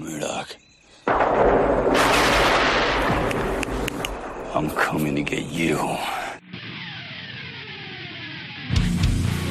Murdoch. 0.00 0.56
I'm 4.54 4.70
coming 4.70 5.14
to 5.14 5.22
get 5.22 5.44
you. 5.44 5.76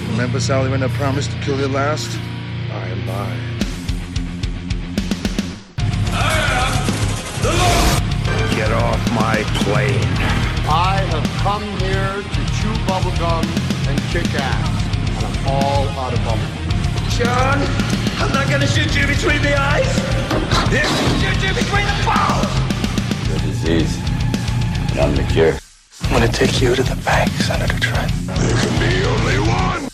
Remember, 0.10 0.40
Sally, 0.40 0.72
when 0.72 0.82
I 0.82 0.88
promised 0.88 1.30
to 1.32 1.38
kill 1.42 1.60
you 1.60 1.68
last? 1.68 2.18
I 2.72 2.94
lied. 3.06 3.60
Get 8.55 8.71
off 8.71 9.11
my 9.13 9.43
plane. 9.61 10.02
I 10.68 11.05
have 11.11 11.27
come 11.43 11.63
here 11.77 12.23
to 12.23 12.41
chew 12.57 12.73
bubblegum 12.89 13.45
and 13.88 14.00
kick 14.09 14.34
ass. 14.34 14.68
And 15.16 15.25
I'm 15.27 15.47
all 15.47 15.88
out 15.89 16.13
of 16.13 16.20
bubblegum. 16.20 16.70
John, 17.18 17.89
I'm 18.20 18.31
not 18.34 18.50
gonna 18.50 18.68
shoot 18.68 18.95
you 18.95 19.07
between 19.07 19.41
the 19.41 19.55
eyes. 19.59 19.88
Shoot 21.21 21.41
you 21.44 21.53
between 21.53 21.85
the 21.85 22.03
balls. 22.05 22.48
The 23.27 23.38
disease. 23.45 23.98
And 24.91 24.99
I'm 24.99 25.16
the 25.16 25.23
cure. 25.31 25.57
I'm 26.04 26.12
gonna 26.12 26.27
take 26.27 26.62
you 26.62 26.76
to 26.76 26.84
the 26.84 26.95
bank, 27.04 27.30
Senator 27.31 27.80
Trent. 27.80 28.12
There 28.26 28.57
can 28.57 28.80
be 28.80 29.04
only 29.05 29.40
one. 29.49 29.90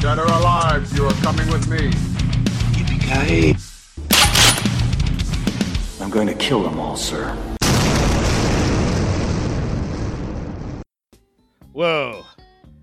Dead 0.00 0.18
or 0.18 0.26
alive, 0.26 0.92
you 0.94 1.06
are 1.06 1.14
coming 1.14 1.48
with 1.48 1.66
me. 1.68 1.90
Yippee-ki-yay. 2.72 3.56
I'm 6.02 6.10
going 6.10 6.26
to 6.26 6.34
kill 6.34 6.62
them 6.62 6.78
all, 6.78 6.96
sir. 6.96 7.34
Whoa. 11.72 12.24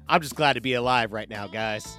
I'm 0.10 0.22
just 0.22 0.36
glad 0.36 0.54
to 0.54 0.62
be 0.62 0.74
alive 0.74 1.14
right 1.14 1.30
now, 1.30 1.48
guys. 1.48 1.98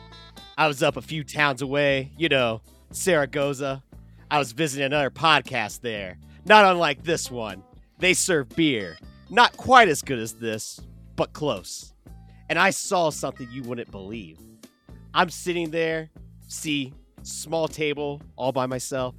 I 0.56 0.68
was 0.68 0.82
up 0.82 0.96
a 0.96 1.02
few 1.02 1.24
towns 1.24 1.62
away, 1.62 2.12
you 2.16 2.28
know, 2.28 2.60
Saragossa. 2.92 3.82
I 4.30 4.38
was 4.38 4.52
visiting 4.52 4.86
another 4.86 5.10
podcast 5.10 5.80
there, 5.80 6.18
not 6.44 6.64
unlike 6.64 7.02
this 7.02 7.30
one. 7.30 7.62
They 7.98 8.14
serve 8.14 8.48
beer. 8.50 8.96
Not 9.30 9.56
quite 9.56 9.88
as 9.88 10.02
good 10.02 10.18
as 10.18 10.34
this, 10.34 10.80
but 11.16 11.32
close. 11.32 11.92
And 12.48 12.58
I 12.58 12.70
saw 12.70 13.10
something 13.10 13.48
you 13.50 13.62
wouldn't 13.62 13.90
believe. 13.90 14.38
I'm 15.12 15.30
sitting 15.30 15.70
there, 15.70 16.10
see, 16.46 16.92
small 17.22 17.66
table, 17.66 18.20
all 18.36 18.52
by 18.52 18.66
myself. 18.66 19.14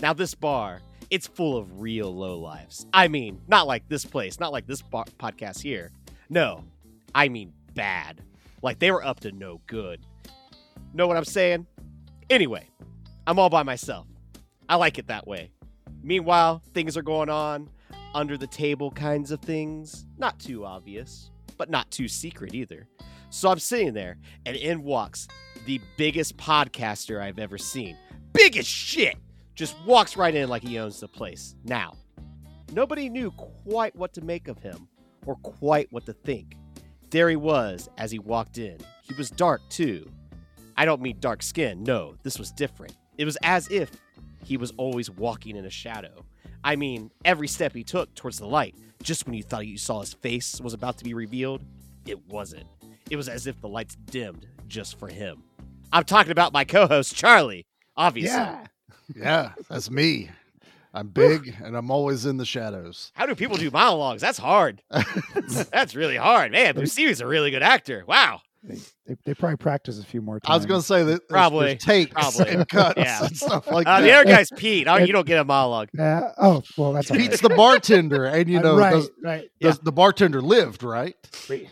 Now, 0.00 0.12
this 0.12 0.34
bar, 0.34 0.80
it's 1.10 1.26
full 1.26 1.56
of 1.56 1.80
real 1.80 2.14
lowlifes. 2.14 2.86
I 2.94 3.08
mean, 3.08 3.40
not 3.48 3.66
like 3.66 3.88
this 3.88 4.04
place, 4.04 4.38
not 4.40 4.52
like 4.52 4.66
this 4.66 4.80
bar- 4.82 5.04
podcast 5.18 5.60
here. 5.60 5.90
No, 6.28 6.64
I 7.14 7.28
mean 7.28 7.52
bad. 7.74 8.22
Like 8.62 8.78
they 8.78 8.90
were 8.90 9.04
up 9.04 9.20
to 9.20 9.32
no 9.32 9.60
good. 9.66 10.06
Know 10.92 11.06
what 11.06 11.16
I'm 11.16 11.24
saying? 11.24 11.66
Anyway, 12.28 12.68
I'm 13.26 13.38
all 13.38 13.50
by 13.50 13.62
myself. 13.62 14.06
I 14.68 14.76
like 14.76 14.98
it 14.98 15.06
that 15.08 15.26
way. 15.26 15.50
Meanwhile, 16.02 16.62
things 16.74 16.96
are 16.96 17.02
going 17.02 17.28
on 17.28 17.68
under 18.14 18.36
the 18.36 18.46
table 18.46 18.90
kinds 18.90 19.30
of 19.30 19.40
things. 19.40 20.06
Not 20.18 20.38
too 20.38 20.64
obvious, 20.64 21.30
but 21.56 21.70
not 21.70 21.90
too 21.90 22.08
secret 22.08 22.54
either. 22.54 22.88
So 23.30 23.50
I'm 23.50 23.58
sitting 23.58 23.92
there, 23.92 24.16
and 24.46 24.56
in 24.56 24.82
walks 24.82 25.28
the 25.66 25.80
biggest 25.96 26.36
podcaster 26.36 27.20
I've 27.20 27.38
ever 27.38 27.58
seen. 27.58 27.96
Big 28.32 28.56
as 28.56 28.66
shit! 28.66 29.16
Just 29.54 29.76
walks 29.84 30.16
right 30.16 30.34
in 30.34 30.48
like 30.48 30.62
he 30.62 30.78
owns 30.78 31.00
the 31.00 31.08
place. 31.08 31.54
Now, 31.64 31.94
nobody 32.72 33.08
knew 33.08 33.30
quite 33.32 33.94
what 33.94 34.14
to 34.14 34.20
make 34.22 34.48
of 34.48 34.58
him 34.58 34.88
or 35.26 35.36
quite 35.36 35.92
what 35.92 36.06
to 36.06 36.12
think. 36.12 36.56
There 37.10 37.28
he 37.28 37.36
was 37.36 37.88
as 37.98 38.10
he 38.10 38.18
walked 38.18 38.58
in. 38.58 38.78
He 39.02 39.14
was 39.14 39.30
dark 39.30 39.60
too. 39.68 40.10
I 40.80 40.86
don't 40.86 41.02
mean 41.02 41.18
dark 41.20 41.42
skin, 41.42 41.84
no, 41.84 42.14
this 42.22 42.38
was 42.38 42.50
different. 42.52 42.96
It 43.18 43.26
was 43.26 43.36
as 43.42 43.70
if 43.70 43.90
he 44.42 44.56
was 44.56 44.72
always 44.78 45.10
walking 45.10 45.56
in 45.56 45.66
a 45.66 45.70
shadow. 45.70 46.24
I 46.64 46.74
mean, 46.74 47.10
every 47.22 47.48
step 47.48 47.74
he 47.74 47.84
took 47.84 48.14
towards 48.14 48.38
the 48.38 48.46
light, 48.46 48.74
just 49.02 49.26
when 49.26 49.34
you 49.34 49.42
thought 49.42 49.66
you 49.66 49.76
saw 49.76 50.00
his 50.00 50.14
face 50.14 50.58
was 50.58 50.72
about 50.72 50.96
to 50.96 51.04
be 51.04 51.12
revealed, 51.12 51.62
it 52.06 52.26
wasn't. 52.30 52.64
It 53.10 53.16
was 53.16 53.28
as 53.28 53.46
if 53.46 53.60
the 53.60 53.68
lights 53.68 53.94
dimmed 53.94 54.46
just 54.68 54.98
for 54.98 55.08
him. 55.08 55.42
I'm 55.92 56.04
talking 56.04 56.32
about 56.32 56.54
my 56.54 56.64
co 56.64 56.86
host, 56.86 57.14
Charlie, 57.14 57.66
obviously. 57.94 58.38
Yeah. 58.38 58.64
Yeah, 59.14 59.52
that's 59.68 59.90
me. 59.90 60.30
I'm 60.94 61.08
big 61.08 61.54
and 61.62 61.76
I'm 61.76 61.90
always 61.90 62.24
in 62.24 62.38
the 62.38 62.46
shadows. 62.46 63.12
How 63.14 63.26
do 63.26 63.34
people 63.34 63.58
do 63.58 63.70
monologues? 63.70 64.22
That's 64.22 64.38
hard. 64.38 64.82
That's 65.70 65.94
really 65.94 66.16
hard. 66.16 66.52
Man, 66.52 66.74
Buscemi's 66.74 67.20
a 67.20 67.26
really 67.26 67.50
good 67.50 67.62
actor. 67.62 68.02
Wow. 68.06 68.40
They, 68.62 68.76
they, 69.06 69.16
they 69.24 69.34
probably 69.34 69.56
practice 69.56 69.98
a 69.98 70.04
few 70.04 70.20
more 70.20 70.38
times. 70.38 70.50
I 70.52 70.56
was 70.56 70.66
going 70.66 70.80
to 70.80 70.86
say 70.86 70.98
that 71.02 71.06
there's, 71.06 71.20
Probably. 71.30 71.66
there's 71.68 71.82
takes 71.82 72.12
Probably. 72.12 72.48
and 72.54 72.68
cuts 72.68 72.94
Yeah. 72.98 73.24
and 73.24 73.34
stuff 73.36 73.66
like 73.70 73.86
Uh, 73.86 74.00
that. 74.00 74.06
the 74.06 74.12
other 74.12 74.24
guy's 74.26 74.50
Pete. 74.54 74.86
Oh, 74.86 74.96
you 74.96 75.12
don't 75.14 75.26
get 75.26 75.38
a 75.38 75.44
monologue. 75.44 75.88
Uh, 75.98 76.32
oh, 76.36 76.62
well, 76.76 76.92
that's 76.92 77.10
all 77.10 77.16
right. 77.16 77.30
Pete's 77.30 77.40
the 77.40 77.48
bartender, 77.48 78.26
and 78.26 78.50
you 78.50 78.58
Uh, 78.58 78.62
know, 78.62 78.76
right, 78.76 78.92
does- 78.92 79.10
right. 79.22 79.48
does- 79.60 79.78
the 79.78 79.92
bartender 79.92 80.42
lived, 80.42 80.82
right? 80.82 81.16
the 81.48 81.66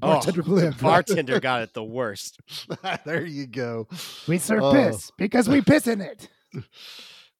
bartender 0.00 0.42
Oh, 0.46 0.50
lived. 0.50 0.80
Bartender 0.80 1.38
got 1.38 1.62
it 1.62 1.74
the 1.74 1.84
worst. 1.84 2.40
there 3.04 3.24
you 3.24 3.46
go. 3.46 3.86
We 4.26 4.38
serve 4.38 4.62
Oh. 4.64 4.72
piss 4.72 5.12
because 5.16 5.48
we 5.48 5.60
piss 5.60 5.86
in 5.86 6.00
it. 6.00 6.28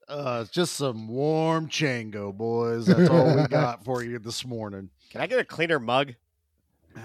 Uh, 0.08 0.44
just 0.52 0.74
some 0.76 1.06
warm 1.08 1.68
chango, 1.68 2.32
boys. 2.36 2.86
That's 2.86 3.08
all 3.10 3.36
we 3.36 3.46
got 3.48 3.84
for 3.84 4.02
you 4.04 4.18
this 4.18 4.44
morning. 4.44 4.90
Can 5.10 5.20
I 5.20 5.26
get 5.26 5.38
a 5.38 5.44
cleaner 5.44 5.78
mug? 5.78 6.14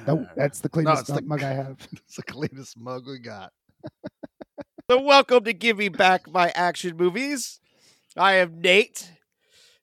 No, 0.08 0.28
that's 0.36 0.60
the 0.62 0.70
cleanest 0.70 1.10
it's 1.10 1.20
the- 1.20 1.22
mug 1.26 1.44
I 1.44 1.52
have. 1.54 1.78
It's 1.94 2.16
the 2.16 2.24
cleanest 2.24 2.78
mug 2.78 3.08
we 3.08 3.20
got. 3.20 3.52
So, 4.88 5.02
welcome 5.02 5.44
to 5.46 5.54
Give 5.54 5.80
Me 5.80 5.90
Back 5.90 6.30
My 6.32 6.50
Action 6.54 6.96
Movies. 6.96 7.60
I 8.16 8.34
am 8.34 8.62
Nate. 8.62 9.10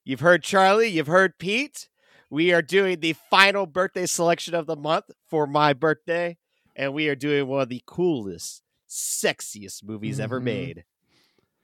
You've 0.05 0.21
heard 0.21 0.45
Charlie, 0.45 0.87
you've 0.87 1.09
heard 1.09 1.41
Pete. 1.41 1.89
We 2.31 2.53
are 2.53 2.63
doing 2.63 3.01
the 3.01 3.15
final 3.29 3.67
birthday 3.67 4.07
selection 4.07 4.55
of 4.55 4.67
the 4.67 4.77
month 4.77 5.07
for 5.29 5.49
my 5.49 5.73
birthday, 5.73 6.39
and 6.77 6.95
we 6.95 7.09
are 7.09 7.17
doing 7.17 7.49
one 7.49 7.63
of 7.63 7.69
the 7.69 7.83
coolest, 7.85 8.63
sexiest 8.89 9.83
movies 9.83 10.21
ever 10.21 10.41
Mhm. 10.41 10.45
made 10.45 10.85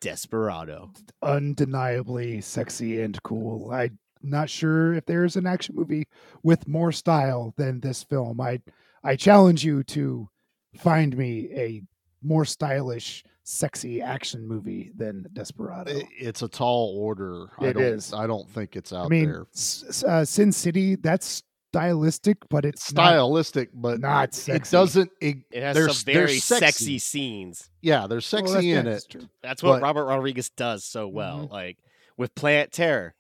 Desperado. 0.00 0.91
Undeniably 1.22 2.41
sexy 2.41 3.00
and 3.00 3.22
cool. 3.22 3.70
I'm 3.70 4.00
not 4.22 4.50
sure 4.50 4.94
if 4.94 5.06
there's 5.06 5.36
an 5.36 5.46
action 5.46 5.74
movie 5.74 6.06
with 6.42 6.66
more 6.68 6.92
style 6.92 7.54
than 7.56 7.80
this 7.80 8.02
film. 8.02 8.40
I 8.40 8.60
I 9.04 9.16
challenge 9.16 9.64
you 9.64 9.82
to 9.84 10.28
find 10.76 11.16
me 11.16 11.48
a 11.54 11.82
more 12.22 12.44
stylish, 12.44 13.24
sexy 13.44 14.02
action 14.02 14.46
movie 14.46 14.90
than 14.96 15.24
Desperado. 15.32 16.00
It's 16.18 16.42
a 16.42 16.48
tall 16.48 16.96
order. 16.98 17.50
I 17.58 17.66
It 17.68 17.72
don't, 17.74 17.82
is. 17.82 18.12
I 18.12 18.26
don't 18.26 18.48
think 18.50 18.74
it's 18.76 18.92
out 18.92 19.06
I 19.06 19.08
mean, 19.08 19.26
there. 19.30 19.46
S- 19.54 19.84
S- 19.88 20.04
uh, 20.04 20.24
Sin 20.24 20.50
City, 20.52 20.96
that's 20.96 21.42
stylistic, 21.72 22.38
but 22.50 22.64
it's 22.64 22.92
not- 22.92 23.10
Stylistic, 23.10 23.70
but 23.72 24.00
not 24.00 24.34
sexy. 24.34 24.74
it 24.76 24.78
doesn't. 24.78 25.10
It, 25.20 25.36
It 25.52 25.62
has 25.62 25.76
there's- 25.76 25.98
some 25.98 26.04
very 26.12 26.26
there's 26.26 26.44
sexy. 26.44 26.98
scenes. 26.98 27.70
Yeah, 27.82 28.06
there's 28.08 28.30
Well, 28.32 28.42
sexy 28.46 28.72
that's- 28.72 28.78
in 28.80 28.84
that's 28.92 29.04
it. 29.04 29.10
true. 29.10 29.28
That's 29.42 29.62
what 29.62 29.74
But- 29.74 29.82
Robert 29.82 30.06
Rodriguez 30.06 30.50
does 30.50 30.84
so 30.84 31.06
well. 31.08 31.46
Mhm. 31.46 31.50
Like 31.52 31.78
with 32.16 32.34
Planet 32.34 32.72
Terror, 32.72 33.14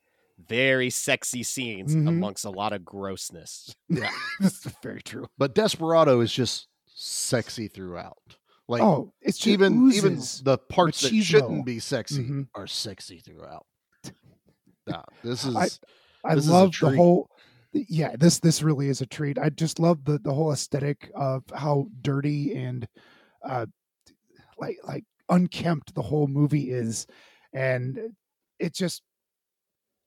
very 0.48 0.90
sexy 0.90 1.42
scenes 1.42 1.94
Mhm. 1.94 2.08
amongst 2.08 2.44
a 2.44 2.50
lot 2.50 2.72
of 2.72 2.84
grossness. 2.84 3.74
Yeah, 3.88 4.10
this 4.40 4.64
is 4.66 4.72
very 4.82 5.02
true. 5.02 5.26
but 5.38 5.54
Desperado 5.54 6.20
is 6.20 6.32
just 6.32 6.68
sexy 6.86 7.68
throughout. 7.68 8.18
Like 8.66 8.82
oh, 8.82 9.12
it's 9.22 9.38
just 9.38 9.46
even 9.48 9.92
even 9.92 10.16
the 10.42 10.58
parts 10.68 11.00
that 11.02 11.14
shouldn't 11.22 11.64
be 11.64 11.78
sexy 11.78 12.24
Mhm. 12.24 12.48
are 12.54 12.66
sexy 12.66 13.20
throughout. 13.20 13.66
Nah, 14.86 15.02
this 15.22 15.44
is 15.44 15.54
I- 15.54 15.68
I 16.24 16.34
this 16.34 16.44
is 16.44 16.50
a 16.50 16.52
love 16.52 16.74
the 16.80 16.96
whole. 16.96 17.30
Yeah, 17.72 18.16
this 18.16 18.38
this 18.40 18.62
really 18.62 18.88
is 18.88 19.02
a 19.02 19.06
treat. 19.06 19.38
I 19.38 19.50
just 19.50 19.78
love 19.78 20.04
the 20.04 20.18
the 20.18 20.32
whole 20.32 20.50
aesthetic 20.52 21.10
of 21.14 21.44
how 21.54 21.88
dirty 22.00 22.54
and 22.56 22.88
uh 23.46 23.66
like 24.58 24.78
like 24.84 25.04
unkempt 25.28 25.94
the 25.94 26.00
whole 26.02 26.26
movie 26.26 26.70
is, 26.70 27.06
and 27.52 28.14
it 28.58 28.74
just. 28.74 29.02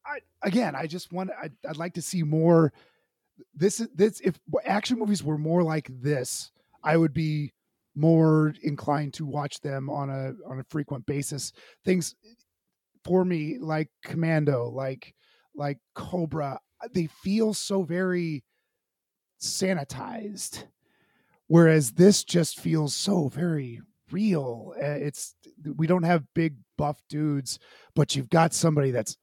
I 0.06 0.20
again, 0.42 0.76
I 0.76 0.88
just 0.88 1.12
want. 1.12 1.30
I'd, 1.42 1.54
I'd 1.68 1.78
like 1.78 1.94
to 1.96 2.02
see 2.02 2.24
more. 2.24 2.74
This 3.56 3.80
is 3.80 3.88
this 3.96 4.20
if 4.22 4.40
action 4.66 5.00
movies 5.00 5.24
were 5.24 5.38
more 5.38 5.64
like 5.64 5.90
this, 6.02 6.52
I 6.84 6.98
would 6.98 7.14
be 7.14 7.54
more 7.96 8.54
inclined 8.64 9.14
to 9.16 9.26
watch 9.26 9.60
them 9.62 9.90
on 9.90 10.10
a 10.10 10.34
on 10.50 10.60
a 10.60 10.66
frequent 10.70 11.06
basis. 11.06 11.52
Things 11.84 12.16
for 13.04 13.26
me 13.26 13.58
like 13.60 13.90
Commando, 14.04 14.70
like 14.70 15.14
like 15.56 15.80
Cobra, 15.96 16.60
they 16.94 17.08
feel 17.08 17.54
so 17.54 17.84
very 17.84 18.44
sanitized. 19.42 20.66
Whereas 21.48 21.92
this 21.92 22.24
just 22.24 22.60
feels 22.60 22.96
so 22.96 23.28
very 23.28 23.82
real. 24.12 24.74
Uh, 24.78 24.86
It's 24.86 25.36
we 25.76 25.88
don't 25.88 26.04
have 26.04 26.24
big 26.34 26.56
buff 26.78 27.02
dudes, 27.10 27.60
but 27.94 28.16
you've 28.16 28.30
got 28.30 28.54
somebody 28.54 28.92
that's 28.92 29.18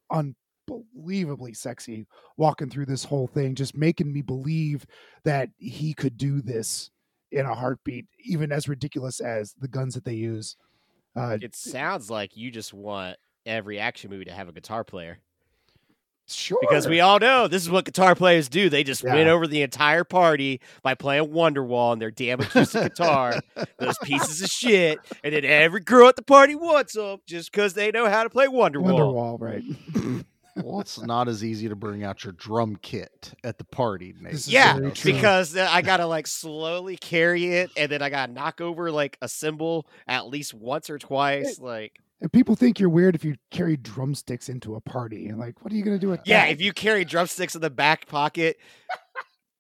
unbelievably 0.71 1.55
sexy 1.55 2.07
walking 2.37 2.69
through 2.71 2.87
this 2.87 3.05
whole 3.05 3.27
thing, 3.27 3.55
just 3.55 3.77
making 3.77 4.13
me 4.13 4.23
believe 4.23 4.87
that 5.25 5.51
he 5.57 5.95
could 5.95 6.17
do 6.17 6.41
this 6.41 6.91
in 7.33 7.45
a 7.47 7.55
heartbeat, 7.55 8.07
even 8.25 8.53
as 8.53 8.69
ridiculous 8.69 9.21
as 9.21 9.55
the 9.61 9.69
guns 9.69 9.95
that 9.95 10.05
they 10.05 10.15
use. 10.15 10.57
Uh, 11.17 11.37
It 11.41 11.55
sounds 11.57 12.11
like 12.11 12.37
you 12.37 12.51
just 12.51 12.73
want 12.73 13.17
every 13.45 13.79
action 13.79 14.11
movie 14.11 14.25
to 14.27 14.33
have 14.33 14.49
a 14.49 14.53
guitar 14.53 14.85
player 14.85 15.19
Sure. 16.31 16.59
because 16.61 16.87
we 16.87 17.01
all 17.01 17.19
know 17.19 17.49
this 17.49 17.63
is 17.63 17.71
what 17.71 17.87
guitar 17.87 18.15
players 18.15 18.51
do. 18.51 18.69
They 18.69 18.85
just 18.85 19.03
win 19.03 19.29
over 19.29 19.47
the 19.47 19.63
entire 19.63 20.05
party 20.05 20.61
by 20.83 20.95
playing 20.95 21.29
Wonderwall 21.29 21.93
on 21.93 21.99
their 22.01 22.11
damn 22.11 22.41
acoustic 22.41 22.83
guitar. 22.95 23.41
Those 23.79 23.97
pieces 24.03 24.43
of 24.43 24.51
shit, 24.51 24.99
and 25.25 25.35
then 25.35 25.47
every 25.47 25.81
girl 25.81 26.07
at 26.07 26.17
the 26.17 26.23
party 26.23 26.55
wants 26.55 26.93
them 26.93 27.21
just 27.27 27.51
because 27.51 27.73
they 27.73 27.91
know 27.91 28.11
how 28.11 28.25
to 28.25 28.29
play 28.31 28.47
Wonderwall. 28.47 29.39
Wonderwall, 29.39 29.41
right? 29.41 29.63
Well, 30.65 30.81
it's 30.81 31.01
not 31.01 31.29
as 31.29 31.45
easy 31.45 31.69
to 31.69 31.77
bring 31.77 32.05
out 32.05 32.25
your 32.25 32.33
drum 32.33 32.77
kit 32.83 33.35
at 33.45 33.59
the 33.59 33.65
party, 33.65 34.15
Nate. 34.21 34.47
Yeah, 34.47 34.77
very 34.77 34.93
true. 34.93 35.13
because 35.13 35.57
uh, 35.57 35.69
I 35.71 35.83
gotta 35.83 36.07
like 36.07 36.27
slowly 36.27 36.97
carry 36.97 37.47
it, 37.47 37.71
and 37.77 37.91
then 37.91 38.03
I 38.03 38.11
gotta 38.11 38.33
knock 38.33 38.61
over 38.61 38.91
like 38.91 39.19
a 39.23 39.29
cymbal 39.29 39.87
at 40.07 40.27
least 40.29 40.55
once 40.55 40.91
or 40.91 40.99
twice. 40.99 41.59
Like, 41.59 41.99
And 42.21 42.33
people 42.33 42.55
think 42.57 42.79
you're 42.81 42.89
weird 42.89 43.15
if 43.15 43.25
you 43.25 43.37
carry 43.51 43.77
drumsticks 43.77 44.49
into 44.49 44.75
a 44.75 44.81
party. 44.81 45.29
And 45.29 45.39
like, 45.39 45.63
what 45.63 45.73
are 45.73 45.77
you 45.77 45.83
gonna 45.85 45.99
do 45.99 46.09
with 46.09 46.21
yeah, 46.25 46.47
that? 46.47 46.53
if 46.53 46.61
you 46.61 46.73
carry 46.73 47.05
drumsticks 47.05 47.55
in 47.55 47.61
the 47.61 47.71
back 47.71 48.07
pocket, 48.07 48.59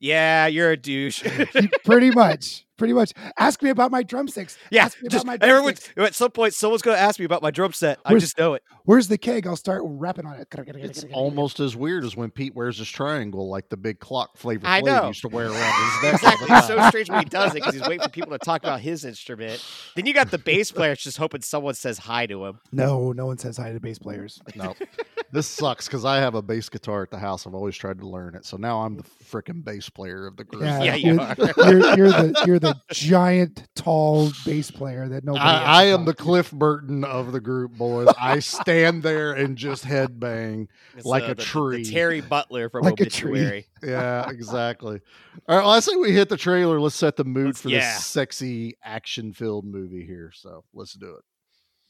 yeah, 0.01 0.47
you're 0.47 0.71
a 0.73 0.77
douche. 0.77 1.23
Pretty 1.85 2.11
much, 2.11 2.65
pretty 2.77 2.93
much. 2.95 3.13
Ask 3.39 3.63
me 3.63 3.71
about 3.71 3.91
my 3.91 4.03
drumsticks. 4.05 4.57
yeah, 4.71 4.85
Ask 4.85 5.01
me 5.03 5.07
about 5.07 5.13
just 5.13 5.27
my 5.27 5.35
everyone. 5.41 5.75
drumsticks. 5.75 5.99
At 5.99 6.15
some 6.15 6.31
point, 6.31 6.55
someone's 6.55 6.83
gonna 6.83 6.97
ask 6.99 7.19
me 7.19 7.25
about 7.25 7.43
my 7.43 7.51
drum 7.51 7.73
set. 7.73 7.99
I 8.05 8.13
Where's- 8.13 8.23
just 8.23 8.39
know 8.39 8.55
it. 8.55 8.63
Where's 8.85 9.09
the 9.09 9.19
keg? 9.19 9.47
I'll 9.47 9.57
start 9.57 9.83
rapping 9.85 10.25
on 10.27 10.37
it. 10.41 10.49
It's 10.57 11.05
almost 11.13 11.61
as 11.61 11.77
weird 11.77 12.05
as 12.05 12.17
when 12.17 12.31
Pete 12.31 12.55
wears 12.55 12.79
his 12.79 12.89
triangle, 12.89 13.51
like 13.51 13.69
the 13.69 13.77
big 13.77 13.99
clock 13.99 14.37
flavor 14.39 14.67
I 14.67 14.81
Flav 14.81 14.85
know. 15.03 15.09
used 15.09 15.21
to 15.23 15.29
wear 15.29 15.47
around 15.49 15.55
his 15.93 16.03
neck. 16.03 16.15
Exactly. 16.15 16.47
It's 16.57 16.67
so 16.69 16.89
strange 16.89 17.11
when 17.11 17.19
he 17.19 17.25
does 17.27 17.51
it 17.51 17.55
because 17.57 17.75
he's 17.75 17.83
waiting 17.83 18.01
for 18.01 18.09
people 18.09 18.31
to 18.33 18.39
talk 18.39 18.63
about 18.63 18.81
his 18.81 19.05
instrument. 19.05 19.63
Then 19.95 20.07
you 20.07 20.15
got 20.15 20.31
the 20.31 20.39
bass 20.39 20.71
player 20.73 20.95
just 20.95 21.19
hoping 21.19 21.43
someone 21.43 21.75
says 21.75 21.99
hi 21.99 22.27
to 22.27 22.47
him. 22.47 22.61
No, 22.73 23.13
no 23.13 23.27
one 23.27 23.37
says 23.39 23.57
hi 23.59 23.73
to 23.73 23.81
bass 23.81 23.99
players. 23.99 24.41
No, 24.55 24.75
this 25.33 25.47
sucks 25.47 25.87
because 25.87 26.05
I 26.05 26.19
have 26.19 26.35
a 26.35 26.43
bass 26.43 26.69
guitar 26.69 27.03
at 27.03 27.11
the 27.11 27.19
house. 27.19 27.47
I've 27.47 27.55
always 27.55 27.77
tried 27.77 27.99
to 28.01 28.07
learn 28.09 28.35
it, 28.35 28.45
so 28.45 28.57
now 28.57 28.81
I'm 28.83 28.97
the 28.97 29.03
freaking 29.03 29.65
bass 29.65 29.89
player 29.89 30.27
of 30.27 30.37
the 30.37 30.45
group. 30.45 30.63
Yeah, 30.63 30.83
Yeah, 30.83 30.95
you 30.95 31.13
you're, 31.15 31.21
are. 31.21 31.37
you're, 31.39 31.97
you're 31.97 32.11
the 32.11 32.43
you're 32.47 32.59
the 32.59 32.81
giant, 32.93 33.67
tall 33.75 34.31
bass 34.45 34.71
player 34.71 35.09
that 35.09 35.25
nobody. 35.25 35.45
I, 35.45 35.83
I 35.83 35.85
am 35.87 36.05
the. 36.05 36.15
Cliff 36.19 36.51
Burton 36.51 37.05
of 37.05 37.31
the 37.33 37.41
group, 37.41 37.73
boys. 37.73 38.09
I 38.21 38.41
stand 38.41 39.03
there 39.05 39.33
and 39.35 39.57
just 39.57 39.85
headbang. 39.85 40.67
It's, 40.97 41.07
Like 41.07 41.23
uh, 41.23 41.27
a 41.27 41.29
the- 41.29 41.35
the 41.37 41.43
tree. 41.45 41.85
Terry 41.85 42.21
Butler 42.21 42.69
from 42.71 42.85
Like 42.85 43.01
a 43.01 43.07
tree. 43.09 43.31
Obituary. 43.31 43.67
Yeah, 43.83 44.29
exactly. 44.29 45.01
All 45.49 45.57
right, 45.57 45.63
well, 45.63 45.71
I 45.73 45.79
say 45.79 45.95
we 45.95 46.11
hit 46.13 46.29
the 46.29 46.37
trailer. 46.37 46.81
Let's 46.81 46.97
set 46.97 47.15
the 47.17 47.23
mood 47.25 47.47
Let's- 47.47 47.61
for 47.63 47.69
yeah. 47.69 47.79
this 47.95 48.07
sexy 48.07 48.77
action-filled 48.83 49.65
movie 49.65 50.05
here. 50.05 50.33
So 50.35 50.65
let's 50.75 50.95
do 50.95 51.15
it. 51.15 51.25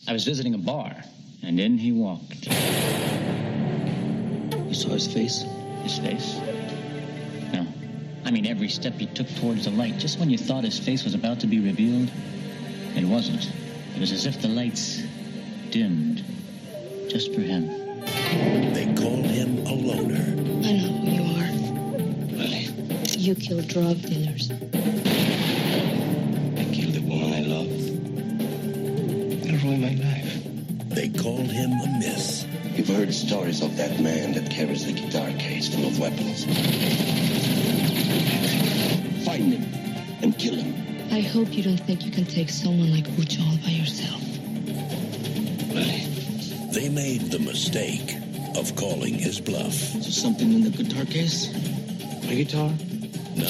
I 0.06 0.12
was 0.12 0.24
visiting 0.24 0.54
a 0.54 0.58
bar, 0.58 0.94
and 1.42 1.58
in 1.58 1.76
he 1.76 1.92
walked. 1.92 2.46
You 4.66 4.74
saw 4.74 4.90
his 4.90 5.06
face? 5.12 5.44
His 5.82 5.98
face? 5.98 6.38
No. 7.52 7.66
I 8.24 8.30
mean, 8.30 8.46
every 8.46 8.68
step 8.68 8.94
he 8.94 9.06
took 9.06 9.28
towards 9.36 9.64
the 9.64 9.70
light, 9.70 9.98
just 9.98 10.18
when 10.18 10.30
you 10.30 10.38
thought 10.38 10.64
his 10.64 10.78
face 10.78 11.04
was 11.04 11.14
about 11.14 11.40
to 11.40 11.46
be 11.46 11.58
revealed, 11.60 12.10
it 12.94 13.04
wasn't. 13.04 13.50
It 13.94 14.00
was 14.00 14.12
as 14.12 14.24
if 14.24 14.40
the 14.40 14.48
lights 14.48 15.02
dimmed 15.70 16.24
just 17.08 17.34
for 17.34 17.40
him. 17.40 17.66
They 18.72 18.86
call 18.94 19.22
him 19.22 19.66
a 19.66 19.74
loner. 19.74 20.22
I 20.66 20.72
know 20.72 20.88
who 20.88 21.10
you 21.10 21.22
are. 21.36 21.50
Really? 22.38 22.68
You 23.18 23.34
kill 23.34 23.60
drug 23.62 24.00
dealers. 24.02 24.50
I 24.50 24.54
killed 26.72 26.94
the 26.94 27.02
woman 27.02 27.32
I 27.32 27.40
love. 27.40 27.97
It 29.48 29.62
ruined 29.62 29.80
my 29.80 29.94
life. 29.94 30.42
They 30.90 31.08
call 31.08 31.38
him 31.38 31.70
a 31.72 31.98
miss. 31.98 32.44
You've 32.74 32.88
heard 32.88 33.14
stories 33.14 33.62
of 33.62 33.78
that 33.78 33.98
man 33.98 34.32
that 34.32 34.50
carries 34.50 34.84
the 34.84 34.92
guitar 34.92 35.30
case 35.38 35.74
full 35.74 35.86
of 35.86 35.98
weapons. 35.98 36.44
Find 39.24 39.54
him 39.54 39.64
and 40.22 40.38
kill 40.38 40.54
him. 40.54 40.74
I 41.10 41.20
hope 41.20 41.54
you 41.54 41.62
don't 41.62 41.78
think 41.78 42.04
you 42.04 42.10
can 42.10 42.26
take 42.26 42.50
someone 42.50 42.92
like 42.92 43.08
Bucho 43.16 43.40
all 43.40 43.56
by 43.64 43.70
yourself. 43.70 44.20
Really? 45.72 46.04
They 46.72 46.90
made 46.90 47.32
the 47.32 47.38
mistake 47.38 48.16
of 48.54 48.76
calling 48.76 49.14
his 49.14 49.40
bluff. 49.40 49.72
Is 49.96 50.02
there 50.04 50.12
something 50.12 50.52
in 50.52 50.62
the 50.62 50.70
guitar 50.70 51.06
case? 51.06 51.50
My 52.24 52.34
guitar? 52.34 52.70
No. 53.34 53.48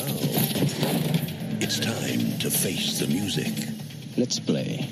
It's 1.61 1.81
time 1.81 2.39
to 2.39 2.51
face 2.51 3.01
the 3.01 3.09
music. 3.09 3.78
Let's 4.19 4.41
play. 4.41 4.89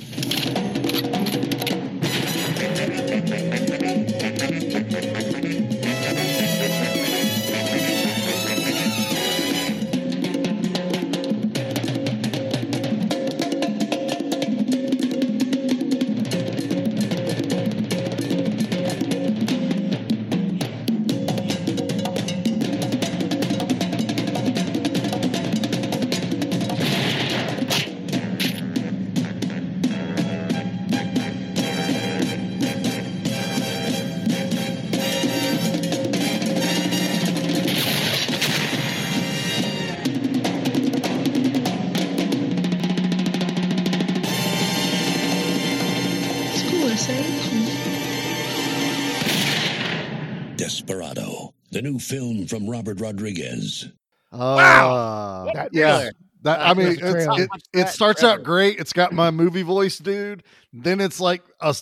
New 52.53 52.59
from 52.59 52.69
Robert 52.69 53.01
Rodriguez. 53.01 53.89
Wow. 54.33 54.95
Uh, 54.95 55.53
that 55.55 55.71
yeah. 55.73 56.11
That, 56.43 56.61
I 56.61 56.75
mean, 56.75 56.89
it's, 56.89 57.03
it, 57.03 57.49
it 57.73 57.89
starts 57.89 58.23
out 58.23 58.45
great. 58.45 58.79
It's 58.79 58.93
got 58.93 59.13
my 59.13 59.31
movie 59.31 59.63
voice, 59.63 59.99
dude. 59.99 60.45
Then 60.73 61.01
it's 61.01 61.19
like 61.19 61.43
a 61.61 61.75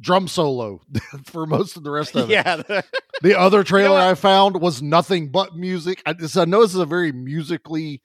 drum 0.00 0.28
solo 0.28 0.80
for 1.26 1.46
most 1.46 1.76
of 1.76 1.84
the 1.84 1.90
rest 1.90 2.16
of 2.16 2.30
it. 2.30 2.32
Yeah. 2.32 2.56
the- 2.56 2.84
The 3.22 3.38
other 3.38 3.64
trailer 3.64 3.94
what? 3.94 4.02
I 4.02 4.14
found 4.14 4.60
was 4.60 4.82
nothing 4.82 5.30
but 5.30 5.56
music. 5.56 6.02
I, 6.04 6.12
just, 6.12 6.36
I 6.36 6.44
know 6.44 6.60
this 6.60 6.74
is 6.74 6.80
a 6.80 6.84
very 6.84 7.12
musically, 7.12 8.02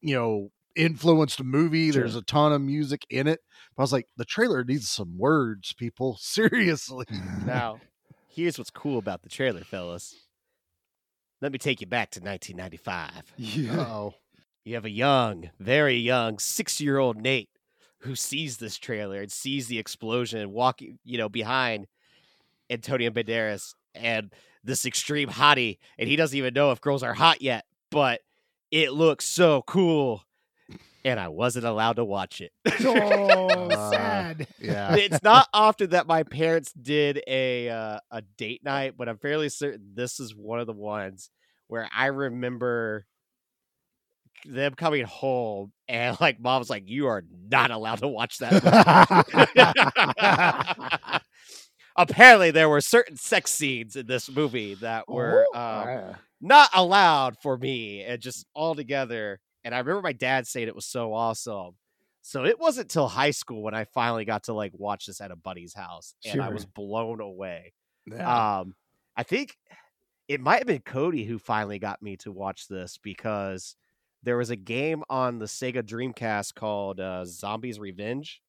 you 0.00 0.14
know, 0.14 0.50
influenced 0.74 1.42
movie. 1.44 1.92
Sure. 1.92 2.00
There's 2.00 2.16
a 2.16 2.22
ton 2.22 2.52
of 2.54 2.62
music 2.62 3.02
in 3.10 3.26
it. 3.26 3.40
But 3.76 3.82
I 3.82 3.84
was 3.84 3.92
like, 3.92 4.08
the 4.16 4.24
trailer 4.24 4.64
needs 4.64 4.88
some 4.88 5.18
words, 5.18 5.74
people. 5.74 6.16
Seriously. 6.20 7.04
now, 7.44 7.78
here's 8.26 8.56
what's 8.56 8.70
cool 8.70 8.98
about 8.98 9.22
the 9.22 9.28
trailer, 9.28 9.64
fellas. 9.64 10.14
Let 11.44 11.52
me 11.52 11.58
take 11.58 11.82
you 11.82 11.86
back 11.86 12.10
to 12.12 12.20
1995. 12.20 13.34
Yeah. 13.36 14.08
You 14.64 14.74
have 14.76 14.86
a 14.86 14.90
young, 14.90 15.50
very 15.60 15.96
young, 15.96 16.38
six-year-old 16.38 17.18
Nate 17.18 17.50
who 17.98 18.16
sees 18.16 18.56
this 18.56 18.78
trailer 18.78 19.20
and 19.20 19.30
sees 19.30 19.66
the 19.66 19.78
explosion 19.78 20.40
and 20.40 20.54
walking, 20.54 20.98
you 21.04 21.18
know, 21.18 21.28
behind 21.28 21.86
Antonio 22.70 23.10
Banderas 23.10 23.74
and 23.94 24.32
this 24.64 24.86
extreme 24.86 25.28
hottie, 25.28 25.76
and 25.98 26.08
he 26.08 26.16
doesn't 26.16 26.38
even 26.38 26.54
know 26.54 26.70
if 26.70 26.80
girls 26.80 27.02
are 27.02 27.12
hot 27.12 27.42
yet, 27.42 27.66
but 27.90 28.22
it 28.70 28.94
looks 28.94 29.26
so 29.26 29.60
cool. 29.66 30.24
And 31.04 31.20
I 31.20 31.28
wasn't 31.28 31.66
allowed 31.66 31.96
to 31.96 32.04
watch 32.04 32.40
it. 32.40 32.52
Oh, 32.84 33.68
Uh, 33.70 33.90
sad. 33.90 34.46
yeah. 34.58 34.94
it's 34.96 35.22
not 35.22 35.48
often 35.52 35.90
that 35.90 36.06
my 36.06 36.22
parents 36.22 36.72
did 36.72 37.22
a 37.26 37.68
uh, 37.68 37.98
a 38.10 38.22
date 38.38 38.64
night, 38.64 38.94
but 38.96 39.08
I'm 39.08 39.18
fairly 39.18 39.48
certain 39.48 39.92
this 39.94 40.18
is 40.20 40.34
one 40.34 40.60
of 40.60 40.66
the 40.66 40.72
ones 40.72 41.30
where 41.68 41.88
I 41.94 42.06
remember 42.06 43.04
them 44.46 44.74
coming 44.74 45.04
home 45.04 45.72
and 45.88 46.16
like 46.20 46.40
mom 46.40 46.60
was 46.60 46.70
like, 46.70 46.84
"You 46.88 47.06
are 47.08 47.24
not 47.50 47.70
allowed 47.70 47.98
to 48.00 48.08
watch 48.08 48.38
that." 48.38 48.62
Apparently, 51.96 52.50
there 52.50 52.68
were 52.68 52.80
certain 52.80 53.16
sex 53.16 53.50
scenes 53.52 53.94
in 53.96 54.06
this 54.06 54.28
movie 54.30 54.74
that 54.76 55.08
were 55.08 55.46
Oh, 55.54 55.58
um, 55.58 55.88
yeah. 55.88 56.14
not 56.40 56.70
allowed 56.74 57.36
for 57.40 57.56
me 57.56 58.02
and 58.02 58.20
just 58.20 58.46
all 58.54 58.74
together. 58.74 59.38
And 59.64 59.74
I 59.74 59.78
remember 59.78 60.02
my 60.02 60.12
dad 60.12 60.46
saying 60.46 60.68
it 60.68 60.74
was 60.74 60.86
so 60.86 61.12
awesome. 61.14 61.76
So 62.22 62.44
it 62.44 62.58
wasn't 62.58 62.90
till 62.90 63.08
high 63.08 63.32
school 63.32 63.62
when 63.62 63.74
I 63.74 63.84
finally 63.84 64.24
got 64.24 64.44
to 64.44 64.52
like 64.54 64.72
watch 64.74 65.06
this 65.06 65.20
at 65.20 65.30
a 65.30 65.36
buddy's 65.36 65.74
house 65.74 66.14
and 66.24 66.40
I 66.40 66.48
was 66.50 66.64
blown 66.66 67.20
away. 67.20 67.72
Yeah. 68.06 68.58
Um 68.60 68.74
I 69.16 69.22
think 69.24 69.56
it 70.28 70.40
might 70.40 70.58
have 70.58 70.66
been 70.66 70.80
Cody 70.82 71.24
who 71.24 71.38
finally 71.38 71.78
got 71.78 72.02
me 72.02 72.16
to 72.18 72.32
watch 72.32 72.66
this 72.68 72.98
because 72.98 73.76
there 74.22 74.38
was 74.38 74.48
a 74.50 74.56
game 74.56 75.02
on 75.10 75.38
the 75.38 75.44
Sega 75.44 75.82
Dreamcast 75.82 76.54
called 76.54 76.98
uh, 77.00 77.24
Zombies 77.26 77.78
Revenge 77.78 78.40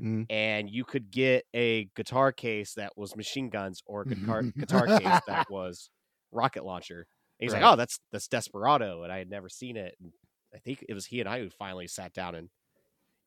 Mhm. 0.00 0.26
and 0.30 0.70
you 0.70 0.84
could 0.84 1.10
get 1.10 1.44
a 1.54 1.86
guitar 1.96 2.30
case 2.32 2.74
that 2.74 2.92
was 2.96 3.16
machine 3.16 3.50
guns 3.50 3.82
or 3.84 4.02
a 4.02 4.06
guitar 4.06 4.42
guitar 4.58 4.86
case 4.86 5.20
that 5.26 5.50
was 5.50 5.90
rocket 6.30 6.64
launcher. 6.64 7.06
And 7.40 7.46
he's 7.46 7.52
Right. 7.52 7.62
like, 7.62 7.72
"Oh, 7.72 7.76
that's 7.76 7.98
that's 8.12 8.28
Desperado," 8.28 9.02
and 9.02 9.12
I 9.12 9.18
had 9.18 9.28
never 9.28 9.48
seen 9.48 9.76
it. 9.76 9.96
And 10.00 10.12
I 10.54 10.58
think 10.58 10.84
it 10.88 10.94
was 10.94 11.06
he 11.06 11.20
and 11.20 11.28
I 11.28 11.40
who 11.40 11.50
finally 11.50 11.86
sat 11.86 12.12
down 12.12 12.34
and 12.34 12.48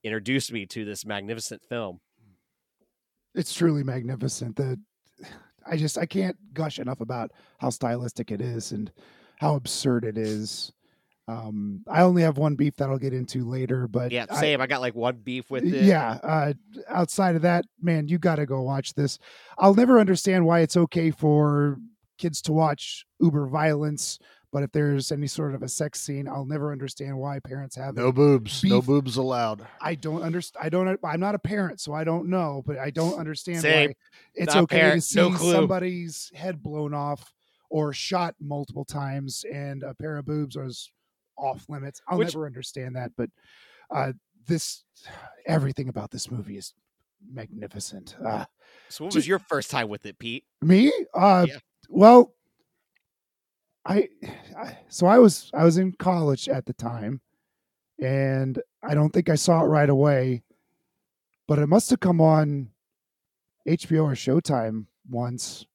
introduced 0.04 0.52
me 0.52 0.66
to 0.68 0.84
this 0.86 1.06
magnificent 1.06 1.62
film. 1.64 2.00
it's 3.36 3.54
truly 3.54 3.84
magnificent. 3.84 4.56
The 4.56 4.80
I 5.66 5.78
just 5.78 5.98
I 5.98 6.06
can't 6.08 6.36
gush 6.54 6.80
enough 6.80 7.02
about 7.02 7.32
how 7.60 7.70
stylistic 7.70 8.32
it 8.32 8.42
is 8.42 8.72
and 8.72 8.92
how 9.40 9.56
absurd 9.56 10.06
it 10.06 10.18
is. 10.18 10.72
Um, 11.28 11.84
I 11.88 12.02
only 12.02 12.24
have 12.24 12.38
one 12.40 12.56
beef 12.56 12.76
that 12.78 12.90
I'll 12.90 12.98
get 12.98 13.14
into 13.14 13.48
later, 13.48 13.88
but 13.88 14.12
Yeah, 14.12 14.26
I- 14.30 14.42
same. 14.42 14.60
I, 14.60 14.66
got 14.68 14.82
like 14.82 14.96
one 14.96 15.18
beef 15.18 15.50
with 15.52 15.64
it. 15.64 15.86
Yeah. 15.86 16.18
Uh, 16.24 16.54
outside 16.90 17.36
of 17.36 17.44
that, 17.44 17.66
man, 17.80 18.08
you 18.08 18.18
got 18.18 18.36
to 18.38 18.46
go 18.48 18.62
watch 18.64 18.96
this. 18.96 19.20
I'll 19.60 19.76
never 19.76 20.00
understand 20.00 20.46
why 20.46 20.62
it's 20.62 20.76
okay 20.76 21.12
for 21.12 21.78
kids 22.18 22.42
to 22.44 22.52
watch 22.54 23.06
uber 23.20 23.46
violence, 23.48 24.18
but 24.52 24.64
if 24.64 24.72
there's 24.72 25.12
any 25.12 25.28
sort 25.28 25.56
of 25.56 25.64
a 25.64 25.70
sex 25.70 26.02
scene, 26.02 26.28
I'll 26.28 26.46
never 26.46 26.72
understand 26.72 27.18
why 27.18 27.40
parents 27.40 27.76
have 27.78 27.96
No 27.96 28.10
it. 28.10 28.16
boobs. 28.16 28.64
No 28.64 28.82
boobs 28.82 29.18
allowed. 29.18 29.66
I 29.80 29.96
don't 29.96 30.22
understand. 30.24 30.66
I 30.66 30.70
don't. 30.70 31.00
I'm 31.04 31.20
not 31.20 31.36
a 31.36 31.40
parent, 31.40 31.80
so 31.80 31.94
I 31.94 32.04
don't 32.04 32.28
know. 32.30 32.64
But 32.66 32.78
I 32.78 32.90
don't 32.90 33.18
understand 33.20 33.62
Same. 33.62 33.90
why 33.90 33.96
it's 34.36 34.54
Not 34.54 34.64
okay 34.64 34.80
parent, 34.80 35.02
to 35.04 35.08
see 35.08 35.20
no 35.22 35.36
somebody's 35.38 36.32
head 36.36 36.62
blown 36.62 36.94
off 36.94 37.32
or 37.70 37.94
shot 37.94 38.36
multiple 38.42 38.84
times, 38.86 39.46
and 39.52 39.84
a 39.84 39.94
pair 39.94 40.18
of 40.18 40.26
boobs 40.26 40.56
is 40.58 40.92
off 41.38 41.66
limits. 41.70 42.02
I'll 42.08 42.18
Which- 42.18 42.34
never 42.36 42.46
understand 42.46 42.96
that. 42.98 43.12
But 43.16 43.30
uh, 43.90 44.12
this, 44.48 44.84
everything 45.46 45.88
about 45.90 46.12
this 46.12 46.30
movie 46.30 46.58
is 46.58 46.74
magnificent. 47.32 48.16
Uh, 48.24 48.46
So, 48.90 49.06
what 49.06 49.14
Ju- 49.14 49.18
was 49.18 49.28
your 49.28 49.40
first 49.40 49.72
time 49.72 49.88
with 49.90 50.06
it, 50.06 50.20
Pete? 50.20 50.44
me, 50.62 50.92
uh, 51.14 51.46
Yeah. 51.48 51.58
well, 51.90 52.34
I, 53.86 54.10
I 54.58 54.78
so 54.90 55.08
I 55.08 55.18
was 55.18 55.50
I 55.54 55.64
was 55.64 55.78
in 55.78 55.94
college 55.94 56.48
at 56.48 56.66
the 56.66 56.74
time, 56.74 57.22
and 58.00 58.62
I 58.84 58.94
don't 58.94 59.12
think 59.12 59.30
I 59.30 59.36
saw 59.36 59.62
it 59.64 59.68
right 59.68 59.90
away, 59.90 60.44
but 61.48 61.60
it 61.60 61.68
must 61.68 61.90
have 61.90 62.00
come 62.00 62.22
on 62.22 62.70
HBO 63.68 64.04
or 64.04 64.14
Showtime 64.14 64.86
once, 65.10 65.66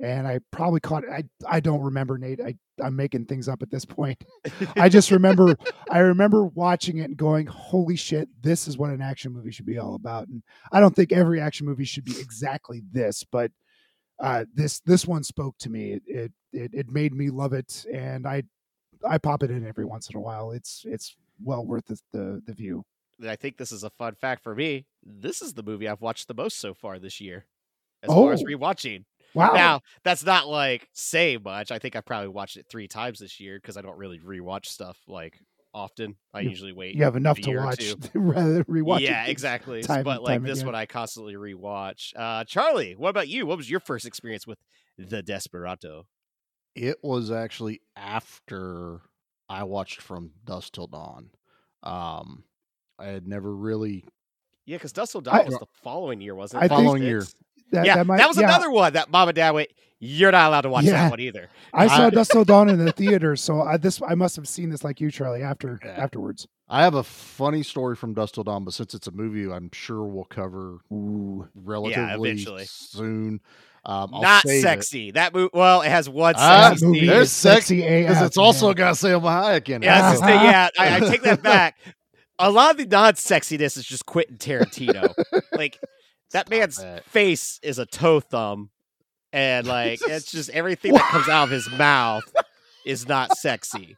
and 0.00 0.26
I 0.26 0.40
probably 0.50 0.80
caught 0.80 1.04
it. 1.04 1.10
I 1.10 1.24
I 1.46 1.60
don't 1.60 1.82
remember 1.82 2.16
Nate. 2.16 2.40
I 2.40 2.54
I'm 2.82 2.96
making 2.96 3.26
things 3.26 3.48
up 3.48 3.62
at 3.62 3.70
this 3.70 3.84
point. 3.84 4.24
I 4.76 4.88
just 4.88 5.10
remember 5.10 5.54
I 5.90 5.98
remember 5.98 6.46
watching 6.46 6.98
it 6.98 7.04
and 7.04 7.16
going, 7.16 7.46
"Holy 7.46 7.96
shit, 7.96 8.28
this 8.40 8.66
is 8.66 8.78
what 8.78 8.90
an 8.90 9.02
action 9.02 9.32
movie 9.32 9.50
should 9.52 9.66
be 9.66 9.78
all 9.78 9.94
about." 9.96 10.28
And 10.28 10.42
I 10.72 10.80
don't 10.80 10.96
think 10.96 11.12
every 11.12 11.42
action 11.42 11.66
movie 11.66 11.84
should 11.84 12.04
be 12.04 12.18
exactly 12.18 12.82
this, 12.90 13.22
but 13.22 13.52
uh, 14.20 14.44
this 14.54 14.80
this 14.80 15.06
one 15.06 15.22
spoke 15.24 15.56
to 15.58 15.70
me. 15.70 15.92
It, 15.92 16.02
it 16.06 16.32
it 16.52 16.70
it 16.74 16.88
made 16.90 17.12
me 17.14 17.30
love 17.30 17.52
it, 17.52 17.84
and 17.92 18.26
I 18.26 18.42
I 19.08 19.18
pop 19.18 19.42
it 19.42 19.50
in 19.50 19.66
every 19.66 19.84
once 19.84 20.08
in 20.10 20.16
a 20.16 20.20
while. 20.20 20.52
It's 20.52 20.82
it's 20.86 21.16
well 21.42 21.64
worth 21.64 21.86
the 21.86 21.98
the, 22.12 22.42
the 22.46 22.52
view. 22.54 22.84
And 23.20 23.30
I 23.30 23.36
think 23.36 23.56
this 23.56 23.72
is 23.72 23.84
a 23.84 23.90
fun 23.90 24.14
fact 24.14 24.42
for 24.42 24.54
me. 24.54 24.86
This 25.04 25.40
is 25.42 25.54
the 25.54 25.62
movie 25.62 25.88
I've 25.88 26.00
watched 26.00 26.26
the 26.28 26.34
most 26.34 26.58
so 26.58 26.74
far 26.74 26.98
this 26.98 27.20
year, 27.20 27.46
as 28.02 28.08
far 28.10 28.32
as 28.32 28.42
Oh. 28.42 28.46
rewatching. 28.46 29.04
Wow. 29.34 29.52
Now, 29.52 29.80
that's 30.04 30.24
not 30.24 30.46
like 30.48 30.88
say 30.92 31.36
much. 31.36 31.70
I 31.72 31.78
think 31.80 31.96
I've 31.96 32.04
probably 32.06 32.28
watched 32.28 32.56
it 32.56 32.66
three 32.68 32.86
times 32.88 33.18
this 33.18 33.40
year 33.40 33.58
because 33.58 33.76
I 33.76 33.82
don't 33.82 33.98
really 33.98 34.18
rewatch 34.20 34.66
stuff 34.66 34.96
like 35.08 35.40
often. 35.74 36.16
I 36.32 36.40
You- 36.40 36.50
usually 36.50 36.72
wait. 36.72 36.94
you 36.94 37.04
have 37.04 37.16
enough 37.16 37.38
a 37.38 37.42
to 37.42 37.56
watch 37.56 37.78
two. 37.78 37.96
rather 38.14 38.54
than 38.54 38.64
rewatch. 38.64 38.98
it 39.00 39.02
Yeah, 39.04 39.26
exactly. 39.26 39.82
Time 39.82 40.04
but 40.04 40.22
like 40.22 40.42
this 40.42 40.58
again. 40.60 40.66
one, 40.66 40.74
I 40.74 40.86
constantly 40.86 41.34
rewatch. 41.34 42.12
Uh, 42.16 42.44
Charlie, 42.44 42.94
what 42.96 43.10
about 43.10 43.28
you? 43.28 43.44
What 43.46 43.56
was 43.58 43.68
your 43.68 43.80
first 43.80 44.06
experience 44.06 44.46
with 44.46 44.58
the 44.96 45.22
Desperado? 45.22 46.06
It 46.76 46.98
was 47.02 47.30
actually 47.30 47.80
after 47.96 49.00
I 49.48 49.64
watched 49.64 50.00
From 50.00 50.30
Dusk 50.44 50.72
Till 50.72 50.86
Dawn. 50.86 51.30
Um, 51.82 52.44
I 52.98 53.06
had 53.06 53.26
never 53.26 53.54
really. 53.54 54.04
Yeah, 54.66 54.76
because 54.76 54.92
Dusk 54.92 55.12
Till 55.12 55.20
I- 55.28 55.38
Dawn 55.38 55.46
was 55.46 55.58
the 55.58 55.66
following 55.82 56.20
year, 56.20 56.34
wasn't 56.34 56.62
I 56.62 56.66
it? 56.66 56.68
think- 56.70 56.80
Following 56.80 57.02
year. 57.02 57.22
Six? 57.74 57.80
That, 57.80 57.86
yeah, 57.86 57.96
that, 57.96 58.06
might, 58.06 58.16
that 58.18 58.28
was 58.28 58.38
yeah, 58.38 58.44
another 58.44 58.70
one 58.70 58.92
that 58.94 59.10
mom 59.10 59.28
and 59.28 59.36
dad 59.36 59.50
went. 59.52 59.68
You're 60.00 60.32
not 60.32 60.48
allowed 60.48 60.62
to 60.62 60.68
watch 60.70 60.84
Yeah. 60.84 60.92
that 60.92 61.10
one 61.10 61.20
either. 61.20 61.48
I 61.72 61.86
saw 61.86 62.06
I- 62.06 62.10
Dusk 62.10 62.32
Till 62.32 62.44
Dawn 62.44 62.68
in 62.68 62.84
the 62.84 62.92
theater, 62.92 63.36
so 63.36 63.62
I, 63.62 63.76
this 63.78 64.02
I 64.06 64.14
must 64.14 64.36
have 64.36 64.46
seen 64.46 64.68
this 64.70 64.84
like 64.84 65.00
you, 65.00 65.10
Charlie, 65.10 65.42
after 65.42 65.80
Yeah. 65.84 65.92
afterwards. 65.92 66.46
I 66.68 66.82
have 66.82 66.94
a 66.94 67.02
funny 67.04 67.62
story 67.62 67.94
from 67.96 68.12
Dusk 68.14 68.34
Till 68.34 68.44
Dawn, 68.44 68.64
but 68.64 68.74
since 68.74 68.94
it's 68.94 69.06
a 69.06 69.10
movie, 69.12 69.50
I'm 69.50 69.70
sure 69.72 70.02
we'll 70.04 70.24
cover 70.24 70.78
Ooh, 70.92 71.48
relatively 71.54 72.30
eventually. 72.30 72.64
soon. 72.66 73.40
Um, 73.86 74.10
I'll 74.14 74.22
not 74.22 74.42
save 74.46 74.58
it. 74.60 74.62
sexy. 74.62 75.10
That 75.10 75.34
movie. 75.34 75.50
Well, 75.52 75.82
it 75.82 75.90
has 75.90 76.08
one 76.08 76.34
Ah, 76.38 76.70
sexy 76.70 76.86
movie 76.86 76.98
scene. 77.00 77.08
There's 77.08 77.30
sexy 77.30 77.76
because 77.82 78.22
it's 78.22 78.38
also 78.38 78.68
man. 78.68 78.76
got 78.76 78.94
Salma 78.94 79.20
Hayek 79.60 79.68
in 79.68 79.82
it. 79.82 79.86
Yeah, 79.86 80.00
that's 80.02 80.20
the 80.20 80.26
so- 80.26 80.32
thing. 80.32 80.42
Yeah, 80.42 80.68
I, 80.78 80.96
I 80.96 81.00
take 81.00 81.22
that 81.22 81.42
back. 81.42 81.76
A 82.38 82.50
lot 82.50 82.72
of 82.72 82.78
the 82.78 82.86
non-sexiness 82.86 83.76
is 83.76 83.84
just 83.84 84.06
Quentin 84.06 84.38
Tarantino. 84.38 85.14
like 85.52 85.78
that 86.34 86.46
Stop 86.46 86.50
man's 86.50 86.78
it. 86.78 87.02
face 87.06 87.58
is 87.62 87.78
a 87.78 87.86
toe 87.86 88.20
thumb, 88.20 88.68
and 89.32 89.66
like 89.66 90.00
it's 90.06 90.30
just 90.30 90.50
everything 90.50 90.92
that 90.92 91.10
comes 91.10 91.28
out 91.28 91.44
of 91.44 91.50
his 91.50 91.68
mouth 91.70 92.22
is 92.84 93.08
not 93.08 93.36
sexy. 93.38 93.96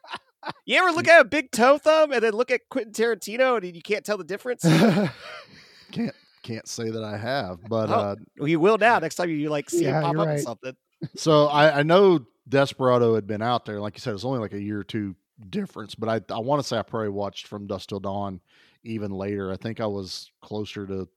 You 0.65 0.77
ever 0.79 0.91
look 0.91 1.07
at 1.09 1.19
a 1.19 1.25
big 1.25 1.51
toe 1.51 1.77
thumb 1.77 2.13
and 2.13 2.23
then 2.23 2.31
look 2.33 2.51
at 2.51 2.61
Quentin 2.69 2.93
Tarantino 2.93 3.57
and 3.61 3.75
you 3.75 3.81
can't 3.81 4.05
tell 4.05 4.17
the 4.17 4.23
difference? 4.23 4.63
can't 5.91 6.15
can't 6.43 6.67
say 6.67 6.89
that 6.89 7.03
I 7.03 7.17
have, 7.17 7.59
but 7.67 7.89
Oh. 7.89 7.93
uh, 7.93 8.15
Well, 8.37 8.47
you 8.47 8.59
will 8.59 8.77
now. 8.77 8.99
Next 8.99 9.15
time 9.15 9.29
you 9.29 9.49
like 9.49 9.69
see 9.69 9.83
Yeah, 9.83 9.97
him 9.97 10.03
pop 10.03 10.15
up 10.15 10.21
in 10.23 10.27
right. 10.29 10.39
something. 10.39 10.75
so 11.15 11.47
I, 11.47 11.79
I 11.79 11.83
know 11.83 12.25
Desperado 12.47 13.15
had 13.15 13.27
been 13.27 13.41
out 13.41 13.65
there. 13.65 13.81
Like 13.81 13.95
you 13.97 13.99
said, 14.01 14.13
it's 14.13 14.23
only 14.23 14.39
like 14.39 14.53
a 14.53 14.61
year 14.61 14.79
or 14.79 14.83
two 14.85 15.15
difference, 15.49 15.95
but 15.95 16.07
I 16.07 16.33
I 16.33 16.39
want 16.39 16.61
to 16.61 16.67
say 16.67 16.77
I 16.77 16.81
probably 16.83 17.09
watched 17.09 17.47
From 17.47 17.67
Dusk 17.67 17.89
Till 17.89 17.99
Dawn 17.99 18.39
even 18.87 19.11
later. 19.11 19.51
I 19.51 19.57
think 19.57 19.79
I 19.79 19.85
was 19.87 20.31
closer 20.41 20.87
to 20.87 21.07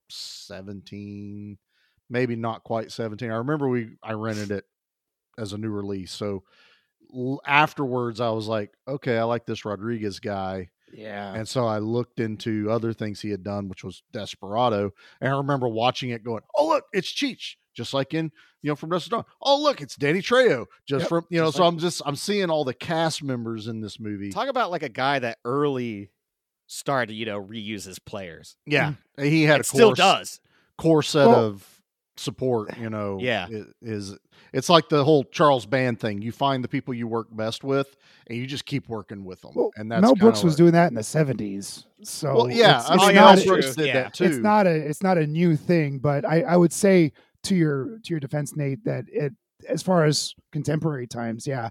seventeen, 0.55 1.59
maybe 2.09 2.37
not 2.37 2.65
quite 2.65 2.93
seventeen. 2.93 3.31
I 3.31 3.37
remember 3.37 3.69
we 3.69 3.91
I 4.03 4.13
rented 4.13 4.51
it 4.51 4.65
as 5.39 5.53
a 5.53 5.59
new 5.59 5.71
release, 5.71 6.13
so 6.13 6.43
l- 7.15 7.41
afterwards 7.47 8.21
I 8.21 8.31
was 8.31 8.47
like, 8.49 8.73
okay, 8.87 9.17
I 9.19 9.23
like 9.25 9.47
this 9.47 9.65
Rodriguez 9.65 10.19
guy. 10.21 10.69
Yeah. 10.93 11.35
And 11.35 11.49
so 11.49 11.67
I 11.67 11.79
looked 11.79 12.19
into 12.19 12.69
other 12.69 12.93
things 12.93 13.21
he 13.21 13.31
had 13.31 13.45
done, 13.45 13.69
which 13.69 13.85
was 13.85 14.03
Desperado. 14.13 14.91
And 15.21 15.33
I 15.33 15.37
remember 15.37 15.69
watching 15.69 16.11
it 16.11 16.25
going, 16.25 16.43
Oh, 16.57 16.67
look, 16.67 16.85
it's 16.93 17.13
Cheech, 17.15 17.55
just 17.75 17.95
like 17.95 18.13
in, 18.13 18.33
you 18.61 18.71
know, 18.73 18.75
from 18.75 18.91
Dusk 18.91 19.09
Dawn. 19.09 19.25
Oh, 19.41 19.63
look, 19.63 19.81
it's 19.81 19.95
Danny 19.95 20.21
Trejo. 20.21 20.67
Just 20.89 21.03
Yep, 21.03 21.09
from, 21.09 21.27
you 21.31 21.41
know, 21.41 21.53
so 21.53 21.63
like- 21.63 21.73
I'm 21.73 21.79
just, 21.79 22.03
I'm 22.05 22.17
seeing 22.17 22.51
all 22.51 22.65
the 22.65 22.75
cast 22.75 23.23
members 23.23 23.69
in 23.69 23.81
this 23.81 24.01
movie. 24.01 24.31
Talk 24.33 24.49
about 24.49 24.73
like 24.73 24.83
a 24.83 24.89
guy 24.89 25.21
that 25.21 25.39
early 25.45 26.11
started, 26.71 27.09
to, 27.09 27.15
you 27.15 27.27
know, 27.27 27.43
reuse 27.43 27.85
his 27.85 27.99
players. 27.99 28.57
yeah. 28.67 28.95
He 29.19 29.43
had 29.43 29.57
It 29.61 29.67
a 29.67 29.69
still 29.69 29.93
does. 29.93 30.41
core 30.79 31.03
set 31.03 31.27
Well- 31.27 31.45
of 31.47 31.67
support, 32.17 32.77
you 32.79 32.89
know. 32.91 33.19
Yeah. 33.21 33.49
i- 33.51 33.65
Is, 33.83 34.17
it's 34.53 34.69
like 34.69 34.89
the 34.89 35.03
whole 35.05 35.25
Charles 35.25 35.67
Band 35.67 35.99
thing. 36.01 36.23
You 36.23 36.33
find 36.33 36.63
the 36.63 36.69
people 36.69 36.93
you 36.95 37.07
work 37.09 37.29
best 37.35 37.65
with 37.65 37.97
and 38.27 38.39
you 38.39 38.47
just 38.47 38.67
keep 38.67 38.89
working 38.89 39.25
with 39.25 39.41
them. 39.41 39.53
well, 39.55 39.71
and 39.77 39.91
that's 39.91 40.03
Mel 40.03 40.15
Brooks 40.15 40.43
was 40.45 40.53
what- 40.55 40.59
doing 40.59 40.73
that 40.73 40.89
in 40.89 40.95
the 40.95 41.03
seventies. 41.03 41.87
So 42.03 42.35
Well, 42.35 42.51
yeah. 42.51 42.81
it's, 42.81 42.91
I 42.91 42.95
it's 42.95 43.03
mean, 43.07 43.15
yeah, 43.17 43.21
Mel 43.25 43.37
not 43.37 43.47
Brooks 43.47 43.75
did 43.75 43.87
Yeah. 43.87 43.93
that 43.95 44.15
too. 44.15 44.25
it's 44.25 44.37
not 44.39 44.67
a 44.67 44.75
it's 44.75 45.03
not 45.03 45.19
a 45.19 45.27
new 45.27 45.57
thing, 45.57 45.99
but 45.99 46.25
I, 46.25 46.43
I 46.43 46.57
would 46.57 46.73
say 46.73 47.13
to 47.45 47.55
your 47.57 47.99
to 48.05 48.11
your 48.11 48.21
defense, 48.21 48.55
Nate, 48.57 48.85
that 48.85 49.05
it 49.09 49.33
as 49.69 49.83
far 49.83 50.05
as 50.05 50.35
contemporary 50.53 51.07
times, 51.07 51.47
yeah, 51.47 51.71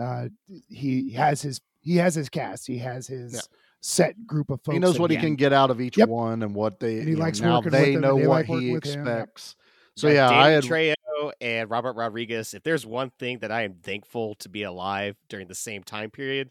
uh, 0.00 0.28
he 0.68 1.10
has 1.12 1.42
his 1.42 1.60
he 1.80 1.96
has 1.96 2.14
his 2.14 2.28
cast, 2.28 2.66
he 2.66 2.78
has 2.78 3.06
his 3.08 3.34
Yeah. 3.34 3.40
Set 3.82 4.26
group 4.26 4.48
of 4.50 4.60
folks. 4.62 4.74
he 4.74 4.78
knows 4.78 4.94
that 4.94 5.00
what 5.02 5.10
he 5.10 5.16
can- 5.16 5.26
can 5.26 5.36
get 5.36 5.52
out 5.52 5.70
of 5.70 5.80
each 5.80 5.98
Yep. 5.98 6.08
one 6.08 6.42
and 6.42 6.54
what 6.54 6.78
they 6.80 6.94
And 6.98 7.04
he 7.04 7.10
you 7.10 7.16
know, 7.16 7.22
likes 7.24 7.40
now 7.40 7.56
working 7.56 7.72
with 7.72 7.80
they 7.80 7.96
know 7.96 8.18
they 8.18 8.26
what 8.26 8.48
like 8.48 8.60
he 8.60 8.72
with 8.72 8.84
him, 8.84 9.00
expects. 9.02 9.56
So 9.96 10.08
Got 10.08 10.14
yeah, 10.14 10.28
Danny 10.30 10.40
I 10.40 10.48
had 10.50 10.64
Trejo 10.64 11.32
and 11.40 11.68
Robert 11.70 11.92
Rodriguez. 11.94 12.54
If 12.54 12.62
there's 12.62 12.86
one 12.86 13.10
thing 13.18 13.40
that 13.40 13.50
I 13.52 13.62
am 13.62 13.74
thankful 13.82 14.36
to 14.36 14.48
be 14.48 14.62
alive 14.62 15.16
during 15.28 15.48
the 15.48 15.54
same 15.54 15.82
time 15.82 16.10
period, 16.10 16.50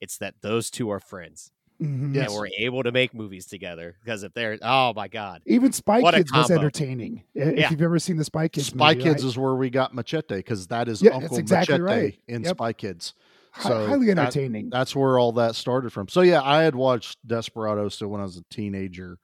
it's 0.00 0.18
that 0.18 0.34
those 0.42 0.70
two 0.70 0.90
are 0.90 1.00
friends 1.00 1.50
Mhm. 1.82 2.14
Yes. 2.14 2.28
and 2.28 2.36
we're 2.38 2.48
able 2.58 2.82
to 2.84 2.92
make 2.92 3.12
movies 3.14 3.46
together. 3.46 3.96
Because 4.04 4.22
if 4.22 4.32
they're, 4.34 4.58
oh 4.62 4.92
my 4.94 5.08
god, 5.08 5.42
Even 5.46 5.72
Spy 5.72 6.00
What 6.00 6.14
Kids 6.14 6.30
was 6.32 6.50
entertaining. 6.50 7.22
I- 7.34 7.38
If 7.40 7.58
Yeah. 7.58 7.70
you've 7.70 7.82
ever 7.82 7.98
seen 7.98 8.16
the 8.18 8.24
Spy 8.24 8.48
Kids, 8.48 8.66
Spy 8.68 8.92
movie, 8.94 9.02
Kids 9.04 9.24
I- 9.24 9.28
is 9.28 9.38
where 9.38 9.54
we 9.56 9.68
got 9.70 9.94
Machete 9.94 10.36
because 10.36 10.66
that 10.68 10.88
is 10.88 11.02
Yeah, 11.02 11.12
Uncle 11.12 11.38
exactly 11.38 11.78
Machete 11.78 12.00
right. 12.02 12.18
in 12.28 12.44
Yep. 12.44 12.50
Spy 12.56 12.72
Kids. 12.72 13.14
So 13.60 13.86
highly 13.86 14.06
that- 14.06 14.18
entertaining. 14.18 14.70
That's 14.70 14.94
where 14.96 15.18
all 15.18 15.32
that 15.32 15.54
started 15.54 15.92
from. 15.92 16.08
So 16.08 16.20
yeah, 16.20 16.42
I 16.42 16.62
had 16.62 16.74
watched 16.74 17.18
Desperado 17.26 17.88
still 17.88 18.08
when 18.08 18.20
I 18.20 18.24
was 18.24 18.36
a 18.36 18.44
teenager, 18.50 19.18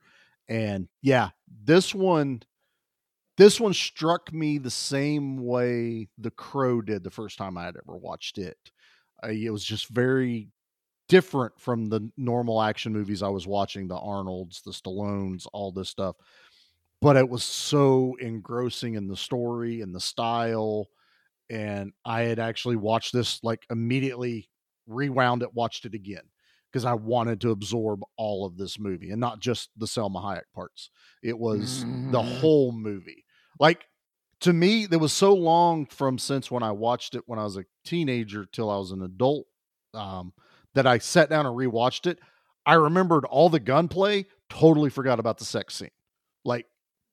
and 0.47 0.87
yeah, 1.01 1.29
this 1.63 1.93
one, 1.95 2.41
this 3.37 3.59
one 3.59 3.73
struck 3.73 4.31
me 4.33 4.57
the 4.57 4.69
same 4.71 5.37
way 5.37 6.07
The 6.17 6.31
Crow 6.31 6.81
did 6.81 7.03
the 7.03 7.11
first 7.11 7.37
time 7.37 7.57
I 7.57 7.63
had 7.65 7.75
ever 7.77 7.97
watched 7.97 8.37
it. 8.37 8.57
Uh, 9.23 9.29
it 9.29 9.49
was 9.51 9.63
just 9.63 9.87
very 9.89 10.49
different 11.09 11.59
from 11.59 11.85
the 11.85 12.09
normal 12.17 12.61
action 12.61 12.93
movies 12.93 13.21
I 13.23 13.29
was 13.29 13.45
watching, 13.47 13.87
the 13.87 13.97
Arnolds, 13.97 14.61
the 14.61 14.71
Stallones, 14.71 15.45
all 15.53 15.71
this 15.71 15.89
stuff. 15.89 16.15
but 17.01 17.17
it 17.17 17.27
was 17.27 17.43
so 17.43 18.15
engrossing 18.21 18.95
in 18.95 19.07
the 19.07 19.17
story 19.17 19.81
and 19.81 19.93
the 19.93 19.99
style. 19.99 20.87
And 21.49 21.93
I 22.05 22.21
had 22.21 22.39
actually 22.39 22.75
watched 22.77 23.13
this 23.13 23.43
like 23.43 23.65
immediately 23.69 24.49
rewound 24.87 25.43
it, 25.43 25.53
watched 25.53 25.85
it 25.85 25.93
again 25.93 26.23
because 26.71 26.85
I 26.85 26.93
wanted 26.93 27.41
to 27.41 27.51
absorb 27.51 28.01
all 28.17 28.45
of 28.45 28.57
this 28.57 28.79
movie 28.79 29.11
and 29.11 29.19
not 29.19 29.39
just 29.39 29.69
the 29.77 29.85
Salma 29.85 30.23
Hayek 30.23 30.43
parts. 30.55 30.89
It 31.21 31.37
was 31.37 31.85
the 32.09 32.19
Mhm. 32.21 32.39
whole 32.39 32.71
movie. 32.71 33.25
Like 33.59 33.85
to 34.41 34.53
me, 34.53 34.85
there 34.85 34.99
was 34.99 35.13
so 35.13 35.33
long 35.33 35.85
from 35.85 36.17
since 36.17 36.51
when 36.51 36.63
I 36.63 36.71
watched 36.71 37.15
it 37.15 37.23
when 37.27 37.39
I 37.39 37.43
was 37.43 37.57
a 37.57 37.65
teenager 37.85 38.45
till 38.45 38.69
I 38.69 38.77
was 38.77 38.91
an 38.91 39.01
adult 39.01 39.45
um, 39.93 40.33
that 40.73 40.87
I 40.87 40.97
sat 40.97 41.29
down 41.29 41.45
and 41.45 41.55
rewatched 41.55 42.07
it. 42.07 42.19
I 42.65 42.73
remembered 42.73 43.25
all 43.25 43.49
the 43.49 43.59
gunplay, 43.59 44.25
totally 44.49 44.89
forgot 44.89 45.19
about 45.19 45.37
the 45.37 45.45
sex 45.45 45.75
scene. 45.75 45.91
Like 46.43 46.65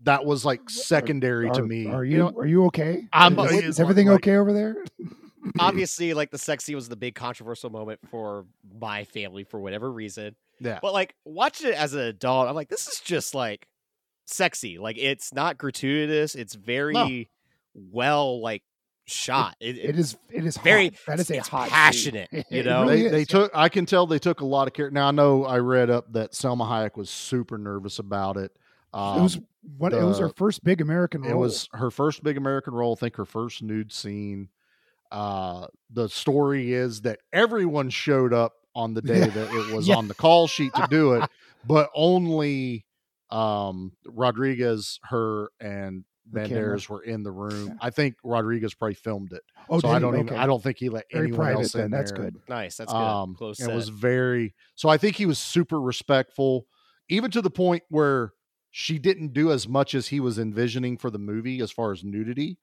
that 0.05 0.25
was 0.25 0.45
like 0.45 0.69
secondary 0.71 1.51
to 1.51 1.61
Are- 1.61 1.67
me. 1.67 1.87
Are 1.89 2.05
you, 2.05 2.19
know, 2.19 2.33
are 2.39 2.47
you 2.47 2.65
okay? 2.67 3.07
I'm- 3.13 3.39
is, 3.39 3.53
it's 3.53 3.67
is 3.67 3.81
everything 3.81 4.07
like- 4.09 4.17
okay 4.17 4.37
over 4.37 4.53
there? 4.53 4.77
Obviously, 5.59 6.13
like 6.13 6.31
the 6.31 6.37
sex 6.39 6.65
scene 6.65 6.77
was 6.77 6.89
the 6.91 6.97
big 6.97 7.15
controversial 7.15 7.71
moment 7.71 7.99
for 8.11 8.45
my 8.79 9.05
family 9.05 9.43
for 9.45 9.59
whatever 9.59 9.91
reason. 9.91 10.37
yeah. 10.61 10.79
But 10.83 10.93
like 10.93 11.15
watching 11.25 11.69
it 11.69 11.75
as 11.75 11.95
an 11.95 12.01
adult, 12.01 12.47
I'm 12.49 12.55
like, 12.55 12.69
this 12.69 12.87
is 12.89 13.01
just 13.01 13.35
like 13.35 13.67
sexy. 14.27 14.79
Like 14.79 14.99
it's 14.99 15.33
not 15.33 15.57
gratuitous. 15.57 16.35
It's 16.35 16.55
very 16.55 17.31
well 17.75 18.41
like 18.43 18.63
shot. 19.07 19.57
It, 19.61 19.79
It 19.79 19.99
is. 19.99 20.17
It 20.31 20.45
is 20.45 20.59
very 20.59 20.89
Hot. 20.91 20.95
That 21.07 21.21
is 21.21 21.31
a 21.31 21.39
it's 21.39 21.49
hot. 21.49 21.65
scene. 21.65 21.71
passionate, 21.71 22.29
you 22.51 22.63
know? 22.63 22.83
really 22.83 23.05
they, 23.05 23.09
they 23.09 23.25
took 23.25 23.51
i 23.55 23.69
can 23.69 23.87
tell 23.87 24.07
they 24.07 24.19
took 24.21 24.41
a 24.41 24.47
lot 24.47 24.69
of 24.69 24.75
care 24.75 24.91
now 24.91 25.09
i 25.09 25.11
know 25.11 25.45
i 25.45 25.59
read 25.59 25.89
up 25.91 26.13
that 26.13 26.33
salma 26.33 26.69
hayek 26.69 26.97
was 26.97 27.11
super 27.11 27.59
nervous 27.59 27.99
about 27.99 28.37
it 28.37 28.53
um, 28.95 29.19
it 29.19 29.23
was 29.23 29.41
what 29.79 29.93
it 29.93 30.03
was 30.03 30.19
her 30.19 30.29
first 30.31 30.65
big 30.65 30.81
American 30.81 31.23
role. 31.23 31.31
it 31.33 31.37
was 31.37 31.69
her 31.73 31.91
first 31.91 32.23
big 32.25 32.37
american 32.39 32.73
role 32.73 32.97
i 32.97 32.99
think 32.99 33.17
her 33.17 33.27
first 33.27 33.63
nude 33.63 33.93
scene 33.93 34.49
uh 35.13 35.67
the 35.91 36.09
story 36.09 36.73
is 36.73 37.03
that 37.03 37.19
everyone 37.33 37.91
showed 37.91 38.33
up 38.33 38.55
on 38.75 38.95
the 38.95 39.03
day 39.03 39.21
that 39.29 39.55
it 39.55 39.75
was 39.75 39.87
Yeah. 39.89 39.97
on 39.97 40.09
the 40.09 40.15
call 40.15 40.47
sheet 40.47 40.73
to 40.75 40.87
do 40.91 41.13
it 41.15 41.29
but 41.67 41.91
only 41.95 42.87
um 43.31 43.93
rodriguez 44.07 44.99
her 45.05 45.51
and 45.61 46.05
The 46.33 46.47
camera. 46.49 46.79
Banderas 46.79 46.89
were 46.89 47.03
in 47.03 47.23
the 47.25 47.31
room. 47.33 47.69
Yeah. 47.69 47.75
I 47.81 47.91
think 47.91 48.15
Rodriguez 48.23 48.73
probably 48.75 48.95
filmed 48.95 49.33
it, 49.33 49.43
oh, 49.69 49.81
so 49.81 49.89
did 49.89 49.95
I 49.97 49.99
don't 49.99 50.15
even. 50.15 50.29
Okay. 50.31 50.37
I 50.37 50.47
don't 50.47 50.63
think 50.63 50.79
he 50.79 50.89
let 50.89 51.05
Very 51.13 51.25
anyone 51.27 51.39
private 51.41 51.61
else 51.63 51.73
then. 51.73 51.85
in 51.87 51.91
That's 51.91 52.13
there. 52.13 52.23
good. 52.23 52.37
Nice. 52.49 52.77
That's 52.77 52.93
good. 52.93 52.99
Um, 52.99 53.35
Close 53.35 53.59
It 53.61 53.65
set. 53.65 53.75
was 53.75 53.89
very 53.89 54.55
so. 54.77 54.89
I 54.89 54.97
think 54.97 55.17
he 55.17 55.27
was 55.27 55.39
super 55.41 55.81
respectful, 55.81 56.67
even 57.09 57.31
to 57.33 57.43
the 57.43 57.51
point 57.51 57.83
where 57.89 58.33
she 58.71 58.99
didn't 58.99 59.33
do 59.33 59.51
as 59.53 59.69
much 59.69 59.95
as 59.95 60.09
he 60.09 60.21
was 60.21 60.39
envisioning 60.39 60.97
for 60.97 61.11
the 61.11 61.19
movie 61.19 61.61
as 61.61 61.71
far 61.71 61.93
as 61.93 62.05
nudity. 62.05 62.59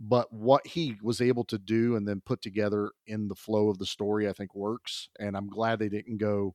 But 0.00 0.32
what 0.32 0.64
he 0.66 0.96
was 1.02 1.20
able 1.20 1.44
to 1.46 1.58
do 1.58 1.96
and 1.96 2.06
then 2.06 2.20
put 2.24 2.40
together 2.40 2.92
in 3.06 3.26
the 3.28 3.34
flow 3.34 3.68
of 3.68 3.78
the 3.78 3.86
story, 3.86 4.28
I 4.28 4.32
think 4.32 4.54
works. 4.54 5.08
And 5.18 5.36
I'm 5.36 5.48
glad 5.48 5.78
they 5.80 5.88
didn't 5.88 6.18
go 6.18 6.54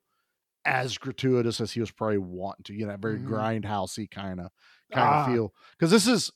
as 0.65 0.97
gratuitous 0.97 1.59
as 1.59 1.73
he 1.73 1.81
was 1.81 1.91
probably 1.91 2.19
wanting 2.19 2.63
to. 2.65 2.73
You 2.73 2.87
know, 2.87 2.95
very 2.97 3.19
Mhm. 3.19 3.27
grindhousey 3.27 4.09
kind 4.09 4.39
of 4.39 4.51
kind 4.91 5.13
of 5.13 5.21
Ah. 5.21 5.25
feel. 5.25 5.53
Because 5.71 5.91
this 5.91 6.07
is 6.07 6.31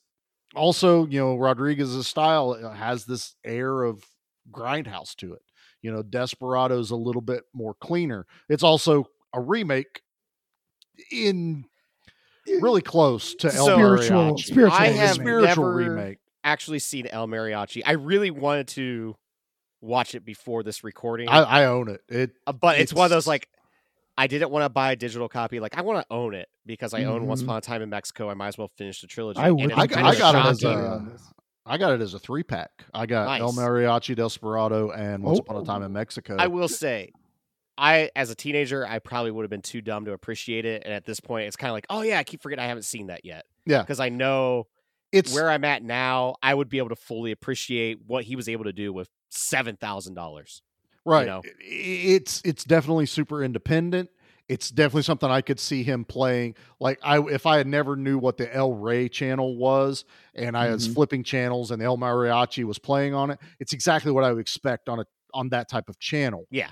also, 0.55 1.05
you 1.07 1.19
know, 1.19 1.37
Rodriguez's 1.37 2.07
style 2.07 2.51
uh, 2.51 2.71
has 2.73 3.05
this 3.05 3.35
air 3.45 3.83
of 3.83 4.03
grindhouse 4.51 5.15
to 5.17 5.33
it. 5.33 5.43
You 5.81 5.91
know, 5.91 6.03
Desperado's 6.03 6.91
a 6.91 6.95
little 6.97 7.21
bit 7.21 7.45
more 7.53 7.75
cleaner. 7.75 8.25
It's 8.49 8.63
also 8.63 9.05
a 9.33 9.39
remake 9.39 10.01
in 11.11 11.65
really 12.61 12.81
close 12.81 13.35
to 13.35 13.53
El 13.53 13.65
Spiritual- 13.65 14.33
Mariachi. 14.33 14.39
spiritual 14.39 14.79
I 14.79 14.87
have 14.87 15.15
spiritual 15.15 15.45
never 15.65 15.73
remake. 15.75 16.17
actually 16.43 16.79
seen 16.79 17.07
El 17.07 17.27
Mariachi. 17.27 17.81
I 17.85 17.93
really 17.93 18.31
wanted 18.31 18.67
to 18.69 19.15
watch 19.81 20.15
it 20.15 20.25
before 20.25 20.63
this 20.63 20.83
recording, 20.83 21.29
I, 21.29 21.41
I 21.41 21.65
own 21.65 21.89
it. 21.89 22.01
It 22.09 22.31
uh, 22.47 22.53
but 22.53 22.79
it's, 22.79 22.93
one 22.93 23.05
of 23.05 23.11
those 23.11 23.27
like 23.27 23.47
I 24.17 24.25
didn't 24.27 24.49
want 24.49 24.63
to 24.65 24.69
buy 24.69 24.93
a 24.93 24.95
digital 24.95 25.29
copy. 25.29 25.59
Like 25.59 25.77
I 25.77 25.81
want 25.81 25.99
to 25.99 26.13
own 26.13 26.33
it 26.33 26.49
because 26.65 26.93
I 26.95 27.03
own 27.03 27.27
Once 27.27 27.41
Mhm. 27.41 27.45
Upon 27.45 27.57
a 27.57 27.61
Time 27.61 27.81
in 27.83 27.89
Mexico. 27.89 28.29
I 28.29 28.33
might 28.33 28.47
as 28.47 28.57
well 28.57 28.71
finish 28.77 29.01
the 29.01 29.07
trilogy. 29.07 29.39
I 29.39 29.51
would. 29.51 29.71
I 29.71 29.85
got- 29.85 30.03
I 30.03 30.15
got 30.17 30.35
it 30.35 30.49
as 30.49 30.59
shocking. 30.59 30.79
a- 30.79 30.87
on 30.87 31.05
this. 31.09 31.21
I 31.69 31.77
got 31.77 31.91
it 31.93 32.01
as 32.01 32.13
a 32.13 32.19
three 32.19 32.43
pack. 32.43 32.71
I 32.93 33.05
got 33.05 33.41
El 33.41 33.51
Mariachi, 33.53 34.15
Desperado, 34.15 34.89
and 34.91 35.21
Once 35.21 35.37
Oh. 35.39 35.41
Upon 35.41 35.61
a 35.61 35.65
Time 35.65 35.83
in 35.83 35.91
Mexico. 35.91 36.37
I 36.39 36.47
will 36.47 36.69
say, 36.69 37.11
I 37.77 38.09
as 38.15 38.29
a 38.29 38.35
teenager, 38.35 38.85
I 38.87 38.99
probably 38.99 39.31
would 39.31 39.43
have 39.43 39.49
been 39.49 39.61
too 39.61 39.81
dumb 39.81 40.05
to 40.05 40.13
appreciate 40.13 40.65
it. 40.65 40.83
And 40.85 40.93
at 40.93 41.05
this 41.05 41.19
point, 41.19 41.47
it's 41.47 41.55
kind 41.55 41.69
of 41.69 41.73
like, 41.75 41.85
oh 41.89 42.01
yeah, 42.01 42.17
I 42.19 42.23
keep 42.23 42.41
forgetting 42.41 42.63
I 42.63 42.67
haven't 42.67 42.83
seen 42.83 43.07
that 43.07 43.23
yet. 43.25 43.45
Yeah. 43.65 43.81
because 43.81 43.99
I 43.99 44.09
know 44.09 44.67
it's 45.11 45.33
where 45.33 45.49
I'm 45.49 45.63
at 45.65 45.83
now. 45.83 46.35
I 46.41 46.53
would 46.53 46.69
be 46.69 46.77
able 46.79 46.89
to 46.89 46.95
fully 46.95 47.31
appreciate 47.31 47.99
what 48.05 48.23
he 48.23 48.35
was 48.35 48.49
able 48.49 48.63
to 48.65 48.73
do 48.73 48.91
with 48.93 49.09
seven 49.29 49.75
thousand 49.77 50.15
dollars. 50.15 50.61
right. 51.05 51.25
know. 51.27 51.41
It's 51.59 52.41
it's 52.43 52.63
definitely 52.63 53.05
super 53.05 53.43
independent. 53.43 54.09
It's 54.49 54.71
definitely 54.71 55.01
something 55.03 55.29
I 55.29 55.41
could 55.41 55.59
see 55.59 55.83
him 55.83 56.05
playing. 56.05 56.55
Like 56.79 56.99
I, 57.03 57.19
if 57.21 57.45
I 57.45 57.57
had 57.57 57.67
never 57.67 57.97
knew 57.97 58.17
what 58.17 58.37
the 58.37 58.53
El 58.55 58.73
Rey 58.73 59.09
channel 59.09 59.57
was, 59.57 60.05
and 60.33 60.55
I 60.57 60.69
was 60.69 60.87
Mhm. 60.87 60.93
flipping 60.93 61.23
channels, 61.23 61.71
and 61.71 61.81
El 61.81 61.97
Mariachi 61.97 62.63
was 62.63 62.79
playing 62.79 63.13
on 63.13 63.29
it, 63.31 63.39
it's 63.59 63.73
exactly 63.73 64.11
what 64.13 64.23
I 64.23 64.31
would 64.31 64.39
expect 64.39 64.87
on 64.87 64.99
a 65.01 65.05
on 65.33 65.49
that 65.49 65.69
type 65.69 65.89
of 65.89 65.99
channel. 65.99 66.47
Yeah. 66.49 66.69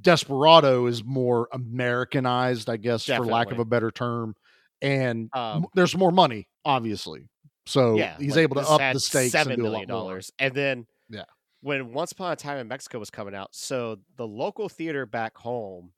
Desperado 0.00 0.86
is 0.86 1.04
more 1.04 1.48
Americanized, 1.52 2.70
I 2.70 2.76
guess, 2.78 3.06
for 3.06 3.26
lack 3.26 3.50
of 3.52 3.58
a 3.58 3.64
better 3.64 3.90
term, 3.90 4.34
and 4.80 5.30
Um, 5.32 5.66
there's 5.74 5.96
more 5.96 6.12
money, 6.12 6.48
obviously. 6.64 7.28
So 7.66 8.06
yeah, 8.06 8.18
he's 8.18 8.36
like, 8.36 8.38
able 8.38 8.56
to 8.56 8.62
up 8.68 8.86
the 8.90 9.00
stakes 9.00 9.46
seven 9.46 9.52
and 9.52 9.56
do 9.56 9.66
a 9.68 9.70
million 9.70 9.88
dollars. 9.88 10.30
And 10.38 10.54
then 10.54 10.86
Yeah. 11.08 11.24
when 11.60 11.92
Once 11.92 12.12
Upon 12.12 12.32
a 12.32 12.36
Time 12.36 12.58
in 12.58 12.68
Mexico 12.68 12.98
was 12.98 13.10
coming 13.10 13.34
out, 13.34 13.54
so 13.54 13.98
the 14.16 14.28
local 14.28 14.68
theater 14.68 15.06
back 15.06 15.38
home, 15.38 15.92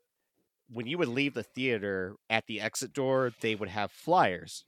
when 0.68 0.86
you 0.86 0.98
would 0.98 1.08
leave 1.08 1.34
the 1.34 1.42
theater 1.44 2.16
at 2.30 2.46
the 2.46 2.60
exit 2.60 2.92
door, 2.92 3.32
they 3.40 3.54
would 3.56 3.70
have 3.70 3.92
flyers, 3.92 4.64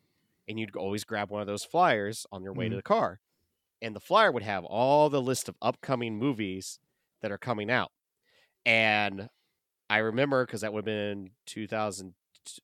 and 0.48 0.60
you'd 0.60 0.76
always 0.76 1.04
grab 1.04 1.30
one 1.30 1.40
of 1.42 1.48
those 1.48 1.64
flyers 1.64 2.26
on 2.32 2.42
your 2.44 2.54
way 2.54 2.68
to 2.68 2.74
Mhm. 2.74 2.76
the 2.76 2.82
car, 2.82 3.20
and 3.82 3.96
the 3.96 4.00
flyer 4.00 4.32
would 4.32 4.44
have 4.44 4.64
all 4.64 5.10
the 5.10 5.22
list 5.22 5.48
of 5.48 5.56
upcoming 5.62 6.18
movies 6.18 6.80
that 7.22 7.32
are 7.32 7.38
coming 7.38 7.70
out, 7.70 7.92
and 8.66 9.30
I 9.88 9.98
remember 9.98 10.44
because 10.44 10.60
that 10.60 10.74
would 10.74 10.80
have 10.80 10.84
been 10.84 11.30
two 11.46 11.66
thousand, 11.66 12.12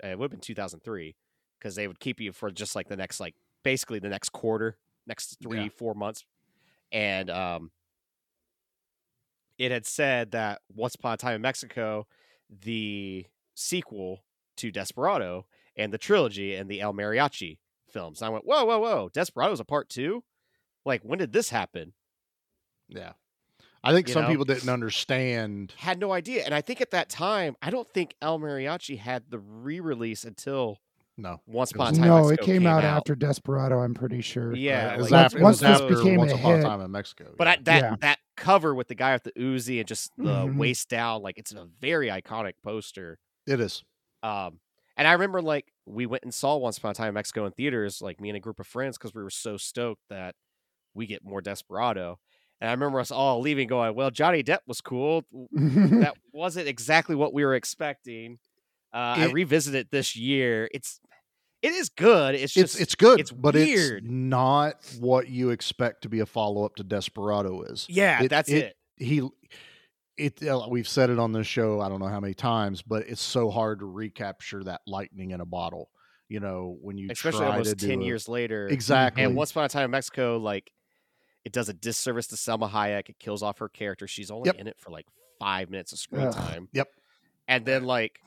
uh, 0.05 0.09
it 0.09 0.19
would 0.19 0.25
have 0.25 0.31
been 0.33 0.41
two 0.41 0.55
thousand 0.55 0.81
three, 0.81 1.17
because 1.59 1.77
they 1.77 1.89
would 1.89 2.01
keep 2.01 2.21
you 2.21 2.33
for 2.33 2.51
just 2.51 2.77
like 2.77 2.89
the 2.89 2.97
next 2.97 3.21
like 3.21 3.35
basically 3.63 4.01
the 4.01 4.11
next 4.11 4.31
quarter, 4.31 4.77
next 5.07 5.39
three 5.43 5.63
Yeah. 5.63 5.69
four 5.75 5.95
months, 5.95 6.25
and 6.91 7.31
um, 7.31 7.71
it 9.57 9.71
had 9.71 9.87
said 9.87 10.33
that 10.33 10.61
Once 10.75 10.95
Upon 10.97 11.15
a 11.15 11.17
Time 11.17 11.37
in 11.37 11.43
Mexico, 11.43 12.07
the 12.51 13.27
sequel 13.55 14.25
to 14.57 14.71
Desperado 14.71 15.47
and 15.77 15.93
the 15.93 15.99
trilogy 15.99 16.55
and 16.55 16.69
the 16.69 16.81
El 16.81 16.93
Mariachi 16.93 17.59
films. 17.89 18.21
And 18.21 18.27
I 18.27 18.31
went, 18.31 18.45
whoa, 18.45 18.65
whoa, 18.65 18.79
whoa! 18.79 19.11
Desperado's 19.15 19.61
a 19.61 19.65
part 19.65 19.89
two. 19.89 20.25
Like, 20.85 21.03
when 21.03 21.19
did 21.21 21.33
this 21.33 21.51
happen? 21.51 21.93
Yeah. 22.89 23.13
I 23.85 23.93
think 23.93 24.09
You 24.09 24.15
some 24.15 24.23
know? 24.25 24.29
people 24.29 24.45
didn't 24.45 24.69
understand. 24.69 25.75
Had 25.77 25.99
no 25.99 26.13
idea. 26.13 26.45
And 26.45 26.55
I 26.55 26.61
think 26.61 26.81
at 26.81 26.93
that 26.93 27.09
time, 27.09 27.57
I 27.61 27.71
don't 27.71 27.89
think 27.93 28.15
El 28.23 28.39
Mariachi 28.39 28.99
had 28.99 29.25
the 29.31 29.39
re-release 29.41 30.25
until 30.25 30.79
No. 31.17 31.41
Once 31.47 31.71
It 31.73 31.77
Upon 31.77 31.89
a 31.89 31.97
Time. 31.97 32.03
in 32.05 32.09
No, 32.09 32.17
it 32.19 32.31
Mexico 32.31 32.47
came 32.47 32.67
out 32.67 32.85
after 32.85 33.15
Desperado. 33.17 33.81
I'm 33.81 33.93
pretty 33.95 34.21
sure. 34.21 34.55
Yeah, 34.55 34.95
it 34.95 34.99
was 34.99 35.11
like, 35.11 35.25
after, 35.27 35.39
it 35.39 35.43
once 35.43 35.61
was 35.61 35.69
this 35.71 35.81
after 35.81 35.97
became 35.97 36.17
Once 36.17 36.33
a 36.33 36.37
Upon 36.37 36.53
a 36.53 36.57
hit- 36.57 36.65
Time 36.65 36.81
in 36.81 36.91
Mexico. 36.93 37.35
But 37.37 37.47
yeah. 37.49 37.53
I, 37.53 37.57
that 37.65 37.83
Yeah. 37.83 37.97
that 38.01 38.19
cover 38.37 38.75
with 38.75 38.89
the 38.89 38.95
guy 38.95 39.13
with 39.15 39.25
the 39.25 39.33
Uzi 39.33 39.79
and 39.79 39.87
just 39.89 40.11
the 40.17 40.25
Mhm. 40.47 40.57
waist 40.57 40.89
down, 40.89 41.23
like 41.23 41.37
it's 41.39 41.53
a 41.53 41.67
very 41.81 42.09
iconic 42.09 42.55
poster. 42.63 43.19
it 43.47 43.59
is. 43.61 43.83
Um, 44.23 44.61
and 44.97 45.09
I 45.09 45.13
remember 45.15 45.43
like 45.43 45.73
we 45.87 46.07
went 46.07 46.23
and 46.23 46.33
saw 46.33 46.57
Once 46.57 46.79
Upon 46.79 46.93
a 46.93 46.95
Time 46.95 47.09
in 47.09 47.15
Mexico 47.15 47.45
in 47.47 47.53
theaters, 47.53 48.01
like 48.01 48.21
me 48.21 48.29
and 48.31 48.37
a 48.37 48.41
group 48.41 48.61
of 48.61 48.67
friends, 48.69 48.97
because 48.97 49.13
we 49.15 49.23
were 49.23 49.31
so 49.31 49.57
stoked 49.57 50.03
that 50.11 50.37
we 50.95 51.07
get 51.07 51.25
more 51.25 51.41
Desperado. 51.41 52.21
And 52.63 52.69
I 52.71 52.73
remember 52.75 53.01
us 53.01 53.11
all 53.11 53.41
leaving, 53.41 53.67
going, 53.67 53.97
"Well, 53.97 54.13
Johnny 54.13 54.45
Depp 54.45 54.61
was 54.69 54.81
cool. 54.81 55.25
that 55.53 56.15
wasn't 56.33 56.69
exactly 56.69 57.17
what 57.17 57.35
we 57.35 57.45
were 57.45 57.57
expecting." 57.57 58.39
Uh, 58.95 58.97
I 59.19 59.25
It- 59.27 59.33
revisited 59.33 59.81
it 59.81 59.91
this 59.91 60.15
year. 60.15 60.69
It's 60.73 61.01
it 61.61 61.73
is 61.73 61.89
good. 61.89 62.37
It's 62.37 62.45
It's 62.45 62.73
just 62.73 62.81
it's 62.81 62.95
good, 62.95 63.19
it's 63.19 63.33
but 63.33 63.55
weird. 63.55 64.05
it's 64.05 64.11
not 64.13 64.75
what 65.01 65.29
you 65.29 65.51
expect 65.51 66.03
to 66.03 66.09
be 66.09 66.21
a 66.21 66.27
follow 66.27 66.65
up 66.65 66.77
to 66.77 66.85
Desperado 66.85 67.63
is. 67.63 67.85
yeah, 67.89 68.23
it- 68.23 68.29
that's 68.29 68.49
it. 68.49 68.77
He 68.97 69.29
it 70.17 70.41
uh, 70.47 70.67
we've 70.71 70.87
said 70.87 71.11
it 71.11 71.19
on 71.19 71.33
this 71.33 71.47
show 71.49 71.81
I 71.81 71.89
don't 71.89 71.99
know 71.99 72.07
how 72.07 72.21
many 72.21 72.35
times, 72.35 72.81
but 72.83 73.09
it's 73.09 73.21
so 73.23 73.51
hard 73.51 73.81
to 73.81 73.87
recapture 73.87 74.63
that 74.65 74.83
lightning 74.87 75.33
in 75.33 75.41
a 75.41 75.47
bottle. 75.47 75.91
You 76.29 76.39
know, 76.41 76.79
when 76.81 76.97
you 76.97 77.09
Especially 77.11 77.41
try 77.41 77.51
almost 77.59 77.79
ten 77.81 78.03
a- 78.03 78.05
years 78.05 78.29
later. 78.29 78.69
Exactly. 78.69 79.25
And 79.25 79.35
Once 79.35 79.51
Upon 79.51 79.65
a 79.65 79.69
Time 79.69 79.87
in 79.87 79.91
Mexico, 79.91 80.39
like 80.39 80.71
it 81.45 81.53
does 81.53 81.69
a 81.69 81.73
disservice 81.73 82.27
to 82.29 82.37
Salma 82.37 82.71
Hayek. 82.71 83.09
It 83.09 83.19
kills 83.19 83.43
off 83.43 83.59
her 83.59 83.69
character. 83.69 84.07
She's 84.07 84.31
only 84.31 84.47
Yep. 84.49 84.57
in 84.57 84.67
it 84.67 84.79
for 84.79 84.91
like 84.91 85.07
five 85.39 85.71
minutes 85.71 85.93
of 85.93 85.99
screen 85.99 86.27
Ugh. 86.29 86.35
time. 86.35 86.69
Yep. 86.73 86.89
And 87.49 87.65
then 87.67 87.85
like 87.85 88.21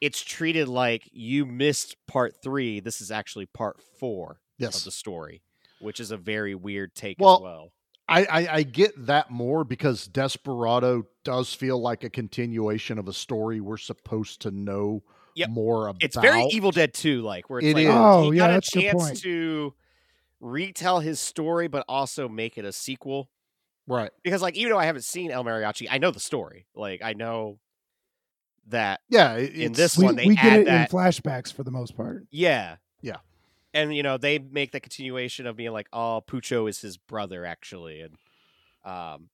it's 0.00 0.20
treated 0.22 0.68
like 0.68 1.08
you 1.12 1.46
missed 1.46 1.96
part 2.08 2.34
three. 2.42 2.80
This 2.80 3.00
is 3.00 3.10
actually 3.10 3.46
part 3.46 3.80
four 4.00 4.40
Yes. 4.58 4.78
of 4.78 4.84
the 4.84 4.90
story, 4.90 5.42
which 5.80 6.00
is 6.00 6.10
a 6.10 6.16
very 6.16 6.54
weird 6.54 6.94
take 6.94 7.18
Well, 7.20 7.36
as 7.36 7.40
well. 7.42 7.72
I, 8.08 8.24
I 8.24 8.54
I 8.56 8.62
get 8.64 9.06
that 9.06 9.30
more 9.30 9.62
because 9.64 10.06
Desperado 10.08 11.04
does 11.24 11.54
feel 11.54 11.80
like 11.80 12.02
a 12.04 12.10
continuation 12.10 12.98
of 12.98 13.06
a 13.06 13.12
story 13.12 13.60
we're 13.60 13.76
supposed 13.76 14.40
to 14.42 14.50
know 14.50 15.02
Yep. 15.34 15.48
more 15.50 15.88
about. 15.88 16.02
It's 16.02 16.16
very 16.16 16.42
Evil 16.50 16.72
Dead 16.72 16.92
2 16.92 17.22
like, 17.22 17.48
where 17.48 17.60
it's 17.60 17.68
It 17.68 17.74
like 17.74 17.84
is. 17.86 17.90
Oh, 17.94 18.30
he 18.30 18.36
yeah, 18.38 18.42
got 18.44 18.50
a 18.50 18.52
that's 18.54 18.76
a 18.76 18.80
chance 18.80 19.02
point. 19.02 19.18
to 19.20 19.74
retell 20.42 21.00
his 21.00 21.20
story, 21.20 21.68
but 21.68 21.84
also 21.88 22.28
make 22.28 22.58
it 22.58 22.66
a 22.66 22.72
sequel. 22.72 23.30
right. 23.86 24.10
Because, 24.22 24.42
like, 24.42 24.56
even 24.56 24.72
though 24.72 24.78
I 24.78 24.84
haven't 24.84 25.04
seen 25.04 25.30
El 25.30 25.44
Mariachi, 25.44 25.86
I 25.90 25.96
know 25.98 26.10
the 26.10 26.20
story. 26.20 26.66
Like, 26.74 27.00
I 27.02 27.14
know 27.14 27.58
that 28.68 29.00
Yeah, 29.08 29.36
in 29.36 29.72
this 29.72 29.96
we, 29.96 30.04
one 30.04 30.16
they 30.16 30.26
we 30.26 30.34
get 30.36 30.52
add 30.52 30.58
it 30.60 30.64
that. 30.66 30.92
in 30.92 30.96
flashbacks 30.96 31.52
for 31.52 31.62
the 31.62 31.70
most 31.70 31.96
part. 31.96 32.26
yeah, 32.30 32.76
Yeah. 33.00 33.16
and 33.74 33.94
you 33.94 34.02
know 34.02 34.18
they 34.18 34.38
make 34.38 34.72
the 34.72 34.80
continuation 34.80 35.46
of 35.46 35.56
being 35.56 35.72
like, 35.72 35.88
oh, 35.92 36.22
Bucho 36.28 36.68
is 36.68 36.80
his 36.80 36.96
brother 36.96 37.44
actually, 37.46 38.02
and 38.02 38.16
um, 38.84 39.30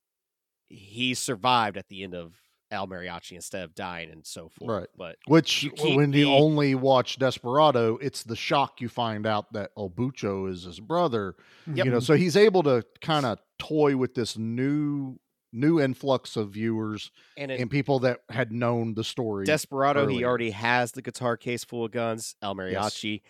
he 0.69 1.15
survived 1.15 1.77
at 1.77 1.89
the 1.89 2.05
end 2.05 2.15
of 2.15 2.35
El 2.71 2.87
Mariachi 2.87 3.33
instead 3.33 3.65
of 3.65 3.75
dying 3.75 4.11
and 4.11 4.27
so 4.27 4.49
forth. 4.49 4.71
Right. 4.81 4.89
But 4.97 5.17
Which, 5.27 5.63
you 5.63 5.71
keep 5.71 5.97
when 5.97 6.13
you 6.13 6.27
the- 6.27 6.35
only 6.37 6.75
watch 6.75 7.19
Desperado, 7.19 7.97
it's 7.99 8.23
the 8.25 8.37
shock 8.37 8.81
you 8.81 8.89
find 8.89 9.27
out 9.27 9.53
that 9.55 9.75
Obucho 9.77 10.51
is 10.51 10.65
his 10.65 10.81
brother. 10.81 11.35
Yep. 11.73 11.87
You 11.87 11.93
know, 11.93 12.01
so 12.01 12.15
he's 12.15 12.37
able 12.37 12.63
to 12.65 12.85
kind 13.01 13.25
of 13.27 13.39
toy 13.59 13.97
with 13.97 14.15
this 14.15 14.37
new 14.37 15.19
new 15.51 15.81
influx 15.81 16.37
of 16.37 16.51
viewers 16.51 17.11
and 17.39 17.51
in 17.51 17.63
and 17.63 17.71
people 17.71 18.01
that 18.01 18.21
had 18.29 18.53
known 18.53 18.93
the 18.93 19.03
story. 19.05 19.47
Desperado, 19.47 20.07
he 20.07 20.23
already 20.23 20.51
has 20.51 20.93
the 20.93 21.01
guitar 21.01 21.39
case 21.39 21.65
full 21.65 21.87
of 21.87 21.91
guns. 21.91 22.35
El 22.43 22.55
Mariachi, 22.55 23.23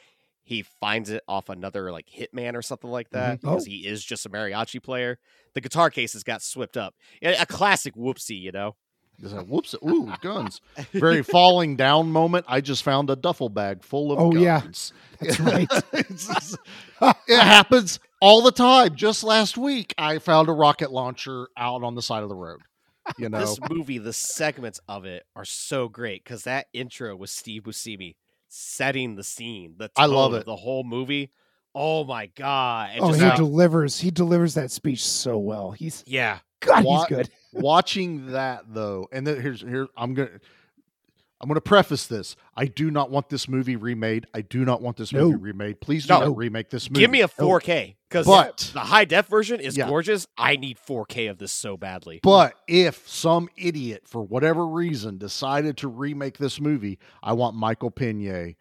he 0.42 0.62
finds 0.80 1.10
it 1.10 1.22
off 1.28 1.48
another 1.48 1.92
like 1.92 2.06
hitman 2.08 2.56
or 2.56 2.62
something 2.62 2.90
like 2.90 3.10
that 3.10 3.38
Mhm. 3.38 3.40
because 3.42 3.62
Oh. 3.68 3.70
he 3.70 3.86
is 3.86 4.04
just 4.04 4.26
a 4.26 4.30
mariachi 4.30 4.82
player. 4.82 5.20
The 5.54 5.60
guitar 5.60 5.90
case 5.90 6.12
has 6.14 6.24
got 6.24 6.42
swept 6.42 6.76
up. 6.76 6.94
A 7.22 7.34
a 7.42 7.46
classic 7.46 7.94
whoopsie, 7.94 8.40
you 8.40 8.50
know. 8.50 8.74
It's 9.22 9.32
like, 9.32 9.46
whoops! 9.46 9.74
Ooh, 9.84 10.12
guns! 10.20 10.60
Very 10.92 11.22
falling 11.22 11.74
down 11.76 12.12
moment. 12.12 12.44
I 12.48 12.60
just 12.60 12.82
found 12.84 13.10
a 13.10 13.16
duffel 13.16 13.48
bag 13.48 13.82
full 13.82 14.12
of 14.12 14.18
Oh, 14.20 14.32
yeah. 14.34 14.60
That's 15.20 15.40
right. 15.40 15.68
Just- 16.10 16.56
it 17.26 17.40
happens 17.40 17.98
all 18.20 18.42
the 18.42 18.52
time. 18.52 18.94
Just 18.94 19.24
last 19.24 19.58
week, 19.58 19.92
I 19.98 20.18
found 20.18 20.48
a 20.48 20.52
rocket 20.52 20.92
launcher 20.92 21.48
out 21.56 21.82
on 21.82 21.96
the 21.96 22.02
side 22.02 22.22
of 22.22 22.28
the 22.28 22.36
road. 22.36 22.60
You 23.18 23.28
know, 23.28 23.40
This 23.40 23.58
movie, 23.70 23.98
the 23.98 24.12
segments 24.12 24.80
of 24.88 25.04
it 25.04 25.24
are 25.34 25.44
so 25.44 25.88
great 25.88 26.22
because 26.22 26.44
that 26.44 26.66
intro 26.72 27.16
with 27.16 27.30
Steve 27.30 27.62
Buscemi 27.62 28.14
setting 28.48 29.16
the 29.16 29.24
scene. 29.24 29.74
The 29.78 29.90
I 29.96 30.06
love 30.06 30.30
tone 30.30 30.34
of 30.36 30.40
it. 30.42 30.46
The 30.46 30.56
whole 30.56 30.84
movie. 30.84 31.32
Oh 31.74 32.04
my 32.04 32.26
god! 32.26 32.90
And 32.94 33.02
oh, 33.02 33.08
just 33.08 33.20
he 33.20 33.26
like- 33.26 33.36
delivers. 33.36 33.98
He 33.98 34.10
delivers 34.10 34.54
that 34.54 34.70
speech 34.70 35.04
so 35.04 35.38
well. 35.38 35.72
He's 35.72 36.04
yeah. 36.06 36.38
God. 36.60 36.84
Wa- 36.84 36.98
He's 37.00 37.06
good. 37.16 37.30
Watching 37.52 38.32
that 38.32 38.64
though, 38.68 39.08
and 39.12 39.26
then 39.26 39.40
here's 39.40 39.60
here 39.60 39.88
I'm 39.96 40.14
gonna 40.14 40.30
I'm 41.40 41.46
gonna 41.46 41.60
preface 41.60 42.06
this. 42.08 42.34
I 42.56 42.66
do 42.66 42.90
not 42.90 43.10
want 43.12 43.28
this 43.28 43.48
movie 43.48 43.76
remade. 43.76 44.26
I 44.34 44.40
do 44.40 44.64
not 44.64 44.82
want 44.82 44.96
this 44.96 45.12
movie 45.12 45.34
No. 45.36 45.38
remade. 45.38 45.80
Please 45.80 46.04
do 46.06 46.14
No. 46.14 46.20
not 46.26 46.36
remake 46.36 46.68
this 46.70 46.90
movie. 46.90 47.00
Give 47.00 47.10
me 47.12 47.20
a 47.20 47.28
4K 47.28 47.94
because 48.08 48.26
But- 48.26 48.70
the 48.74 48.80
high 48.80 49.04
def 49.04 49.28
version 49.28 49.60
is 49.60 49.76
Yeah. 49.76 49.86
gorgeous. 49.88 50.26
I 50.36 50.56
need 50.56 50.78
4K 50.80 51.28
of 51.28 51.38
this 51.38 51.52
so 51.52 51.76
badly. 51.76 52.18
But 52.24 52.54
if 52.66 53.08
some 53.08 53.48
idiot, 53.56 54.02
for 54.08 54.20
whatever 54.20 54.66
reason, 54.66 55.16
decided 55.16 55.76
to 55.76 55.86
remake 55.88 56.38
this 56.38 56.60
movie, 56.60 56.98
I 57.22 57.34
want 57.34 57.54
Michael 57.54 57.92
Pena 57.92 58.54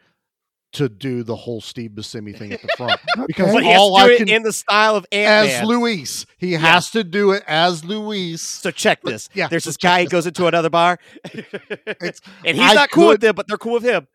to 0.77 0.89
do 0.89 1.23
the 1.23 1.35
whole 1.35 1.61
Steve 1.61 1.91
Buscemi 1.91 2.35
thing 2.37 2.51
at 2.53 2.61
the 2.61 2.69
front. 2.77 2.99
because 3.27 3.53
But 3.53 3.63
he 3.63 3.69
has 3.69 3.75
to 3.77 3.79
all 3.81 3.97
do 3.97 4.03
I 4.03 4.09
it 4.13 4.17
can 4.17 4.29
in 4.29 4.43
the 4.43 4.53
style 4.53 4.95
of 4.95 5.05
Ant 5.11 5.27
as 5.27 5.47
Man. 5.59 5.65
Luis, 5.67 6.25
he 6.37 6.53
has 6.53 6.89
to 6.91 7.03
do 7.03 7.31
it 7.31 7.43
as 7.47 7.85
Luis. 7.85 8.41
So 8.41 8.71
check 8.71 8.99
But- 9.03 9.11
this. 9.11 9.29
yeah, 9.33 9.47
There's 9.47 9.63
so 9.65 9.69
this 9.69 9.77
check 9.77 9.89
guy. 9.91 10.01
He 10.01 10.07
goes 10.07 10.25
into 10.27 10.47
another 10.47 10.69
bar, 10.69 10.97
It's- 11.33 12.21
and 12.45 12.57
he's 12.57 12.71
I 12.71 12.73
not 12.73 12.91
cool 12.91 13.09
with 13.09 13.21
them, 13.21 13.35
but 13.35 13.47
they're 13.47 13.57
cool 13.57 13.73
with 13.73 13.83
him. 13.83 14.07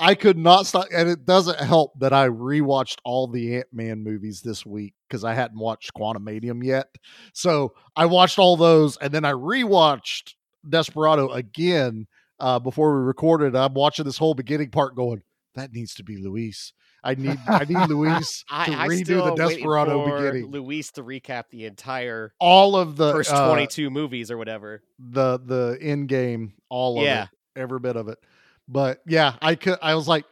I 0.00 0.14
could 0.14 0.38
not 0.38 0.66
stop, 0.66 0.86
and 0.94 1.08
it 1.08 1.24
doesn't 1.26 1.58
help 1.58 1.98
that 1.98 2.12
I 2.12 2.28
rewatched 2.28 2.98
all 3.04 3.26
the 3.26 3.56
Ant 3.56 3.66
Man 3.72 4.04
movies 4.04 4.40
this 4.42 4.64
week 4.64 4.94
because 5.08 5.24
I 5.24 5.34
hadn't 5.34 5.58
watched 5.58 5.92
Quantumania 5.94 6.54
yet. 6.64 6.86
So 7.32 7.74
I 7.96 8.06
watched 8.06 8.38
all 8.38 8.56
those, 8.56 8.96
and 8.98 9.12
then 9.12 9.24
I 9.24 9.32
rewatched 9.32 10.34
Desperado 10.68 11.30
again 11.30 12.06
uh, 12.38 12.60
before 12.60 12.94
we 12.96 13.04
recorded. 13.06 13.56
I'm 13.56 13.74
watching 13.74 14.04
this 14.04 14.18
whole 14.18 14.34
beginning 14.34 14.70
part, 14.70 14.94
going, 14.94 15.20
"That 15.58 15.72
needs 15.72 15.94
to 15.96 16.02
be 16.04 16.16
Luis. 16.16 16.72
I 17.04 17.14
need, 17.16 17.38
I 17.46 17.64
need 17.64 17.88
Luis 17.88 18.40
to 18.48 18.54
I, 18.54 18.64
I 18.64 18.88
redo 18.88 19.04
still 19.04 19.24
the 19.26 19.34
Desperado 19.48 20.04
for 20.04 20.18
beginning. 20.18 20.50
Luis 20.50 20.90
to 20.92 21.02
recap 21.04 21.44
the 21.50 21.66
entire 21.66 22.32
All 22.40 22.74
of 22.76 22.96
the 22.96 23.12
first 23.12 23.32
uh, 23.32 23.48
22 23.48 23.88
movies 23.90 24.30
or 24.30 24.36
whatever. 24.38 24.82
the 24.98 25.38
the 25.38 25.78
end 25.80 26.08
game, 26.08 26.54
all 26.68 26.98
of 26.98 27.04
Yeah. 27.04 27.24
it, 27.24 27.60
every 27.60 27.78
bit 27.78 27.96
of 27.96 28.08
it. 28.08 28.18
But 28.66 29.00
yeah, 29.06 29.34
I 29.40 29.54
could. 29.54 29.78
I 29.80 29.94
was 29.94 30.08
like, 30.08 30.24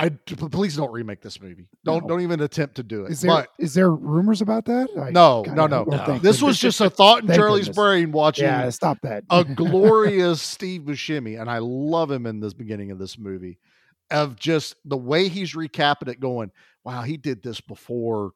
I 0.00 0.08
p- 0.08 0.34
please 0.36 0.76
don't 0.76 0.92
remake 0.92 1.20
this 1.20 1.40
movie. 1.40 1.68
Don't 1.84 2.02
No. 2.04 2.08
don't 2.08 2.20
even 2.22 2.40
attempt 2.40 2.76
to 2.76 2.82
do 2.82 3.04
it. 3.04 3.10
Is 3.12 3.20
there 3.20 3.46
is 3.58 3.74
but 3.74 3.74
there 3.74 3.90
rumors 3.90 4.40
about 4.40 4.64
that? 4.64 4.88
I- 4.98 5.10
no, 5.10 5.42
God, 5.44 5.56
no, 5.56 5.66
no, 5.66 5.86
oh, 5.90 6.18
This 6.18 6.40
was 6.40 6.58
just 6.58 6.80
a 6.80 6.88
thought 6.88 7.22
in 7.24 7.28
Charlie's 7.36 7.68
brain 7.68 8.12
watching 8.12 8.46
yeah. 8.46 8.70
Stop 8.70 8.98
that. 9.02 9.24
a 9.30 9.44
glorious 9.78 10.40
Steve 10.40 10.82
Buscemi, 10.82 11.38
and 11.40 11.50
I 11.50 11.58
love 11.58 12.10
him 12.10 12.26
in 12.26 12.40
this 12.40 12.54
beginning 12.54 12.90
of 12.92 12.98
this 12.98 13.18
movie. 13.18 13.58
Of 14.10 14.36
just 14.36 14.74
the 14.86 14.96
way 14.96 15.28
he's 15.28 15.54
recapping 15.54 16.08
it, 16.08 16.18
going, 16.18 16.50
"Wow, 16.84 17.02
he 17.02 17.18
did 17.18 17.42
this 17.42 17.60
before 17.60 18.30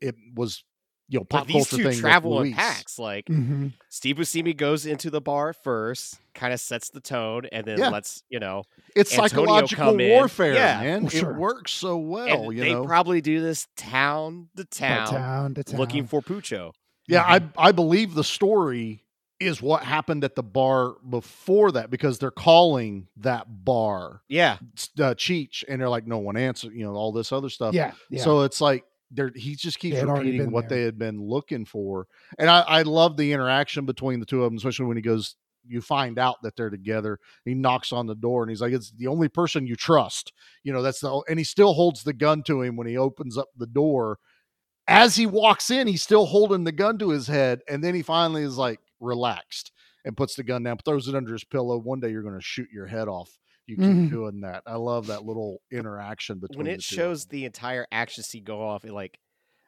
it 0.00 0.14
was, 0.34 0.62
you 1.08 1.18
know, 1.18 1.24
But 1.24 1.38
pop 1.38 1.46
these 1.46 1.66
culture 1.66 1.76
two 1.78 1.90
thing." 1.90 1.98
travel 1.98 2.32
in 2.40 2.48
Luis." 2.48 2.54
packs. 2.56 2.98
Like 2.98 3.24
Mhm. 3.26 3.72
Steve 3.88 4.16
Buscemi 4.16 4.54
goes 4.54 4.84
into 4.84 5.08
the 5.08 5.22
bar 5.22 5.54
first, 5.54 6.18
kind 6.34 6.52
of 6.52 6.60
sets 6.60 6.90
the 6.90 7.00
tone, 7.00 7.46
and 7.52 7.66
then 7.66 7.78
Yeah. 7.78 7.88
lets 7.88 8.22
you 8.28 8.38
know. 8.38 8.64
It's 8.94 9.12
Antonio 9.18 9.66
psychological 9.66 9.96
warfare, 9.96 10.54
Yeah. 10.54 10.80
man. 10.82 11.02
Well, 11.04 11.10
sure. 11.10 11.30
It 11.30 11.36
works 11.38 11.72
so 11.72 11.96
well, 11.96 12.48
and 12.50 12.52
you 12.58 12.62
they 12.62 12.72
know. 12.74 12.84
probably 12.84 13.22
do 13.22 13.40
this 13.40 13.66
town 13.76 14.50
to 14.56 14.64
town, 14.66 15.06
town 15.06 15.54
to 15.54 15.64
town. 15.64 15.80
looking 15.80 16.06
for 16.06 16.20
Bucho. 16.20 16.72
Yeah, 17.08 17.22
I 17.22 17.40
I 17.56 17.72
believe 17.72 18.12
the 18.14 18.24
story 18.24 19.03
is 19.40 19.60
what 19.60 19.82
happened 19.82 20.24
at 20.24 20.34
the 20.34 20.42
bar 20.42 20.94
before 21.08 21.72
that 21.72 21.90
because 21.90 22.18
they're 22.18 22.30
calling 22.30 23.08
that 23.16 23.46
bar 23.64 24.22
Yeah, 24.28 24.58
uh, 24.98 25.14
Cheech, 25.14 25.64
and 25.68 25.80
they're 25.80 25.88
like, 25.88 26.06
no 26.06 26.18
one 26.18 26.36
answered, 26.36 26.72
you 26.72 26.84
know, 26.84 26.94
all 26.94 27.12
this 27.12 27.32
other 27.32 27.48
stuff. 27.48 27.74
Yeah. 27.74 27.92
Yeah. 28.10 28.22
So 28.22 28.42
it's 28.42 28.60
like 28.60 28.84
they're 29.10 29.32
he 29.34 29.54
just 29.56 29.78
keeps 29.78 29.94
They 29.94 30.00
had 30.00 30.08
already 30.08 30.30
repeating 30.30 30.50
what 30.52 30.68
there. 30.68 30.78
they 30.78 30.84
had 30.84 30.98
been 30.98 31.20
looking 31.20 31.64
for, 31.64 32.06
and 32.38 32.48
I 32.48 32.60
I 32.60 32.82
love 32.82 33.16
the 33.16 33.32
interaction 33.32 33.86
between 33.86 34.20
the 34.20 34.26
two 34.26 34.42
of 34.44 34.50
them, 34.50 34.56
especially 34.56 34.86
when 34.86 34.96
he 34.96 35.02
goes. 35.02 35.36
You 35.66 35.80
find 35.80 36.18
out 36.18 36.42
that 36.42 36.56
they're 36.56 36.68
together. 36.68 37.18
He 37.46 37.54
knocks 37.54 37.90
on 37.90 38.06
the 38.06 38.14
door 38.14 38.42
and 38.42 38.50
he's 38.50 38.60
like, 38.60 38.74
"It's 38.74 38.90
the 38.90 39.06
only 39.06 39.28
person 39.28 39.66
you 39.66 39.76
trust." 39.76 40.32
You 40.62 40.74
know, 40.74 40.82
that's 40.82 41.00
the 41.00 41.22
and 41.26 41.38
he 41.38 41.44
still 41.44 41.72
holds 41.72 42.02
the 42.02 42.12
gun 42.12 42.42
to 42.42 42.60
him 42.60 42.76
when 42.76 42.86
he 42.86 42.98
opens 42.98 43.38
up 43.38 43.48
the 43.56 43.66
door. 43.66 44.18
As 44.86 45.16
he 45.16 45.24
walks 45.24 45.70
in, 45.70 45.86
he's 45.86 46.02
still 46.02 46.26
holding 46.26 46.64
the 46.64 46.72
gun 46.72 46.98
to 46.98 47.08
his 47.08 47.26
head, 47.26 47.62
and 47.66 47.82
then 47.82 47.94
he 47.94 48.02
finally 48.02 48.42
is 48.42 48.58
like 48.58 48.78
relaxed 49.04 49.70
and 50.04 50.16
puts 50.16 50.34
the 50.34 50.42
gun 50.42 50.62
down, 50.62 50.78
throws 50.78 51.06
it 51.08 51.14
under 51.14 51.32
his 51.32 51.44
pillow. 51.44 51.78
One 51.78 52.00
day 52.00 52.10
you're 52.10 52.22
going 52.22 52.34
to 52.38 52.42
shoot 52.44 52.68
your 52.72 52.86
head 52.86 53.08
off. 53.08 53.38
You 53.66 53.76
keep 53.76 53.84
Mhm. 53.86 54.10
doing 54.10 54.40
that. 54.42 54.62
I 54.66 54.74
love 54.76 55.06
that 55.06 55.24
little 55.24 55.62
interaction 55.72 56.38
between 56.38 56.58
when 56.58 56.66
the 56.66 56.72
it 56.72 56.82
two 56.82 56.94
shows 56.96 57.26
the 57.26 57.44
entire 57.46 57.86
action 57.90 58.22
scene 58.22 58.44
go 58.44 58.60
off, 58.60 58.84
it 58.84 58.92
like 58.92 59.18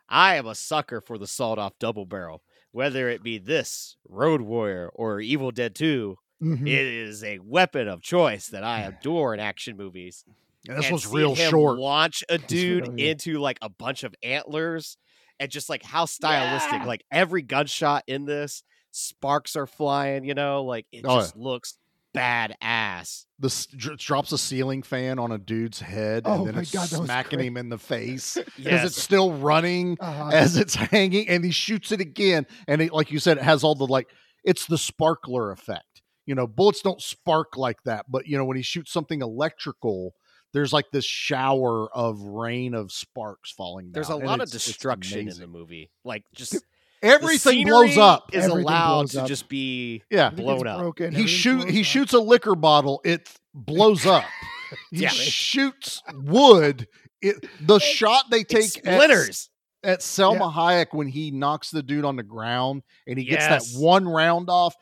I 0.09 0.37
am 0.37 0.47
a 0.47 0.55
sucker 0.55 1.01
for 1.01 1.17
the 1.19 1.27
sawed 1.27 1.59
off 1.59 1.79
double 1.79 2.05
barrel. 2.07 2.43
Whether 2.73 3.09
it 3.09 3.23
be 3.23 3.39
this 3.39 3.97
Road 4.07 4.43
Warrior 4.43 4.91
or 4.95 5.21
Evil 5.21 5.51
Dead 5.51 5.75
2, 5.75 6.17
Mhm. 6.43 6.63
it 6.69 6.87
is 6.87 7.25
a 7.25 7.39
weapon 7.39 7.89
of 7.89 8.03
choice 8.03 8.49
that 8.49 8.63
I 8.63 8.83
adore 8.83 9.33
in 9.33 9.41
action 9.41 9.77
movies. 9.79 10.25
And 10.69 10.77
this 10.77 10.91
was 10.91 11.07
real 11.07 11.35
short. 11.35 11.79
Launch 11.79 12.23
a 12.29 12.37
dude 12.37 12.87
really- 12.89 13.09
into 13.09 13.39
like 13.39 13.59
a 13.63 13.71
bunch 13.71 14.05
of 14.05 14.15
antlers, 14.23 14.99
and 15.41 15.51
just 15.51 15.71
like 15.71 15.83
how 15.83 16.05
stylistic. 16.05 16.81
Yeah. 16.81 16.85
Like 16.85 17.05
every 17.11 17.41
gunshot 17.43 18.05
in 18.07 18.27
this, 18.27 18.63
sparks 18.97 19.57
are 19.57 19.67
flying. 19.67 20.25
You 20.25 20.35
know, 20.35 20.65
like 20.65 20.87
it 20.93 21.05
Oh, 21.07 21.15
yeah. 21.17 21.21
just 21.21 21.37
looks 21.37 21.79
badass. 22.15 23.27
the 23.39 23.49
s- 23.49 23.67
dr- 23.67 23.99
drops 23.99 24.33
a 24.33 24.39
ceiling 24.39 24.83
fan 24.83 25.19
on 25.19 25.33
a 25.33 25.39
dude's 25.39 25.81
head 25.81 26.23
Oh 26.25 26.39
and 26.39 26.47
then 26.47 26.55
my 26.55 26.61
it's 26.63 26.71
God, 26.73 26.89
smacking 26.89 27.41
him 27.41 27.57
in 27.59 27.69
the 27.69 27.77
face 27.79 28.35
because 28.57 28.57
Yes. 28.59 28.87
it's 28.87 29.03
still 29.03 29.33
running 29.35 29.99
Uh-huh. 30.01 30.31
as 30.33 30.57
it's 30.57 30.75
hanging 30.93 31.29
and 31.29 31.45
he 31.45 31.51
shoots 31.51 31.93
it 31.93 32.01
again 32.01 32.47
and 32.67 32.81
it, 32.81 32.93
like 32.93 33.11
you 33.11 33.19
said 33.19 33.37
it 33.37 33.43
has 33.43 33.63
all 33.65 33.75
the 33.75 33.87
like 33.87 34.09
it's 34.45 34.65
the 34.67 34.79
sparkler 34.79 35.51
effect 35.53 36.01
you 36.25 36.35
know 36.35 36.47
bullets 36.47 36.81
don't 36.81 37.03
spark 37.03 37.57
like 37.59 37.83
that 37.85 38.07
but 38.09 38.27
you 38.27 38.39
know 38.39 38.45
when 38.47 38.57
he 38.57 38.63
shoots 38.63 38.91
something 38.93 39.21
electrical 39.21 40.15
there's 40.55 40.73
like 40.73 40.87
this 40.93 41.05
shower 41.05 41.95
of 41.95 42.19
rain 42.23 42.73
of 42.73 42.91
sparks 42.91 43.51
falling 43.53 43.91
There's 43.93 44.09
a 44.09 44.17
lot 44.17 44.41
of 44.41 44.49
it's- 44.49 44.55
it's 44.55 44.65
destruction 44.67 45.29
in 45.29 45.39
the 45.39 45.47
movie. 45.47 45.91
Like 46.03 46.25
just 46.35 46.65
Everything 47.07 47.67
blows 47.67 47.97
up. 47.99 48.31
Is 48.35 48.45
Everything 48.45 48.63
allowed 48.65 48.95
blows 48.99 49.13
to 49.13 49.23
up. 49.23 49.29
just 49.29 49.49
be 49.49 50.03
Yeah. 50.11 50.31
Blown 50.31 50.67
up. 50.67 50.79
broken, 50.79 51.15
he 51.15 51.27
shoot 51.27 51.69
he 51.71 51.81
up. 51.81 51.87
shoots 51.87 52.13
a 52.13 52.19
liquor 52.21 52.55
bottle 52.55 53.01
it 53.05 53.29
blows 53.55 54.05
up 54.07 54.25
he 54.91 55.03
Yeah. 55.03 55.09
shoots 55.09 56.03
wood 56.15 56.89
it 57.23 57.47
the 57.61 57.79
shot 57.79 58.25
they 58.31 58.41
It 58.41 58.49
take 58.49 58.65
at, 58.65 58.95
splinters. 58.95 59.49
at 59.83 60.01
Salma 60.01 60.53
Hayek 60.53 60.89
when 60.93 61.09
he 61.09 61.31
knocks 61.31 61.71
the 61.71 61.83
dude 61.83 62.05
on 62.05 62.17
the 62.17 62.23
ground 62.23 62.83
and 63.07 63.19
he 63.19 63.25
gets 63.25 63.47
that 63.47 63.63
one 63.81 64.07
round 64.07 64.51
off 64.51 64.75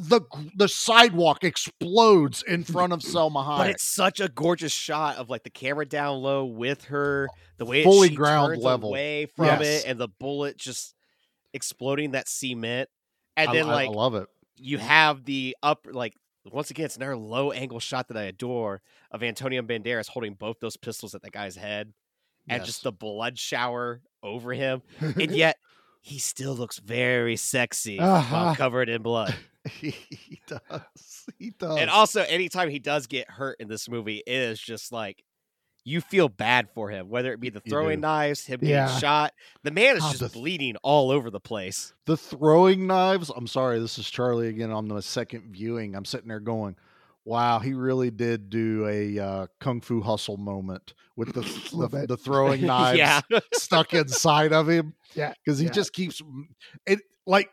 the 0.00 0.20
the 0.54 0.68
sidewalk 0.68 1.42
explodes 1.42 2.44
in 2.46 2.62
front 2.74 2.92
of 2.92 3.00
Salma 3.00 3.44
Hayek 3.44 3.58
But 3.58 3.70
it's 3.70 3.94
such 3.94 4.20
a 4.20 4.28
gorgeous 4.28 4.70
shot 4.72 5.16
of 5.16 5.28
like 5.30 5.42
the 5.42 5.50
camera 5.50 5.86
down 5.86 6.18
low 6.22 6.44
with 6.44 6.84
her, 6.84 7.28
the 7.56 7.64
way 7.64 7.82
Fully 7.82 8.10
she 8.10 8.14
ground 8.14 8.52
turns 8.54 8.62
level. 8.64 8.90
away 8.90 9.26
from 9.34 9.46
Yes. 9.46 9.84
it, 9.84 9.88
and 9.90 9.98
the 9.98 10.06
bullet 10.20 10.56
just 10.56 10.94
exploding 11.58 12.12
that 12.12 12.28
cement, 12.30 12.90
and 13.36 13.50
I- 13.50 13.52
then 13.52 13.68
I, 13.68 13.72
like 13.72 13.90
I 13.90 13.92
love 13.94 14.14
it 14.14 14.28
you 14.56 14.78
have 14.78 15.24
the 15.24 15.56
up 15.62 15.86
like 15.90 16.14
once 16.52 16.70
again 16.70 16.86
it's 16.86 16.96
another 16.96 17.16
low 17.16 17.52
angle 17.52 17.80
shot 17.80 18.08
that 18.08 18.16
I 18.16 18.24
adore 18.24 18.82
of 19.10 19.22
Antonio 19.22 19.62
Banderas 19.62 20.08
holding 20.08 20.34
both 20.34 20.58
those 20.60 20.76
pistols 20.76 21.14
at 21.14 21.22
the 21.22 21.30
guy's 21.30 21.56
head, 21.56 21.92
and 22.48 22.62
Yes. 22.62 22.64
just 22.64 22.82
the 22.84 22.92
blood 22.92 23.38
shower 23.38 24.02
over 24.22 24.52
him, 24.54 24.82
and 25.18 25.30
yet 25.34 25.58
he 26.02 26.18
still 26.20 26.54
looks 26.54 26.78
very 26.80 27.36
sexy 27.36 28.12
while 28.28 28.48
Uh-huh. 28.48 28.56
covered 28.56 28.88
in 28.90 29.02
blood. 29.02 29.36
he 29.70 30.40
does 30.46 31.26
he 31.38 31.50
does 31.50 31.78
And 31.78 31.90
also, 31.90 32.22
anytime 32.22 32.70
he 32.70 32.78
does 32.78 33.06
get 33.06 33.30
hurt 33.30 33.56
in 33.60 33.68
this 33.68 33.88
movie, 33.88 34.22
it 34.26 34.32
is 34.32 34.60
just 34.60 34.90
like 34.92 35.22
you 35.88 36.00
feel 36.00 36.28
bad 36.28 36.68
for 36.74 36.90
him, 36.90 37.08
whether 37.08 37.32
it 37.32 37.40
be 37.40 37.50
the 37.50 37.60
throwing 37.60 38.00
knives, 38.00 38.44
him 38.46 38.60
getting 38.60 38.98
shot. 38.98 39.32
The 39.62 39.70
man 39.70 39.96
is 39.96 40.02
Oh, 40.04 40.10
just 40.10 40.20
the- 40.20 40.28
bleeding 40.38 40.76
all 40.82 41.10
over 41.10 41.30
the 41.30 41.40
place. 41.40 41.92
the 42.04 42.16
throwing 42.16 42.86
knives 42.86 43.30
i'm 43.36 43.46
sorry 43.46 43.78
this 43.80 43.98
is 43.98 44.08
charlie 44.08 44.48
again 44.48 44.70
on 44.70 44.88
the 44.88 45.02
second 45.02 45.44
viewing 45.52 45.94
i'm 45.94 46.04
sitting 46.04 46.28
there 46.28 46.40
going 46.40 46.74
wow 47.24 47.58
he 47.58 47.74
really 47.74 48.10
did 48.10 48.48
do 48.48 48.86
a 48.88 49.18
uh, 49.18 49.46
kung 49.60 49.80
fu 49.82 50.00
hustle 50.00 50.36
moment 50.38 50.94
with 51.16 51.32
the 51.34 51.40
the, 51.90 52.06
the 52.06 52.16
throwing 52.16 52.64
knives 52.66 52.98
yeah, 52.98 53.20
stuck 53.52 53.92
inside 53.92 54.52
of 54.52 54.68
him 54.68 54.94
Yeah, 55.14 55.34
because 55.44 55.58
he 55.58 55.66
yeah. 55.66 55.72
just 55.72 55.92
keeps 55.92 56.22
it 56.86 57.00
like 57.26 57.50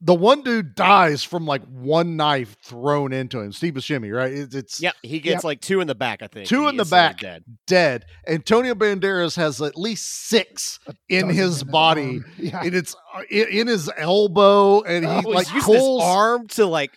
the 0.00 0.14
one 0.14 0.42
dude 0.42 0.74
dies 0.74 1.24
from 1.24 1.46
like 1.46 1.62
one 1.64 2.16
knife 2.16 2.56
thrown 2.62 3.12
into 3.14 3.40
him 3.40 3.50
steve 3.52 3.74
Buscemi, 3.74 4.14
right 4.14 4.32
it's, 4.32 4.54
it's 4.54 4.80
yep. 4.80 4.94
He 5.02 5.20
gets 5.20 5.36
Yep. 5.36 5.44
like 5.44 5.60
two 5.62 5.80
in 5.80 5.86
the 5.86 5.94
back. 5.94 6.22
I 6.22 6.26
think 6.26 6.46
Two 6.48 6.62
He 6.62 6.68
in 6.68 6.76
the 6.76 6.84
back. 6.84 7.18
Dead. 7.20 7.44
dead 7.66 8.04
antonio 8.28 8.74
banderas 8.74 9.36
has 9.36 9.60
at 9.62 9.76
least 9.78 10.06
six 10.28 10.78
in 11.08 11.28
Dozen 11.28 11.34
his 11.36 11.64
body. 11.64 12.20
Yeah. 12.38 12.60
and 12.62 12.74
it's 12.74 12.94
uh, 13.14 13.22
in, 13.30 13.48
in 13.48 13.66
his 13.68 13.90
elbow 13.96 14.82
and 14.82 15.04
he 15.04 15.10
Oh, 15.10 15.30
like 15.30 15.46
he's 15.46 15.54
his 15.54 15.64
pulls 15.64 16.02
arm 16.02 16.46
to 16.48 16.66
like 16.66 16.92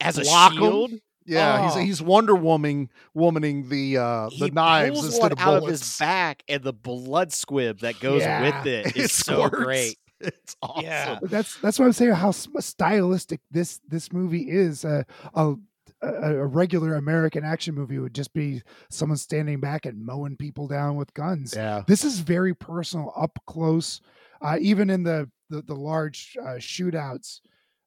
as 0.00 0.18
a 0.18 0.22
block 0.22 0.52
'em. 0.52 0.58
shield. 0.58 0.90
Yeah, 1.26 1.58
Oh. 1.72 1.74
he's 1.78 1.86
he's 1.86 2.02
Wonder 2.02 2.34
Womaning 2.34 2.88
womaning 3.16 3.68
the 3.70 3.96
uh 3.96 4.28
the 4.38 4.44
he 4.46 4.50
knives 4.50 4.90
pulls 5.00 5.06
instead 5.06 5.22
one 5.22 5.32
of 5.32 5.38
out 5.40 5.62
of 5.62 5.68
his 5.68 5.96
back, 5.98 6.42
and 6.48 6.62
the 6.62 6.72
blood 6.74 7.32
squib 7.32 7.80
that 7.80 7.98
goes 7.98 8.20
Yeah. 8.22 8.42
with 8.42 8.66
it 8.66 8.86
It 8.88 8.96
is 8.96 9.12
so 9.12 9.48
great. 9.48 9.96
It's 10.20 10.56
awesome. 10.62 10.84
Yeah. 10.84 11.18
That's 11.22 11.58
that's 11.60 11.78
what 11.78 11.86
I'm 11.86 11.92
saying. 11.92 12.12
How 12.12 12.30
stylistic 12.30 13.40
this 13.50 13.80
this 13.88 14.12
movie 14.12 14.50
is. 14.50 14.84
Uh, 14.84 15.02
a 15.34 15.54
a 16.02 16.08
a 16.40 16.46
regular 16.46 16.94
American 16.94 17.44
action 17.44 17.74
movie 17.74 17.98
would 17.98 18.14
just 18.14 18.32
be 18.32 18.62
someone 18.90 19.16
standing 19.18 19.60
back 19.60 19.86
and 19.86 20.04
mowing 20.04 20.36
people 20.36 20.66
down 20.68 20.96
with 20.96 21.12
guns. 21.14 21.54
Yeah. 21.56 21.82
This 21.86 22.04
is 22.04 22.20
very 22.20 22.54
personal, 22.54 23.12
up 23.16 23.38
close. 23.46 24.00
Uh, 24.40 24.56
even 24.60 24.90
in 24.90 25.02
the 25.02 25.30
the, 25.50 25.62
the 25.62 25.74
large 25.74 26.36
uh, 26.40 26.56
shootouts, 26.58 27.40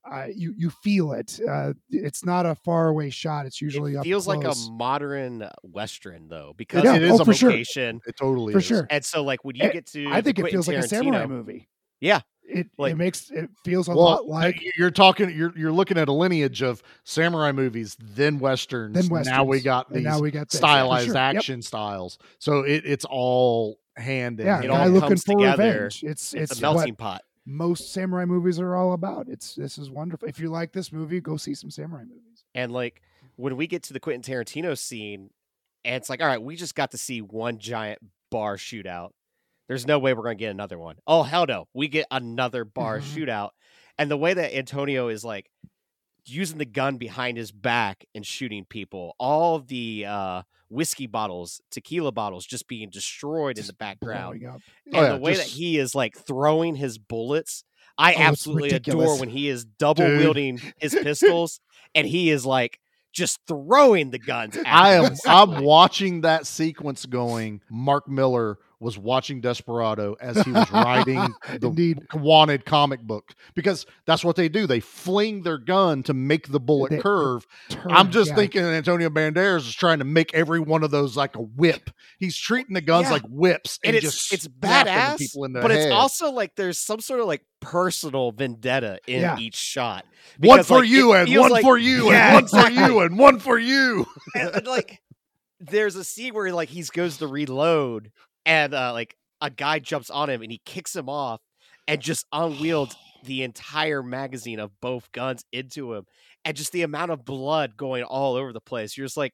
uh, 0.09 0.25
you 0.33 0.53
you 0.57 0.69
feel 0.69 1.13
it. 1.13 1.39
Uh, 1.47 1.73
it's 1.89 2.23
not 2.25 2.45
a 2.45 2.55
far 2.55 2.87
away 2.89 3.09
shot. 3.09 3.45
It's 3.45 3.61
usually 3.61 3.93
It 3.93 3.97
up 3.97 4.03
feels 4.03 4.27
like 4.27 4.43
a 4.43 4.53
modern 4.55 5.47
western 5.63 6.27
though, 6.27 6.53
because 6.57 6.83
Yeah, 6.83 6.95
it 6.95 7.03
oh, 7.09 7.19
a 7.19 7.25
for 7.25 7.33
sure. 7.33 7.49
location. 7.51 7.99
It 8.07 8.15
totally 8.17 8.53
for 8.53 8.59
is. 8.59 8.65
sure. 8.65 8.87
And 8.89 9.03
so, 9.05 9.23
like 9.23 9.43
when 9.43 9.55
you 9.55 9.63
Eh, 9.65 9.71
get 9.71 9.85
to, 9.87 10.07
I 10.11 10.21
think 10.21 10.39
it 10.39 10.43
Quentin 10.43 10.51
feels 10.51 10.67
like 10.67 10.77
a 10.77 10.83
samurai 10.83 11.25
movie. 11.25 11.67
Yeah, 11.99 12.21
It 12.43 12.67
Like- 12.77 12.93
it 12.93 12.95
makes 12.95 13.29
it 13.31 13.49
feels 13.65 13.87
a 13.87 13.91
Well, 13.91 13.99
lot 14.03 14.27
like 14.27 14.61
you're 14.77 14.91
talking 14.91 15.29
you're 15.31 15.51
you're 15.57 15.71
looking 15.71 15.97
at 15.97 16.07
a 16.07 16.13
lineage 16.13 16.61
of 16.61 16.81
samurai 17.03 17.51
movies, 17.51 17.97
then 17.99 18.39
westerns. 18.39 18.93
Then 18.93 19.09
westerns 19.09 19.27
Now 19.35 19.43
we 19.43 19.59
got 19.61 19.91
these 19.91 20.03
now 20.03 20.19
we 20.19 20.31
got 20.31 20.49
this, 20.49 20.59
stylized 20.59 21.07
sure. 21.07 21.15
Yep. 21.15 21.35
action 21.35 21.61
styles. 21.61 22.17
So 22.39 22.59
it, 22.61 22.83
it's 22.85 23.05
all 23.05 23.79
hand 23.97 24.39
in 24.39 24.45
yeah, 24.45 24.61
it 24.61 24.69
all 24.69 24.99
comes 25.01 25.23
for 25.23 25.33
together. 25.33 25.63
revenge. 25.73 26.03
It's 26.03 26.33
it's, 26.33 26.51
it's 26.51 26.59
a 26.59 26.61
melting 26.61 26.93
what 26.93 26.97
pot. 26.99 27.21
most 27.45 27.91
samurai 27.93 28.25
movies 28.25 28.59
are 28.59 28.75
all 28.75 28.93
about. 28.93 29.27
It's 29.27 29.55
this 29.55 29.77
is 29.77 29.89
wonderful. 29.89 30.27
If 30.29 30.39
you 30.39 30.49
like 30.49 30.71
this 30.71 30.91
movie, 30.93 31.19
go 31.19 31.35
see 31.35 31.53
some 31.55 31.69
samurai 31.71 32.03
movies. 32.03 32.45
And 32.55 32.71
like 32.71 33.01
when 33.35 33.57
we 33.57 33.67
get 33.67 33.83
to 33.83 33.93
the 33.93 33.99
Quentin 33.99 34.21
Tarantino 34.33 34.77
scene, 34.77 35.31
and 35.83 35.95
it's 35.95 36.09
like, 36.09 36.21
all 36.21 36.27
right, 36.27 36.41
we 36.41 36.55
just 36.55 36.75
got 36.75 36.91
to 36.91 36.97
see 36.97 37.21
one 37.21 37.57
giant 37.59 37.99
bar 38.31 38.55
shootout. 38.57 39.11
There's 39.67 39.85
no 39.85 39.99
way 39.99 40.13
we're 40.13 40.23
going 40.23 40.37
to 40.37 40.43
get 40.43 40.51
another 40.51 40.77
one. 40.79 40.95
Oh 41.05 41.23
hell 41.23 41.45
no, 41.45 41.67
we 41.73 41.87
get 41.87 42.05
another 42.11 42.63
bar 42.65 42.99
Mhm. 42.99 43.03
shootout. 43.03 43.49
And 43.97 44.09
the 44.11 44.17
way 44.17 44.33
that 44.33 44.55
Antonio 44.55 45.07
is 45.09 45.23
like 45.25 45.49
using 46.25 46.57
the 46.57 46.65
gun 46.65 46.97
behind 46.97 47.37
his 47.37 47.51
back 47.51 48.05
and 48.13 48.25
shooting 48.25 48.65
people, 48.65 49.15
all 49.19 49.59
the 49.59 50.05
uh, 50.07 50.41
whiskey 50.69 51.07
bottles, 51.07 51.61
tequila 51.71 52.11
bottles, 52.11 52.45
just 52.45 52.67
being 52.67 52.89
destroyed 52.89 53.57
in 53.57 53.65
the 53.65 53.73
background. 53.73 54.39
blowing 54.39 54.53
and 54.87 54.95
Oh, 54.95 55.01
yeah, 55.01 55.09
the 55.13 55.17
way 55.19 55.33
just- 55.33 55.47
that 55.49 55.53
he 55.57 55.77
is 55.77 55.95
like 55.95 56.17
throwing 56.17 56.75
his 56.75 56.97
bullets 56.97 57.63
i 57.99 58.13
Oh, 58.13 58.17
absolutely 58.19 58.69
adore 58.71 59.17
when 59.19 59.29
he 59.29 59.49
is 59.49 59.65
double 59.65 60.05
Dude. 60.05 60.19
wielding 60.19 60.61
his 60.77 60.93
pistols 60.93 61.59
and 61.95 62.05
he 62.05 62.29
is 62.29 62.45
like 62.45 62.79
just 63.11 63.39
throwing 63.47 64.11
the 64.11 64.19
guns 64.19 64.55
at 64.57 64.67
I 64.67 64.93
am. 64.93 65.15
I'm 65.25 65.63
watching 65.63 66.21
that 66.21 66.45
sequence 66.45 67.07
going. 67.07 67.61
Mark 67.71 68.07
Millar 68.07 68.59
was 68.79 68.97
watching 68.97 69.41
Desperado 69.41 70.15
as 70.21 70.39
he 70.43 70.51
was 70.51 70.69
writing 70.71 71.15
the 71.59 71.67
Indeed. 71.67 71.99
wanted 72.13 72.63
comic 72.65 73.01
book 73.01 73.33
because 73.55 73.85
that's 74.05 74.23
what 74.23 74.35
they 74.35 74.49
do. 74.49 74.67
They 74.67 74.79
fling 74.79 75.41
their 75.41 75.57
gun 75.57 76.03
to 76.03 76.13
make 76.13 76.49
the 76.49 76.59
bullet 76.59 76.91
They- 76.91 76.99
curve. 76.99 77.47
Turn, 77.69 77.91
I'm 77.91 78.11
just 78.11 78.29
yeah. 78.29 78.35
thinking 78.35 78.61
Antonio 78.63 79.09
Banderas 79.09 79.67
is 79.67 79.73
trying 79.73 79.99
to 79.99 80.05
make 80.05 80.33
every 80.35 80.59
one 80.59 80.83
of 80.83 80.91
those 80.91 81.17
like 81.17 81.35
a 81.35 81.41
whip. 81.41 81.89
He's 82.19 82.37
treating 82.37 82.75
the 82.75 82.81
guns 82.81 83.05
Yeah. 83.07 83.13
like 83.13 83.23
whips 83.29 83.79
and, 83.83 83.95
and 83.95 84.03
it's 84.05 84.13
just 84.29 84.33
it's 84.33 84.47
badass 84.47 85.17
people 85.17 85.45
in 85.45 85.53
the 85.53 85.61
but 85.61 85.71
head. 85.71 85.79
it's 85.87 85.91
also 85.91 86.31
like 86.31 86.55
there's 86.55 86.77
some 86.77 86.99
sort 86.99 87.19
of 87.19 87.25
like 87.25 87.43
personal 87.59 88.31
vendetta 88.31 88.99
in 89.07 89.21
Yeah. 89.21 89.37
each 89.39 89.55
shot 89.55 90.05
one 90.39 90.61
for 90.63 90.79
like, 90.81 90.89
you 90.89 91.13
and 91.13 91.35
one 91.35 91.49
like- 91.51 91.63
for 91.63 91.77
you 91.79 92.11
Yeah, 92.11 92.25
and 92.27 92.33
one 92.35 92.43
exactly. 92.43 92.75
for 92.75 92.89
you 92.91 92.99
and 92.99 93.17
one 93.17 93.39
for 93.39 93.57
you. 93.57 94.05
and, 94.35 94.49
and, 94.55 94.67
like 94.67 95.01
there's 95.59 95.95
a 95.95 96.03
scene 96.03 96.35
where 96.35 96.53
like 96.53 96.69
he 96.69 96.83
goes 96.93 97.17
to 97.17 97.25
reload 97.27 98.11
and 98.47 98.73
uh 98.73 98.91
like 98.93 99.15
a 99.41 99.51
guy 99.51 99.77
jumps 99.77 100.09
on 100.09 100.27
him 100.31 100.41
and 100.41 100.51
he 100.51 100.59
kicks 100.65 100.95
him 100.95 101.07
off 101.09 101.39
and 101.87 102.01
just 102.01 102.25
unwields 102.33 102.95
the 103.25 103.43
entire 103.43 104.01
magazine 104.01 104.59
of 104.59 104.71
both 104.81 105.11
guns 105.11 105.43
into 105.51 105.93
him 105.93 106.05
and 106.45 106.57
just 106.57 106.71
the 106.71 106.81
amount 106.81 107.11
of 107.11 107.23
blood 107.25 107.77
going 107.77 108.03
all 108.03 108.35
over 108.35 108.51
the 108.53 108.61
place 108.61 108.97
you're 108.97 109.05
just 109.05 109.17
like 109.17 109.33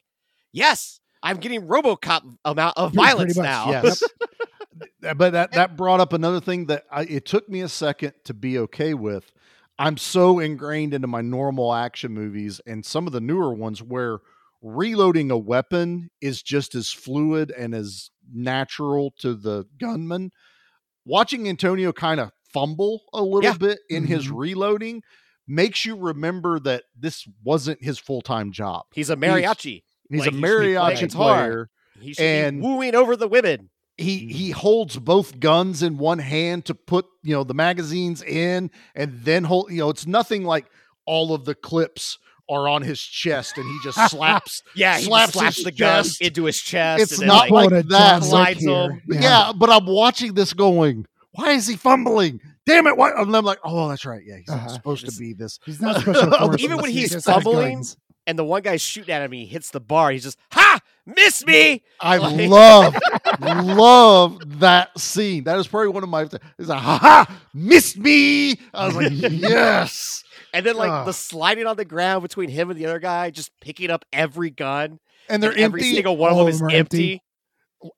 yes 0.51 0.99
i'm 1.21 1.37
getting 1.37 1.61
robocop 1.67 2.21
amount 2.43 2.75
of 2.77 2.91
Pretty- 2.93 3.05
violence 3.07 3.37
much, 3.37 3.43
now 3.45 3.69
Yes. 3.71 4.03
But 5.15 5.31
that 5.33 5.51
that 5.51 5.77
brought 5.77 5.99
up 5.99 6.13
another 6.13 6.39
thing 6.39 6.65
that 6.67 6.83
I, 6.91 7.03
it 7.03 7.25
took 7.25 7.47
me 7.47 7.61
a 7.61 7.69
second 7.69 8.13
to 8.25 8.33
be 8.33 8.57
okay 8.59 8.93
with. 8.93 9.31
I'm 9.77 9.97
so 9.97 10.39
ingrained 10.39 10.93
into 10.93 11.07
my 11.07 11.21
normal 11.21 11.73
action 11.73 12.11
movies 12.13 12.59
and 12.65 12.85
some 12.85 13.05
of 13.05 13.13
the 13.13 13.21
newer 13.21 13.53
ones 13.53 13.81
where 13.83 14.19
reloading 14.61 15.29
a 15.29 15.37
weapon 15.37 16.09
is 16.21 16.41
just 16.41 16.73
as 16.73 16.89
fluid 16.91 17.51
and 17.51 17.75
as 17.75 18.09
natural 18.31 19.13
to 19.19 19.33
the 19.35 19.65
gunman. 19.79 20.31
Watching 21.05 21.47
Antonio 21.49 21.91
kind 21.91 22.19
of 22.19 22.31
fumble 22.53 23.03
a 23.13 23.21
little 23.21 23.43
Yeah. 23.51 23.57
bit 23.57 23.79
in 23.89 24.05
his 24.05 24.27
Mhm. 24.27 24.37
reloading 24.37 25.01
makes 25.47 25.85
you 25.85 25.95
remember 25.97 26.59
that 26.61 26.83
this 26.97 27.27
wasn't 27.43 27.83
his 27.83 27.99
full-time 27.99 28.51
job. 28.51 28.83
he's 28.93 29.09
a 29.09 29.15
mariachi 29.15 29.83
He's 30.09 30.19
Like, 30.21 30.29
a 30.29 30.31
he 30.31 30.37
should 30.37 30.41
be 30.41 30.41
playing 30.47 30.75
mariachi 30.75 30.99
guitar. 30.99 31.35
player 31.45 31.69
he 31.99 32.15
and- 32.19 32.61
wooing 32.61 32.95
over 32.95 33.15
the 33.15 33.27
women 33.27 33.69
he 33.97 34.19
he 34.31 34.51
holds 34.51 34.97
both 34.99 35.39
guns 35.39 35.81
in 35.83 35.97
one 35.97 36.19
hand 36.19 36.65
to 36.65 36.73
put 36.75 37.05
you 37.23 37.33
know 37.33 37.43
the 37.43 37.53
magazines 37.53 38.21
in 38.23 38.69
and 38.95 39.21
then 39.23 39.43
hold 39.45 39.69
you 39.71 39.77
know 39.79 39.89
it's 39.89 40.07
nothing 40.07 40.43
like 40.43 40.65
all 41.05 41.33
of 41.33 41.45
the 41.45 41.55
clips 41.55 42.17
are 42.53 42.67
on 42.69 42.81
his 42.81 43.01
chest 43.01 43.57
and 43.57 43.65
he 43.65 43.77
just 43.83 44.11
slaps 44.11 44.63
yeah 44.75 44.97
Slaps 44.97 45.33
slaps 45.33 45.63
the 45.63 45.71
gun 45.71 46.05
into 46.21 46.45
his 46.45 46.59
chest 46.59 47.01
It's 47.03 47.17
and 47.19 47.27
not 47.27 47.49
like, 47.49 47.71
like 47.71 47.87
that. 47.87 48.23
Slides 48.23 48.63
him. 48.65 49.01
yeah. 49.07 49.51
but 49.55 49.69
i'm 49.69 49.85
watching 49.85 50.33
this 50.33 50.53
going 50.53 51.05
why 51.31 51.51
is 51.51 51.67
he 51.67 51.75
fumbling 51.75 52.39
damn 52.65 52.87
it 52.87 52.95
why 52.95 53.11
and 53.11 53.35
i'm 53.35 53.45
like 53.45 53.59
oh 53.63 53.89
that's 53.89 54.05
right 54.05 54.21
yeah 54.25 54.37
he's 54.37 54.49
Uh-huh. 54.49 54.69
supposed 54.69 55.03
It's- 55.03 55.17
to 55.17 55.21
be 55.21 55.33
this 55.33 55.59
He's 55.65 55.81
not 55.81 56.01
special. 56.01 56.59
Even 56.59 56.77
when 56.77 56.91
he 56.91 57.01
he's 57.01 57.23
fumbling, 57.23 57.83
and 58.25 58.39
the 58.39 58.43
one 58.45 58.61
guy's 58.61 58.81
shooting 58.81 59.13
at 59.13 59.21
him, 59.21 59.33
he 59.33 59.45
hits 59.45 59.71
the 59.71 59.81
bar. 59.81 60.09
He's 60.11 60.23
just 60.23 60.37
ha 60.51 60.79
miss 61.05 61.45
me. 61.45 61.83
I 61.99 62.17
Like- 62.19 62.47
love, 62.49 62.95
love 63.41 64.59
that 64.59 64.97
scene. 64.97 65.43
That 65.43 65.57
is 65.59 65.67
probably 65.67 65.89
one 65.89 66.03
of 66.03 66.09
my. 66.09 66.21
It's 66.21 66.33
like, 66.69 66.79
ha 66.79 66.97
ha, 66.97 67.39
missed 67.53 67.97
me. 67.97 68.55
I 68.73 68.85
was 68.87 68.95
like, 68.95 69.11
yes. 69.11 70.23
And 70.53 70.65
then 70.65 70.75
like 70.75 70.91
Ah. 70.91 71.03
the 71.03 71.13
sliding 71.13 71.65
on 71.65 71.75
the 71.77 71.85
ground 71.85 72.21
between 72.21 72.49
him 72.49 72.69
and 72.69 72.79
the 72.79 72.85
other 72.85 72.99
guy, 72.99 73.29
just 73.31 73.51
picking 73.59 73.89
up 73.89 74.05
every 74.13 74.49
gun, 74.51 74.99
And 75.29 75.41
they're 75.41 75.51
every 75.51 75.81
empty. 75.81 75.93
single 75.95 76.15
one 76.15 76.31
of 76.31 76.37
All 76.37 76.43
them 76.45 76.49
of 76.49 76.53
is 76.53 76.59
them 76.59 76.67
are 76.67 76.71
empty. 76.71 77.13
empty. 77.13 77.23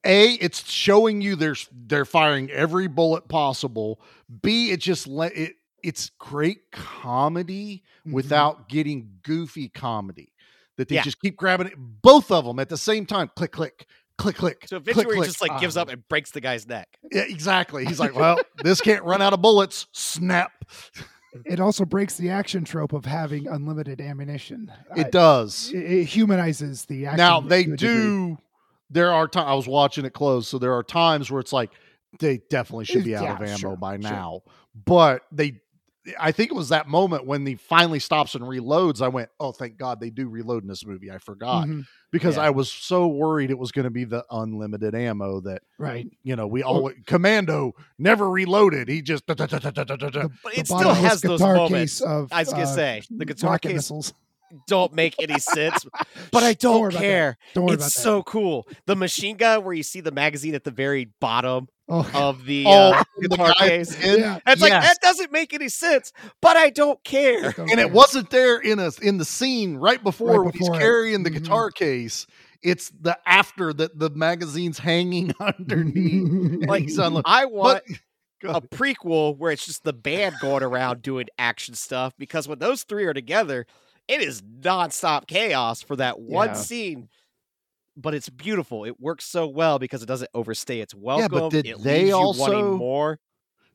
A, 0.03 0.31
it's 0.35 0.67
showing 0.71 1.21
you 1.21 1.35
they're 1.35 1.55
they're 1.71 2.05
firing 2.05 2.49
every 2.49 2.87
bullet 2.87 3.27
possible. 3.27 3.99
B, 4.41 4.71
it 4.71 4.79
just 4.79 5.05
let 5.05 5.35
it. 5.37 5.57
It's 5.83 6.09
great 6.17 6.71
comedy 6.71 7.83
Mhm. 8.07 8.13
without 8.13 8.67
getting 8.69 9.19
goofy 9.21 9.69
comedy. 9.69 10.31
That 10.77 10.87
they 10.89 10.95
Yeah. 10.95 11.03
just 11.03 11.19
keep 11.21 11.35
grabbing 11.37 11.67
it, 11.67 11.73
both 11.77 12.31
of 12.31 12.45
them 12.45 12.57
at 12.59 12.69
the 12.69 12.77
same 12.77 13.05
time. 13.05 13.29
Click, 13.35 13.51
click, 13.51 13.85
click, 14.17 14.35
click. 14.37 14.65
So 14.67 14.79
click, 14.79 14.89
eventually, 14.93 15.15
he 15.15 15.19
click. 15.19 15.27
just 15.29 15.41
like 15.41 15.51
Ah, 15.51 15.59
gives 15.59 15.77
up 15.77 15.87
and 15.89 16.05
breaks 16.09 16.31
the 16.31 16.41
guy's 16.41 16.67
neck. 16.67 16.87
Yeah, 17.11 17.21
exactly. 17.21 17.85
He's 17.85 17.99
like, 17.99 18.15
well, 18.15 18.39
this 18.63 18.81
can't 18.81 19.03
run 19.03 19.21
out 19.21 19.33
of 19.33 19.41
bullets. 19.41 19.85
Snap. 19.93 20.51
It 21.43 21.59
also 21.59 21.85
breaks 21.85 22.17
the 22.17 22.29
action 22.29 22.63
trope 22.63 22.93
of 22.93 23.05
having 23.05 23.47
unlimited 23.47 23.99
ammunition. 23.99 24.71
It 24.95 25.07
I- 25.07 25.09
does. 25.09 25.71
It, 25.73 25.79
it 25.79 26.03
humanizes 26.05 26.85
the 26.85 27.07
action. 27.07 27.17
now 27.17 27.41
they 27.41 27.61
a 27.61 27.63
degree. 27.63 27.77
do. 27.77 28.37
There 28.89 29.11
are 29.11 29.27
times 29.27 29.47
I 29.47 29.53
was 29.55 29.67
watching 29.67 30.05
it 30.05 30.13
close, 30.13 30.47
so 30.47 30.59
there 30.59 30.73
are 30.73 30.83
times 30.83 31.31
where 31.31 31.39
it's 31.41 31.51
like 31.51 31.71
they 32.19 32.37
definitely 32.49 32.85
should 32.85 33.03
be 33.03 33.15
out 33.15 33.41
of 33.41 33.47
ammo 33.47 33.57
sure, 33.57 33.75
by 33.75 33.93
sure. 33.93 34.11
now. 34.11 34.41
But 34.85 35.23
they, 35.31 35.59
I 36.19 36.31
think 36.31 36.51
it 36.51 36.53
was 36.55 36.69
that 36.69 36.87
moment 36.87 37.25
when 37.25 37.45
he 37.45 37.55
finally 37.55 37.99
stops 37.99 38.35
and 38.35 38.43
reloads. 38.43 39.01
I 39.01 39.07
went, 39.07 39.29
"Oh, 39.39 39.51
thank 39.51 39.77
God 39.77 39.99
they 39.99 40.09
do 40.11 40.27
reload 40.29 40.61
in 40.63 40.69
this 40.69 40.85
movie." 40.85 41.09
I 41.11 41.17
forgot 41.17 41.65
Mhm, 41.67 41.85
because 42.11 42.35
Yeah. 42.35 42.43
I 42.43 42.49
was 42.51 42.71
so 42.71 43.07
worried 43.07 43.49
it 43.49 43.57
was 43.57 43.71
going 43.71 43.85
to 43.85 43.89
be 43.89 44.03
the 44.03 44.23
unlimited 44.29 44.93
ammo 44.93 45.39
that 45.41 45.63
right. 45.79 46.07
you 46.23 46.35
know 46.35 46.45
we 46.47 46.61
all 46.63 46.91
Commando 47.07 47.73
never 47.97 48.29
reloaded. 48.29 48.87
He 48.87 49.01
just 49.01 49.25
But 49.25 49.37
The 49.37 50.29
it 50.55 50.67
still 50.67 50.93
has 50.93 51.21
those 51.21 51.39
guitar 51.39 51.55
moments. 51.55 52.01
of, 52.01 52.31
I 52.31 52.41
was 52.41 52.49
gonna 52.51 52.63
uh, 52.63 52.67
say 52.67 53.01
the 53.09 53.25
guitar 53.25 53.51
rocket 53.51 53.69
case 53.69 53.75
missiles. 53.75 54.13
don't 54.67 54.93
make 54.93 55.15
any 55.19 55.39
sense, 55.39 55.85
but 56.31 56.43
I 56.43 56.53
Don't 56.53 56.91
don't 56.91 57.01
care. 57.01 57.37
Don't 57.53 57.65
worry 57.65 57.73
It's 57.73 57.83
about 57.83 57.93
that. 57.93 57.99
so 58.01 58.23
cool. 58.23 58.67
The 58.85 58.95
machine 58.95 59.37
gun 59.37 59.63
where 59.63 59.73
you 59.73 59.83
see 59.83 60.01
the 60.01 60.11
magazine 60.11 60.55
at 60.55 60.63
the 60.63 60.71
very 60.71 61.05
bottom 61.19 61.67
Oh, 61.87 62.09
of 62.15 62.45
the 62.45 62.65
Oh, 62.65 62.93
uh, 62.93 63.03
the 63.19 63.27
guitar 63.29 63.53
guy- 63.59 63.67
case. 63.69 64.03
yeah. 64.03 64.39
It's 64.47 64.61
like 64.61 64.71
that 64.71 64.97
doesn't 65.01 65.31
make 65.31 65.53
any 65.53 65.69
sense, 65.69 66.11
but 66.41 66.57
I 66.57 66.71
don't 66.71 67.03
care. 67.03 67.51
Don't 67.51 67.69
and 67.69 67.79
it 67.79 67.91
wasn't 67.91 68.31
there 68.31 68.57
in 68.59 68.79
a 68.79 68.91
in 69.03 69.17
the 69.19 69.25
scene 69.25 69.75
right 69.77 70.03
before 70.03 70.29
Right 70.31 70.45
when 70.45 70.53
he's 70.53 70.61
before 70.61 70.75
it. 70.77 70.79
carrying 70.79 71.21
the 71.23 71.29
Mhm. 71.29 71.43
guitar 71.43 71.69
case. 71.69 72.25
It's 72.63 72.91
the 72.99 73.19
after 73.27 73.71
that 73.73 73.99
the 73.99 74.09
magazine's 74.09 74.79
hanging 74.79 75.31
underneath. 75.39 76.65
Like 76.67 76.83
He's 76.83 76.97
unlo- 76.97 77.21
I 77.25 77.45
want 77.45 77.83
but 78.41 78.55
a 78.55 78.61
prequel 78.61 79.37
where 79.37 79.51
it's 79.51 79.65
just 79.65 79.83
the 79.83 79.93
band 79.93 80.35
going 80.41 80.63
around 80.63 81.01
doing 81.03 81.27
action 81.37 81.75
stuff 81.75 82.13
because 82.17 82.47
when 82.47 82.57
those 82.59 82.81
three 82.83 83.05
are 83.05 83.13
together, 83.13 83.65
it 84.07 84.21
is 84.21 84.41
nonstop 84.41 85.27
chaos 85.27 85.81
for 85.83 85.95
that 85.97 86.19
one 86.19 86.49
Yeah. 86.49 86.53
scene. 86.55 87.09
But 87.97 88.13
it's 88.13 88.29
beautiful. 88.29 88.83
It 88.85 88.99
works 88.99 89.25
so 89.25 89.47
well 89.47 89.79
because 89.79 90.03
it 90.03 90.07
doesn't 90.07 90.29
overstay 90.33 90.79
its 90.81 90.93
welcome. 90.93 91.23
Yeah, 91.33 91.39
but 91.39 91.49
did 91.51 91.65
it 91.65 91.81
they 91.81 92.11
also- 92.11 92.39
wanting 92.41 92.71
more. 92.77 93.19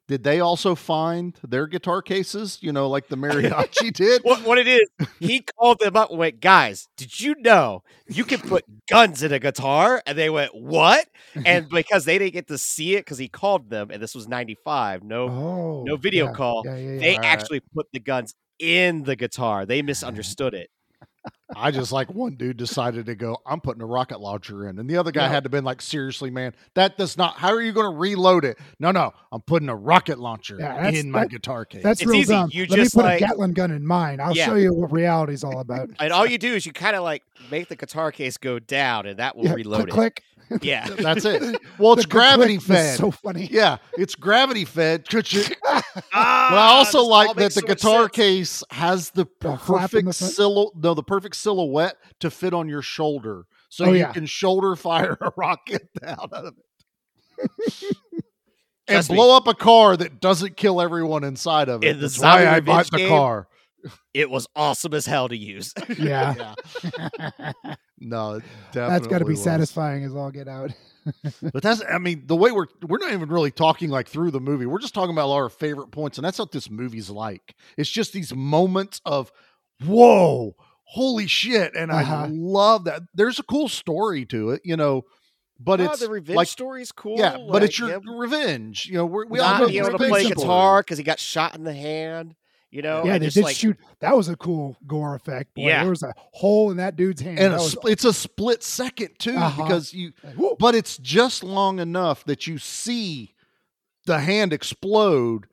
did 0.09 0.25
they 0.25 0.41
also 0.41 0.75
find 0.75 1.39
their 1.47 1.67
guitar 1.69 2.03
cases? 2.03 2.59
You 2.61 2.73
know, 2.73 2.89
like 2.89 3.09
the 3.09 3.17
mariachi 3.25 3.93
did. 3.93 4.23
What 4.23 4.43
what 4.45 4.59
it 4.59 4.67
is? 4.67 4.89
He 5.21 5.41
called 5.59 5.79
them 5.79 5.97
up 5.97 6.11
and 6.11 6.19
went, 6.19 6.41
"Guys, 6.41 6.89
did 6.97 7.19
you 7.21 7.35
know 7.39 7.83
you 8.09 8.25
can 8.25 8.41
put 8.41 8.65
guns 8.89 9.23
in 9.23 9.33
a 9.33 9.39
guitar?" 9.39 10.03
And 10.07 10.19
they 10.19 10.29
went, 10.29 10.55
"What?" 10.55 11.07
And 11.47 11.69
because 11.71 12.05
they 12.05 12.19
didn't 12.19 12.33
get 12.35 12.49
to 12.49 12.59
see 12.59 12.97
it 12.97 13.01
because 13.07 13.19
he 13.19 13.29
called 13.29 13.71
them, 13.71 13.91
and 13.91 14.03
this 14.03 14.15
was 14.15 14.27
'95, 14.29 15.05
no 15.05 15.29
oh, 15.29 15.85
no 15.87 15.97
video 15.97 16.27
yeah, 16.27 16.33
call. 16.33 16.63
Yeah, 16.67 16.77
yeah, 16.77 16.99
they 16.99 17.17
Right. 17.17 17.25
actually 17.25 17.61
put 17.75 17.87
the 17.93 18.01
guns 18.01 18.35
in 18.59 19.05
the 19.05 19.17
guitar. 19.17 19.65
They 19.65 19.81
ah. 19.81 19.85
misunderstood 19.85 20.55
it. 20.55 20.71
I 21.55 21.71
just 21.73 21.91
like 21.93 22.15
one 22.15 22.37
dude 22.37 22.57
decided 22.57 23.07
to 23.07 23.15
go. 23.15 23.37
I'm 23.45 23.61
putting 23.61 23.83
a 23.83 23.87
rocket 23.87 24.21
launcher 24.21 24.69
in, 24.69 24.79
and 24.79 24.89
the 24.89 24.97
other 24.97 25.11
guy 25.11 25.23
Yeah. 25.25 25.29
had 25.31 25.43
to 25.45 25.51
been 25.51 25.65
like, 25.65 25.83
seriously, 25.83 26.31
man, 26.31 26.55
that 26.75 26.97
does 26.97 27.17
not. 27.19 27.35
How 27.35 27.49
are 27.53 27.61
you 27.61 27.73
going 27.73 27.91
to 27.93 27.97
reload 27.99 28.45
it? 28.45 28.57
No, 28.79 28.91
no, 28.93 29.13
I'm 29.33 29.41
putting 29.43 29.69
a 29.69 29.75
rocket 29.75 30.19
launcher 30.21 30.57
Yeah, 30.61 30.89
in 30.89 31.11
my 31.11 31.23
that- 31.23 31.31
guitar 31.31 31.65
case. 31.65 31.83
That's 31.83 32.01
It's 32.03 32.09
real 32.09 32.21
easy. 32.21 32.33
dumb. 32.33 32.51
You 32.53 32.67
Let 32.67 32.77
just, 32.79 32.95
me 32.97 33.03
put 33.03 33.07
like- 33.09 33.21
a 33.21 33.27
Gatling 33.27 33.53
gun 33.53 33.71
in 33.73 33.85
mine. 33.87 34.21
I'll 34.21 34.35
Yeah. 34.37 34.47
show 34.47 34.55
you 34.55 34.73
what 34.73 34.93
reality's 34.93 35.43
all 35.45 35.59
about. 35.59 35.91
And 35.99 36.13
all 36.13 36.27
you 36.27 36.39
do 36.39 36.55
is 36.55 36.65
you 36.65 36.73
kind 36.73 36.95
of 36.95 37.03
like 37.03 37.23
make 37.51 37.69
the 37.69 37.77
guitar 37.77 38.13
case 38.13 38.37
go 38.37 38.59
down, 38.61 39.07
and 39.07 39.19
that 39.19 39.37
will 39.37 39.47
yeah, 39.47 39.55
reload 39.55 39.91
click, 39.91 39.91
it. 39.91 39.95
click. 39.95 40.23
Yeah. 40.63 40.89
That's 40.99 41.25
it. 41.25 41.61
Well, 41.79 41.95
it's 41.95 42.03
The- 42.03 42.09
the 42.09 42.13
gravity 42.13 42.59
fed. 42.59 42.99
So 42.99 43.11
funny. 43.11 43.47
yeah, 43.51 43.79
it's 43.97 44.15
gravity 44.15 44.65
fed. 44.65 45.09
Could 45.09 45.33
you- 45.33 45.45
Ah, 45.65 45.83
But 45.95 46.59
I 46.59 46.67
also 46.77 47.03
like 47.03 47.37
that 47.37 47.55
the 47.55 47.61
so 47.61 47.67
guitar 47.67 48.03
sense. 48.05 48.11
case 48.13 48.65
has 48.71 49.11
the 49.11 49.27
The 49.41 49.57
flap 49.57 49.95
in 49.95 50.05
the 50.07 50.11
perfect 50.11 50.19
front? 50.19 50.33
silhouette, 50.35 50.73
no, 50.77 50.95
the 50.95 51.03
perfect 51.03 51.37
silhouette 51.37 51.97
to 52.21 52.31
fit 52.31 52.53
on 52.55 52.69
your 52.69 52.83
shoulder, 52.83 53.45
so 53.69 53.87
Oh, 53.87 53.93
you 53.93 54.01
yeah. 54.01 54.13
can 54.13 54.27
shoulder 54.27 54.77
fire 54.77 55.17
a 55.21 55.33
rocket 55.37 55.89
out 56.05 56.33
of 56.33 56.53
it. 57.39 57.97
and 58.89 59.07
blow 59.07 59.37
up 59.37 59.47
a 59.47 59.55
car 59.55 59.97
that 59.97 60.21
doesn't 60.21 60.57
kill 60.57 60.81
everyone 60.81 61.25
inside 61.25 61.69
of 61.69 61.83
it. 61.85 61.89
In 61.89 61.97
the 61.97 62.03
That's 62.03 62.19
why 62.19 62.47
I 62.47 62.61
bought 62.61 62.91
the 62.91 62.99
game, 62.99 63.09
car. 63.09 63.49
It 64.15 64.31
was 64.31 64.47
awesome 64.57 64.95
as 64.95 65.07
hell 65.07 65.29
to 65.29 65.37
use. 65.37 65.73
Yeah. 65.99 66.55
No, 68.03 68.37
it 68.37 68.45
That's 68.73 69.07
got 69.07 69.19
to 69.19 69.27
be 69.27 69.33
was. 69.33 69.43
satisfying 69.45 70.05
as 70.05 70.15
all 70.15 70.31
get 70.31 70.49
out. 70.49 70.71
But 71.53 71.63
that's, 71.63 71.83
I 71.91 71.99
mean, 71.99 72.23
the 72.27 72.37
way 72.37 72.51
we're 72.53 72.67
we're 72.87 72.99
not 72.99 73.13
even 73.13 73.29
really 73.31 73.51
talking 73.51 73.89
like 73.91 74.07
through 74.09 74.31
the 74.31 74.41
movie. 74.41 74.65
We're 74.67 74.79
just 74.81 74.95
talking 74.95 75.15
about 75.15 75.31
our 75.31 75.49
favorite 75.49 75.91
points, 75.91 76.17
and 76.19 76.25
that's 76.25 76.39
what 76.39 76.53
this 76.53 76.71
movie's 76.71 77.09
like. 77.11 77.55
It's 77.79 77.91
just 77.91 78.13
these 78.13 78.35
moments 78.35 79.01
of 79.07 79.33
whoa, 79.85 80.55
holy 80.85 81.27
shit, 81.27 81.75
and 81.75 81.91
Uh-huh. 81.91 82.15
I 82.15 82.27
love 82.31 82.85
that. 82.85 83.03
There's 83.15 83.39
a 83.39 83.43
cool 83.43 83.69
story 83.69 84.25
to 84.27 84.51
it, 84.51 84.61
you 84.65 84.77
know, 84.77 85.03
but 85.59 85.81
Oh, 85.81 85.85
it's 85.85 86.01
the 86.01 86.09
revenge 86.11 86.37
like 86.37 86.49
story's 86.49 86.93
cool. 86.93 87.19
yeah, 87.19 87.37
but 87.51 87.63
it's 87.63 87.79
your 87.79 87.89
him 87.91 88.09
revenge. 88.19 88.87
You 88.87 88.95
know, 88.99 89.07
we're, 89.07 89.27
we 89.27 89.41
all 89.41 89.51
not 89.53 89.61
know 89.63 89.67
being 89.69 89.79
able 89.85 89.91
to 89.93 89.99
play 89.99 90.25
story. 90.25 90.35
guitar 90.35 90.81
because 90.83 90.99
he 90.99 91.05
got 91.05 91.19
shot 91.19 91.55
in 91.57 91.65
the 91.65 91.75
hand. 91.75 92.35
You 92.71 92.83
know, 92.83 93.05
yeah, 93.05 93.15
and 93.15 93.23
they 93.23 93.27
just 93.27 93.35
did 93.35 93.45
like 93.45 93.57
shoot. 93.57 93.77
That 93.99 94.17
was 94.17 94.29
a 94.29 94.37
cool 94.37 94.77
gore 94.87 95.17
effect. 95.17 95.55
Boy. 95.55 95.63
Yeah. 95.69 95.81
there 95.83 95.91
was 95.91 96.05
a 96.05 96.13
hole 96.17 96.71
in 96.71 96.77
that 96.77 96.95
dude's 96.95 97.21
hand. 97.21 97.39
and 97.41 97.53
That 97.55 97.59
a 97.61 97.63
was- 97.63 97.77
it's 97.87 98.05
a 98.05 98.13
split 98.13 98.63
second 98.63 99.11
too 99.19 99.35
Uh-huh. 99.37 99.63
because 99.65 99.93
you 99.93 100.13
like, 100.23 100.37
but 100.59 100.75
it's 100.77 100.97
just 100.99 101.43
long 101.43 101.81
enough 101.81 102.23
that 102.27 102.47
you 102.47 102.59
see 102.59 103.35
the 104.07 104.21
hand 104.21 104.53
explode 104.53 105.47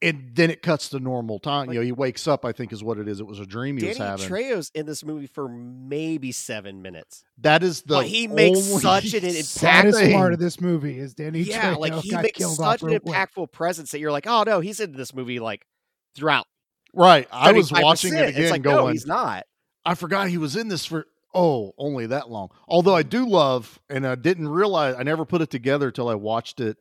and 0.00 0.30
then 0.34 0.48
it 0.50 0.62
cuts 0.62 0.90
to 0.90 1.00
normal 1.00 1.38
time. 1.40 1.68
you 1.72 1.74
know, 1.76 1.80
he 1.80 1.90
wakes 1.90 2.28
up, 2.28 2.44
I 2.44 2.52
think 2.52 2.72
is 2.72 2.84
what 2.84 2.98
it 2.98 3.08
is. 3.08 3.18
It 3.18 3.26
was 3.26 3.40
a 3.40 3.46
dream 3.46 3.76
he 3.78 3.80
Danny 3.80 3.98
was 3.98 3.98
having. 3.98 4.28
Trejo's 4.28 4.70
in 4.74 4.84
this 4.86 5.02
movie 5.04 5.26
for 5.26 5.48
maybe 5.48 6.30
seven 6.32 6.82
minutes. 6.82 7.24
that 7.38 7.62
is 7.64 7.80
the 7.82 7.94
but 7.94 8.06
he 8.06 8.28
makes 8.28 8.58
only 8.68 8.80
such 8.82 9.14
an 9.14 9.22
saddest 9.42 9.98
impactful. 9.98 10.12
part 10.12 10.32
of 10.34 10.38
this 10.38 10.60
movie 10.60 10.98
is 11.00 11.14
Danny 11.14 11.40
Yeah, 11.40 11.72
Trejo 11.74 11.78
like 11.78 11.94
he 11.94 12.10
got 12.10 12.22
makes 12.22 12.56
such 12.56 12.82
an 12.82 12.88
real 12.88 13.00
quick. 13.00 13.14
impactful 13.16 13.50
presence 13.52 13.90
that 13.90 13.98
you're 14.00 14.12
like, 14.12 14.26
oh 14.26 14.42
no, 14.44 14.60
he's 14.60 14.78
in 14.80 14.92
this 14.92 15.14
movie 15.14 15.40
like 15.40 15.66
throughout. 16.14 16.46
Right. 16.94 17.28
I 17.30 17.52
was 17.52 17.70
watching 17.72 18.14
it 18.14 18.30
again 18.30 18.50
like, 18.50 18.62
no, 18.62 18.78
going, 18.78 18.92
he's 18.94 19.06
not. 19.06 19.44
I 19.84 19.94
forgot 19.94 20.28
he 20.28 20.38
was 20.38 20.56
in 20.56 20.68
this 20.68 20.84
for 20.84 21.06
oh, 21.34 21.72
only 21.78 22.06
that 22.06 22.30
long. 22.30 22.48
Although 22.66 22.94
I 22.94 23.02
do 23.02 23.26
love 23.28 23.78
and 23.88 24.06
I 24.06 24.14
didn't 24.14 24.48
realize 24.48 24.96
I 24.98 25.02
never 25.02 25.24
put 25.24 25.40
it 25.40 25.50
together 25.50 25.90
till 25.90 26.08
I 26.08 26.14
watched 26.14 26.60
it. 26.60 26.76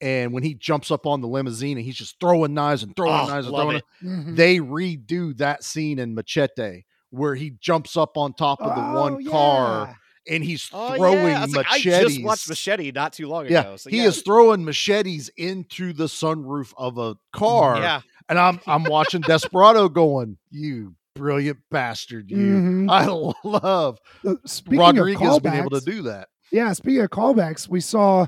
And 0.00 0.32
when 0.32 0.42
he 0.42 0.54
jumps 0.54 0.90
up 0.90 1.06
on 1.06 1.20
the 1.20 1.28
limousine 1.28 1.76
and 1.76 1.84
he's 1.84 1.96
just 1.96 2.18
throwing 2.20 2.54
knives 2.54 2.82
and 2.82 2.96
throwing 2.96 3.20
Oh, 3.20 3.26
knives 3.26 3.46
and 3.46 3.54
throwing 3.54 3.76
it. 3.76 3.84
Mhm. 4.02 4.36
they 4.36 4.58
redo 4.58 5.36
that 5.38 5.62
scene 5.62 5.98
in 5.98 6.14
Machete 6.14 6.84
where 7.10 7.34
he 7.34 7.50
jumps 7.60 7.96
up 7.96 8.16
on 8.16 8.32
top 8.32 8.62
of 8.62 8.74
the 8.74 8.82
Oh, 8.82 9.00
one 9.00 9.24
car 9.26 9.98
and 10.26 10.42
he's 10.42 10.70
Oh, 10.72 10.96
throwing 10.96 11.26
yeah. 11.26 11.40
I, 11.40 11.44
was 11.44 11.54
like, 11.54 11.66
I 11.70 11.80
just 11.80 12.22
watched 12.22 12.48
Machete 12.48 12.92
not 12.92 13.12
too 13.12 13.26
long 13.28 13.46
yeah, 13.46 13.60
ago. 13.60 13.76
So 13.76 13.90
he 13.90 13.98
yeah. 13.98 14.04
is 14.04 14.22
throwing 14.22 14.64
machetes 14.64 15.28
into 15.36 15.92
the 15.92 16.04
sunroof 16.04 16.72
of 16.78 16.96
a 16.96 17.16
car. 17.32 17.78
Yeah, 17.78 18.00
And 18.30 18.38
I'm 18.38 18.60
I'm 18.66 18.84
watching 18.84 19.20
Desperado 19.22 19.88
going, 19.88 20.38
you 20.50 20.94
brilliant 21.16 21.58
bastard, 21.70 22.30
you. 22.30 22.36
Mhm. 22.36 22.88
I 22.90 23.06
love 23.48 23.98
Uh, 24.24 24.34
Speaking 24.46 24.78
Rodriguez 24.78 25.38
being 25.40 25.56
able 25.56 25.70
to 25.70 25.80
do 25.80 26.02
that. 26.02 26.28
Yeah, 26.52 26.72
speaking 26.72 27.02
of 27.02 27.10
callbacks, 27.10 27.68
we 27.68 27.80
saw 27.80 28.26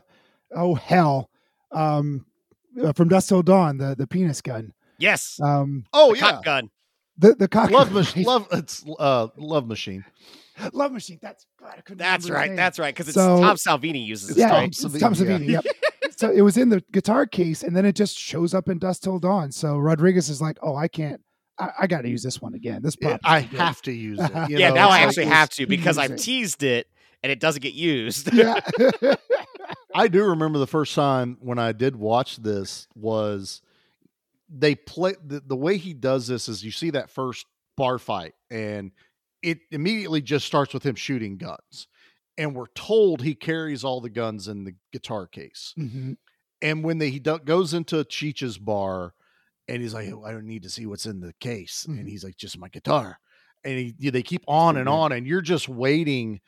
oh 0.54 0.74
hell, 0.74 1.30
um, 1.70 2.26
uh, 2.82 2.92
from 2.92 3.08
Dusk 3.08 3.28
Till 3.28 3.42
Dawn, 3.42 3.78
the 3.78 3.94
the 3.96 4.06
penis 4.08 4.40
gun, 4.42 4.72
yes. 4.98 5.38
um, 5.40 5.84
Oh 5.92 6.10
The 6.12 6.18
yeah. 6.18 6.30
cock 6.32 6.44
gun. 6.44 6.70
the 7.16 7.34
the 7.34 7.48
cock 7.48 7.70
Love 7.70 7.92
machine. 8.00 8.24
Love 8.24 8.48
it's 8.52 8.84
uh 8.98 9.28
love 9.36 9.66
machine. 9.68 10.04
love 10.72 10.92
machine. 10.92 11.18
That's 11.22 11.46
God, 11.60 11.74
I 11.78 11.80
couldn't 11.80 11.98
That's 11.98 12.24
remember 12.28 12.40
his 12.42 12.48
right. 12.50 12.56
That's 12.56 12.78
right. 12.80 12.94
Because 12.94 13.06
it's 13.08 13.14
So- 13.14 13.40
Tom 13.40 13.56
Savini 13.56 14.04
uses 14.04 14.30
it. 14.30 14.38
yeah, 14.38 14.48
Tom 14.48 14.64
it's 14.64 14.84
Savini, 14.84 15.00
Tom 15.00 15.14
yeah. 15.14 15.20
Savini. 15.38 15.48
Yep. 15.48 15.64
so 16.22 16.30
it 16.30 16.42
was 16.42 16.56
in 16.56 16.68
the 16.70 16.82
guitar 16.92 17.26
case, 17.26 17.62
and 17.62 17.74
then 17.76 17.84
it 17.84 17.94
just 17.96 18.16
shows 18.16 18.54
up 18.54 18.68
in 18.68 18.78
Dusk 18.78 19.02
Till 19.02 19.18
Dawn. 19.18 19.52
So 19.52 19.76
Rodriguez 19.78 20.28
is 20.28 20.40
like, 20.40 20.56
"Oh, 20.62 20.74
I 20.76 20.88
can't. 20.88 21.20
I, 21.58 21.70
I 21.80 21.86
got 21.86 22.02
to 22.02 22.08
use 22.08 22.22
this 22.22 22.40
one 22.40 22.54
again. 22.54 22.80
This 22.82 22.96
Yeah, 23.00 23.08
prop. 23.18 23.20
I 23.24 23.40
have 23.40 23.82
to 23.82 23.92
use 23.92 24.18
it. 24.20 24.30
you 24.50 24.58
yeah, 24.58 24.68
know, 24.70 24.74
now 24.76 24.86
it's 24.86 24.94
I 24.94 24.98
like- 24.98 25.08
actually 25.08 25.26
have 25.26 25.50
to 25.50 25.66
because 25.66 25.98
I've 25.98 26.16
teased 26.16 26.62
it 26.62 26.86
and 27.22 27.30
it 27.30 27.40
doesn't 27.40 27.60
get 27.62 27.74
used. 27.74 28.32
Yeah. 28.32 28.58
I 29.94 30.08
do 30.08 30.24
remember 30.24 30.58
the 30.58 30.66
first 30.66 30.94
time 30.94 31.36
when 31.40 31.58
I 31.58 31.72
did 31.72 31.94
watch 31.96 32.36
this 32.38 32.88
was 32.94 33.60
they 34.48 34.74
play 34.74 35.14
the, 35.24 35.40
the 35.46 35.56
way 35.56 35.76
he 35.76 35.92
does 35.92 36.26
this 36.26 36.48
is 36.48 36.64
you 36.64 36.70
see 36.70 36.90
that 36.90 37.10
first 37.10 37.44
bar 37.76 37.98
fight 37.98 38.32
and 38.50 38.90
it 39.42 39.58
immediately 39.70 40.20
just 40.22 40.46
starts 40.46 40.72
with 40.72 40.84
him 40.84 40.94
shooting 40.94 41.36
guns. 41.36 41.88
And 42.38 42.54
we're 42.54 42.68
told 42.74 43.22
he 43.22 43.34
carries 43.34 43.84
all 43.84 44.00
the 44.00 44.10
guns 44.10 44.48
in 44.48 44.64
the 44.64 44.74
guitar 44.92 45.26
case. 45.26 45.74
Mhm. 45.78 46.16
And 46.62 46.84
when 46.84 46.98
they, 46.98 47.10
he 47.10 47.18
do, 47.18 47.38
goes 47.38 47.74
into 47.74 48.04
Cheech's 48.04 48.56
bar 48.56 49.14
and 49.68 49.82
he's 49.82 49.94
like, 49.94 50.08
"Oh, 50.12 50.24
I 50.24 50.32
don't 50.32 50.46
need 50.46 50.62
to 50.62 50.70
see 50.70 50.86
what's 50.86 51.06
in 51.06 51.20
the 51.20 51.34
case. 51.40 51.84
And 51.88 52.08
he's 52.08 52.24
like, 52.24 52.36
just 52.36 52.56
my 52.58 52.68
guitar. 52.68 53.18
And 53.64 53.92
he, 53.98 54.10
they 54.10 54.22
keep 54.22 54.42
on 54.48 54.76
and 54.76 54.88
on. 54.88 55.12
And 55.12 55.26
you're 55.26 55.40
just 55.42 55.68
waiting 55.68 56.40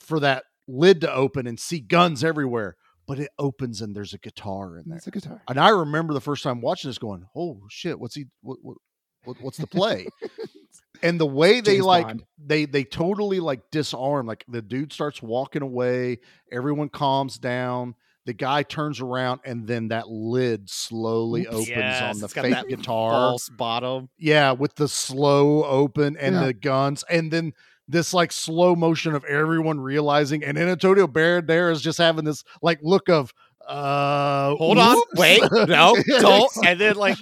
for 0.00 0.20
that 0.20 0.44
lid 0.66 1.00
to 1.02 1.12
open 1.12 1.46
and 1.46 1.58
see 1.60 1.80
guns 1.80 2.24
everywhere. 2.24 2.76
But 3.06 3.18
it 3.18 3.30
opens 3.38 3.82
and 3.82 3.94
there's 3.94 4.14
a 4.14 4.18
guitar 4.18 4.78
in 4.78 4.84
there. 4.88 4.98
It's 4.98 5.06
a 5.06 5.10
guitar. 5.10 5.42
And 5.48 5.58
I 5.58 5.68
remember 5.70 6.14
the 6.14 6.20
first 6.20 6.42
time 6.42 6.60
watching 6.60 6.88
this 6.88 6.98
going, 6.98 7.26
oh 7.36 7.60
shit, 7.68 7.98
what's 7.98 8.14
he, 8.14 8.26
what, 8.42 8.58
what, 8.62 8.76
what 9.24 9.40
what's 9.40 9.58
the 9.58 9.66
play? 9.66 10.06
and 11.02 11.20
the 11.20 11.26
way 11.26 11.60
they 11.60 11.74
James 11.74 11.84
like 11.86 12.06
Bond. 12.06 12.24
they 12.44 12.64
they 12.64 12.84
totally 12.84 13.40
like 13.40 13.70
disarm 13.70 14.26
like 14.26 14.44
the 14.48 14.62
dude 14.62 14.92
starts 14.92 15.22
walking 15.22 15.62
away 15.62 16.18
everyone 16.50 16.88
calms 16.88 17.38
down 17.38 17.94
the 18.24 18.32
guy 18.32 18.62
turns 18.62 19.00
around 19.00 19.40
and 19.44 19.66
then 19.66 19.88
that 19.88 20.08
lid 20.08 20.70
slowly 20.70 21.46
opens 21.48 21.68
Yes, 21.68 22.02
on 22.02 22.18
the 22.20 22.28
fake 22.28 22.68
guitar 22.68 23.10
false 23.10 23.48
bottom. 23.48 24.08
yeah 24.18 24.52
with 24.52 24.74
the 24.76 24.88
slow 24.88 25.64
open 25.64 26.16
and 26.16 26.34
Yeah. 26.36 26.46
the 26.46 26.54
guns 26.54 27.04
and 27.10 27.32
then 27.32 27.52
this 27.88 28.14
like 28.14 28.30
slow 28.30 28.76
motion 28.76 29.14
of 29.14 29.24
everyone 29.24 29.80
realizing 29.80 30.44
and 30.44 30.56
then 30.56 30.68
antonio 30.68 31.06
Banderas 31.08 31.46
there 31.48 31.70
is 31.70 31.82
just 31.82 31.98
having 31.98 32.24
this 32.24 32.44
like 32.62 32.78
look 32.82 33.08
of 33.08 33.32
uh 33.68 34.54
Hold 34.56 34.78
on, 34.78 34.96
whoops. 34.96 35.12
wait, 35.16 35.40
no, 35.52 35.96
don't. 36.20 36.50
And 36.64 36.80
then 36.80 36.96
like 36.96 37.16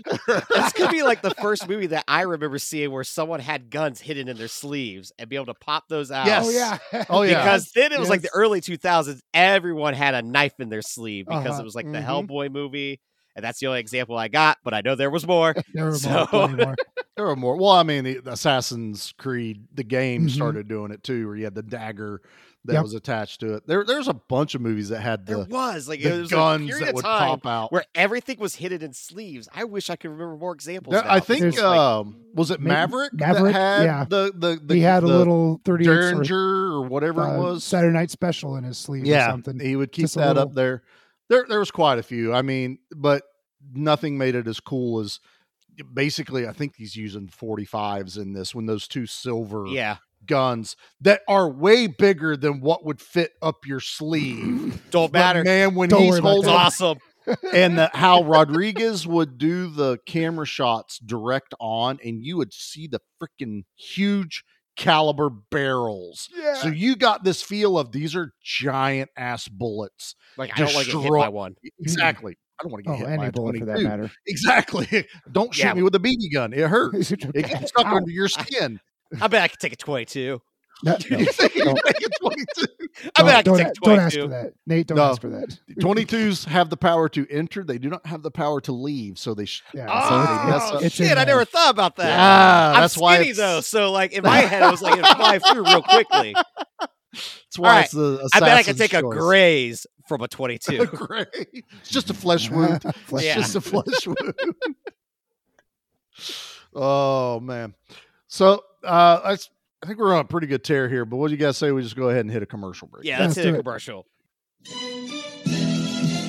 this 0.48 0.72
could 0.72 0.90
be 0.90 1.02
like 1.02 1.22
the 1.22 1.30
first 1.42 1.68
movie 1.68 1.88
that 1.88 2.04
I 2.08 2.22
remember 2.22 2.58
seeing 2.58 2.90
where 2.90 3.04
someone 3.04 3.40
had 3.40 3.70
guns 3.70 4.00
hidden 4.00 4.28
in 4.28 4.36
their 4.36 4.48
sleeves 4.48 5.12
and 5.18 5.28
be 5.28 5.36
able 5.36 5.46
to 5.46 5.54
pop 5.54 5.88
those 5.88 6.10
out. 6.10 6.26
Yes. 6.26 6.46
Oh 6.46 6.50
yeah. 6.50 7.04
Oh, 7.10 7.22
yeah. 7.22 7.42
Because 7.42 7.70
then 7.72 7.92
it 7.92 8.00
was 8.00 8.08
like 8.08 8.22
the 8.22 8.30
early 8.34 8.60
2000s, 8.60 9.20
everyone 9.34 9.94
had 9.94 10.14
a 10.14 10.22
knife 10.22 10.58
in 10.60 10.68
their 10.68 10.82
sleeve 10.82 11.26
because 11.26 11.46
Uh-huh. 11.46 11.60
it 11.60 11.64
was 11.64 11.74
like 11.74 11.86
the 11.90 11.98
Mhm. 11.98 12.06
Hellboy 12.28 12.50
movie. 12.52 13.00
And 13.36 13.44
that's 13.44 13.60
the 13.60 13.68
only 13.68 13.80
example 13.80 14.16
I 14.18 14.26
got, 14.28 14.58
but 14.64 14.74
I 14.74 14.80
know 14.80 14.96
there 14.96 15.08
was 15.10 15.26
more. 15.26 15.54
There 15.72 15.84
were 15.86 15.94
So- 15.94 16.26
more. 16.32 16.74
There 17.16 17.26
were 17.26 17.36
more. 17.36 17.56
Well, 17.56 17.70
I 17.70 17.82
mean, 17.84 18.04
the 18.04 18.20
Assassin's 18.26 19.12
Creed, 19.18 19.64
the 19.74 19.84
game 19.84 20.26
Mhm. 20.26 20.30
started 20.30 20.68
doing 20.68 20.90
it 20.90 21.02
too, 21.04 21.26
where 21.26 21.36
you 21.36 21.44
had 21.44 21.54
the 21.54 21.62
dagger 21.62 22.22
that 22.66 22.74
Yep. 22.74 22.82
was 22.82 22.94
attached 22.94 23.40
to 23.40 23.54
it. 23.54 23.66
There, 23.66 23.84
there's 23.84 24.06
a 24.08 24.12
bunch 24.14 24.54
of 24.54 24.60
movies 24.60 24.90
that 24.90 25.00
had 25.00 25.24
There 25.24 25.38
was 25.38 25.88
like 25.88 26.02
the 26.02 26.14
it 26.14 26.20
was 26.20 26.30
guns 26.30 26.78
that 26.80 26.94
would 26.94 27.04
pop 27.04 27.46
out. 27.46 27.72
where 27.72 27.84
everything 27.94 28.38
was 28.38 28.54
hidden 28.56 28.82
in 28.82 28.92
sleeves. 28.92 29.48
I 29.54 29.64
wish 29.64 29.88
I 29.88 29.96
could 29.96 30.10
remember 30.10 30.36
more 30.36 30.52
examples. 30.52 30.92
There-. 30.94 31.10
I 31.10 31.20
think, 31.20 31.40
There's, 31.40 31.56
like, 31.58 31.78
um, 31.78 32.16
was 32.34 32.50
it 32.50 32.60
Maverick, 32.60 33.14
Maverick, 33.14 33.54
that 33.54 33.78
had 33.78 33.84
yeah. 33.84 34.04
the 34.08 34.32
the, 34.34 34.60
the 34.62 34.74
he 34.74 34.80
had 34.82 35.02
a 35.02 35.06
little 35.06 35.60
30 35.64 35.84
Derringer 35.84 36.72
or 36.74 36.82
whatever 36.82 37.22
it 37.22 37.38
was. 37.38 37.64
Saturday 37.64 37.94
night 37.94 38.10
special 38.10 38.56
in 38.56 38.64
his 38.64 38.76
sleeve 38.76 39.04
or 39.04 39.06
yeah, 39.06 39.30
something. 39.30 39.58
he 39.58 39.74
would 39.76 39.90
keep 39.92 40.04
Just 40.04 40.16
that 40.16 40.28
little- 40.28 40.42
up 40.42 40.54
there. 40.54 40.82
There, 41.30 41.46
there 41.48 41.60
was 41.60 41.70
quite 41.70 41.98
a 41.98 42.02
few. 42.02 42.34
I 42.34 42.42
mean, 42.42 42.78
but 42.94 43.22
nothing 43.72 44.18
made 44.18 44.34
it 44.34 44.46
as 44.48 44.60
cool 44.60 45.00
as 45.00 45.20
basically. 45.94 46.46
I 46.46 46.52
think 46.52 46.74
he's 46.76 46.96
using 46.96 47.28
45s 47.28 48.18
in 48.18 48.32
this 48.32 48.54
when 48.54 48.66
those 48.66 48.86
two 48.88 49.06
silver 49.06 49.66
yeah, 49.68 49.96
guns 50.26 50.76
that 51.00 51.22
are 51.28 51.48
way 51.48 51.86
bigger 51.86 52.36
than 52.36 52.60
what 52.60 52.84
would 52.84 53.00
fit 53.00 53.32
up 53.42 53.66
your 53.66 53.80
sleeve. 53.80 54.82
don't 54.90 55.12
But 55.12 55.18
matter. 55.18 55.44
man, 55.44 55.74
when 55.74 55.88
Don't 55.88 56.02
he's 56.02 56.18
holding 56.18 56.50
that. 56.50 56.66
awesome. 56.66 56.98
and 57.52 57.78
the, 57.78 57.90
how 57.92 58.24
Rodriguez 58.24 59.06
would 59.06 59.38
do 59.38 59.68
the 59.68 59.98
camera 60.06 60.46
shots 60.46 60.98
direct 60.98 61.54
on, 61.60 61.98
and 62.04 62.24
you 62.24 62.36
would 62.38 62.52
see 62.52 62.86
the 62.86 63.00
freaking 63.22 63.64
huge 63.76 64.42
caliber 64.76 65.28
barrels. 65.28 66.28
Yeah. 66.34 66.54
So 66.54 66.68
you 66.68 66.96
got 66.96 67.22
this 67.22 67.42
feel 67.42 67.78
of 67.78 67.92
these 67.92 68.16
are 68.16 68.32
giant 68.42 69.10
ass 69.16 69.48
bullets. 69.48 70.14
Like 70.38 70.52
I 70.54 70.64
don't 70.64 70.74
like 70.74 70.86
to 70.86 70.92
get 70.92 71.02
hit 71.02 71.12
by 71.12 71.28
one. 71.28 71.54
Exactly. 71.80 72.36
I 72.58 72.62
don't 72.62 72.72
want 72.72 72.84
to 72.84 72.90
oh, 72.90 72.92
get 72.94 72.98
hit 73.00 73.06
by 73.06 73.12
any 73.22 73.26
a 73.28 73.32
bullet 73.32 73.58
for 73.58 73.64
that 73.66 73.80
matter. 73.80 74.10
Exactly. 74.26 75.06
Don't 75.30 75.54
shoot 75.54 75.64
Yeah. 75.64 75.74
me 75.74 75.82
with 75.82 75.94
a 75.94 75.98
BB 75.98 76.32
gun. 76.32 76.52
It 76.52 76.68
hurts. 76.68 77.10
It 77.10 77.20
gets 77.32 77.68
stuck 77.68 77.86
Ow. 77.86 77.96
under 77.96 78.10
your 78.10 78.28
skin. 78.28 78.80
I 79.20 79.28
bet 79.28 79.42
I 79.42 79.48
could 79.48 79.58
take 79.60 79.72
a 79.72 79.76
22. 79.76 80.40
No, 80.82 80.92
no, 80.92 80.96
you 81.18 81.26
think 81.26 81.54
you 81.54 81.64
don't- 81.64 81.80
make 81.84 82.00
it 82.00 82.12
22? 82.20 82.66
I 83.16 83.22
bet 83.22 83.34
I 83.34 83.38
could 83.42 83.44
don't, 83.44 83.58
take 83.58 83.66
a- 83.66 83.70
a 83.70 83.74
don't 83.84 83.98
ask 84.00 84.18
for 84.18 84.28
that. 84.28 84.52
Nate, 84.66 84.86
don't 84.86 84.96
No. 84.98 85.04
ask 85.10 85.20
for 85.20 85.28
that. 85.30 85.58
22s 85.80 86.46
have 86.46 86.70
the 86.70 86.76
power 86.76 87.08
to 87.10 87.26
enter. 87.30 87.62
They 87.64 87.78
do 87.78 87.88
not 87.90 88.06
have 88.06 88.22
the 88.22 88.30
power 88.30 88.60
to 88.62 88.72
leave. 88.72 89.18
So 89.18 89.34
they. 89.34 89.44
Sh- 89.44 89.62
Yeah, 89.74 89.86
so 89.86 90.08
so 90.08 90.16
they 90.18 90.50
mess 90.50 90.62
Oh, 90.64 90.76
up. 90.76 90.82
it's 90.82 90.98
in 91.00 91.06
shit, 91.06 91.12
I 91.18 91.24
there. 91.24 91.34
never 91.34 91.44
thought 91.44 91.70
about 91.70 91.96
that. 91.96 92.16
Ah, 92.18 92.74
I'm 92.74 92.80
that's 92.80 92.96
why 92.96 93.16
skinny 93.16 93.30
it's- 93.30 93.36
though, 93.46 93.60
so 93.62 93.92
like 93.92 94.12
in 94.12 94.22
my 94.24 94.38
head, 94.38 94.62
I 94.62 94.70
was 94.70 94.80
like, 94.82 94.98
it 94.98 95.06
fly 95.06 95.38
through 95.38 95.64
real 95.64 95.82
quickly. 95.82 96.34
That's 97.12 97.58
why 97.58 97.68
Alright, 97.68 97.84
it's 97.86 97.94
the. 97.94 98.30
I 98.34 98.40
bet 98.40 98.48
I 98.48 98.62
could 98.62 98.76
assassin's 98.76 98.78
take 98.78 98.92
a 98.94 99.02
choice. 99.02 99.18
graze 99.18 99.86
from 100.08 100.22
a 100.22 100.28
22. 100.28 100.86
Gray. 100.86 101.26
It's 101.34 101.90
just 101.90 102.08
a 102.10 102.14
flesh 102.14 102.48
wound. 102.50 102.82
Flesh 102.82 103.24
It's 103.24 103.24
Yeah. 103.24 103.34
just 103.36 103.54
a 103.56 103.60
flesh 103.60 104.06
wound. 104.06 104.34
oh 106.74 107.40
man. 107.40 107.74
So 108.30 108.62
uh 108.84 109.20
I, 109.24 109.32
s- 109.32 109.50
I 109.82 109.86
think 109.86 109.98
we're 109.98 110.14
on 110.14 110.20
a 110.20 110.24
pretty 110.24 110.46
good 110.46 110.62
tear 110.64 110.88
here, 110.88 111.04
but 111.04 111.16
what 111.16 111.28
do 111.28 111.34
you 111.34 111.38
guys 111.38 111.56
say 111.58 111.72
we 111.72 111.82
just 111.82 111.96
go 111.96 112.08
ahead 112.10 112.20
and 112.20 112.30
hit 112.30 112.42
a 112.42 112.46
commercial 112.46 112.86
break? 112.88 113.04
Yeah, 113.04 113.18
Let's 113.20 113.36
let's 113.36 113.44
hit 113.46 113.54
a 113.54 113.58
commercial. 113.62 114.06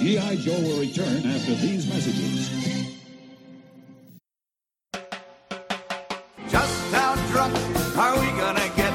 G.I. 0.01 0.35
Joe 0.37 0.59
will 0.59 0.79
return 0.79 1.17
after 1.27 1.53
these 1.55 1.87
messages. 1.87 2.49
Just 6.49 6.93
how 6.93 7.15
drunk 7.31 7.53
are 7.97 8.19
we 8.19 8.27
gonna 8.39 8.67
get? 8.75 8.90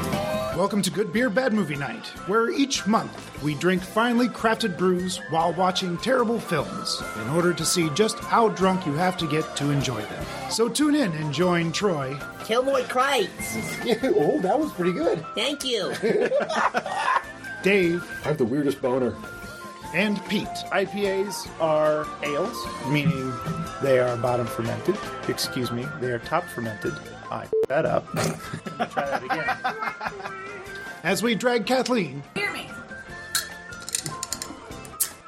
Welcome 0.56 0.80
to 0.82 0.90
Good 0.90 1.12
Beer 1.12 1.28
Bad 1.28 1.52
Movie 1.52 1.76
Night, 1.76 2.06
where 2.28 2.48
each 2.50 2.86
month 2.86 3.42
we 3.42 3.54
drink 3.56 3.82
finely 3.82 4.26
crafted 4.26 4.78
brews 4.78 5.18
while 5.28 5.52
watching 5.52 5.98
terrible 5.98 6.40
films 6.40 7.02
in 7.20 7.28
order 7.28 7.52
to 7.52 7.62
see 7.62 7.90
just 7.90 8.18
how 8.20 8.48
drunk 8.48 8.86
you 8.86 8.94
have 8.94 9.18
to 9.18 9.26
get 9.26 9.54
to 9.56 9.70
enjoy 9.70 10.00
them. 10.00 10.24
So 10.48 10.70
tune 10.70 10.94
in 10.94 11.12
and 11.12 11.30
join 11.30 11.72
Troy, 11.72 12.18
Kilmore 12.44 12.78
Krites. 12.84 13.58
oh, 14.16 14.40
that 14.40 14.58
was 14.58 14.72
pretty 14.72 14.92
good. 14.92 15.22
Thank 15.34 15.62
you. 15.62 15.92
Dave, 17.62 18.02
I 18.24 18.28
have 18.28 18.38
the 18.38 18.46
weirdest 18.46 18.80
boner. 18.80 19.14
and 19.92 20.24
Pete. 20.26 20.48
IPAs 20.72 21.50
are 21.60 22.06
ales, 22.22 22.56
meaning 22.88 23.30
they 23.82 23.98
are 23.98 24.16
bottom 24.16 24.46
fermented. 24.46 24.96
Excuse 25.28 25.70
me, 25.70 25.86
they 26.00 26.12
are 26.12 26.18
top 26.20 26.44
fermented. 26.44 26.94
I 27.30 27.42
f- 27.44 27.52
that 27.68 27.86
up. 27.86 28.06
Try 28.14 29.10
that 29.10 29.24
again. 29.24 29.56
As 31.02 31.22
we 31.22 31.34
drag 31.34 31.66
Kathleen, 31.66 32.22
Hear 32.34 32.52
me. 32.52 32.68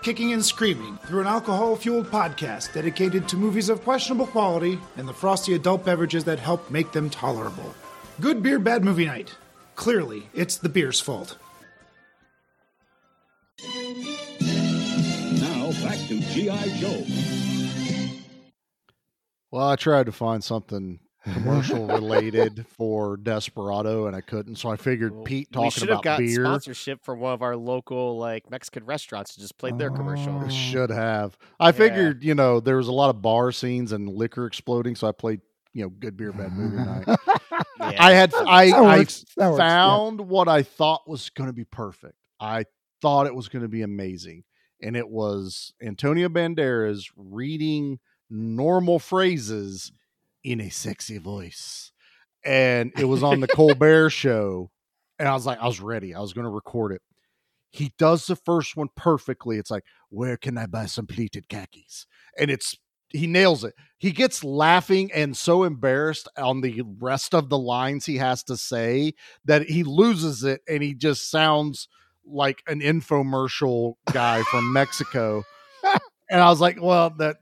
kicking 0.02 0.32
and 0.32 0.44
screaming 0.44 0.96
through 1.06 1.20
an 1.20 1.26
alcohol 1.26 1.76
fueled 1.76 2.06
podcast 2.10 2.72
dedicated 2.74 3.28
to 3.28 3.36
movies 3.36 3.68
of 3.68 3.82
questionable 3.84 4.26
quality 4.26 4.78
and 4.96 5.06
the 5.08 5.12
frosty 5.14 5.54
adult 5.54 5.84
beverages 5.84 6.24
that 6.24 6.38
help 6.38 6.70
make 6.70 6.92
them 6.92 7.10
tolerable. 7.10 7.74
Good 8.20 8.42
beer, 8.42 8.58
bad 8.58 8.84
movie 8.84 9.06
night. 9.06 9.34
Clearly, 9.76 10.28
it's 10.34 10.56
the 10.56 10.68
beer's 10.68 11.00
fault. 11.00 11.36
Now 15.40 15.70
back 15.82 15.98
to 16.08 16.20
G.I. 16.20 16.68
Joe. 16.78 17.04
Well, 19.50 19.68
I 19.68 19.76
tried 19.76 20.06
to 20.06 20.12
find 20.12 20.42
something 20.44 20.98
commercial 21.32 21.86
related 21.88 22.66
for 22.68 23.16
Desperado 23.16 24.06
and 24.06 24.16
I 24.16 24.20
couldn't, 24.20 24.56
so 24.56 24.70
I 24.70 24.76
figured 24.76 25.24
Pete 25.24 25.48
we 25.50 25.54
talking 25.54 25.70
should 25.70 25.82
have 25.82 26.00
about 26.00 26.04
got 26.04 26.18
beer. 26.18 26.44
sponsorship 26.44 27.04
from 27.04 27.20
one 27.20 27.32
of 27.32 27.42
our 27.42 27.56
local 27.56 28.18
like 28.18 28.50
Mexican 28.50 28.84
restaurants 28.84 29.34
and 29.34 29.42
just 29.42 29.58
played 29.58 29.78
their 29.78 29.90
commercial. 29.90 30.42
Oh. 30.44 30.48
Should 30.48 30.90
have. 30.90 31.36
I 31.60 31.72
figured, 31.72 32.22
you 32.22 32.34
know, 32.34 32.60
there 32.60 32.76
was 32.76 32.88
a 32.88 32.92
lot 32.92 33.10
of 33.10 33.22
bar 33.22 33.52
scenes 33.52 33.92
and 33.92 34.08
liquor 34.08 34.46
exploding, 34.46 34.96
so 34.96 35.06
I 35.06 35.12
played, 35.12 35.40
you 35.72 35.82
know, 35.82 35.90
good 35.90 36.16
beer, 36.16 36.32
bad 36.32 36.52
movie 36.52 36.76
night. 36.76 37.06
I 37.80 38.12
had 38.12 38.34
I, 38.34 38.70
I 38.70 38.80
works. 38.98 39.24
That 39.36 39.50
works, 39.50 39.58
yeah. 39.60 39.68
found 39.68 40.20
what 40.20 40.48
I 40.48 40.62
thought 40.62 41.08
was 41.08 41.30
going 41.30 41.48
to 41.48 41.54
be 41.54 41.64
perfect. 41.64 42.14
I 42.40 42.64
thought 43.00 43.26
it 43.26 43.34
was 43.34 43.48
going 43.48 43.62
to 43.62 43.68
be 43.68 43.82
amazing, 43.82 44.44
and 44.82 44.96
it 44.96 45.08
was 45.08 45.72
Antonio 45.82 46.28
Banderas 46.28 47.04
reading 47.16 47.98
normal 48.30 48.98
phrases 48.98 49.92
in 50.44 50.60
a 50.60 50.70
sexy 50.70 51.18
voice, 51.18 51.92
and 52.44 52.92
it 52.98 53.04
was 53.04 53.22
on 53.22 53.40
the 53.40 53.48
Colbert 53.48 54.10
Show, 54.10 54.70
and 55.18 55.28
I 55.28 55.34
was 55.34 55.46
like, 55.46 55.58
I 55.60 55.66
was 55.66 55.80
ready. 55.80 56.14
I 56.14 56.20
was 56.20 56.32
going 56.32 56.44
to 56.44 56.50
record 56.50 56.92
it. 56.92 57.02
He 57.70 57.92
does 57.98 58.26
the 58.26 58.36
first 58.36 58.76
one 58.76 58.88
perfectly. 58.96 59.58
It's 59.58 59.70
like, 59.70 59.84
where 60.08 60.36
can 60.36 60.56
I 60.56 60.66
buy 60.66 60.86
some 60.86 61.06
pleated 61.06 61.48
khakis? 61.48 62.06
And 62.38 62.50
it's 62.50 62.76
he 63.10 63.26
nails 63.26 63.64
it. 63.64 63.74
He 63.96 64.10
gets 64.10 64.44
laughing 64.44 65.10
and 65.12 65.36
so 65.36 65.64
embarrassed 65.64 66.28
on 66.36 66.60
the 66.60 66.82
rest 67.00 67.34
of 67.34 67.48
the 67.48 67.58
lines 67.58 68.06
he 68.06 68.18
has 68.18 68.42
to 68.44 68.56
say 68.56 69.14
that 69.44 69.62
he 69.62 69.82
loses 69.82 70.44
it 70.44 70.60
and 70.68 70.82
he 70.82 70.94
just 70.94 71.30
sounds 71.30 71.88
like 72.26 72.62
an 72.66 72.80
infomercial 72.80 73.94
guy 74.12 74.42
from 74.42 74.72
Mexico. 74.72 75.42
and 76.30 76.40
I 76.40 76.50
was 76.50 76.60
like, 76.60 76.80
well, 76.80 77.10
that 77.18 77.36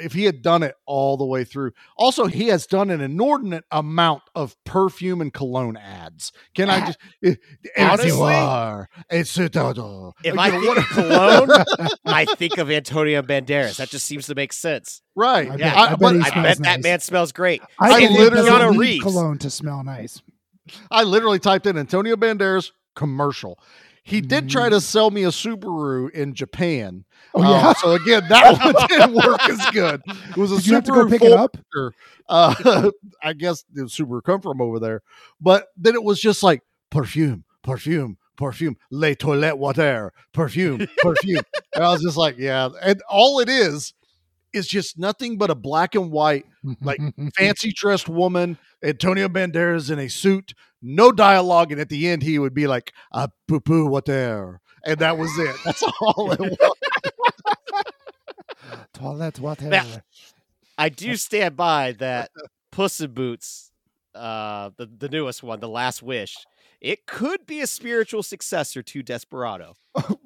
if 0.00 0.12
he 0.12 0.24
had 0.24 0.42
done 0.42 0.62
it 0.62 0.74
all 0.86 1.16
the 1.16 1.24
way 1.24 1.44
through. 1.44 1.72
Also, 1.96 2.26
he 2.26 2.48
has 2.48 2.66
done 2.66 2.90
an 2.90 3.00
inordinate 3.00 3.64
amount 3.70 4.22
of 4.34 4.56
perfume 4.64 5.20
and 5.20 5.32
cologne 5.32 5.76
ads. 5.76 6.32
Can 6.54 6.70
I 6.70 6.86
just 6.86 6.98
eh, 7.24 7.34
Honestly, 7.78 8.08
you 8.08 8.22
are, 8.22 8.88
it's 9.10 9.36
a 9.38 9.48
dodo. 9.48 10.12
If 10.24 10.38
I 10.38 10.50
know, 10.50 10.60
think 10.62 10.78
of 10.78 10.86
cologne, 10.88 11.50
I 12.04 12.24
think 12.24 12.58
of 12.58 12.70
Antonio 12.70 13.22
Banderas. 13.22 13.76
That 13.76 13.88
just 13.90 14.06
seems 14.06 14.26
to 14.28 14.34
make 14.34 14.52
sense. 14.52 15.02
right? 15.14 15.46
I 15.48 15.50
bet- 15.50 15.60
Yeah, 15.60 15.74
I 15.80 15.88
bet 15.90 15.98
but 16.00 16.16
I 16.16 16.30
smells 16.30 16.34
bet 16.44 16.58
that 16.58 16.82
man 16.82 17.00
smells 17.00 17.32
great. 17.32 17.62
I, 17.78 17.88
I 18.04 18.08
literally- 18.08 18.26
it 18.26 18.30
doesn't 18.50 18.78
need 18.78 19.02
cologne 19.02 19.38
to 19.38 19.50
smell 19.50 19.82
nice. 19.84 20.22
I 20.90 21.02
literally 21.02 21.38
typed 21.40 21.66
in 21.66 21.76
Antonio 21.76 22.16
Banderas 22.16 22.70
commercial. 22.94 23.58
He 24.04 24.20
did 24.20 24.50
try 24.50 24.66
Mm. 24.68 24.70
to 24.70 24.80
sell 24.80 25.10
me 25.10 25.22
a 25.24 25.28
Subaru 25.28 26.10
in 26.10 26.34
Japan. 26.34 27.04
Oh 27.34 27.42
Uh, 27.42 27.50
yeah. 27.50 27.72
so 27.74 27.92
again, 27.92 28.22
that 28.28 28.58
one 28.58 28.74
didn't 28.88 29.14
work 29.14 29.40
as 29.48 29.64
good. 29.70 30.02
It 30.06 30.36
was 30.36 30.50
a 30.52 30.56
Did 30.56 30.66
you 30.66 30.74
have 30.74 30.84
to 30.84 30.90
go 30.92 31.08
pick 31.08 31.22
it 31.22 31.32
up? 31.32 31.56
Uh, 32.28 32.90
I 33.22 33.32
guess 33.32 33.64
the 33.72 33.82
Subaru 33.82 34.22
come 34.22 34.40
from 34.40 34.60
over 34.60 34.78
there, 34.80 35.02
but 35.40 35.68
then 35.76 35.94
it 35.94 36.02
was 36.02 36.20
just 36.20 36.42
like 36.42 36.62
perfume, 36.90 37.44
perfume, 37.62 38.16
perfume, 38.36 38.76
le 38.90 39.14
toilette 39.14 39.58
water, 39.58 40.12
perfume, 40.32 40.86
perfume. 40.98 41.42
and 41.74 41.84
I 41.84 41.92
was 41.92 42.02
just 42.02 42.16
like, 42.16 42.36
yeah. 42.38 42.70
And 42.82 43.00
all 43.08 43.38
it 43.40 43.48
is 43.48 43.94
is 44.52 44.66
just 44.66 44.98
nothing 44.98 45.38
but 45.38 45.50
a 45.50 45.54
black 45.54 45.94
and 45.94 46.10
white 46.10 46.46
like 46.80 47.00
fancy 47.36 47.72
dressed 47.72 48.08
woman, 48.08 48.58
Antonio 48.82 49.28
Banderas 49.28 49.90
in 49.90 49.98
a 49.98 50.08
suit, 50.08 50.54
no 50.80 51.12
dialogue, 51.12 51.72
and 51.72 51.80
at 51.80 51.88
the 51.88 52.08
end 52.08 52.22
he 52.22 52.38
would 52.38 52.54
be 52.54 52.66
like, 52.66 52.92
"A 53.12 53.28
poo 53.48 53.60
poo 53.60 53.86
what 53.86 54.04
there," 54.04 54.60
and 54.84 54.98
that 54.98 55.18
was 55.18 55.30
it. 55.38 55.56
That's 55.64 55.82
all 56.00 56.32
it 56.32 56.40
was. 56.40 56.56
Toilet 58.94 59.40
water. 59.40 59.66
Now, 59.66 59.86
I 60.78 60.88
do 60.88 61.16
stand 61.16 61.56
by 61.56 61.92
that 61.98 62.30
Puss 62.70 63.00
in 63.00 63.12
Boots, 63.12 63.72
uh, 64.14 64.70
the, 64.76 64.86
the 64.86 65.08
newest 65.08 65.42
one, 65.42 65.60
The 65.60 65.68
Last 65.68 66.02
Wish, 66.02 66.36
it 66.80 67.06
could 67.06 67.46
be 67.46 67.60
a 67.60 67.66
spiritual 67.66 68.22
successor 68.22 68.82
to 68.82 69.02
Desperado. 69.02 69.76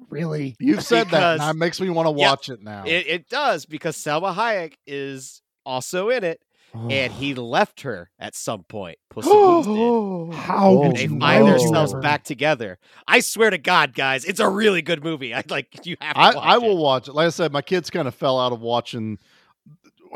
Really? 0.09 0.55
You've 0.59 0.83
said 0.83 1.09
that, 1.09 1.23
and 1.23 1.37
Because- 1.37 1.39
that 1.39 1.55
makes 1.57 1.81
me 1.81 1.89
want 1.89 2.07
to 2.07 2.19
Yeah, 2.19 2.29
watch 2.29 2.49
it 2.49 2.61
now. 2.63 2.83
It, 2.85 3.07
it 3.07 3.29
does 3.29 3.65
because 3.65 3.97
Salma 3.97 4.33
Hayek 4.33 4.73
is 4.85 5.41
also 5.65 6.09
in 6.09 6.23
it, 6.23 6.39
and 6.73 7.11
he 7.11 7.35
oh. 7.35 7.43
left 7.43 7.81
her 7.81 8.09
at 8.19 8.35
some 8.35 8.63
point. 8.63 8.97
Puss 9.09 9.25
in 9.25 9.31
did. 9.31 10.35
How 10.37 10.69
Oh, 10.69 10.83
And 10.83 10.95
they 10.95 11.07
find 11.07 11.45
know? 11.45 11.57
themselves 11.57 11.93
back 11.95 12.23
together. 12.23 12.77
I 13.07 13.19
swear 13.19 13.49
to 13.49 13.57
God, 13.57 13.93
guys, 13.93 14.23
it's 14.25 14.39
a 14.39 14.47
really 14.49 14.81
good 14.81 15.03
movie. 15.03 15.33
I 15.33 15.43
like 15.49 15.85
you 15.85 15.97
have 15.99 16.13
to 16.15 16.19
I, 16.19 16.35
watch 16.35 16.45
I 16.45 16.55
it. 16.55 16.61
will 16.61 16.77
watch 16.77 17.07
it. 17.07 17.13
Like 17.13 17.27
I 17.27 17.29
said, 17.29 17.51
my 17.51 17.61
kids 17.61 17.89
kind 17.89 18.07
of 18.07 18.15
fell 18.15 18.39
out 18.39 18.51
of 18.53 18.61
watching 18.61 19.17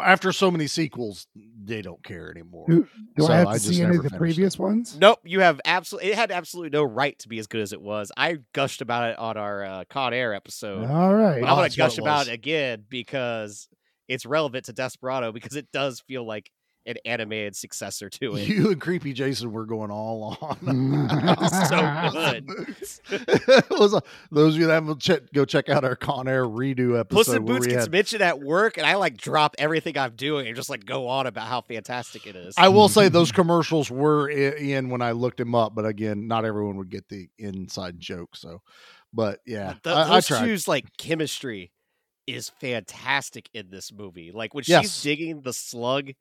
after 0.02 0.32
so 0.32 0.50
many 0.50 0.68
sequels. 0.68 1.28
They 1.64 1.82
don't 1.82 2.04
care 2.04 2.32
anymore. 2.32 2.66
Do, 2.68 2.88
do 3.16 3.24
So 3.24 3.32
I 3.32 3.38
have 3.38 3.48
to 3.50 3.54
just 3.54 3.68
see 3.68 3.82
any 3.82 3.98
of 3.98 4.04
the 4.04 4.10
finished 4.10 4.16
it. 4.16 4.18
previous 4.18 4.58
ones? 4.60 4.98
Nope, 5.00 5.20
you 5.24 5.42
have 5.42 5.62
absolutely. 5.66 6.12
It 6.12 6.16
had 6.16 6.32
absolutely 6.32 6.72
no 6.72 6.84
right 6.84 7.18
to 7.20 7.28
be 7.28 7.38
as 7.40 7.48
good 7.48 7.62
as 7.62 7.72
it 7.74 7.82
was. 7.82 8.12
I 8.18 8.40
gushed 8.54 8.82
about 8.82 9.12
it 9.12 9.20
on 9.20 9.38
our 9.38 9.64
uh, 9.64 9.84
Con 9.90 10.14
Air 10.14 10.34
episode. 10.34 10.90
All 10.90 11.14
right. 11.14 11.44
I 11.44 11.54
want 11.54 11.72
to 11.72 11.78
gush 11.78 11.98
it 11.98 12.02
about 12.02 12.28
it 12.28 12.34
again 12.34 12.84
because 12.90 13.68
it's 14.08 14.26
relevant 14.26 14.66
to 14.66 14.74
Desperado 14.74 15.32
because 15.32 15.56
it 15.56 15.72
does 15.72 16.00
feel 16.02 16.26
like 16.26 16.50
an 16.86 16.96
animated 17.06 17.56
successor 17.56 18.10
to 18.10 18.36
it. 18.38 18.48
You 18.48 18.72
and 18.72 18.82
Creepy 18.82 19.14
Jason 19.14 19.52
were 19.52 19.66
going 19.66 19.92
all 19.92 20.38
on. 20.42 20.58
So 21.70 22.12
good. 22.12 23.70
was 23.70 23.94
a, 23.94 24.02
those 24.32 24.56
of 24.56 24.62
you 24.62 24.68
that 24.68 24.74
haven't 24.74 25.00
check, 25.00 25.32
go 25.34 25.46
check 25.46 25.70
out 25.70 25.84
our 25.84 25.96
Con 25.96 26.28
Air 26.28 26.46
redo 26.46 27.00
episode. 27.00 27.16
Puss 27.18 27.30
in 27.30 27.46
Boots 27.46 27.68
gets 27.68 27.84
had- 27.84 27.92
mentioned 27.92 28.22
at 28.22 28.40
work, 28.40 28.78
and 28.78 28.86
I 28.86 28.96
like 28.96 29.18
drop 29.18 29.56
everything 29.58 29.98
I'm 29.98 30.16
doing 30.16 30.48
and 30.48 30.56
just 30.56 30.70
like 30.70 30.86
go 30.86 31.08
on 31.08 31.28
about 31.28 31.48
how 31.48 31.62
fantastic 31.62 32.26
it 32.26 32.36
is. 32.36 32.56
I 32.58 32.70
will 32.70 32.90
say 32.90 33.10
those 33.10 33.32
commercials 33.32 33.92
were 33.92 34.30
in 34.30 34.90
when 34.90 35.02
I 35.02 35.12
looked 35.12 35.38
them 35.38 35.56
up, 35.56 35.76
but 35.76 35.86
again, 35.86 36.28
not 36.28 36.46
everyone 36.46 36.78
would 36.78 36.90
get 36.90 37.08
the 37.10 37.30
inside 37.38 38.00
joke. 38.00 38.36
So, 38.36 38.62
but 39.14 39.40
yeah, 39.46 39.76
Th- 39.84 39.96
I, 39.96 40.04
I 40.04 40.16
those 40.16 40.28
tried. 40.28 40.46
two's 40.46 40.68
like 40.68 40.86
chemistry 40.98 41.72
is 42.28 42.50
fantastic 42.60 43.50
in 43.54 43.70
this 43.70 43.92
movie. 43.92 44.32
Like 44.32 44.54
when 44.54 44.64
Yes. 44.68 44.84
she's 44.84 45.04
digging 45.04 45.42
the 45.42 45.54
slug 45.54 46.12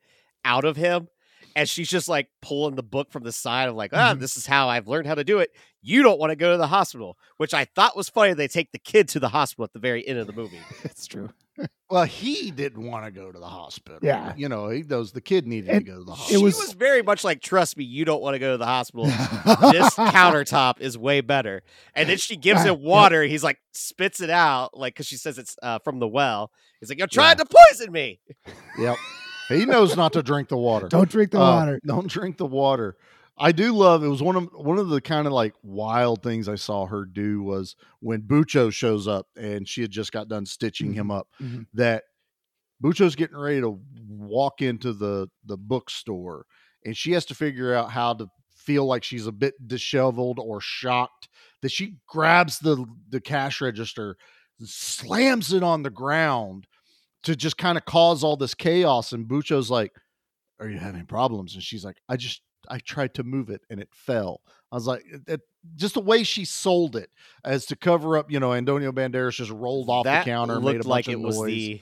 out 0.45 0.65
of 0.65 0.75
him, 0.77 1.07
and 1.55 1.67
she's 1.67 1.89
just 1.89 2.07
like 2.07 2.27
pulling 2.41 2.75
the 2.75 2.83
book 2.83 3.11
from 3.11 3.23
the 3.23 3.31
side 3.31 3.69
of 3.69 3.75
like, 3.75 3.91
ah, 3.93 4.13
Mhm. 4.15 4.19
this 4.19 4.37
is 4.37 4.45
how 4.45 4.69
I've 4.69 4.87
learned 4.87 5.07
how 5.07 5.15
to 5.15 5.23
do 5.23 5.39
it. 5.39 5.51
You 5.81 6.03
don't 6.03 6.19
want 6.19 6.29
to 6.31 6.35
go 6.35 6.51
to 6.51 6.57
the 6.57 6.67
hospital, 6.67 7.17
which 7.37 7.53
I 7.53 7.65
thought 7.65 7.97
was 7.97 8.07
funny. 8.09 8.33
They 8.33 8.47
take 8.47 8.71
the 8.71 8.77
kid 8.79 9.07
to 9.09 9.19
the 9.19 9.29
hospital 9.29 9.63
at 9.65 9.73
the 9.73 9.79
very 9.79 10.07
end 10.07 10.19
of 10.19 10.27
the 10.27 10.33
movie. 10.33 10.59
It's 10.83 11.07
true. 11.07 11.29
Well, 11.91 12.05
he 12.05 12.51
didn't 12.51 12.87
want 12.89 13.03
to 13.03 13.11
go 13.11 13.33
to 13.33 13.37
the 13.37 13.45
hospital. 13.45 13.99
Yeah. 14.01 14.33
you 14.37 14.47
know, 14.47 14.69
he 14.69 14.81
knows 14.81 15.11
the 15.11 15.19
kid 15.19 15.45
needed 15.45 15.69
And 15.69 15.85
to 15.85 15.91
go 15.91 15.97
to 15.99 16.03
the 16.05 16.11
it 16.13 16.15
She 16.15 16.21
hospital. 16.21 16.43
was, 16.43 16.55
was- 16.57 16.71
very 16.71 17.03
much 17.03 17.25
like, 17.25 17.41
trust 17.41 17.75
me, 17.75 17.83
you 17.83 18.05
don't 18.05 18.21
want 18.21 18.33
to 18.35 18.39
go 18.39 18.53
to 18.53 18.57
the 18.57 18.65
hospital. 18.65 19.05
this 19.07 19.93
countertop 19.95 20.79
is 20.79 20.97
way 20.97 21.19
better. 21.19 21.63
And 21.93 22.07
then 22.07 22.17
she 22.17 22.37
gives 22.37 22.63
him 22.63 22.81
water. 22.81 23.23
He's 23.23 23.43
like, 23.43 23.59
spits 23.73 24.21
it 24.21 24.29
out, 24.29 24.75
like, 24.77 24.93
because 24.93 25.05
she 25.05 25.17
says 25.17 25.37
it's 25.37 25.57
uh, 25.61 25.79
from 25.79 25.99
the 25.99 26.07
well. 26.07 26.49
He's 26.79 26.87
like, 26.87 26.97
You're 26.97 27.07
trying 27.07 27.35
to 27.37 27.45
poison 27.45 27.91
me. 27.91 28.21
Yep, 28.79 28.95
he 29.49 29.65
knows 29.65 29.95
not 29.95 30.13
to 30.13 30.23
drink 30.23 30.49
the 30.49 30.57
water. 30.57 30.87
Don't 30.87 31.09
drink 31.09 31.31
the 31.31 31.39
Uh, 31.39 31.55
water. 31.59 31.79
Don't 31.85 32.07
drink 32.07 32.37
the 32.37 32.45
water. 32.45 32.95
I 33.37 33.51
do 33.51 33.73
love 33.73 34.03
it 34.03 34.07
was 34.07 34.21
one 34.21 34.35
of 34.35 34.49
one 34.53 34.77
of 34.77 34.89
the 34.89 35.01
kind 35.01 35.25
of 35.25 35.33
like 35.33 35.53
wild 35.63 36.21
things 36.21 36.47
I 36.47 36.55
saw 36.55 36.85
her 36.85 37.05
do 37.05 37.41
was 37.41 37.75
when 37.99 38.21
Bucho 38.21 38.71
shows 38.71 39.07
up 39.07 39.27
and 39.35 39.67
she 39.67 39.81
had 39.81 39.89
just 39.91 40.11
got 40.11 40.27
done 40.27 40.45
stitching 40.45 40.93
him 40.93 41.09
up 41.09 41.27
Mhm. 41.41 41.65
that 41.73 42.03
Bucho's 42.83 43.15
getting 43.15 43.37
ready 43.37 43.61
to 43.61 43.79
walk 44.07 44.61
into 44.61 44.93
the 44.93 45.27
the 45.45 45.57
bookstore 45.57 46.45
and 46.85 46.95
she 46.95 47.13
has 47.13 47.25
to 47.25 47.35
figure 47.35 47.73
out 47.73 47.89
how 47.91 48.13
to 48.13 48.27
feel 48.55 48.85
like 48.85 49.03
she's 49.03 49.25
a 49.27 49.31
bit 49.31 49.55
disheveled 49.67 50.37
or 50.39 50.61
shocked 50.61 51.27
that 51.61 51.71
she 51.71 51.97
grabs 52.07 52.59
the 52.59 52.85
the 53.09 53.21
cash 53.21 53.59
register 53.61 54.17
slams 54.63 55.51
it 55.53 55.63
on 55.63 55.81
the 55.81 55.89
ground 55.89 56.67
to 57.23 57.35
just 57.35 57.57
kind 57.57 57.77
of 57.77 57.85
cause 57.85 58.23
all 58.23 58.35
this 58.37 58.53
chaos 58.53 59.11
and 59.13 59.27
Bucho's 59.27 59.69
like 59.69 59.93
are 60.59 60.69
you 60.69 60.77
having 60.79 61.05
problems 61.05 61.53
and 61.55 61.63
she's 61.63 61.83
like 61.85 61.97
I 62.09 62.17
just 62.17 62.41
I 62.69 62.77
tried 62.77 63.15
to 63.15 63.23
move 63.23 63.49
it 63.49 63.61
and 63.71 63.79
it 63.79 63.89
fell. 63.91 64.41
I 64.71 64.75
was 64.75 64.85
like, 64.87 65.03
it, 65.11 65.21
it- 65.27 65.41
just 65.75 65.93
the 65.93 65.99
way 66.01 66.23
she 66.23 66.43
sold 66.45 66.95
it 66.95 67.11
as 67.45 67.67
to 67.67 67.75
cover 67.75 68.17
up, 68.17 68.31
you 68.31 68.39
know, 68.39 68.51
Antonio 68.53 68.91
Banderas 68.91 69.33
just 69.35 69.51
rolled 69.51 69.89
off 69.89 70.05
that 70.05 70.25
the 70.25 70.31
counter, 70.31 70.55
and 70.55 70.65
looked 70.65 70.77
made 70.77 70.85
a 70.85 70.87
like 70.87 71.05
bunch 71.05 71.13
it 71.13 71.17
of 71.17 71.21
was 71.21 71.37
noise. 71.37 71.47
the 71.47 71.81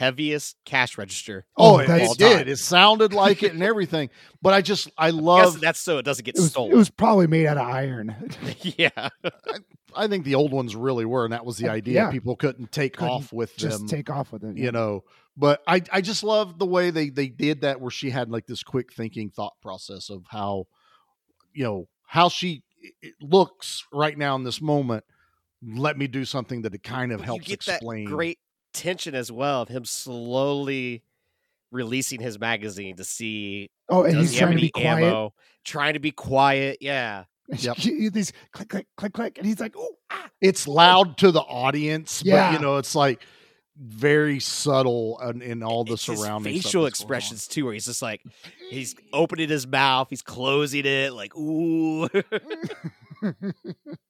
heaviest 0.00 0.56
cash 0.64 0.96
register. 0.96 1.44
oh, 1.58 1.78
it, 1.78 1.88
it 1.90 2.16
did. 2.18 2.48
It 2.48 2.56
sounded 2.58 3.12
like 3.12 3.42
it 3.42 3.52
and 3.52 3.62
everything. 3.62 4.08
But 4.42 4.54
I 4.54 4.62
just, 4.62 4.88
I 4.96 5.08
I 5.08 5.10
love. 5.10 5.60
that's 5.60 5.78
so 5.78 5.98
it 5.98 6.02
doesn't 6.04 6.24
get 6.24 6.34
It 6.36 6.40
was, 6.40 6.50
stolen. 6.50 6.72
it 6.72 6.76
was 6.76 6.88
probably 6.88 7.26
made 7.26 7.46
out 7.46 7.58
of 7.58 7.66
iron. 7.66 8.16
yeah. 8.62 9.10
I 9.94 10.06
think 10.06 10.24
the 10.24 10.34
old 10.36 10.50
ones 10.52 10.74
really 10.74 11.04
were, 11.04 11.24
and 11.24 11.32
that 11.34 11.44
was 11.44 11.58
the 11.58 11.68
idea. 11.68 11.94
yeah. 12.04 12.10
People 12.10 12.36
couldn't 12.36 12.72
take 12.72 12.94
Couldn't 12.96 13.12
off 13.12 13.32
with 13.34 13.54
Just 13.56 13.80
them. 13.80 13.88
take 13.88 14.08
off 14.08 14.32
with 14.32 14.44
it. 14.44 14.56
you 14.56 14.72
know 14.72 15.04
but 15.36 15.62
i 15.66 15.80
i 15.92 16.00
just 16.00 16.24
love 16.24 16.58
the 16.58 16.66
way 16.66 16.90
they 16.90 17.08
they 17.08 17.28
did 17.28 17.60
that 17.60 17.80
where 17.80 17.90
she 17.90 18.10
had 18.10 18.30
like 18.30 18.46
this 18.46 18.64
quick 18.64 18.92
thinking 18.92 19.30
thought 19.30 19.52
process 19.62 20.10
of 20.10 20.24
how 20.28 20.64
you 21.52 21.62
know 21.62 21.86
how 22.06 22.28
she 22.28 22.62
looks 23.20 23.84
right 23.92 24.18
now 24.18 24.34
in 24.34 24.42
this 24.42 24.60
moment 24.60 25.04
let 25.62 25.96
me 25.96 26.06
do 26.08 26.24
something 26.24 26.62
that 26.62 26.74
it 26.74 26.82
kind 26.82 27.12
of 27.12 27.20
helps 27.20 27.46
you 27.48 27.56
get 27.56 27.68
explain 27.68 28.04
that 28.06 28.10
great 28.10 28.38
tension 28.72 29.14
as 29.14 29.30
well 29.32 29.62
of 29.62 29.68
him 29.68 29.84
slowly 29.84 31.02
releasing 31.72 32.20
his 32.20 32.38
magazine 32.38 32.96
to 32.96 33.04
see 33.04 33.70
Oh, 33.88 34.02
and 34.04 34.16
he's 34.18 34.32
he 34.32 34.38
trying 34.38 34.50
to 34.50 34.52
any 34.54 34.62
be 34.62 34.70
quiet. 34.70 35.04
ammo, 35.04 35.34
trying 35.64 35.94
to 35.94 36.00
be 36.00 36.10
quiet. 36.12 36.78
Yeah. 36.80 37.24
Yep. 37.48 37.76
These 37.78 38.32
click, 38.52 38.68
click, 38.68 38.86
click, 38.96 39.12
click, 39.12 39.38
and 39.38 39.46
he's 39.46 39.58
like, 39.58 39.74
ah, 39.76 39.82
"Oh, 40.12 40.26
it's 40.40 40.68
loud 40.68 41.18
to 41.18 41.32
the 41.32 41.40
audience 41.40 42.22
but 42.22 42.28
Yeah. 42.28 42.52
you 42.52 42.58
know 42.60 42.76
it's 42.78 42.94
like 42.94 43.22
very 43.76 44.38
subtle 44.40 45.18
in, 45.28 45.42
in 45.42 45.62
all 45.62 45.84
the 45.84 45.94
It's 45.94 46.06
his 46.06 46.20
surrounding 46.20 46.52
facial 46.52 46.62
that's 46.62 46.72
going 46.72 47.06
on. 47.12 47.16
expressions 47.16 47.48
too, 47.48 47.64
where 47.64 47.74
he's 47.74 47.86
just 47.86 48.02
like 48.02 48.22
he's 48.70 48.94
opening 49.12 49.48
his 49.48 49.66
mouth, 49.66 50.08
he's 50.10 50.22
closing 50.22 50.84
it, 50.86 51.12
like 51.12 51.34
ooh. 51.36 52.08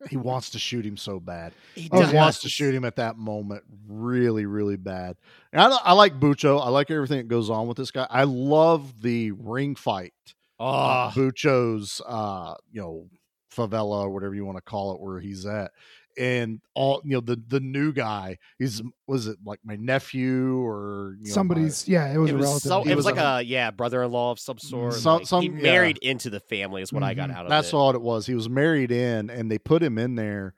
he 0.09 0.17
wants 0.17 0.51
to 0.51 0.59
shoot 0.59 0.85
him 0.85 0.97
so 0.97 1.21
bad. 1.21 1.53
He 1.75 1.89
wants 1.91 2.41
to 2.41 2.49
shoot 2.49 2.75
him 2.75 2.85
at 2.85 2.97
that 2.97 3.17
moment 3.17 3.65
really 3.89 4.47
really 4.47 4.77
bad. 4.77 5.17
And 5.53 5.61
I, 5.61 5.77
I 5.83 5.93
like 5.93 6.19
bucho 6.21 6.65
i 6.65 6.69
like 6.69 6.91
everything 6.91 7.19
that 7.19 7.29
goes 7.29 7.51
on 7.51 7.67
with 7.67 7.77
this 7.77 7.91
guy. 7.91 8.07
I 8.11 8.25
love 8.25 9.03
the 9.03 9.33
ring 9.33 9.75
fight 9.75 10.15
Oh, 10.59 11.11
bucho's 11.15 12.01
uh 12.07 12.55
you 12.71 12.81
know 12.81 13.09
favela 13.55 14.05
or 14.05 14.11
whatever 14.11 14.35
you 14.35 14.45
want 14.45 14.59
to 14.59 14.63
call 14.63 14.95
it 14.95 15.01
where 15.01 15.19
he's 15.19 15.47
at 15.47 15.73
and 16.19 16.61
all 16.75 17.01
you 17.05 17.13
know 17.13 17.21
the 17.21 17.41
the 17.49 17.61
new 17.61 17.93
guy 17.93 18.37
he's 18.59 18.83
was 19.07 19.27
it 19.27 19.39
like 19.45 19.59
my 19.65 19.77
nephew 19.77 20.57
or 20.67 21.15
you 21.19 21.25
know, 21.25 21.29
my- 21.29 21.35
somebody's 21.35 21.89
yeah, 21.89 22.13
it 22.13 22.19
was 22.19 22.31
it 22.31 22.35
a 22.35 22.37
was, 22.37 22.47
relative. 22.47 22.69
so, 22.69 22.83
He 22.83 22.91
it 22.91 22.97
was 22.97 23.05
was 23.07 23.15
like 23.15 23.23
a- 23.25 23.39
a 23.39 23.43
yeah 23.43 23.71
brother-in-law 23.71 24.33
of 24.33 24.41
some 24.41 24.59
sort. 24.59 24.95
Some- 24.95 25.19
like, 25.19 25.27
some- 25.27 25.43
he 25.43 25.49
yeah. 25.49 25.63
married 25.63 25.99
into 26.03 26.31
the 26.31 26.41
family 26.41 26.83
is 26.83 26.93
what 26.93 27.03
I 27.03 27.15
got 27.15 27.31
Mhm. 27.31 27.35
out 27.37 27.45
of 27.47 27.51
that's 27.51 27.69
it. 27.69 27.75
all 27.75 27.91
it 27.95 28.01
was 28.03 28.27
he 28.27 28.35
was 28.35 28.49
married 28.49 28.91
in 28.93 29.31
and 29.31 29.51
they 29.51 29.59
put 29.59 29.83
him 29.83 29.99
in 29.99 30.15
there 30.17 30.55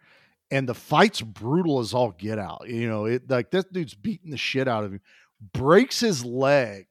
and 0.50 0.68
the 0.68 0.74
fight's 0.74 1.20
brutal 1.22 1.78
as 1.80 1.94
all 1.94 2.11
get 2.12 2.38
out. 2.38 2.64
You 2.68 2.88
know, 2.88 3.05
it 3.07 3.28
like 3.30 3.50
this 3.50 3.64
dude's 3.72 3.94
beating 3.94 4.30
the 4.30 4.36
shit 4.36 4.68
out 4.68 4.84
of 4.84 4.92
him, 4.92 5.00
breaks 5.53 6.00
his 6.00 6.24
leg. 6.24 6.86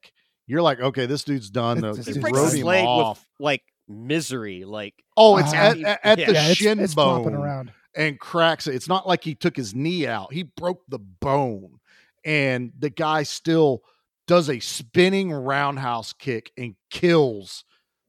You're 0.48 0.62
like, 0.62 0.80
okay, 0.80 1.06
this 1.06 1.22
dude's 1.24 1.50
done. 1.50 1.80
This- 1.80 1.90
The- 1.90 1.96
this 1.98 2.06
He 2.06 2.12
dude's 2.14 2.22
breaks 2.22 2.52
his 2.52 2.62
leg 2.64 2.84
off. 2.84 3.20
with 3.38 3.44
like 3.44 3.62
misery. 3.88 4.64
Like 4.64 4.94
Oh, 5.16 5.36
it's 5.36 5.52
Uh, 5.52 5.56
at, 5.56 5.78
at, 5.78 6.00
at 6.04 6.18
yeah. 6.18 6.26
the 6.26 6.32
yeah, 6.32 6.48
it's, 6.48 6.56
shin 6.58 6.80
it's 6.80 6.94
flopping 6.94 7.24
bone 7.32 7.34
around. 7.34 7.72
And 7.94 8.18
cracks 8.18 8.66
it. 8.66 8.74
It's 8.74 8.88
not 8.88 9.06
like 9.06 9.24
he 9.24 9.34
took 9.34 9.56
his 9.56 9.74
knee 9.74 10.06
out. 10.06 10.32
He 10.32 10.42
broke 10.42 10.82
the 10.88 10.98
bone. 10.98 11.80
And 12.24 12.72
the 12.78 12.90
guy 12.90 13.24
still 13.24 13.82
does 14.26 14.48
a 14.48 14.60
spinning 14.60 15.32
roundhouse 15.32 16.12
kick 16.12 16.52
and 16.56 16.76
kills 16.90 17.64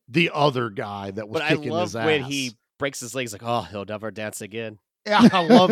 the 0.07 0.29
other 0.33 0.69
guy 0.69 1.11
that 1.11 1.27
was 1.27 1.41
but 1.41 1.51
I 1.51 1.55
kicking 1.55 1.71
love 1.71 1.87
his 1.87 1.95
ass. 1.95 2.05
when 2.05 2.23
he 2.23 2.55
breaks 2.77 2.99
his 2.99 3.15
legs. 3.15 3.33
Like, 3.33 3.43
oh, 3.43 3.61
he'll 3.61 3.85
never 3.85 4.11
dance 4.11 4.41
again. 4.41 4.77
Yeah, 5.05 5.27
I 5.33 5.41
love 5.41 5.69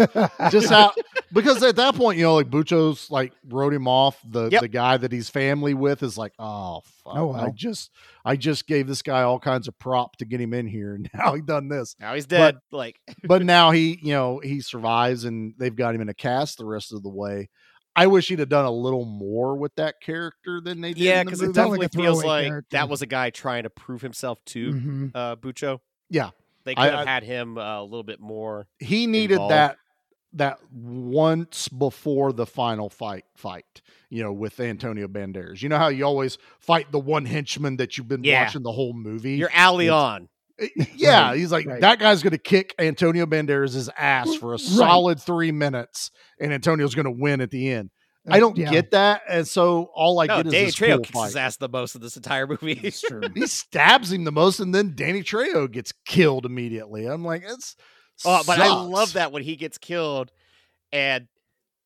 just 0.52 0.70
how 0.70 0.92
because 1.32 1.64
at 1.64 1.78
that 1.78 1.96
point, 1.96 2.18
you 2.18 2.26
know, 2.26 2.36
like 2.36 2.50
Bucho's 2.50 3.10
like 3.10 3.32
wrote 3.48 3.74
him 3.74 3.88
off. 3.88 4.20
The 4.30 4.50
Yep. 4.52 4.62
the 4.62 4.68
guy 4.68 4.98
that 4.98 5.12
he's 5.12 5.30
family 5.30 5.74
with 5.74 6.04
is 6.04 6.18
like, 6.18 6.34
oh 6.38 6.82
fuck. 7.04 7.16
Oh, 7.16 7.32
I 7.34 7.50
just 7.52 7.92
I 8.26 8.36
just 8.36 8.68
gave 8.68 8.88
this 8.88 9.02
guy 9.02 9.22
all 9.22 9.40
kinds 9.40 9.68
of 9.70 9.80
prop 9.80 10.18
to 10.18 10.26
get 10.26 10.42
him 10.42 10.54
in 10.54 10.68
here, 10.68 10.94
and 10.96 11.10
now 11.16 11.34
he 11.34 11.42
done 11.42 11.70
this. 11.70 11.96
Now 12.00 12.14
he's 12.14 12.26
dead. 12.26 12.58
like, 12.72 12.98
But 13.24 13.44
now 13.44 13.72
he, 13.72 14.00
you 14.02 14.12
know, 14.14 14.40
he 14.44 14.60
survives 14.60 15.24
and 15.24 15.54
they've 15.58 15.76
got 15.76 15.96
him 15.96 16.02
in 16.02 16.10
a 16.10 16.14
cast 16.14 16.58
the 16.58 16.66
rest 16.66 16.92
of 16.92 17.02
the 17.04 17.10
way. 17.10 17.50
I 17.96 18.08
wish 18.08 18.30
he'd 18.30 18.40
have 18.40 18.50
done 18.50 18.66
a 18.66 18.72
little 18.72 19.06
more 19.06 19.58
with 19.58 19.76
that 19.76 19.96
character 20.02 20.62
than 20.62 20.80
they 20.82 20.94
did. 20.94 21.04
yeah, 21.04 21.24
because 21.24 21.42
it 21.42 21.48
movie. 21.48 21.56
felt 21.56 21.72
like 21.72 21.82
definitely 21.82 22.06
feels 22.06 22.24
like 22.24 22.48
character. 22.48 22.68
that 22.72 22.90
was 22.90 23.02
a 23.02 23.06
guy 23.06 23.30
trying 23.32 23.64
to 23.64 23.70
prove 23.70 24.02
himself 24.02 24.40
to 24.48 24.72
hmm 24.74 25.08
uh, 25.16 25.36
Bucho. 25.38 25.80
Yeah. 26.10 26.30
They 26.64 26.76
I- 26.76 26.90
could 26.90 26.98
have 27.00 27.08
had 27.08 27.24
him 27.24 27.58
uh, 27.58 27.82
a 27.82 27.84
little 27.84 28.04
bit 28.04 28.20
more. 28.20 28.68
he 28.80 29.08
needed 29.08 29.34
involved. 29.36 29.52
that 29.54 29.78
that 30.34 30.60
once 30.74 31.68
before 31.68 32.32
the 32.32 32.46
final 32.46 32.90
fight 32.90 33.26
fight 33.36 33.82
you 34.10 34.24
know 34.24 34.32
with 34.32 34.58
antonio 34.62 35.06
banderas 35.06 35.62
you 35.62 35.68
know 35.68 35.78
how 35.78 35.90
you 35.90 36.06
always 36.06 36.38
fight 36.62 36.90
the 36.94 37.00
one 37.00 37.26
henchman 37.26 37.76
that 37.76 37.98
you've 37.98 38.08
been 38.08 38.24
Yeah. 38.24 38.46
watching 38.46 38.64
the 38.64 38.72
whole 38.72 38.94
movie 38.94 39.34
You're 39.34 39.52
alley 39.54 39.90
on. 39.90 40.30
yeah 40.96 41.30
Right, 41.30 41.38
he's 41.38 41.52
like 41.52 41.66
right. 41.66 41.82
that 41.82 42.00
guy's 42.00 42.24
gonna 42.24 42.38
kick 42.38 42.74
antonio 42.80 43.26
banderas' 43.26 43.90
ass 43.98 44.34
for 44.36 44.54
a 44.54 44.60
solid 44.60 45.20
three 45.20 45.52
minutes 45.52 46.12
and 46.40 46.54
antonio's 46.54 46.96
gonna 46.96 47.12
win 47.12 47.42
at 47.42 47.52
the 47.52 47.70
end 47.70 47.90
i 48.28 48.40
don't 48.40 48.56
Yeah, 48.58 48.70
get 48.70 48.92
that 48.92 49.22
and 49.30 49.48
so 49.48 49.90
all 49.96 50.20
i 50.20 50.28
no, 50.28 50.38
get 50.38 50.48
is 50.48 50.54
Danny 50.54 50.66
this 50.66 50.76
Trejo 50.76 50.96
cool 50.96 51.04
kicks 51.04 51.24
his 51.26 51.36
ass 51.36 51.58
the 51.58 51.70
most 51.70 51.96
of 51.96 52.02
this 52.02 52.16
entire 52.18 52.46
movie. 52.48 52.80
It's 52.84 53.02
true. 53.02 53.22
he 53.36 53.48
stabs 53.48 54.12
him 54.12 54.24
the 54.26 54.32
most 54.32 54.60
and 54.60 54.74
then 54.76 54.94
danny 54.96 55.24
trejo 55.24 55.70
gets 55.72 55.92
killed 56.06 56.46
immediately 56.46 57.06
i'm 57.08 57.26
like 57.26 57.44
it's 57.46 57.76
Oh, 58.24 58.44
but 58.46 58.60
I 58.60 58.68
love 58.68 59.14
that 59.14 59.32
when 59.32 59.42
he 59.42 59.56
gets 59.56 59.80
killed, 59.80 60.32
and 60.92 61.28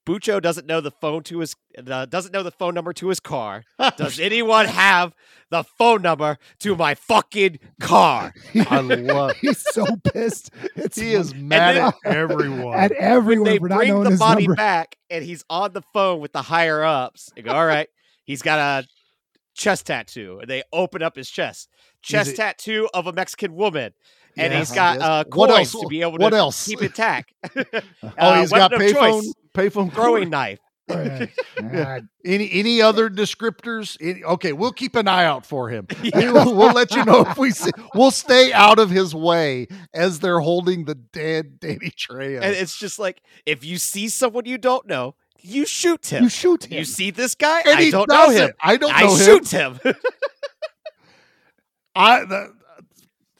Bucho 0.05 0.41
doesn't 0.41 0.67
know 0.67 0.81
the 0.81 0.91
phone 0.91 1.23
to 1.23 1.39
his 1.39 1.55
uh, 1.87 2.05
doesn't 2.05 2.31
know 2.31 2.43
the 2.43 2.51
phone 2.51 2.73
number 2.75 2.93
to 2.93 3.07
his 3.09 3.19
car. 3.19 3.63
Does 3.97 4.19
anyone 4.19 4.65
have 4.67 5.13
the 5.49 5.63
phone 5.63 6.01
number 6.03 6.37
to 6.59 6.75
my 6.75 6.93
fucking 6.95 7.59
car? 7.79 8.33
i 8.69 8.79
love 8.81 9.35
He's 9.41 9.59
so 9.73 9.85
pissed. 10.13 10.51
It's 10.75 10.99
he 10.99 11.13
is 11.13 11.33
mad 11.33 11.75
then- 11.75 11.85
at 11.85 11.93
everyone 12.15 12.77
at 12.77 12.91
everyone 12.91 13.45
They 13.49 13.57
for 13.57 13.67
bring 13.69 13.89
knowing 13.89 14.09
the 14.11 14.17
body 14.17 14.43
number. 14.47 14.55
back, 14.55 14.95
and 15.09 15.23
he's 15.25 15.43
on 15.49 15.73
the 15.73 15.81
phone 15.93 16.19
with 16.19 16.33
the 16.33 16.43
higher 16.43 16.83
ups. 16.83 17.31
They 17.35 17.41
go, 17.41 17.51
"All 17.53 17.65
right, 17.65 17.87
he's 18.25 18.41
got 18.43 18.59
a 18.59 18.87
chest 19.55 19.87
tattoo." 19.87 20.37
And 20.39 20.49
they 20.49 20.61
open 20.71 21.01
up 21.01 21.15
his 21.15 21.29
chest, 21.29 21.67
chest 22.03 22.31
it- 22.31 22.35
tattoo 22.37 22.87
of 22.93 23.07
a 23.07 23.11
Mexican 23.13 23.55
woman. 23.55 23.93
And 24.37 24.51
Yeah, 24.51 24.59
he's 24.59 24.71
I 24.73 24.75
got 24.75 24.97
guess. 24.99 25.07
uh, 25.07 25.23
What 25.33 25.49
coins 25.49 25.73
else? 25.73 25.81
to 25.83 25.87
be 25.87 26.01
able 26.01 26.17
What 26.17 26.31
to 26.31 26.35
else? 26.35 26.67
keep 26.67 26.81
intact. 26.81 27.33
Oh, 27.55 27.61
Uh, 28.17 28.39
he's 28.41 28.51
got 28.51 28.69
weapon 28.69 28.85
of 28.85 28.93
payphone, 28.93 29.21
choice, 29.23 29.33
payphone 29.55 29.91
throwing 29.93 30.29
knife. 30.29 30.59
Right. 30.87 31.31
Ah, 31.73 31.97
Any 32.23 32.47
any 32.51 32.79
other 32.79 33.09
descriptors? 33.09 33.97
Any, 33.99 34.23
okay, 34.23 34.53
we'll 34.53 34.71
keep 34.71 34.95
an 34.95 35.07
eye 35.07 35.25
out 35.25 35.43
for 35.43 35.67
him. 35.69 35.87
We 36.03 36.29
will, 36.31 36.53
we'll 36.55 36.73
let 36.73 36.91
you 36.95 37.03
know 37.03 37.21
if 37.21 37.39
we 37.39 37.49
see. 37.49 37.71
We'll 37.95 38.11
stay 38.11 38.53
out 38.53 38.77
of 38.77 38.91
his 38.91 39.15
way 39.15 39.65
as 39.95 40.19
they're 40.19 40.41
holding 40.41 40.85
the 40.85 40.93
dead 40.93 41.59
Danny 41.59 41.89
Trejo. 41.89 42.39
And 42.43 42.53
it's 42.55 42.77
just 42.77 42.99
like 42.99 43.23
if 43.47 43.65
you 43.65 43.79
see 43.79 44.09
someone 44.09 44.45
you 44.45 44.59
don't 44.59 44.85
know, 44.85 45.15
you 45.41 45.65
shoot 45.65 46.05
him. 46.05 46.21
you 46.21 46.29
shoot 46.29 46.65
him. 46.65 46.77
You 46.77 46.85
see 46.85 47.09
this 47.09 47.33
guy? 47.33 47.61
And 47.61 47.79
I 47.79 47.81
he 47.81 47.89
don't 47.89 48.07
does 48.07 48.27
know 48.29 48.33
him. 48.43 48.49
it. 48.49 48.55
I 48.61 48.77
don't 48.77 48.93
I 48.95 49.01
know 49.05 49.15
him. 49.15 49.25
shoot 49.25 49.49
him. 49.49 49.79
I 51.95 52.25
the 52.25 52.53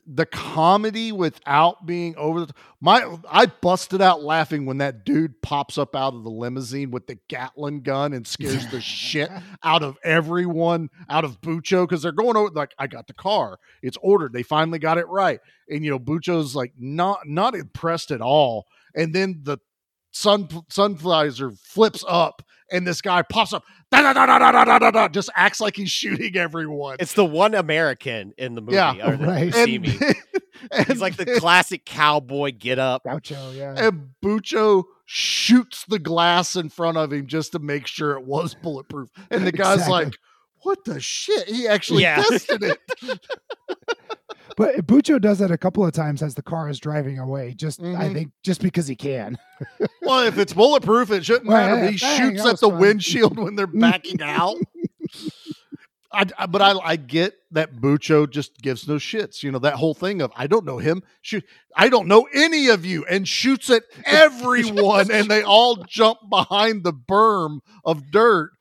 the 0.07 0.25
comedy 0.25 1.11
without 1.11 1.85
being 1.85 2.15
over 2.15 2.45
the 2.45 2.53
my 2.79 3.17
I 3.29 3.47
busted 3.47 4.01
out 4.01 4.21
laughing 4.21 4.65
when 4.65 4.77
that 4.77 5.03
dude 5.03 5.41
pops 5.41 5.77
up 5.77 5.95
out 5.95 6.13
of 6.13 6.23
the 6.23 6.29
limousine 6.29 6.91
with 6.91 7.07
the 7.07 7.17
Gatling 7.27 7.81
gun 7.81 8.13
and 8.13 8.27
scares 8.27 8.67
the 8.67 8.81
shit 8.81 9.31
out 9.63 9.81
of 9.81 9.97
everyone 10.03 10.89
out 11.09 11.23
of 11.23 11.41
Bucho 11.41 11.83
because 11.83 12.03
they're 12.03 12.11
going 12.11 12.37
over 12.37 12.51
like 12.51 12.73
I 12.77 12.85
got 12.87 13.07
the 13.07 13.13
car. 13.13 13.57
It's 13.81 13.97
ordered. 14.01 14.33
They 14.33 14.43
finally 14.43 14.79
got 14.79 14.99
it 14.99 15.07
right. 15.07 15.39
And 15.69 15.83
you 15.83 15.91
know 15.91 15.99
Bucho's 15.99 16.55
like 16.55 16.73
not 16.77 17.21
not 17.25 17.55
impressed 17.55 18.11
at 18.11 18.21
all. 18.21 18.65
And 18.93 19.13
then 19.13 19.41
the 19.43 19.57
sun 20.11 20.47
sunflizer 20.47 21.57
flips 21.59 22.03
up 22.07 22.43
and 22.71 22.85
this 22.85 23.01
guy 23.01 23.21
pops 23.21 23.53
up 23.53 23.63
da, 24.01 24.13
da, 24.13 24.25
da, 24.25 24.39
da, 24.39 24.51
da, 24.51 24.63
da, 24.65 24.79
da, 24.79 24.91
da, 24.91 25.07
just 25.07 25.29
acts 25.35 25.59
like 25.61 25.75
he's 25.75 25.91
shooting 25.91 26.35
everyone 26.37 26.97
it's 26.99 27.13
the 27.13 27.25
one 27.25 27.53
American 27.55 28.33
in 28.37 28.55
the 28.55 28.61
movie. 28.61 28.75
Yeah, 28.75 29.15
right. 29.25 29.53
See 29.53 29.79
me. 29.79 29.97
He's 30.87 31.01
like 31.01 31.17
the 31.17 31.25
classic 31.39 31.85
cowboy 31.85 32.51
get 32.57 32.79
up. 32.79 33.03
Gaucho, 33.03 33.51
yeah. 33.51 33.75
and 33.77 34.09
Bucho 34.23 34.83
shoots 35.05 35.85
the 35.87 35.99
glass 35.99 36.55
in 36.55 36.69
front 36.69 36.97
of 36.97 37.11
him 37.13 37.27
just 37.27 37.51
to 37.51 37.59
make 37.59 37.85
sure 37.87 38.13
it 38.17 38.25
was 38.25 38.55
bulletproof. 38.55 39.09
And 39.29 39.45
the 39.45 39.51
guy's 39.51 39.79
Exactly. 39.79 40.05
like, 40.05 40.17
"What 40.61 40.83
the 40.85 40.99
shit? 40.99 41.47
He 41.47 41.67
actually 41.67 42.03
Yeah. 42.03 42.23
tested 42.23 42.63
it." 42.63 42.79
But 44.57 44.87
Bucho 44.87 45.19
does 45.19 45.39
that 45.39 45.51
a 45.51 45.57
couple 45.57 45.85
of 45.85 45.91
times 45.93 46.21
as 46.23 46.35
the 46.35 46.41
car 46.41 46.69
is 46.69 46.79
driving 46.79 47.19
away. 47.19 47.53
Just 47.55 47.81
I 47.81 47.83
Mhm. 47.83 48.13
think 48.13 48.31
just 48.43 48.61
because 48.61 48.87
he 48.87 48.95
can. 48.95 49.37
well, 50.01 50.25
if 50.25 50.37
it's 50.37 50.53
bulletproof, 50.53 51.11
it 51.11 51.25
shouldn't 51.25 51.47
Well, 51.47 51.57
matter. 51.57 51.83
yeah, 51.85 51.91
he 51.91 51.97
dang, 51.97 52.19
shoots 52.35 52.45
at 52.45 52.59
the 52.61 52.69
fun. 52.69 52.79
windshield 52.79 53.37
when 53.37 53.55
they're 53.55 53.67
backing 53.67 54.21
out. 54.21 54.55
I, 56.11 56.25
I- 56.37 56.45
but 56.45 56.61
I, 56.61 56.71
I 56.83 56.95
get 56.95 57.33
that 57.51 57.75
Bucho 57.75 58.29
just 58.29 58.61
gives 58.61 58.87
no 58.87 58.95
shits. 58.95 59.43
You 59.43 59.51
know 59.51 59.59
that 59.59 59.73
whole 59.75 59.93
thing 59.93 60.21
of 60.21 60.31
I 60.35 60.47
don't 60.47 60.65
know 60.65 60.77
him. 60.77 61.03
Shoot, 61.21 61.43
I 61.75 61.89
don't 61.89 62.07
know 62.07 62.27
any 62.33 62.67
of 62.69 62.85
you, 62.85 63.05
and 63.09 63.27
shoots 63.27 63.69
at 63.69 63.83
everyone, 64.05 65.11
and 65.11 65.29
they 65.29 65.43
all 65.43 65.75
jump 65.87 66.19
behind 66.29 66.83
the 66.85 66.93
berm 66.93 67.59
of 67.83 68.11
dirt, 68.11 68.51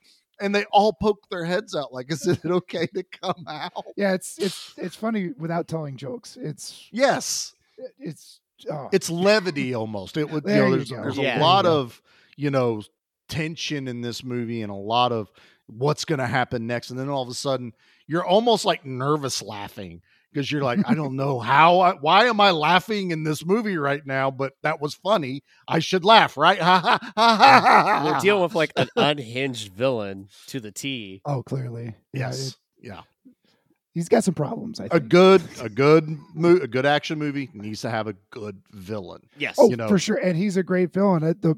and 0.40 0.54
they 0.54 0.64
all 0.72 0.92
poke 0.92 1.28
their 1.30 1.44
heads 1.44 1.74
out. 1.74 1.92
Like, 1.92 2.10
is 2.10 2.26
it 2.26 2.44
okay 2.44 2.86
to 2.88 3.02
come 3.02 3.44
out? 3.48 3.84
Yeah, 3.96 4.14
it's 4.14 4.38
it's 4.38 4.74
it's 4.76 4.96
funny 4.96 5.32
without 5.38 5.68
telling 5.68 5.96
jokes. 5.96 6.36
It's 6.40 6.88
Yes, 6.90 7.54
it's 7.98 8.40
oh, 8.70 8.88
it's 8.92 9.10
levity 9.10 9.74
almost. 9.74 10.16
It 10.16 10.30
would. 10.30 10.44
You 10.44 10.50
There 10.50 10.62
know, 10.64 10.68
you 10.70 10.76
there's 10.76 10.90
go. 10.90 11.02
there's 11.02 11.18
Yeah. 11.18 11.38
a 11.38 11.40
lot 11.40 11.66
of 11.66 12.00
you 12.36 12.50
know 12.50 12.82
tension 13.28 13.88
in 13.88 14.00
this 14.00 14.22
movie, 14.24 14.62
and 14.62 14.70
a 14.70 14.76
lot 14.76 15.12
of 15.12 15.30
what's 15.66 16.04
going 16.04 16.18
to 16.18 16.26
happen 16.26 16.66
next, 16.66 16.90
and 16.90 16.98
then 16.98 17.08
all 17.08 17.22
of 17.22 17.28
a 17.28 17.34
sudden 17.34 17.72
you're 18.06 18.24
almost 18.24 18.64
like 18.66 18.84
nervous 18.84 19.40
laughing 19.40 20.02
because 20.34 20.50
you're 20.52 20.62
like, 20.64 20.80
I 20.84 20.94
don't 20.94 21.14
know 21.22 21.38
how, 21.38 21.78
I, 21.80 21.92
why 21.94 22.24
am 22.26 22.40
I 22.40 22.50
laughing 22.50 23.12
in 23.12 23.22
this 23.24 23.44
movie 23.46 23.76
right 23.78 24.04
now? 24.04 24.30
But 24.30 24.52
that 24.62 24.80
was 24.80 24.94
funny. 24.94 25.42
I 25.68 25.78
should 25.78 26.04
laugh, 26.04 26.36
right? 26.36 26.58
Ha 26.64 26.78
ha 26.80 26.98
ha 27.00 27.12
ha 27.16 27.36
ha. 27.36 28.02
We're 28.04 28.20
dealing 28.20 28.42
with 28.42 28.54
like 28.54 28.72
an 28.76 28.88
unhinged 28.96 29.72
villain 29.72 30.28
to 30.48 30.58
the 30.60 30.72
T. 30.72 31.22
oh 31.24 31.42
clearly. 31.44 31.94
Yeah, 32.12 32.26
yes, 32.26 32.48
it- 32.48 32.56
yeah. 32.88 33.00
he's 33.92 34.08
got 34.08 34.24
some 34.24 34.34
problems. 34.34 34.80
I 34.80 34.86
A 34.86 34.88
think. 34.88 35.08
good, 35.08 35.42
a 35.60 35.68
good, 35.68 36.08
mo- 36.34 36.58
a 36.60 36.66
good 36.66 36.84
action 36.86 37.18
movie 37.18 37.48
needs 37.54 37.80
to 37.82 37.90
have 37.90 38.08
a 38.08 38.14
good 38.30 38.60
villain. 38.72 39.22
Yes. 39.38 39.54
Oh, 39.58 39.70
you 39.70 39.76
know. 39.76 39.88
for 39.88 39.98
sure, 39.98 40.16
and 40.16 40.36
he's 40.36 40.56
a 40.56 40.62
great 40.62 40.92
villain. 40.92 41.22
Uh, 41.22 41.34
The 41.40 41.54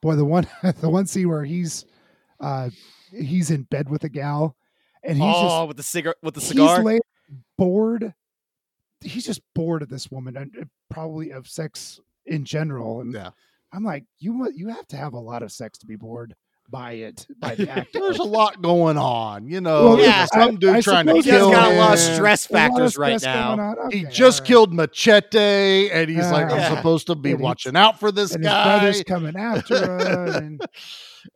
boy, 0.00 0.14
the 0.14 0.24
one, 0.24 0.46
the 0.80 0.88
one 0.88 1.06
scene 1.06 1.28
where 1.28 1.44
he's, 1.44 1.84
uh, 2.40 2.70
he's 3.12 3.50
in 3.50 3.64
bed 3.64 3.88
with 3.90 4.04
a 4.04 4.08
gal, 4.08 4.56
and 5.02 5.16
he's 5.18 5.26
oh, 5.26 5.64
with 5.66 5.76
the 5.76 5.82
cigar 5.82 6.14
with 6.22 6.34
the 6.34 6.40
cigar. 6.40 6.76
he's 6.76 6.84
laid 6.84 7.00
bored. 7.58 8.14
He's 9.02 9.24
just 9.26 9.40
bored 9.54 9.82
of 9.82 9.88
this 9.88 10.10
woman 10.10 10.36
and 10.36 10.54
uh, 10.60 10.64
probably 10.90 11.30
of 11.30 11.48
sex 11.48 12.00
in 12.26 12.44
general. 12.44 13.00
And 13.00 13.12
Yeah. 13.14 13.30
I'm 13.72 13.84
like, 13.84 14.04
you 14.18 14.50
you 14.54 14.68
have 14.68 14.86
to 14.88 14.96
have 14.96 15.12
a 15.14 15.18
lot 15.20 15.42
of 15.42 15.52
sex 15.52 15.78
to 15.78 15.86
be 15.86 15.96
bored 15.96 16.34
by 16.68 16.92
it 16.92 17.26
by 17.38 17.54
the 17.54 17.68
act. 17.78 17.92
There's 17.92 18.18
a 18.18 18.24
lot 18.24 18.60
going 18.62 18.96
on, 18.98 19.48
you 19.48 19.60
know. 19.60 19.84
Well, 19.90 20.00
yeah, 20.00 20.26
some 20.26 20.56
dude 20.58 20.76
I 20.76 20.80
trying 20.80 21.06
to 21.06 21.10
suppose 21.12 21.24
He 21.24 21.30
has 21.30 21.40
kill 21.40 21.50
got 21.52 21.72
a 21.72 21.76
lot 21.76 21.92
of 21.94 21.98
stress 22.00 22.50
lot 22.50 22.60
of 22.68 22.70
factors 22.72 22.98
right 22.98 23.20
stress 23.20 23.34
now. 23.34 23.52
on. 23.58 23.90
He 23.90 24.04
just 24.04 24.40
right. 24.40 24.46
killed 24.48 24.72
Machete, 24.74 25.90
and 25.90 26.08
he's 26.10 26.30
like, 26.30 26.50
I'm 26.50 26.76
supposed 26.76 27.06
to 27.08 27.14
be 27.14 27.32
And 27.32 27.40
watching 27.40 27.76
out 27.76 27.98
for 28.00 28.10
this 28.12 28.34
and 28.34 28.44
his 28.44 28.52
guy. 28.52 28.78
brother's 28.78 29.02
coming 29.04 29.36
after 29.36 29.76
her. 29.86 30.26
And 30.36 30.60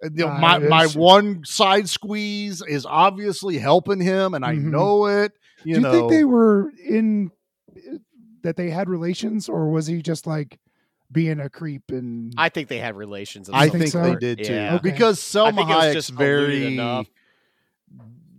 you 0.03 0.11
know, 0.25 0.29
Uh, 0.29 0.39
my 0.39 0.59
my 0.59 0.87
one 0.89 1.45
side 1.45 1.89
squeeze 1.89 2.63
is 2.63 2.85
obviously 2.87 3.59
helping 3.59 4.01
him, 4.01 4.35
and 4.35 4.45
I 4.45 4.55
Mhm. 4.55 4.65
know 4.71 5.07
it. 5.07 5.33
You 5.65 5.75
do 5.77 5.81
you 5.81 5.81
know, 5.81 5.93
think 5.93 6.11
they 6.11 6.25
were 6.25 6.71
in 6.85 7.31
that 8.45 8.57
they 8.57 8.71
had 8.71 8.89
relations, 8.89 9.49
or 9.49 9.69
was 9.71 9.87
he 9.89 10.01
just 10.01 10.27
like 10.27 10.59
being 11.13 11.39
a 11.41 11.51
creep 11.51 11.91
and 11.91 12.33
I 12.39 12.49
think 12.49 12.69
they 12.69 12.79
had 12.79 12.97
relations. 12.97 13.51
I 13.53 13.69
some 13.69 13.79
think 13.81 13.93
they 13.93 14.15
did 14.17 14.45
too 14.45 14.53
Yeah. 14.55 14.79
because 14.79 15.21
Salma 15.21 15.57
think 15.57 15.71
it 15.71 15.75
was 15.75 15.85
Hayek's 15.85 15.95
just 15.95 16.11
very. 16.11 16.75
enough. 16.75 17.07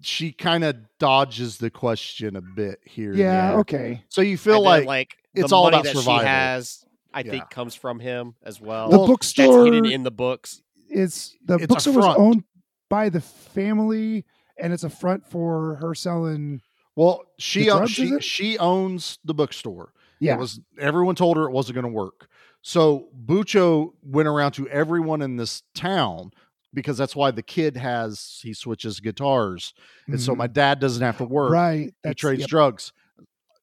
She 0.02 0.32
kind 0.32 0.64
of 0.64 0.76
dodges 1.00 1.58
the 1.58 1.70
question 1.70 2.36
a 2.36 2.42
bit 2.42 2.80
here. 2.86 3.14
yeah, 3.14 3.52
there. 3.52 3.60
okay. 3.62 4.04
So 4.10 4.22
you 4.22 4.38
feel 4.38 4.58
And 4.58 4.66
then, 4.66 4.72
like, 4.72 4.88
like 4.88 5.18
it's 5.34 5.52
all 5.52 5.68
about 5.68 5.84
that 5.86 5.96
survival. 5.96 6.20
She 6.20 6.26
has, 6.28 6.86
I 7.14 7.22
Yeah. 7.22 7.32
think, 7.32 7.50
comes 7.50 7.74
from 7.76 8.00
him 8.00 8.36
as 8.44 8.62
well. 8.62 8.90
The 8.90 8.98
That's 8.98 9.08
bookstore 9.08 9.66
hidden 9.66 9.86
in 9.88 10.04
the 10.04 10.12
books. 10.12 10.62
It's 10.90 11.36
the 11.44 11.56
It's 11.56 11.64
a 11.64 11.68
bookstore 11.68 11.94
was 11.96 12.16
owned 12.18 12.44
by 12.90 13.10
the 13.10 13.22
family, 13.22 14.26
and 14.60 14.74
it's 14.74 14.84
a 14.84 14.90
front 14.90 15.26
for 15.26 15.76
her 15.76 15.96
selling. 15.96 16.62
Well, 16.96 17.24
she 17.38 17.64
The 17.64 17.72
o- 17.72 17.78
drugs, 17.80 17.92
is 18.00 18.24
she 18.24 18.54
she 18.54 18.58
owns 18.58 19.20
the 19.26 19.34
bookstore. 19.34 19.94
Yeah. 20.20 20.36
It 20.36 20.40
was 20.40 20.60
everyone 20.80 21.16
told 21.16 21.38
her 21.38 21.44
it 21.46 21.52
wasn't 21.52 21.76
going 21.76 21.86
to 21.86 21.92
work. 21.92 22.30
So 22.62 23.10
Bucho 23.26 23.94
went 24.02 24.28
around 24.28 24.54
to 24.54 24.68
everyone 24.70 25.22
in 25.22 25.36
this 25.36 25.62
town 25.76 26.32
because 26.74 26.98
that's 26.98 27.16
why 27.16 27.32
the 27.32 27.44
kid 27.44 27.78
has 27.78 28.40
he 28.42 28.54
switches 28.54 29.00
guitars. 29.00 29.74
And 30.08 30.20
so 30.20 30.34
Mhm. 30.34 30.38
my 30.38 30.48
dad 30.48 30.80
doesn't 30.80 31.02
have 31.04 31.18
to 31.18 31.26
work. 31.26 31.52
Right, 31.52 31.94
He 32.04 32.14
trades 32.14 32.42
yep. 32.42 32.50
drugs. 32.50 32.92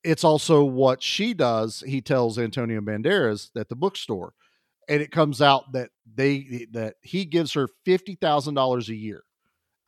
It's 0.03 0.23
also 0.23 0.63
what 0.63 1.01
she 1.01 1.33
does. 1.33 1.83
He 1.85 2.01
tells 2.01 2.37
Antonio 2.37 2.81
Banderas 2.81 3.49
at 3.55 3.69
the 3.69 3.75
bookstore. 3.75 4.33
And 4.89 5.01
it 5.01 5.11
comes 5.11 5.41
out 5.41 5.71
that 5.73 5.91
they 6.13 6.67
that 6.73 6.95
he 7.01 7.23
gives 7.25 7.53
her 7.53 7.67
fifty 7.85 8.15
thousand 8.15 8.53
dollars 8.55 8.89
a 8.89 8.95
year. 8.95 9.23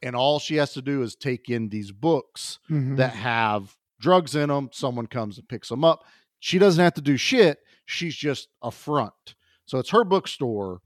And 0.06 0.16
all 0.16 0.40
she 0.40 0.56
has 0.58 0.74
to 0.74 0.82
do 0.82 1.02
is 1.02 1.16
take 1.16 1.50
in 1.50 1.70
these 1.70 1.92
books 1.92 2.60
Mhm. 2.70 2.98
that 2.98 3.14
have 3.16 3.76
drugs 4.00 4.36
in 4.36 4.50
them. 4.50 4.70
Someone 4.72 5.08
comes 5.08 5.38
and 5.40 5.48
picks 5.50 5.70
them 5.70 5.84
up. 5.84 6.06
She 6.40 6.60
doesn't 6.60 6.84
have 6.84 6.94
to 6.94 7.02
do 7.02 7.18
shit. 7.18 7.60
She's 7.86 8.16
just 8.16 8.50
a 8.62 8.70
front. 8.72 9.36
So 9.66 9.80
it's 9.80 9.90
her 9.90 10.04
bookstore, 10.04 10.82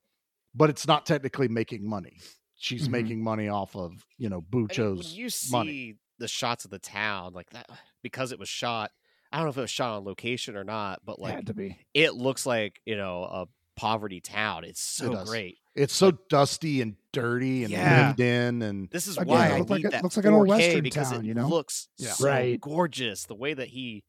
but 0.55 0.69
it's 0.69 0.87
not 0.87 1.05
technically 1.05 1.47
making 1.49 1.87
money. 1.87 2.17
She's 2.55 2.87
Mhm. 2.87 2.91
making 2.91 3.23
money 3.23 3.47
off 3.49 3.75
of, 3.75 4.05
you 4.17 4.29
know, 4.29 4.37
I 4.37 4.55
mean, 4.55 4.67
Bucho's 4.67 5.13
you 5.17 5.29
see 5.29 5.51
money. 5.51 5.95
the 6.17 6.27
shots 6.27 6.65
of 6.65 6.71
the 6.71 6.79
town 6.79 7.33
like 7.33 7.49
that 7.51 7.69
because 8.01 8.31
it 8.31 8.39
was 8.39 8.49
shot. 8.49 8.91
I 9.31 9.37
don't 9.37 9.45
know 9.45 9.51
if 9.51 9.57
it 9.57 9.61
was 9.61 9.69
shot 9.71 9.95
on 9.97 10.05
location 10.05 10.55
or 10.55 10.63
not, 10.63 11.01
but 11.05 11.19
like 11.19 11.35
Had 11.35 11.45
to 11.47 11.53
be. 11.53 11.77
it 11.93 12.15
looks 12.15 12.45
like 12.45 12.81
you 12.85 12.95
know 12.97 13.23
a 13.23 13.45
poverty 13.75 14.19
town. 14.21 14.63
It's 14.65 14.81
so 14.81 15.11
does. 15.13 15.29
great. 15.29 15.58
It's 15.75 15.93
so 15.93 16.11
dusty 16.29 16.81
and 16.81 16.95
dirty 17.13 17.63
and 17.63 17.71
Yeah. 17.71 18.07
lived 18.07 18.19
in 18.19 18.61
and 18.61 18.89
This 18.89 19.07
is 19.07 19.17
Again, 19.17 19.27
why 19.27 19.47
it 19.47 19.51
I 19.53 19.57
looked 19.59 19.69
need 19.69 19.75
like 19.75 19.85
a- 19.85 19.89
that 19.89 20.03
looks 20.03 20.17
like 20.17 20.25
an 20.25 20.33
old 20.33 20.47
Western 20.47 20.83
because 20.83 21.11
town, 21.11 21.21
it 21.23 21.27
you 21.27 21.33
know? 21.33 21.47
looks 21.47 21.87
Yeah. 21.97 22.11
so 22.13 22.25
Right. 22.27 22.59
gorgeous. 22.59 23.25
The 23.25 23.35
way 23.35 23.53
that 23.53 23.69
he 23.69 24.03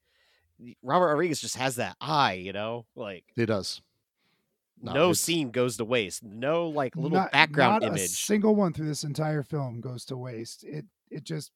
Robert 0.83 1.07
Rodriguez 1.09 1.41
just 1.41 1.57
has 1.57 1.77
that 1.77 1.97
eye, 2.03 2.35
you 2.35 2.53
know, 2.53 2.85
like 2.95 3.25
he 3.35 3.47
does. 3.47 3.81
no, 4.83 4.93
No, 4.93 5.13
scene 5.15 5.51
goes 5.51 5.77
to 5.79 5.85
waste. 5.85 6.23
No 6.23 6.69
like 6.69 6.97
little 6.97 7.11
Not- 7.19 7.33
background 7.33 7.83
not 7.83 7.85
A 7.85 7.87
image. 7.95 8.11
single 8.11 8.55
one 8.55 8.73
through 8.73 8.89
this 8.89 9.05
entire 9.05 9.43
film 9.43 9.81
goes 9.81 10.05
to 10.07 10.17
waste. 10.17 10.65
It 10.65 10.85
it 11.11 11.25
just 11.25 11.51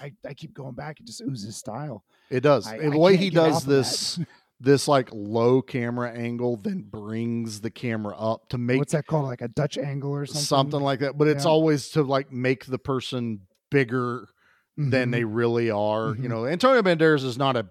I, 0.00 0.12
I 0.24 0.32
keep 0.34 0.54
going 0.54 0.74
back. 0.74 1.00
It 1.00 1.06
just 1.06 1.20
oozes 1.22 1.56
style. 1.56 2.04
It 2.30 2.40
does. 2.40 2.66
I- 2.66 2.76
and 2.78 2.92
the 2.92 2.98
way 2.98 3.16
he 3.16 3.30
does 3.30 3.58
of 3.62 3.64
that. 3.64 3.74
this 3.74 4.18
this 4.60 4.88
like 4.88 5.08
low 5.12 5.60
camera 5.62 6.10
angle 6.12 6.56
then 6.56 6.82
brings 6.82 7.60
the 7.60 7.70
camera 7.70 8.16
up 8.16 8.48
to 8.48 8.58
make 8.58 8.78
What's 8.78 8.92
that 8.92 9.06
called? 9.06 9.26
Like 9.26 9.42
a 9.42 9.48
Dutch 9.48 9.76
angle 9.78 10.10
or 10.12 10.26
something? 10.26 10.42
something 10.42 10.80
like 10.80 11.00
that. 11.00 11.18
But 11.18 11.28
it's 11.28 11.44
Yeah. 11.44 11.50
always 11.50 11.90
to 11.90 12.02
like 12.02 12.32
make 12.32 12.64
the 12.66 12.78
person 12.78 13.46
bigger 13.70 14.28
than 14.76 15.08
Mhm. 15.08 15.12
they 15.12 15.24
really 15.24 15.70
are. 15.70 16.14
You 16.16 16.22
Mhm. 16.22 16.28
know, 16.28 16.46
Antonio 16.46 16.82
Banderas 16.82 17.24
is 17.24 17.36
not 17.38 17.56
a 17.56 17.68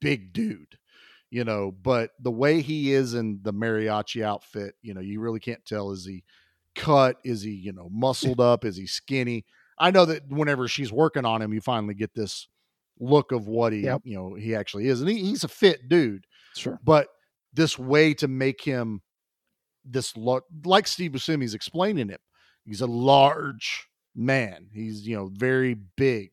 big 0.00 0.32
dude, 0.32 0.78
you 1.30 1.44
know, 1.44 1.70
but 1.72 2.12
the 2.20 2.30
way 2.30 2.60
he 2.62 2.92
is 2.92 3.14
in 3.14 3.40
the 3.42 3.52
mariachi 3.52 4.22
outfit, 4.22 4.74
you 4.82 4.94
know, 4.94 5.00
you 5.00 5.20
really 5.20 5.40
can't 5.40 5.64
tell 5.64 5.90
is 5.92 6.04
he 6.06 6.24
cut, 6.74 7.16
is 7.24 7.42
he, 7.42 7.50
you 7.52 7.72
know, 7.72 7.88
muscled 7.90 8.40
up, 8.40 8.64
is 8.64 8.76
he 8.76 8.86
skinny? 8.86 9.44
I 9.78 9.90
know 9.90 10.04
that 10.04 10.28
whenever 10.28 10.68
she's 10.68 10.92
working 10.92 11.24
on 11.24 11.42
him, 11.42 11.52
you 11.54 11.60
finally 11.60 11.94
get 11.94 12.14
this 12.14 12.48
look 13.00 13.32
of 13.32 13.46
what 13.48 13.72
he, 13.72 13.80
Yep. 13.80 14.02
you 14.04 14.14
know, 14.16 14.34
he 14.34 14.54
actually 14.54 14.86
is. 14.88 15.00
And 15.00 15.08
he, 15.10 15.18
he's 15.24 15.42
a 15.44 15.48
fit 15.48 15.88
dude, 15.88 16.24
Sure. 16.54 16.78
but 16.84 17.08
this 17.52 17.78
way 17.78 18.14
to 18.14 18.28
make 18.28 18.62
him 18.62 19.00
this 19.84 20.16
lo- 20.16 20.42
like 20.64 20.86
Steve 20.86 21.12
Buscemi's 21.12 21.54
explaining 21.54 22.10
it, 22.10 22.20
he's 22.64 22.80
a 22.82 22.86
large 22.86 23.88
man. 24.14 24.66
He's 24.72 25.06
you 25.06 25.16
know 25.16 25.30
very 25.32 25.74
big, 25.96 26.30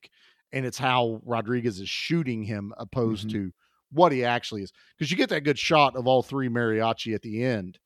and 0.51 0.65
it's 0.65 0.77
how 0.77 1.21
Rodriguez 1.25 1.79
is 1.79 1.87
shooting 1.89 2.43
him 2.43 2.73
opposed 2.77 3.27
Mhm. 3.27 3.31
to 3.31 3.51
what 3.91 4.11
he 4.11 4.25
actually 4.25 4.63
is. 4.63 4.73
Because 4.97 5.09
you 5.11 5.17
get 5.17 5.29
that 5.29 5.41
good 5.45 5.57
shot 5.57 5.95
of 5.95 6.07
all 6.07 6.21
three 6.21 6.49
mariachi 6.49 7.15
at 7.15 7.21
the 7.21 7.41
end. 7.43 7.79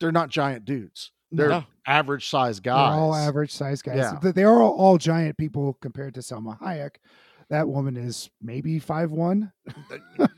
They're 0.00 0.10
not 0.12 0.28
giant 0.28 0.64
dudes. 0.64 1.12
They're 1.30 1.48
No. 1.48 1.64
average 1.86 2.28
sized 2.28 2.64
They're 2.64 2.72
guys. 2.74 2.92
all 2.92 3.14
average 3.14 3.52
size 3.52 3.80
guys. 3.82 3.96
Yeah. 3.96 4.18
They- 4.22 4.32
They 4.32 4.44
are 4.44 4.60
all, 4.60 4.74
all 4.74 4.98
giant 4.98 5.36
people 5.38 5.74
compared 5.74 6.14
to 6.14 6.20
Salma 6.20 6.58
Hayek. 6.60 6.96
That 7.48 7.68
woman 7.68 7.96
is 7.96 8.28
maybe 8.42 8.78
five 8.80 9.12
one. 9.12 9.52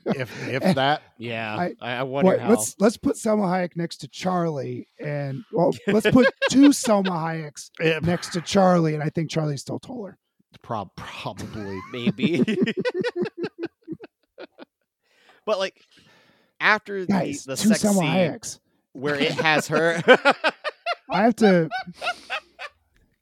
if 0.07 0.49
if 0.49 0.63
that. 0.75 1.03
Yeah, 1.17 1.57
I- 1.57 1.75
I, 1.81 1.93
I 1.97 2.03
wonder 2.03 2.33
What- 2.33 2.41
how. 2.41 2.51
let's 2.51 2.75
let's 2.79 2.97
put 2.99 3.17
Salma 3.17 3.45
Hayek 3.45 3.77
next 3.77 3.99
to 3.99 4.09
Charlie, 4.09 4.89
and 5.01 5.43
well, 5.53 5.75
let's 5.87 6.11
put 6.11 6.29
two 6.51 6.69
Salma 6.69 7.09
Hayeks 7.11 7.71
Yeah. 7.81 8.01
next 8.03 8.33
to 8.35 8.41
Charlie, 8.43 8.93
and 8.95 9.03
I 9.03 9.09
think 9.09 9.31
Charlie's 9.31 9.63
still 9.63 9.79
taller. 9.79 10.19
Prob- 10.63 10.91
probably. 10.97 11.79
maybe. 11.93 12.45
but 15.45 15.59
like 15.59 15.81
after 16.61 17.01
the, 17.03 17.13
Guys, 17.13 17.45
the 17.45 17.57
two 17.57 17.69
sex 17.69 17.83
Salma 17.85 17.99
scene 18.01 18.07
Hayeks. 18.07 18.59
where 18.93 19.15
it 19.15 19.33
has 19.33 19.69
her 19.69 20.03
I 21.11 21.23
have 21.23 21.37
to. 21.37 21.71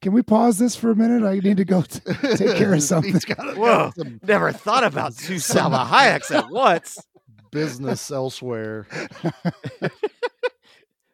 Can 0.06 0.12
we 0.12 0.22
pause 0.22 0.56
this 0.60 0.76
for 0.76 0.92
a 0.92 0.94
minute? 0.94 1.26
I 1.26 1.40
need 1.40 1.56
to 1.56 1.64
go 1.64 1.82
t- 1.82 1.98
take 2.36 2.56
care 2.56 2.72
of 2.74 2.80
something. 2.84 3.12
He's 3.12 3.24
got 3.24 3.56
Whoa, 3.56 3.90
some 3.96 4.20
never 4.22 4.52
thought 4.52 4.84
about 4.84 5.16
two 5.18 5.34
Salma 5.34 5.84
Hayeks 5.84 6.30
at 6.32 6.48
once. 6.48 6.96
business 7.50 8.08
elsewhere. 8.12 8.86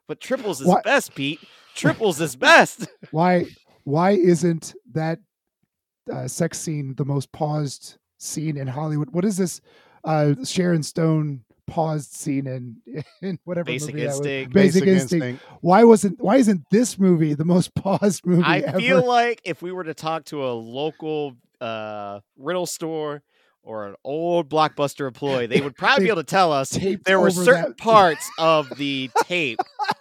But 0.06 0.20
triples 0.20 0.60
is 0.60 0.66
What? 0.66 0.84
best, 0.84 1.14
Pete. 1.14 1.40
Triples 1.74 2.20
is 2.20 2.36
best. 2.36 2.86
why 3.12 3.46
why 3.84 4.10
isn't 4.10 4.74
that 4.92 5.20
uh, 6.12 6.28
sex 6.28 6.58
scene 6.60 6.94
the 6.94 7.06
most 7.06 7.32
paused 7.32 7.96
scene 8.18 8.58
in 8.58 8.66
Hollywood? 8.66 9.08
What 9.12 9.24
is 9.24 9.38
this 9.38 9.62
uh, 10.04 10.34
Sharon 10.44 10.82
Stone 10.82 11.44
paused 11.66 12.12
scene 12.14 12.46
in 12.46 12.76
in 13.22 13.38
whatever 13.44 13.64
Basic 13.66 13.94
movie 13.94 14.06
that 14.06 14.08
was? 14.08 14.16
Instinct. 14.18 14.52
Basic, 14.54 14.84
Basic 14.84 14.88
Instinct. 14.88 15.24
Instinct. 15.26 15.44
Why 15.62 15.84
wasn't 15.84 16.20
why 16.20 16.36
isn't 16.36 16.62
this 16.70 16.98
movie 16.98 17.34
the 17.34 17.44
most 17.44 17.74
paused 17.76 18.26
movie 18.26 18.42
I 18.44 18.58
ever? 18.60 18.78
feel 18.78 19.06
like 19.06 19.40
if 19.44 19.62
we 19.62 19.72
were 19.72 19.84
to 19.84 19.94
talk 19.94 20.24
to 20.26 20.44
a 20.44 20.52
local 20.52 21.36
uh, 21.60 22.20
rental 22.36 22.66
store 22.66 23.22
or 23.62 23.86
an 23.86 23.94
old 24.02 24.48
blockbuster 24.48 25.06
employee, 25.06 25.46
they 25.46 25.60
would 25.60 25.76
probably 25.76 26.06
be 26.06 26.10
able 26.10 26.20
to 26.20 26.26
tell 26.26 26.52
us 26.52 26.70
there 27.06 27.20
were 27.20 27.30
certain 27.30 27.70
that- 27.70 27.78
parts 27.78 28.28
of 28.38 28.68
the 28.76 29.08
tape 29.22 29.60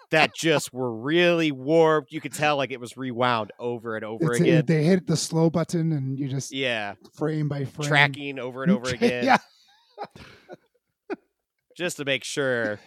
that 0.10 0.34
just 0.36 0.74
were 0.74 0.92
really 0.92 1.52
warped. 1.52 2.12
You 2.12 2.20
could 2.20 2.34
tell 2.34 2.58
like 2.58 2.72
it 2.72 2.80
was 2.80 2.98
rewound 2.98 3.52
over 3.60 3.96
and 3.96 4.04
over 4.04 4.34
It's- 4.34 4.42
again. 4.42 4.66
they 4.66 4.84
hit 4.84 5.06
the 5.06 5.16
slow 5.16 5.52
button 5.52 5.92
and 5.92 6.18
you 6.18 6.28
just 6.28 6.52
yeah, 6.52 6.96
frame 7.14 7.48
by 7.48 7.66
frame 7.66 7.88
tracking 7.88 8.40
over 8.40 8.64
and 8.64 8.72
over 8.72 8.90
again. 8.90 9.26
yeah, 9.26 9.38
just 11.82 11.98
to 11.98 12.06
make 12.06 12.24
sure. 12.24 12.80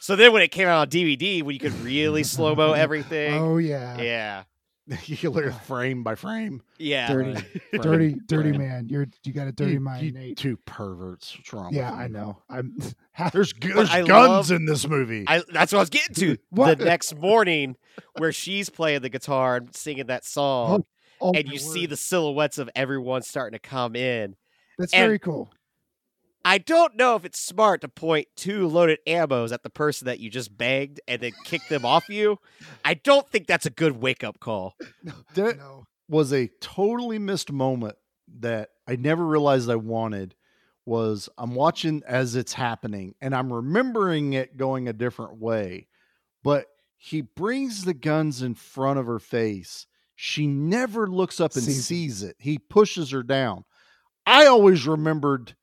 So 0.00 0.16
then 0.16 0.32
when 0.32 0.42
it 0.42 0.48
came 0.48 0.68
out 0.68 0.78
on 0.78 0.88
DVD, 0.88 1.42
when 1.42 1.54
you 1.54 1.60
could 1.60 1.74
really 1.80 2.22
slow 2.24 2.54
mo 2.54 2.72
everything. 2.84 3.34
oh 3.34 3.58
yeah, 3.58 4.00
yeah. 4.00 4.42
you 5.04 5.30
learn 5.30 5.52
frame 5.52 6.02
by 6.02 6.14
frame. 6.14 6.62
Yeah. 6.78 7.12
dirty, 7.12 7.34
Frame, 7.34 7.44
dirty, 7.82 8.16
dirty 8.26 8.48
frame. 8.50 8.58
man. 8.60 8.88
You're 8.88 9.06
you 9.22 9.34
got 9.34 9.46
a 9.46 9.52
dirty 9.52 9.72
You- 9.74 9.80
mind, 9.80 10.06
you 10.06 10.12
Nate. 10.12 10.38
two 10.38 10.56
perverts. 10.64 11.36
What's? 11.44 11.74
Yeah, 11.74 11.92
I 11.92 12.08
know. 12.08 12.38
I'm. 12.48 12.74
There's 13.32 13.52
gu- 13.52 13.74
there's 13.74 13.90
I 13.90 14.02
guns 14.02 14.50
love- 14.50 14.52
in 14.52 14.64
this 14.64 14.88
movie. 14.88 15.24
I, 15.26 15.42
that's 15.52 15.72
what 15.72 15.80
I 15.80 15.82
was 15.82 15.90
getting 15.90 16.14
to. 16.14 16.38
What? 16.50 16.78
The 16.78 16.86
next 16.86 17.14
morning, 17.16 17.76
where 18.16 18.32
she's 18.32 18.70
playing 18.70 19.02
the 19.02 19.10
guitar 19.10 19.56
and 19.56 19.74
singing 19.76 20.06
that 20.06 20.24
song, 20.24 20.84
oh, 21.20 21.32
oh 21.32 21.32
and 21.34 21.46
my 21.46 21.52
you 21.52 21.58
see 21.58 21.84
the 21.84 21.96
silhouettes 21.96 22.56
of 22.56 22.70
everyone 22.74 23.20
starting 23.22 23.58
to 23.58 23.68
come 23.68 23.94
in. 23.94 24.36
That's 24.78 24.94
and- 24.94 25.04
very 25.06 25.18
cool. 25.18 25.52
I 26.44 26.58
don't 26.58 26.96
know 26.96 27.14
if 27.16 27.24
it's 27.24 27.40
smart 27.40 27.80
to 27.82 27.88
point 27.88 28.28
two 28.36 28.66
loaded 28.68 29.00
ammos 29.06 29.52
at 29.52 29.62
the 29.62 29.70
person 29.70 30.06
that 30.06 30.20
you 30.20 30.30
just 30.30 30.56
banged 30.56 31.00
and 31.06 31.20
then 31.20 31.32
kick 31.44 31.60
them 31.68 31.84
off 31.84 32.08
you. 32.08 32.38
I 32.84 32.94
don't 32.94 33.28
think 33.28 33.46
that's 33.46 33.66
a 33.66 33.70
good 33.70 34.00
wake 34.00 34.24
up 34.24 34.40
call. 34.40 34.74
That 35.34 35.58
No. 35.58 35.86
was 36.08 36.32
a 36.32 36.48
totally 36.60 37.18
missed 37.18 37.52
moment 37.52 37.96
that 38.38 38.70
I 38.86 38.96
never 38.96 39.26
realized 39.26 39.68
I 39.68 39.76
wanted. 39.76 40.34
Was 40.86 41.28
I'm 41.36 41.54
watching 41.54 42.02
as 42.06 42.34
it's 42.34 42.54
happening 42.54 43.14
and 43.20 43.34
I'm 43.34 43.52
remembering 43.52 44.32
it 44.32 44.56
going 44.56 44.88
a 44.88 44.94
different 44.94 45.38
way, 45.38 45.86
but 46.42 46.64
he 46.96 47.20
brings 47.20 47.84
the 47.84 47.92
guns 47.92 48.40
in 48.40 48.54
front 48.54 48.98
of 48.98 49.04
her 49.04 49.18
face. 49.18 49.86
She 50.16 50.46
never 50.46 51.06
looks 51.06 51.40
up 51.40 51.52
and 51.56 51.62
Sees 51.62 51.78
it. 51.78 51.82
sees 51.82 52.22
it. 52.22 52.36
He 52.38 52.58
pushes 52.58 53.10
her 53.10 53.22
down. 53.22 53.64
I 54.24 54.46
always 54.46 54.86
remembered 54.86 55.56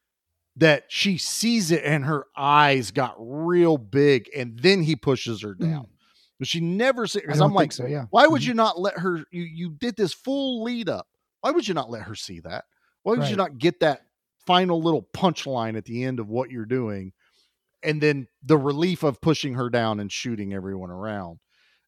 that 0.57 0.85
she 0.87 1.17
sees 1.17 1.71
it 1.71 1.83
and 1.83 2.05
her 2.05 2.25
eyes 2.35 2.91
got 2.91 3.15
real 3.17 3.77
big, 3.77 4.29
and 4.35 4.57
then 4.59 4.81
he 4.83 4.95
pushes 4.95 5.41
her 5.41 5.53
down. 5.53 5.87
But 6.39 6.47
she 6.47 6.59
never 6.59 7.07
see 7.07 7.19
Mm. 7.19 7.23
I 7.23 7.25
because 7.27 7.41
I'm 7.41 7.53
like, 7.53 7.71
so, 7.71 7.85
yeah. 7.85 8.05
why 8.09 8.27
would 8.27 8.41
Mhm. 8.41 8.47
you 8.47 8.53
not 8.55 8.79
let 8.79 8.97
her? 8.99 9.23
You 9.31 9.43
you 9.43 9.69
did 9.71 9.95
this 9.95 10.13
full 10.13 10.63
lead 10.63 10.89
up. 10.89 11.07
Why 11.41 11.51
would 11.51 11.67
you 11.67 11.73
not 11.73 11.89
let 11.89 12.03
her 12.03 12.15
see 12.15 12.39
that? 12.41 12.65
Why 13.03 13.15
would 13.17 13.29
you 13.29 13.35
not 13.35 13.57
get 13.57 13.79
that 13.81 14.01
final 14.45 14.81
little 14.81 15.03
punchline 15.13 15.77
at 15.77 15.85
the 15.85 16.03
end 16.03 16.19
of 16.19 16.27
what 16.29 16.49
you're 16.51 16.65
doing, 16.65 17.13
and 17.83 18.01
then 18.01 18.27
the 18.43 18.57
relief 18.57 19.03
of 19.03 19.21
pushing 19.21 19.53
her 19.55 19.69
down 19.69 19.99
and 19.99 20.11
shooting 20.11 20.53
everyone 20.53 20.89
around? 20.89 21.39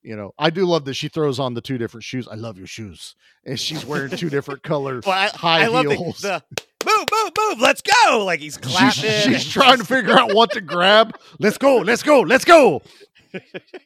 You 0.04 0.16
know, 0.16 0.34
I 0.38 0.50
do 0.50 0.66
love 0.66 0.86
that 0.86 0.94
she 0.94 1.10
throws 1.10 1.40
on 1.40 1.54
the 1.54 1.62
two 1.62 1.78
different 1.78 2.04
shoes. 2.04 2.28
I 2.28 2.36
love 2.36 2.58
your 2.58 2.68
shoes, 2.68 3.16
and 3.46 3.60
she's 3.60 3.86
wearing 3.86 4.16
two 4.16 4.30
different 4.30 4.64
colors. 4.64 5.04
Well, 5.06 5.18
I, 5.18 5.28
high 5.30 5.64
I 5.64 5.68
love 5.68 5.86
the, 5.86 5.96
heels. 5.96 6.20
the 6.20 6.44
move, 6.86 7.06
move, 7.12 7.32
move. 7.38 7.60
Let's 7.60 7.82
go. 7.82 8.24
Like 8.24 8.40
he's 8.40 8.58
clapping. 8.58 8.92
she's, 8.92 9.24
she's 9.24 9.50
trying 9.50 9.80
to 9.80 9.86
figure 9.86 10.18
out 10.18 10.34
what 10.34 10.52
to 10.52 10.62
grab. 10.62 11.18
Let's 11.40 11.58
go, 11.58 11.78
let's 11.78 12.04
go, 12.04 12.22
let's 12.22 12.46
go. 12.46 12.82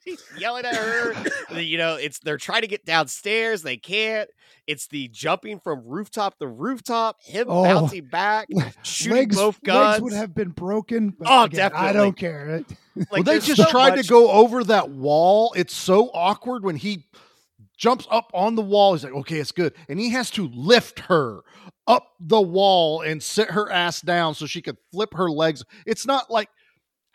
He's 0.04 0.24
yelling 0.38 0.66
at 0.66 0.76
her. 0.76 1.14
You 1.60 1.78
know, 1.78 1.96
it's 1.96 2.20
they're 2.20 2.38
trying 2.38 2.62
to 2.62 2.68
get 2.68 2.86
downstairs. 2.86 3.62
They 3.64 3.78
can't. 3.78 4.30
It's 4.68 4.88
the 4.88 5.08
jumping 5.10 5.60
from 5.60 5.84
rooftop 5.86 6.38
to 6.40 6.48
rooftop. 6.48 7.22
Him 7.24 7.48
Oh. 7.50 7.64
bouncing 7.64 8.06
back, 8.06 8.48
shooting 8.84 9.18
legs, 9.18 9.36
both 9.36 9.60
legs 9.68 10.02
would 10.02 10.14
have 10.14 10.34
been 10.36 10.50
broken. 10.50 11.10
But 11.18 11.28
Oh, 11.30 11.44
again, 11.46 11.72
I 11.74 11.94
don't 11.94 12.16
care. 12.18 12.56
It- 12.58 12.66
Like, 12.94 13.08
well, 13.12 13.24
they 13.24 13.40
just 13.40 13.56
so 13.62 13.70
tried 13.70 13.96
much- 13.96 14.06
to 14.08 14.10
go 14.12 14.30
over 14.30 14.66
that 14.66 14.90
wall. 14.90 15.54
It's 15.56 15.74
so 15.74 16.10
awkward 16.14 16.66
when 16.66 16.76
he 16.76 17.08
jumps 17.78 18.06
up 18.12 18.30
on 18.34 18.56
the 18.56 18.62
wall. 18.62 18.94
He's 18.94 19.06
like, 19.06 19.14
okay, 19.14 19.38
it's 19.38 19.54
good. 19.54 19.74
And 19.88 19.98
he 19.98 20.10
has 20.10 20.30
to 20.32 20.50
lift 20.50 21.00
her 21.00 21.40
up 21.88 22.08
the 22.20 22.42
wall 22.42 23.00
and 23.02 23.24
sit 23.24 23.52
her 23.52 23.72
ass 23.72 24.02
down 24.02 24.36
so 24.36 24.46
she 24.46 24.62
could 24.62 24.76
flip 24.92 25.14
her 25.14 25.30
legs. 25.32 25.64
It's 25.86 26.06
not 26.06 26.30
like 26.30 26.50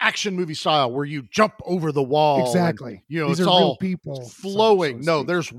action 0.01 0.35
movie 0.37 0.55
style 0.55 0.93
where 0.93 1.05
you 1.05 1.23
jump 1.31 1.55
over 1.65 1.93
the 1.93 2.03
wall. 2.03 2.39
and, 2.39 2.47
Exactly. 2.47 3.03
you 3.09 3.21
know, 3.21 3.29
These 3.29 3.41
it's 3.41 3.47
are 3.49 3.51
real 3.51 3.65
all 3.69 3.77
people, 3.79 4.29
flowing. 4.29 5.03
so 5.03 5.19
to 5.19 5.19
no, 5.21 5.23
there's 5.25 5.53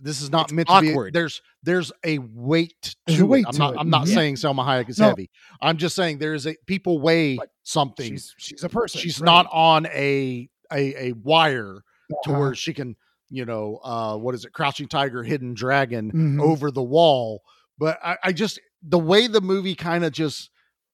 this 0.00 0.22
is 0.22 0.30
not 0.30 0.44
It's 0.46 0.52
meant 0.52 0.68
to 0.68 0.80
be. 0.80 0.90
awkward. 0.92 1.12
There's 1.12 1.42
there's 1.64 1.90
a 2.04 2.18
weight 2.18 2.94
There's 3.06 3.18
to 3.18 3.24
a 3.24 3.26
weight 3.26 3.40
it. 3.40 3.46
I'm 3.48 3.52
to 3.54 3.58
not. 3.58 3.74
it. 3.74 3.78
I'm 3.80 3.90
not 3.90 4.06
Mhm. 4.06 4.14
saying 4.14 4.34
Salma 4.36 4.64
Hayek 4.64 4.88
is 4.88 4.98
No. 5.00 5.08
heavy. 5.08 5.28
I'm 5.60 5.76
just 5.76 5.96
saying 5.96 6.18
there's 6.18 6.46
a 6.46 6.54
people 6.66 7.00
weigh 7.00 7.38
something 7.64 8.12
she's 8.12 8.32
she's 8.38 8.62
a 8.64 8.68
person. 8.68 9.00
she's 9.00 9.20
right. 9.20 9.26
not 9.26 9.46
on 9.52 9.86
a 9.86 10.48
a, 10.72 11.08
a 11.08 11.12
wire 11.12 11.82
to 12.24 12.30
Uh-huh. 12.30 12.38
where 12.40 12.54
she 12.54 12.72
can 12.72 12.94
you 13.28 13.44
know 13.44 13.80
uh 13.82 14.16
what 14.16 14.34
is 14.36 14.44
it 14.44 14.52
crouching 14.52 14.86
tiger 14.86 15.22
hidden 15.24 15.52
dragon 15.52 16.12
Mhm. 16.12 16.40
over 16.42 16.70
the 16.70 16.82
wall 16.82 17.42
but 17.76 17.98
I, 18.02 18.16
I 18.24 18.32
just 18.32 18.60
the 18.82 18.98
way 18.98 19.26
the 19.26 19.40
movie 19.40 19.74
kind 19.74 20.04
of 20.04 20.12
just 20.12 20.50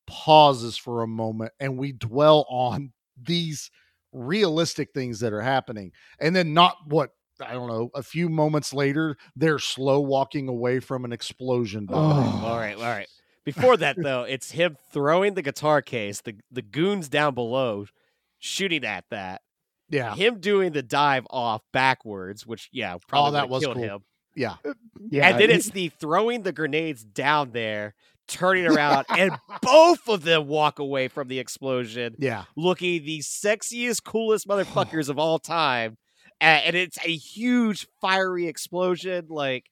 pauses 0.06 0.76
for 0.76 1.02
a 1.02 1.06
moment 1.06 1.52
and 1.60 1.78
we 1.78 1.92
dwell 1.92 2.46
on 2.48 2.92
these 3.22 3.70
realistic 4.12 4.92
things 4.92 5.20
that 5.20 5.32
are 5.32 5.40
happening 5.40 5.90
and 6.20 6.34
then 6.36 6.54
not 6.54 6.76
what 6.86 7.10
i 7.44 7.52
don't 7.52 7.68
know 7.68 7.90
a 7.94 8.02
few 8.02 8.28
moments 8.28 8.72
later 8.72 9.16
they're 9.34 9.58
slow 9.58 9.98
walking 10.00 10.48
away 10.48 10.78
from 10.80 11.04
an 11.04 11.12
explosion. 11.12 11.86
Oh. 11.90 12.42
All 12.44 12.56
right, 12.56 12.76
all 12.76 12.82
right. 12.82 13.08
Before 13.44 13.76
that, 13.76 13.96
though, 14.00 14.22
it's 14.22 14.52
him 14.52 14.76
throwing 14.92 15.34
the 15.34 15.42
guitar 15.42 15.82
case, 15.82 16.20
the 16.22 16.36
the 16.50 16.62
goons 16.62 17.08
down 17.10 17.34
below 17.34 17.86
shooting 18.38 18.84
at 18.84 19.04
that. 19.10 19.42
yeah 19.90 20.14
Him 20.14 20.38
doing 20.40 20.72
the 20.72 20.82
dive 20.82 21.26
off 21.28 21.60
backwards, 21.72 22.46
which 22.46 22.68
yeah, 22.72 22.94
oh, 22.94 23.00
probably 23.06 23.30
Oh, 23.30 23.32
that 23.32 23.48
was 23.50 23.62
killed 23.64 23.76
cool. 23.76 23.84
him. 23.84 24.04
yeah 24.36 24.54
uh, 24.64 24.72
Yeah, 25.10 25.28
and 25.28 25.40
then 25.40 25.50
he- 25.50 25.56
it's 25.56 25.70
the 25.70 25.88
throwing 25.88 26.42
the 26.42 26.52
grenades 26.52 27.04
down 27.04 27.50
there, 27.50 27.94
turning 28.28 28.66
around, 28.70 29.06
and 29.08 29.32
both 29.62 30.08
of 30.08 30.22
them 30.24 30.46
walk 30.46 30.78
away 30.78 31.08
from 31.08 31.28
the 31.28 31.38
explosion, 31.38 32.14
yeah 32.18 32.44
looking 32.56 33.04
the 33.04 33.20
sexiest, 33.20 34.04
coolest 34.04 34.46
motherfuckers 34.48 35.08
of 35.08 35.18
all 35.18 35.38
time. 35.38 35.96
And 36.40 36.74
it's 36.76 36.98
a 37.04 37.14
huge 37.16 37.86
fiery 38.00 38.48
explosion. 38.48 39.26
Like 39.28 39.70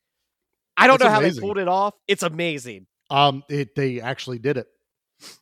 I 0.76 0.86
don't 0.86 0.94
It's 0.96 1.04
know 1.04 1.10
how 1.10 1.20
they 1.20 1.32
pulled 1.32 1.58
it 1.58 1.68
off. 1.68 1.94
It's 2.08 2.22
amazing. 2.22 2.86
um 3.10 3.42
it 3.48 3.74
they 3.74 4.00
actually 4.00 4.38
did 4.38 4.56
it 4.56 4.68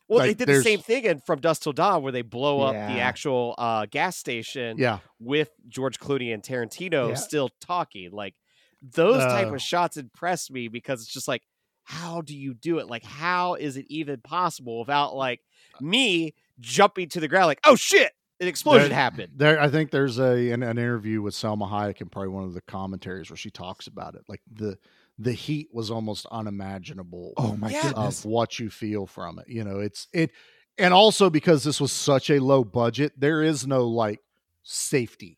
Well, 0.09 0.19
Like, 0.19 0.37
they 0.37 0.45
did 0.45 0.53
the 0.53 0.61
same 0.63 0.79
thing 0.79 1.05
in 1.05 1.19
From 1.19 1.39
Dusk 1.39 1.61
Till 1.63 1.71
Dawn, 1.73 2.01
where 2.03 2.11
they 2.11 2.21
blow 2.23 2.61
up 2.61 2.73
the 2.73 2.99
actual 2.99 3.55
uh, 3.57 3.85
gas 3.89 4.17
station 4.17 4.77
yeah 4.77 4.99
with 5.19 5.49
George 5.69 5.99
Clooney 5.99 6.33
and 6.33 6.43
Tarantino 6.43 7.09
Yeah. 7.09 7.15
still 7.15 7.49
talking. 7.61 8.11
Like 8.11 8.35
those 8.81 9.21
type 9.23 9.47
Uh. 9.51 9.55
of 9.55 9.61
shots 9.61 9.95
impress 9.95 10.49
me 10.49 10.67
because 10.67 11.01
it's 11.03 11.13
just 11.13 11.27
like, 11.27 11.43
how 11.91 12.21
do 12.21 12.35
you 12.35 12.53
do 12.53 12.79
it? 12.79 12.87
Like, 12.87 13.03
how 13.03 13.55
is 13.55 13.75
it 13.75 13.85
even 13.89 14.21
possible 14.21 14.79
without 14.79 15.11
mm. 15.11 15.15
like 15.15 15.41
me 15.81 16.33
jumping 16.59 17.09
to 17.09 17.19
the 17.19 17.27
ground? 17.27 17.47
Like, 17.47 17.59
oh 17.65 17.75
shit, 17.75 18.13
an 18.39 18.47
explosion 18.47 18.89
There- 18.89 18.97
happened. 18.97 19.33
There, 19.35 19.59
I 19.59 19.67
think 19.67 19.91
there's 19.91 20.17
a 20.17 20.51
an, 20.51 20.63
an 20.63 20.77
interview 20.77 21.21
with 21.21 21.33
Salma 21.33 21.69
Hayek 21.69 21.99
and 21.99 22.11
probably 22.11 22.29
one 22.29 22.45
of 22.45 22.53
the 22.53 22.61
commentaries 22.61 23.29
where 23.29 23.37
she 23.37 23.51
talks 23.51 23.87
about 23.87 24.15
it. 24.15 24.21
Like 24.29 24.41
the 24.51 24.77
the 25.19 25.33
heat 25.33 25.67
was 25.73 25.91
almost 25.91 26.25
unimaginable 26.31 27.33
oh 27.37 27.55
my 27.57 27.69
Yeah. 27.69 27.83
goodness. 27.83 28.19
of 28.19 28.25
what 28.25 28.57
you 28.57 28.69
feel 28.69 29.05
from 29.05 29.37
it. 29.39 29.49
You 29.49 29.65
know, 29.65 29.79
it's 29.79 30.07
it, 30.13 30.31
and 30.77 30.93
also 30.93 31.29
because 31.29 31.65
this 31.65 31.81
was 31.81 31.91
such 31.91 32.29
a 32.29 32.39
low 32.39 32.63
budget, 32.63 33.13
there 33.19 33.43
is 33.43 33.67
no 33.67 33.87
like 33.87 34.19
safety. 34.63 35.37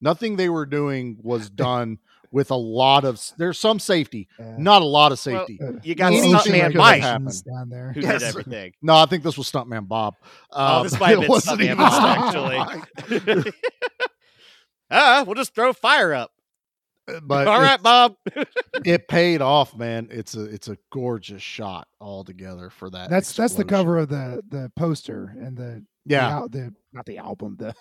Nothing 0.00 0.36
they 0.36 0.50
were 0.50 0.66
doing 0.66 1.16
was 1.22 1.48
done 1.66 1.98
with 2.36 2.50
a 2.50 2.54
lot 2.54 3.06
of. 3.06 3.18
There's 3.38 3.58
some 3.58 3.78
safety, 3.78 4.28
Yeah. 4.38 4.56
not 4.58 4.82
a 4.82 4.84
lot 4.84 5.10
of 5.10 5.18
safety. 5.18 5.58
Uh, 5.58 5.72
You 5.82 5.94
got 5.94 6.12
Anything 6.12 6.34
Stuntman 6.34 6.74
Mike, 6.74 7.00
down 7.00 7.70
there. 7.70 7.92
who 7.94 8.00
Yes. 8.02 8.20
did 8.20 8.28
everything. 8.28 8.72
no, 8.82 8.94
I 8.94 9.06
think 9.06 9.22
this 9.22 9.38
was 9.38 9.50
Stuntman 9.50 9.88
Bob. 9.88 10.14
Oh, 10.52 10.76
Um, 10.78 10.82
this 10.82 11.00
might 11.00 11.18
have 11.18 11.22
it 11.22 11.28
been 11.28 11.40
Stuntman 11.40 11.76
Bob, 11.78 12.18
actually. 13.34 13.52
ah, 14.90 15.24
we'll 15.26 15.34
just 15.34 15.54
throw 15.54 15.72
fire 15.72 16.12
up. 16.12 16.30
Mike. 17.08 17.22
But 17.22 17.48
All 17.48 17.60
it- 17.60 17.64
right, 17.64 17.82
Bob. 17.82 18.16
it 18.84 19.08
paid 19.08 19.40
off, 19.40 19.74
man. 19.76 20.08
It's 20.10 20.36
a 20.36 20.44
it's 20.44 20.68
a 20.68 20.76
gorgeous 20.92 21.40
shot 21.42 21.86
altogether 22.00 22.68
for 22.68 22.90
that. 22.90 23.08
That's 23.10 23.32
that's 23.32 23.54
the 23.54 23.64
cover 23.64 23.96
of 23.98 24.08
the 24.08 24.42
the 24.48 24.70
poster 24.76 25.34
and 25.40 25.56
the 25.56 25.84
Yeah, 26.04 26.42
the, 26.50 26.58
the 26.58 26.74
not 26.92 27.06
the 27.06 27.18
album 27.18 27.56
the, 27.58 27.74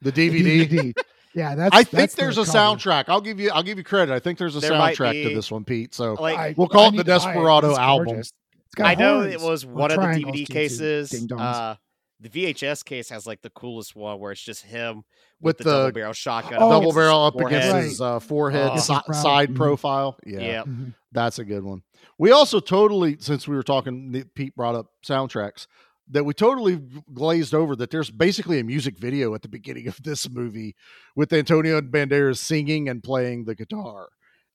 the 0.00 0.10
the 0.10 0.30
DVD. 0.30 0.94
DVD. 1.34 1.36
Yeah, 1.36 1.54
that's. 1.54 1.74
I 1.74 1.84
think 1.84 1.90
that's 1.90 2.14
there's 2.14 2.38
a 2.38 2.44
cover. 2.44 2.58
soundtrack. 2.58 3.04
I'll 3.08 3.20
give 3.20 3.40
you 3.40 3.50
I'll 3.50 3.62
give 3.62 3.78
you 3.78 3.84
credit. 3.84 4.12
I 4.12 4.18
think 4.20 4.38
there's 4.38 4.56
a 4.56 4.60
There 4.60 4.70
soundtrack 4.72 5.12
be- 5.12 5.28
to 5.28 5.34
this 5.34 5.50
one, 5.50 5.64
Pete. 5.64 5.94
So 5.94 6.14
Like, 6.14 6.38
I- 6.38 6.54
we'll 6.56 6.68
call 6.68 6.84
I 6.84 6.88
it 6.88 6.90
the 6.92 6.96
need 6.98 6.98
to 6.98 7.04
buy 7.04 7.14
it. 7.14 7.18
Desperado 7.34 7.76
album. 7.76 8.06
gorgeous. 8.06 8.32
It's 8.74 8.80
I 8.82 8.94
know 8.94 9.22
it 9.22 9.40
was 9.40 9.66
one 9.66 9.90
of 9.90 9.98
the 10.00 10.06
DVD 10.06 10.32
to- 10.32 10.44
to 10.46 10.52
cases. 10.52 11.26
Uh, 11.32 11.74
the 12.20 12.28
VHS 12.28 12.84
case 12.84 13.08
has 13.10 13.26
like 13.26 13.42
the 13.42 13.50
coolest 13.50 13.96
one 13.96 14.18
where 14.20 14.30
it's 14.32 14.40
just 14.40 14.62
him 14.62 15.02
With 15.40 15.58
with, 15.58 15.58
the, 15.58 15.64
the 15.64 15.70
double 15.80 15.92
barrel 15.92 16.12
shotgun. 16.12 16.54
Oh, 16.54 16.66
up 16.66 16.70
Double 16.70 16.78
against 16.90 16.94
barrel 16.96 17.24
his 17.24 17.28
up 17.34 17.46
against 17.46 17.68
forehead. 17.68 17.84
his 17.84 18.00
uh, 18.00 18.20
forehead, 18.20 18.70
Oh. 18.72 18.76
si- 18.76 18.92
This 18.94 18.98
is 18.98 19.02
proud. 19.06 19.22
side 19.22 19.50
Mhm. 19.50 19.56
profile. 19.56 20.18
Yeah, 20.24 20.38
Yeah. 20.40 20.62
Mhm. 20.62 20.94
that's 21.10 21.38
a 21.40 21.44
good 21.44 21.64
one. 21.64 21.82
We 22.18 22.30
also 22.30 22.60
totally, 22.60 23.16
since 23.18 23.48
we 23.48 23.56
were 23.56 23.64
talking, 23.64 24.24
Pete 24.36 24.54
brought 24.54 24.76
up 24.76 24.86
soundtracks, 25.04 25.66
that 26.12 26.24
we 26.24 26.32
totally 26.34 26.80
glazed 27.12 27.54
over 27.54 27.74
that 27.76 27.90
there's 27.90 28.10
basically 28.10 28.60
a 28.60 28.64
music 28.64 28.98
video 28.98 29.34
at 29.34 29.42
the 29.42 29.48
beginning 29.48 29.88
of 29.88 30.02
this 30.02 30.30
movie 30.30 30.74
with 31.16 31.32
Antonio 31.32 31.80
Banderas 31.80 32.38
singing 32.38 32.88
and 32.88 33.02
playing 33.02 33.44
the 33.44 33.54
guitar. 33.54 34.08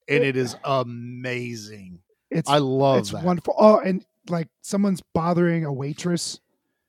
And 0.10 0.24
it 0.24 0.38
is 0.38 0.56
amazing. 0.64 2.00
It's 2.32 2.50
I 2.50 2.58
love 2.58 3.00
it's 3.00 3.12
that. 3.12 3.24
wonderful. 3.24 3.56
Oh, 3.58 3.80
and 3.80 4.06
like 4.30 4.48
someone's 4.62 5.02
bothering 5.14 5.66
a 5.66 5.72
waitress 5.72 6.40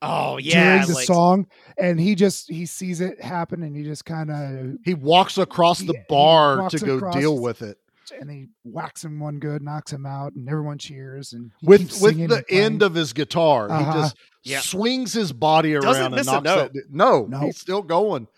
Oh 0.01 0.39
yeah, 0.39 0.75
during 0.77 0.87
the 0.89 0.95
like, 0.95 1.07
song, 1.07 1.47
and 1.77 1.99
he 1.99 2.15
just 2.15 2.49
he 2.49 2.67
sees 2.67 3.01
it 3.01 3.21
happen, 3.21 3.65
and 3.65 3.77
he 3.77 3.83
just 3.83 4.05
kind 4.05 4.31
of 4.31 4.77
He 4.85 4.95
walks 4.95 5.39
across 5.39 5.81
He- 5.81 5.87
the 5.89 5.95
he 5.95 5.99
bar 6.09 6.59
walks 6.63 6.75
to 6.79 6.87
go 6.87 6.97
across- 6.99 7.17
deal 7.17 7.37
with 7.41 7.63
it. 7.63 7.79
And 8.11 8.31
he 8.31 8.47
whacks 8.65 9.05
him 9.05 9.21
one 9.21 9.39
good, 9.39 9.63
knocks 9.63 9.93
him 9.93 10.07
out, 10.07 10.35
and 10.35 10.49
everyone 10.49 10.79
cheers. 10.79 11.33
And 11.33 11.51
With 11.63 12.01
with 12.01 12.17
the 12.17 12.37
and 12.37 12.45
end 12.51 12.83
of 12.83 12.95
his 12.95 13.13
guitar, 13.13 13.71
Uh-huh. 13.71 13.93
he 13.93 13.99
just 14.01 14.17
Yeah. 14.45 14.61
swings 14.61 15.13
his 15.13 15.33
body 15.33 15.73
Doesn't 15.75 15.91
around 15.91 16.05
and 16.07 16.15
miss 16.17 16.27
a 16.29 16.33
knocks 16.33 16.45
note. 16.45 16.73
that. 16.75 16.85
No, 16.91 17.27
No. 17.27 17.41
he's 17.41 17.59
still 17.59 17.83
going. 17.83 18.29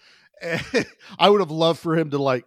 I 1.18 1.28
would 1.28 1.40
have 1.40 1.50
loved 1.50 1.80
for 1.80 1.96
him 1.98 2.10
to 2.10 2.18
like 2.18 2.44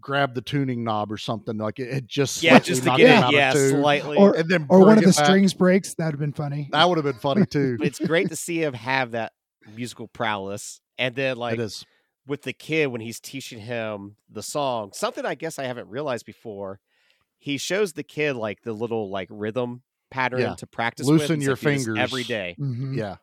grab 0.00 0.34
the 0.34 0.42
tuning 0.42 0.84
knob 0.84 1.10
or 1.10 1.16
something 1.16 1.56
like 1.58 1.78
it, 1.78 1.88
it 1.88 2.06
just 2.06 2.42
yeah, 2.42 2.58
just 2.58 2.82
to 2.84 2.90
get 2.90 3.00
him 3.00 3.06
it, 3.06 3.12
out 3.16 3.24
of 3.28 3.32
yeah, 3.32 3.52
tune, 3.52 3.70
slightly. 3.80 4.16
Or- 4.16 4.34
and 4.36 4.48
then 4.48 4.66
or 4.68 4.80
one 4.80 4.98
of 4.98 5.04
the 5.04 5.12
back. 5.12 5.24
strings 5.26 5.54
breaks. 5.54 5.94
That'd 5.94 6.14
have 6.14 6.20
been 6.20 6.32
funny. 6.32 6.68
That 6.72 6.88
would 6.88 6.98
have 6.98 7.04
been 7.04 7.14
funny 7.20 7.46
too. 7.46 7.78
it's 7.80 7.98
great 7.98 8.28
to 8.30 8.36
see 8.36 8.62
him 8.62 8.74
have 8.74 9.12
that 9.12 9.32
musical 9.74 10.06
prowess, 10.08 10.80
and 10.98 11.14
then 11.14 11.36
like 11.36 11.54
it 11.54 11.60
is. 11.60 11.84
With 12.26 12.42
the 12.42 12.52
kid 12.52 12.86
when 12.88 13.00
he's 13.00 13.20
teaching 13.20 13.60
him 13.60 14.16
the 14.28 14.42
song, 14.42 14.90
something 14.92 15.24
I 15.24 15.34
guess 15.36 15.58
I 15.58 15.64
haven't 15.64 15.88
realized 15.88 16.26
before. 16.26 16.80
He 17.38 17.58
shows 17.58 17.92
the 17.92 18.02
kid 18.02 18.34
like 18.34 18.62
the 18.62 18.72
little 18.72 19.10
like 19.10 19.28
rhythm 19.30 19.82
pattern 20.10 20.40
Yeah. 20.40 20.54
to 20.56 20.66
practice. 20.66 21.06
Loosen 21.06 21.36
He's 21.40 21.46
your 21.46 21.54
like, 21.54 21.60
"Do 21.62 21.70
this 21.70 21.84
fingers." 21.84 21.98
every 22.00 22.24
day. 22.24 22.56
Mhm. 22.58 22.96
Yeah, 22.96 23.16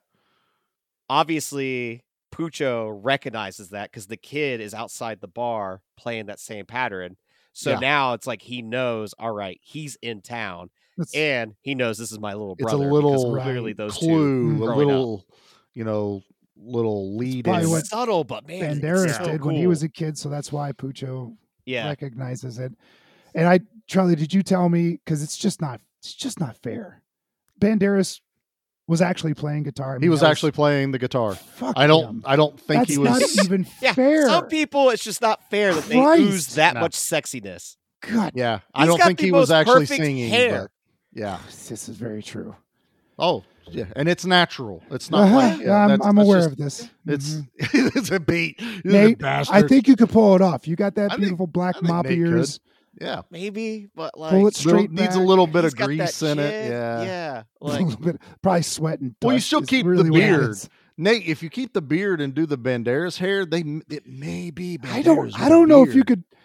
obviously 1.10 2.04
Bucho 2.34 2.98
recognizes 3.04 3.70
that 3.70 3.92
because 3.92 4.08
the 4.08 4.18
kid 4.18 4.60
is 4.60 4.74
outside 4.74 5.22
the 5.22 5.28
bar 5.28 5.82
playing 5.98 6.26
that 6.28 6.40
same 6.40 6.66
pattern. 6.66 7.18
So 7.54 7.72
Yeah. 7.72 7.80
now 7.80 8.14
it's 8.14 8.26
like 8.26 8.42
he 8.42 8.62
knows, 8.62 9.14
all 9.20 9.32
right, 9.32 9.60
he's 9.62 9.96
in 10.02 10.22
town. 10.22 10.72
That's- 10.98 11.14
and 11.16 11.56
he 11.62 11.76
knows 11.76 11.98
this 11.98 12.12
is 12.12 12.20
my 12.20 12.34
little 12.34 12.56
brother. 12.56 12.78
It's 12.78 12.86
a 12.86 12.90
brother. 12.90 12.92
little 13.08 13.42
clearly 13.42 13.74
those 13.74 13.98
two 14.00 14.06
a 14.08 14.58
growing 14.58 14.72
up. 14.72 14.78
little, 14.78 15.26
you 15.74 15.84
know, 15.84 16.24
little 16.58 17.16
lead 17.18 17.46
probably 17.46 17.64
in. 17.64 17.70
what 17.70 17.86
subtle, 17.86 18.24
but 18.24 18.48
man, 18.48 18.64
it's 18.78 18.80
Banderas 18.82 19.18
so 19.18 19.26
did 19.26 19.44
when 19.44 19.56
he 19.56 19.68
was 19.68 19.84
a 19.84 19.90
kid, 19.90 20.18
so 20.18 20.30
that's 20.30 20.52
why 20.52 20.72
Bucho 20.74 21.36
Yeah. 21.66 21.88
recognizes 21.88 22.60
it. 22.60 22.74
And 23.36 23.48
I, 23.48 23.62
Charlie, 23.88 24.16
did 24.16 24.34
you 24.34 24.44
tell 24.44 24.70
me? 24.70 24.92
Because 25.04 25.24
it's 25.24 25.38
just 25.38 25.62
not, 25.62 25.82
it's 26.00 26.14
just 26.14 26.40
not 26.40 26.56
fair. 26.58 27.02
Banderas 27.60 28.20
was 28.88 29.02
actually 29.02 29.34
playing 29.34 29.64
guitar. 29.64 29.94
I 29.94 29.96
He 29.96 30.02
mean, 30.02 30.12
was 30.12 30.24
actually 30.24 30.52
playing 30.52 30.92
the 30.92 31.00
guitar. 31.00 31.36
Fuck 31.36 31.74
I 31.78 31.88
don't. 31.88 32.04
him. 32.06 32.24
I 32.26 32.36
don't 32.36 32.60
think 32.60 32.82
That's 32.82 32.92
he 32.92 32.98
was. 32.98 33.36
not 33.38 33.46
even 33.46 33.66
Yeah, 33.82 33.94
fair. 33.94 34.28
some 34.28 34.48
people 34.48 34.90
it's 34.90 35.04
just 35.04 35.22
not 35.22 35.50
fair 35.50 35.74
that 35.74 35.86
they 35.86 35.96
Christ. 35.96 36.22
ooze 36.22 36.56
that 36.56 36.74
No. 36.76 36.82
much 36.82 36.94
sexiness. 36.94 37.78
God, 38.02 38.34
yeah, 38.36 38.60
I 38.76 38.86
don't 38.86 39.02
think 39.02 39.22
he 39.22 39.32
was 39.32 39.50
actually 39.52 39.86
singing. 39.86 40.30
hair. 40.30 40.64
But 40.64 40.72
yeah. 41.20 41.40
this 41.48 41.88
is 41.88 41.96
very 41.96 42.22
true. 42.22 42.54
Oh, 43.18 43.44
yeah, 43.72 43.86
and 43.96 44.08
it's 44.10 44.26
natural. 44.26 44.82
It's 44.92 45.10
not 45.12 45.24
Uh-huh. 45.24 45.36
like 45.36 45.60
yeah, 45.62 45.74
I'm, 45.76 45.90
that's- 45.90 46.08
I'm 46.08 46.16
that's 46.16 46.28
aware 46.28 46.40
just- 46.40 46.52
of 46.52 46.58
this. 46.58 46.90
It's 47.06 47.34
Mhm. 47.36 47.96
it's 47.98 48.12
a 48.12 48.20
beat. 48.20 48.62
Nate, 48.86 49.20
bastard. 49.20 49.56
I 49.56 49.68
think 49.68 49.88
you 49.88 49.96
could 49.96 50.10
pull 50.10 50.36
it 50.36 50.42
off. 50.42 50.68
You 50.68 50.76
got 50.76 50.96
that 50.96 51.06
I 51.06 51.16
think- 51.16 51.22
beautiful 51.22 51.48
black 51.48 51.82
mop 51.82 52.06
Nate 52.06 52.18
could. 52.20 52.28
ears. 52.28 52.60
Yeah, 53.02 53.24
Maybe, 53.32 53.88
but 53.96 54.18
like 54.20 54.30
Pull 54.32 54.48
it 54.48 54.66
Little- 54.66 54.88
needs 54.88 55.16
a 55.16 55.20
little 55.20 55.48
bit 55.48 55.64
he's 55.64 55.74
of 55.74 55.80
grease 55.80 56.22
in 56.22 56.38
it. 56.38 56.50
chin. 56.52 56.72
Yeah. 56.72 57.02
yeah. 57.04 57.44
a 57.62 57.66
Like 57.66 57.82
little 57.86 58.00
bit, 58.02 58.22
probably 58.44 58.62
sweating. 58.62 59.16
Well, 59.22 59.34
you 59.34 59.40
still 59.42 59.64
keep 59.64 59.86
really 59.88 60.04
the 60.04 60.12
beard. 60.12 60.56
Nate. 60.96 61.26
If 61.28 61.42
you 61.42 61.50
keep 61.50 61.74
the 61.74 61.82
beard 61.82 62.22
and 62.22 62.36
do 62.36 62.46
the 62.46 62.58
Banderas 62.58 63.18
hair, 63.18 63.46
they 63.48 63.64
it 63.90 64.06
may 64.08 64.52
be. 64.52 64.78
I 64.84 65.02
don't. 65.02 65.26
with 65.26 65.36
I 65.42 65.48
a 65.48 65.50
don't 65.50 65.68
know 65.68 65.82
if 65.84 65.96
you 65.96 66.04
could 66.04 66.20
lo- 66.20 66.38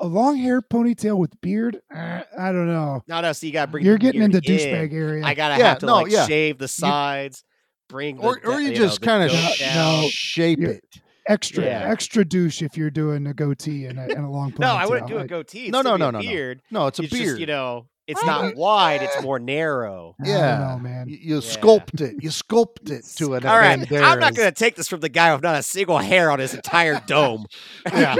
a 0.00 0.06
long 0.06 0.36
hair 0.36 0.60
ponytail 0.62 1.16
with 1.18 1.38
beard. 1.40 1.80
uh, 1.94 2.22
I 2.38 2.52
don't 2.52 2.66
know. 2.66 3.02
no, 3.06 3.20
no. 3.20 3.32
So 3.32 3.46
you 3.46 3.52
got 3.52 3.66
to 3.66 3.70
bring. 3.72 3.84
You're 3.84 3.98
getting 3.98 4.22
into 4.22 4.38
in. 4.38 4.42
douchebag 4.42 4.92
area. 4.92 5.24
I 5.24 5.34
gotta 5.34 5.58
Yeah, 5.58 5.68
have 5.70 5.78
to 5.80 5.86
no, 5.86 5.94
like 6.02 6.12
yeah. 6.12 6.26
shave 6.26 6.58
the 6.58 6.68
sides, 6.68 7.44
bring 7.88 8.16
the, 8.16 8.22
or 8.22 8.40
or 8.44 8.56
the- 8.56 8.62
you, 8.62 8.68
know, 8.70 8.74
just 8.74 9.00
kind 9.02 9.22
of 9.24 9.30
sh- 9.30 9.62
no. 9.74 10.06
shape 10.10 10.60
it. 10.60 10.84
extra 11.28 11.64
Yeah. 11.64 11.84
extra 11.88 12.24
douche 12.24 12.62
if 12.62 12.76
you're 12.76 12.90
doing 12.90 13.26
a 13.26 13.34
goatee 13.34 13.86
and 13.86 13.98
a, 13.98 14.02
and 14.02 14.24
a 14.24 14.28
long 14.28 14.50
ponytail. 14.52 14.58
No, 14.60 14.74
I 14.74 14.86
wouldn't 14.86 15.06
do 15.08 15.18
a 15.18 15.26
goatee. 15.26 15.62
It'd 15.68 15.72
No, 15.72 15.82
no, 15.82 15.96
no, 15.96 16.08
a 16.08 16.12
no, 16.12 16.18
no. 16.18 16.20
beard. 16.20 16.62
No, 16.70 16.86
it's 16.88 16.98
a 16.98 17.02
It's 17.02 17.12
beard. 17.12 17.24
just 17.26 17.40
you 17.40 17.46
know, 17.46 17.86
it's 18.10 18.24
not 18.24 18.54
wide. 18.56 19.02
It's 19.02 19.22
more 19.22 19.38
narrow. 19.38 20.14
Yeah, 20.24 20.58
know, 20.74 20.78
man. 20.78 21.08
You, 21.08 21.16
you 21.20 21.34
Yeah. 21.36 21.40
sculpt 21.40 22.00
it. 22.00 22.16
You 22.22 22.30
sculpt 22.30 22.90
it 22.90 23.04
to 23.16 23.34
an 23.34 23.46
All 23.46 23.56
right, 23.56 23.78
I'm 23.92 24.18
not 24.20 24.34
going 24.34 24.48
to 24.48 24.52
take 24.52 24.76
this 24.76 24.88
from 24.88 25.00
the 25.00 25.08
guy 25.08 25.32
with 25.32 25.42
not 25.42 25.56
a 25.58 25.62
single 25.62 25.98
hair 25.98 26.30
on 26.30 26.38
his 26.38 26.54
entire 26.54 27.00
dome. 27.06 27.46
Yeah. 27.86 28.16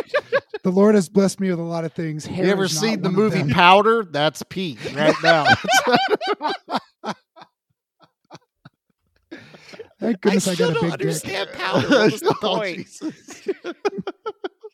The 0.62 0.70
Lord 0.70 0.94
has 0.94 1.08
blessed 1.08 1.40
me 1.40 1.50
with 1.50 1.58
a 1.58 1.62
lot 1.62 1.84
of 1.84 1.92
things. 1.92 2.26
Hair 2.26 2.44
You 2.46 2.50
ever 2.52 2.68
seen 2.68 3.02
the 3.02 3.10
movie. 3.10 3.52
Powder? 3.52 4.04
That's 4.04 4.42
Pete 4.48 4.78
right 4.94 5.14
now. 5.22 5.44
Thank 10.00 10.20
goodness 10.22 10.48
I, 10.48 10.54
still 10.54 10.72
got 10.72 10.76
a 10.76 10.80
don't 10.80 10.90
big 10.90 10.98
dick. 10.98 11.00
understand 11.06 11.50
powder. 11.52 11.88
What 11.88 12.12
was 12.12 12.20
the 12.20 12.34
Oh, 12.42 12.56
point? 12.56 12.88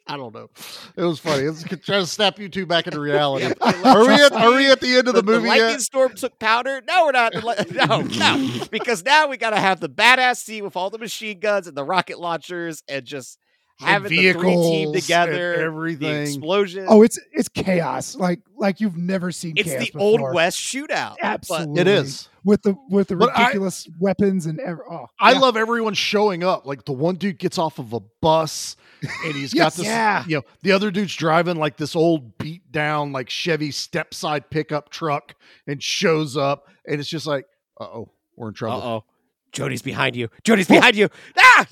Jesus. 0.07 0.13
I 0.13 0.17
don't 0.17 0.35
know. 0.35 0.49
It 0.97 1.07
was 1.07 1.19
funny. 1.19 1.45
It's 1.45 1.63
trying 1.65 2.03
to 2.03 2.07
snap 2.07 2.39
you 2.39 2.49
two 2.49 2.67
back 2.67 2.87
into 2.87 3.01
reality. 3.01 3.53
Like, 3.61 3.85
Are 3.87 4.07
we 4.07 4.15
at 4.15 4.19
trust 4.29 4.35
Are 4.35 4.55
we 4.55 4.71
at 4.71 4.81
the 4.81 4.97
end 4.97 5.09
of 5.09 5.15
the, 5.15 5.23
the, 5.23 5.33
movie 5.33 5.49
lightning 5.49 5.71
yet? 5.71 5.81
storm 5.81 6.15
took 6.15 6.39
powder. 6.39 6.83
No, 6.87 7.07
we're 7.07 7.13
not. 7.13 7.33
The 7.33 7.45
li- 7.45 7.87
No, 7.87 8.01
no, 8.03 8.65
because 8.71 9.05
now 9.05 9.29
we 9.29 9.37
got 9.37 9.51
to 9.51 9.59
have 9.61 9.81
the 9.81 9.89
badass 9.89 10.37
scene 10.39 10.65
with 10.65 10.77
all 10.77 10.91
the 10.91 10.99
machine 10.99 11.41
guns 11.41 11.67
and 11.67 11.77
the 11.77 11.85
rocket 11.85 12.19
launchers 12.21 12.83
and 12.89 13.05
just 13.05 13.39
And 13.81 13.89
having 13.89 14.11
the 14.11 14.33
three 14.33 14.33
team 14.33 14.43
vehicles 14.43 14.87
and 14.87 14.95
together. 14.95 15.57
The 15.57 15.63
everything. 15.65 16.23
explosion. 16.23 16.87
Oh, 16.89 17.03
it's 17.03 17.19
it's 17.33 17.49
chaos. 17.49 18.15
Like 18.17 18.41
like 18.57 18.81
you've 18.81 18.97
never 18.97 19.33
seen. 19.33 19.55
it's 19.57 19.69
chaos 19.71 19.91
the 19.91 19.99
old 19.99 20.21
west 20.35 20.59
shootout. 20.59 21.17
but- 21.21 21.25
Absolutely, 21.25 21.81
It 21.81 21.89
is. 21.89 22.29
With 22.47 22.63
the 22.63 22.75
with 22.89 23.09
the 23.09 23.17
But 23.17 23.37
I- 23.37 23.43
ridiculous 23.43 23.87
weapons 23.99 24.47
and 24.47 24.59
ever. 24.61 24.83
Oh, 24.91 25.09
I 25.21 25.33
yeah. 25.33 25.39
love 25.41 25.57
everyone 25.59 25.93
showing 25.93 26.43
up. 26.45 26.65
Like 26.65 26.87
the 26.87 26.93
one 26.93 27.17
dude 27.17 27.39
gets 27.39 27.59
off 27.59 27.79
of 27.79 27.93
a 27.93 28.01
bus 28.23 28.77
and 29.25 29.35
he's 29.35 29.53
got 29.63 29.75
this, 29.75 29.85
Yeah. 29.85 30.25
you 30.27 30.37
know, 30.37 30.43
the 30.63 30.73
other 30.73 30.91
dude's 30.91 31.15
driving 31.15 31.57
like 31.57 31.77
this 31.77 31.95
old 31.95 32.39
beat 32.39 32.71
down, 32.73 33.13
like 33.13 33.29
Chevy 33.29 33.71
step 33.73 34.15
side 34.15 34.49
pickup 34.49 34.89
truck 34.91 35.35
and 35.67 35.83
shows 35.83 36.37
up. 36.39 36.69
And 36.87 37.01
it's 37.01 37.09
just 37.11 37.27
like, 37.27 37.45
uh 37.81 37.85
oh, 37.85 38.11
we're 38.37 38.49
in 38.49 38.55
trouble. 38.55 38.81
Uh 38.83 38.87
oh. 38.87 39.05
Jody's 39.53 39.83
behind 39.83 40.15
you. 40.17 40.29
Jody's 40.45 40.69
behind 40.69 40.97
you. 40.97 41.09
Ah! 41.39 41.67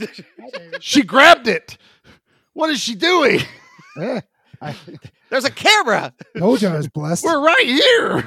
She 0.80 1.02
grabbed 1.02 1.46
it. 1.48 1.76
What 2.54 2.70
is 2.70 2.80
she 2.80 2.94
doing? 2.94 3.40
Eh, 4.00 4.20
I 4.60 4.74
There's 5.30 5.44
a 5.44 5.50
camera. 5.52 6.12
told 6.36 6.60
you 6.62 6.66
I 6.68 6.76
was 6.76 6.88
blessed. 6.88 7.24
We're 7.24 7.40
right 7.40 7.64
here. 7.64 8.24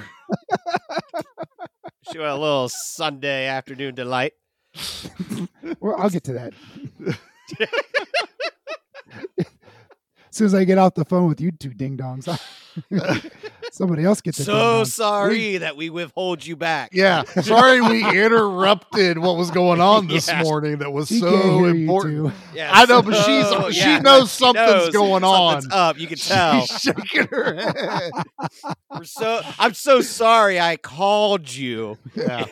She 2.11 2.19
went 2.19 2.31
a 2.31 2.35
little 2.35 2.69
Sunday 2.69 3.47
afternoon 3.47 3.95
delight. 3.95 4.33
Well, 5.79 5.95
I'll 5.97 6.09
get 6.09 6.23
to 6.25 6.33
that. 6.33 6.53
as 9.39 9.45
soon 10.31 10.47
as 10.47 10.53
I 10.53 10.63
get 10.63 10.77
off 10.77 10.93
the 10.93 11.05
phone 11.05 11.27
with 11.27 11.41
you 11.41 11.51
two 11.51 11.73
ding 11.73 11.97
dongs, 11.97 12.27
somebody 13.77 14.03
else 14.03 14.21
gets 14.21 14.39
a 14.39 14.43
So 14.43 14.51
ding 14.53 14.61
dong. 14.61 14.85
sorry 14.85 15.57
that 15.57 15.77
we 15.77 15.89
withhold 15.89 16.45
you 16.45 16.55
back. 16.55 16.89
Yeah. 16.93 17.23
Sorry 17.41 17.81
we 17.81 18.03
interrupted 18.23 19.17
what 19.17 19.37
was 19.37 19.51
going 19.51 19.79
on 19.81 20.07
this 20.07 20.27
Yeah. 20.27 20.43
morning 20.43 20.79
that 20.79 20.91
was 20.91 21.07
She 21.07 21.19
so 21.19 21.29
can't 21.31 21.43
hear 21.43 21.75
you 21.75 21.81
important. 21.83 22.27
two. 22.27 22.33
Yeah, 22.55 22.71
I 22.73 22.85
know, 22.85 23.01
but 23.01 23.13
she's- 23.25 23.49
so- 23.49 23.71
she 23.71 23.79
yeah, 23.81 23.99
knows 23.99 24.31
she 24.31 24.39
something's 24.39 24.67
knows 24.67 24.89
going 24.93 25.23
something's 25.23 25.65
on. 25.73 25.79
up. 25.79 25.99
You 25.99 26.07
can 26.07 26.17
tell. 26.19 26.65
She's 26.65 26.81
shaking 26.81 27.27
her 27.27 27.53
head. 27.55 28.11
We're 28.91 29.03
so 29.03 29.41
I'm 29.59 29.73
so 29.73 30.01
sorry 30.01 30.59
I 30.59 30.77
called 30.77 31.53
you. 31.53 31.97
Yeah. 32.15 32.45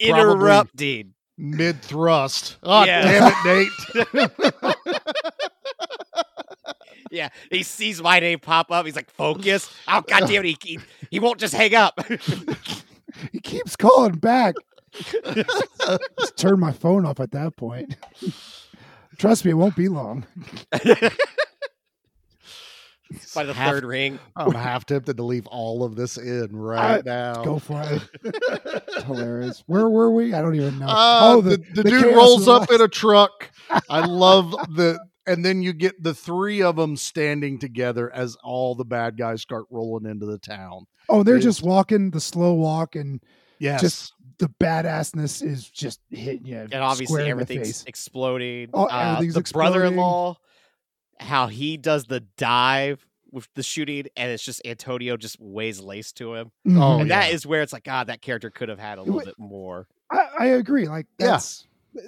Interrupting. 0.00 1.14
Mid 1.38 1.80
thrust. 1.82 2.56
Oh, 2.62 2.70
ah, 2.70 2.84
Yeah. 2.84 3.02
damn 3.02 3.32
it, 3.32 3.68
Nate. 4.14 4.74
Yeah, 7.12 7.28
he 7.50 7.62
sees 7.62 8.02
my 8.02 8.18
name 8.20 8.38
pop 8.40 8.72
up. 8.72 8.86
He's 8.86 8.96
like, 8.96 9.10
"Focus!" 9.10 9.70
Oh 9.86 10.00
God 10.00 10.26
damn 10.26 10.44
it! 10.44 10.56
He, 10.62 10.72
he, 10.72 10.78
he 11.10 11.20
won't 11.20 11.38
just 11.38 11.54
hang 11.54 11.74
up. 11.74 12.00
He 13.30 13.40
keeps 13.40 13.76
calling 13.76 14.14
back. 14.14 14.54
Just 15.34 16.36
turn 16.38 16.58
my 16.58 16.72
phone 16.72 17.04
off 17.04 17.20
at 17.20 17.30
that 17.32 17.56
point. 17.56 17.94
Trust 19.18 19.44
me, 19.44 19.50
it 19.50 19.54
won't 19.54 19.76
be 19.76 19.88
long. 19.88 20.24
By 23.34 23.44
the 23.44 23.52
Half- 23.52 23.70
third 23.72 23.84
ring, 23.84 24.18
I'm 24.34 24.52
half 24.52 24.86
tempted 24.86 25.18
to 25.18 25.22
leave 25.22 25.46
all 25.46 25.84
of 25.84 25.96
this 25.96 26.16
in 26.16 26.56
right 26.56 27.00
I- 27.00 27.02
now. 27.04 27.44
Go 27.44 27.58
for 27.58 27.82
it. 27.82 28.02
It's 28.24 29.04
hilarious. 29.04 29.62
Where 29.66 29.88
were 29.90 30.10
we? 30.10 30.32
I 30.32 30.40
don't 30.40 30.54
even 30.54 30.78
know. 30.78 30.86
Uh, 30.86 31.20
oh, 31.24 31.40
the, 31.42 31.58
the, 31.74 31.82
the 31.82 31.90
dude 31.90 32.16
rolls 32.16 32.48
up 32.48 32.70
in 32.70 32.80
a 32.80 32.88
truck. 32.88 33.50
I 33.90 34.06
love 34.06 34.52
the, 34.74 34.98
and 35.26 35.44
then 35.44 35.62
you 35.62 35.72
get 35.72 36.02
the 36.02 36.14
three 36.14 36.62
of 36.62 36.76
them 36.76 36.96
standing 36.96 37.58
together 37.58 38.12
as 38.12 38.36
all 38.42 38.74
the 38.74 38.84
bad 38.84 39.16
guys 39.16 39.42
start 39.42 39.64
rolling 39.70 40.10
into 40.10 40.26
the 40.26 40.38
town. 40.38 40.86
Oh, 41.08 41.22
they're 41.22 41.36
It's- 41.36 41.44
just 41.56 41.62
walking 41.66 42.10
the 42.10 42.20
slow 42.20 42.54
walk, 42.54 42.96
and 42.96 43.22
Yes. 43.58 43.80
just 43.80 44.14
the 44.38 44.48
badassness 44.60 45.42
is 45.46 45.68
just 45.70 46.00
hitting 46.10 46.46
you. 46.46 46.56
and 46.56 46.74
obviously 46.74 47.06
square 47.06 47.20
in 47.20 47.36
the 47.36 47.42
everything's 47.42 47.84
exploding. 47.84 48.70
Oh, 48.74 48.86
Uh, 48.86 49.12
everything's 49.14 49.34
the 49.34 49.40
exploding. 49.40 49.72
brother-in-law, 49.72 50.36
how 51.20 51.46
he 51.46 51.76
does 51.76 52.06
the 52.06 52.20
dive 52.36 53.06
with 53.30 53.48
the 53.54 53.62
shooting, 53.62 54.06
and 54.16 54.30
it's 54.32 54.44
just 54.44 54.60
Antonio 54.66 55.16
just 55.16 55.38
weighs 55.40 55.80
lace 55.80 56.12
to 56.12 56.34
him, 56.34 56.50
Mhm. 56.66 56.80
Oh, 56.82 56.98
and 57.00 57.10
that 57.10 57.28
yeah. 57.28 57.34
is 57.34 57.46
where 57.46 57.62
it's 57.62 57.72
like, 57.72 57.84
God, 57.84 58.08
that 58.08 58.20
character 58.20 58.50
could 58.50 58.68
have 58.68 58.78
had 58.80 58.98
a 58.98 59.02
little 59.02 59.16
wa- 59.16 59.24
bit 59.24 59.38
more. 59.38 59.86
I, 60.10 60.28
I 60.40 60.46
agree. 60.46 60.86
Like 60.88 61.06
Yeah. 61.18 61.38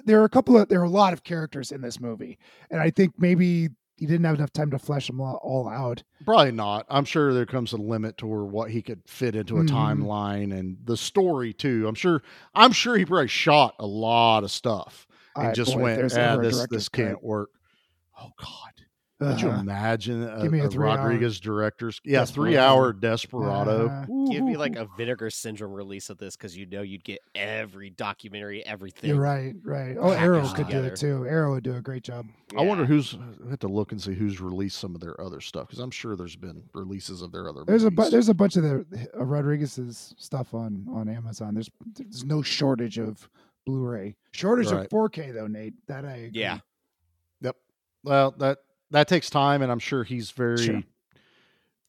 There 0.05 0.21
are 0.21 0.25
a 0.25 0.29
couple 0.29 0.57
of 0.57 0.67
there 0.69 0.81
are 0.81 0.85
a 0.85 0.89
lot 0.89 1.13
of 1.13 1.23
characters 1.23 1.71
in 1.71 1.81
this 1.81 1.99
movie, 1.99 2.37
and 2.71 2.79
I 2.81 2.89
think 2.89 3.13
maybe 3.17 3.69
he 3.97 4.05
didn't 4.05 4.25
have 4.25 4.35
enough 4.35 4.51
time 4.51 4.71
to 4.71 4.77
flesh 4.79 5.07
them 5.07 5.21
all, 5.21 5.69
out. 5.71 6.03
Probably 6.25 6.51
not. 6.51 6.85
I'm 6.89 7.05
sure 7.05 7.33
there 7.33 7.45
comes 7.45 7.71
a 7.71 7.77
limit 7.77 8.17
to 8.17 8.27
where 8.27 8.43
what 8.43 8.69
he 8.69 8.81
could 8.81 9.01
fit 9.07 9.35
into 9.37 9.57
a 9.57 9.63
Mhm. 9.63 9.69
timeline 9.69 10.53
and 10.57 10.77
the 10.83 10.97
story 10.97 11.53
too. 11.53 11.87
I'm 11.87 11.95
sure. 11.95 12.21
I'm 12.53 12.73
sure 12.73 12.97
he 12.97 13.05
probably 13.05 13.27
shot 13.29 13.75
a 13.79 13.85
lot 13.87 14.43
of 14.43 14.51
stuff 14.51 15.07
and 15.37 15.47
I- 15.47 15.53
just 15.53 15.73
boy, 15.75 15.83
went, 15.83 16.13
"Ah, 16.17 16.35
this 16.37 16.67
this 16.69 16.89
can't 16.89 17.23
work." 17.23 17.51
Oh 18.21 18.31
God. 18.37 18.84
Could 19.31 19.41
you 19.41 19.49
Uh-huh. 19.49 19.61
imagine 19.61 20.23
a, 20.23 20.41
Give 20.43 20.51
me 20.51 20.59
a 20.59 20.65
a 20.65 20.69
three-hour 20.69 20.97
Rodriguez 20.97 21.39
director's 21.39 21.99
yeah 22.03 22.19
Desperado. 22.19 22.49
three 22.51 22.57
hour 22.57 22.93
Desperado? 22.93 23.87
Uh-huh. 23.87 24.05
Give 24.31 24.43
me 24.43 24.57
like 24.57 24.75
a 24.75 24.87
Vinegar 24.97 25.29
Syndrome 25.29 25.73
release 25.73 26.09
of 26.09 26.17
this 26.17 26.35
because 26.35 26.55
you 26.57 26.65
know 26.65 26.81
you'd 26.81 27.03
get 27.03 27.19
every 27.35 27.89
documentary, 27.89 28.65
everything. 28.65 29.09
You're 29.09 29.19
right, 29.19 29.53
right. 29.63 29.95
Oh, 29.99 30.11
Arrow 30.11 30.41
packaged 30.41 30.55
could 30.55 30.67
do 30.69 30.83
it 30.83 30.95
too. 30.95 31.25
Arrow 31.27 31.53
would 31.53 31.63
do 31.63 31.75
a 31.75 31.81
great 31.81 32.03
job. 32.03 32.27
I 32.57 32.61
wonder 32.61 32.85
who's. 32.85 33.17
I 33.45 33.49
have 33.49 33.59
to 33.59 33.67
look 33.67 33.91
and 33.91 34.01
see 34.01 34.13
who's 34.13 34.39
released 34.41 34.77
some 34.77 34.95
of 34.95 35.01
their 35.01 35.19
other 35.19 35.41
stuff 35.41 35.67
because 35.67 35.79
I'm 35.79 35.91
sure 35.91 36.15
there's 36.15 36.35
been 36.35 36.63
releases 36.73 37.21
of 37.21 37.31
their 37.31 37.49
other. 37.49 37.63
There's 37.65 37.83
a 37.83 37.91
bu- 37.91 38.03
movies. 38.03 38.11
there's 38.11 38.29
a 38.29 38.33
bunch 38.33 38.55
of 38.55 38.63
the 38.63 38.85
uh, 39.17 39.23
Rodriguez's 39.23 40.13
stuff 40.17 40.53
on 40.53 40.85
on 40.93 41.09
Amazon. 41.09 41.53
There's 41.53 41.69
there's 41.95 42.23
no 42.23 42.41
shortage 42.41 42.97
of 42.97 43.27
Blu-ray. 43.65 44.15
Shortage 44.31 44.71
Right. 44.71 44.85
of 44.85 44.89
4K 44.89 45.33
though, 45.33 45.47
Nate. 45.47 45.73
That 45.87 46.05
I 46.05 46.15
agree. 46.17 46.41
Yeah. 46.41 46.59
Yep. 47.41 47.55
Well, 48.03 48.31
that 48.37 48.59
that 48.91 49.07
takes 49.07 49.29
time, 49.29 49.61
and 49.61 49.71
I'm 49.71 49.79
sure 49.79 50.03
he's 50.03 50.31
very. 50.31 50.57
Sure. 50.57 50.83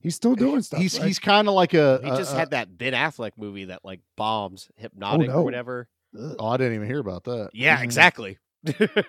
He's 0.01 0.15
still 0.15 0.33
eh, 0.33 0.37
doing 0.37 0.63
stuff. 0.63 0.81
He's 0.81 0.99
right? 0.99 1.07
he's 1.07 1.19
kind 1.19 1.49
of 1.49 1.55
like 1.55 1.75
a. 1.75 2.01
He 2.03 2.11
a- 2.11 2.17
just 2.17 2.35
a- 2.35 2.37
had 2.37 2.51
that 2.51 2.77
Ben 2.77 2.93
Affleck 2.93 3.33
movie 3.37 3.67
that 3.67 3.85
like 3.85 4.01
bombs, 4.17 4.69
oh, 4.71 4.75
hypnotic 4.83 5.29
no. 5.29 5.37
or 5.37 5.45
whatever. 5.45 5.89
Oh, 6.17 6.49
I 6.49 6.57
didn't 6.57 6.75
even 6.75 6.87
hear 6.87 7.01
about 7.01 7.25
that. 7.25 7.51
Yeah, 7.53 7.77
mm-hmm. 7.77 7.85
exactly. 7.85 8.39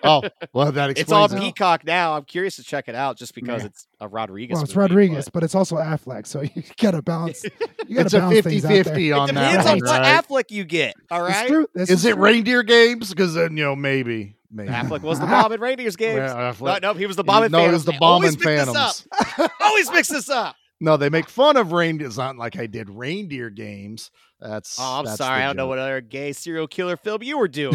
Oh, 0.02 0.22
well, 0.52 0.72
that 0.72 0.90
explains 0.90 0.98
it's 0.98 1.12
on 1.12 1.36
it. 1.36 1.40
Peacock 1.40 1.84
now. 1.84 2.16
I'm 2.16 2.24
curious 2.24 2.56
to 2.56 2.62
check 2.62 2.88
it 2.88 2.94
out 2.94 3.16
just 3.18 3.34
because 3.34 3.62
Yeah. 3.62 3.66
it's 3.68 3.86
a 4.00 4.08
Rodriguez. 4.08 4.54
well, 4.54 4.62
it's 4.64 4.74
movie, 4.74 4.80
Rodriguez, 4.80 5.24
but- 5.26 5.32
but 5.34 5.42
it's 5.44 5.54
also 5.54 5.76
Affleck, 5.76 6.26
so 6.26 6.42
you 6.54 6.62
gotta 6.80 7.02
balance. 7.02 7.44
You 7.88 7.94
gotta 7.94 8.06
It's 8.06 8.14
a 8.14 8.18
balance 8.18 8.40
things 8.44 8.64
out 8.66 8.70
50-50 8.72 8.84
there. 9.08 9.14
on 9.16 9.30
It 9.30 9.34
that 9.34 9.50
depends 9.50 9.66
on 9.66 9.78
what 9.78 10.00
right? 10.02 10.24
Affleck 10.24 10.50
you 10.50 10.64
get. 10.64 10.94
All 11.10 11.24
It's 11.24 11.42
true. 11.48 11.66
This 11.74 11.90
Is 11.90 12.04
it 12.04 12.12
true. 12.14 12.22
reindeer 12.22 12.62
games? 12.62 13.08
Because 13.10 13.32
then 13.34 13.56
you 13.56 13.64
know 13.64 13.74
maybe 13.76 14.36
maybe 14.50 14.68
Affleck 14.70 15.00
was 15.02 15.18
the 15.20 15.26
bomb 15.26 15.52
in 15.52 15.60
Reindeer's 15.60 15.96
games. 15.96 16.16
Yeah, 16.18 16.52
no, 16.60 16.78
no, 16.82 16.94
he 16.94 17.06
was 17.06 17.16
the 17.16 17.24
bomb 17.24 17.44
in 17.44 17.52
No, 17.52 17.64
he 17.66 17.72
was 17.72 17.84
the 17.86 17.92
bomb 17.98 18.24
in 18.24 18.32
mix 18.32 18.44
this 18.44 18.68
up. 18.76 18.94
Phantoms. 18.94 19.50
always 19.60 19.90
mix 19.92 20.08
this 20.08 20.28
up. 20.28 20.54
No, 20.80 20.96
they 20.96 21.08
make 21.08 21.28
fun 21.28 21.56
of 21.56 21.72
reindeer. 21.72 22.06
It's 22.06 22.16
not 22.18 22.36
like 22.36 22.56
I 22.58 22.66
did 22.66 22.88
reindeer 22.90 23.50
games. 23.50 24.10
That's 24.40 24.78
Oh, 24.78 24.98
I'm 25.00 25.04
that's 25.06 25.16
sorry. 25.16 25.42
I 25.42 25.46
don't 25.46 25.56
know 25.56 25.66
what 25.66 25.78
other 25.80 26.00
gay 26.00 26.32
serial 26.32 26.68
killer 26.68 26.96
film 26.96 27.22
you 27.22 27.36
were 27.38 27.48
doing. 27.48 27.74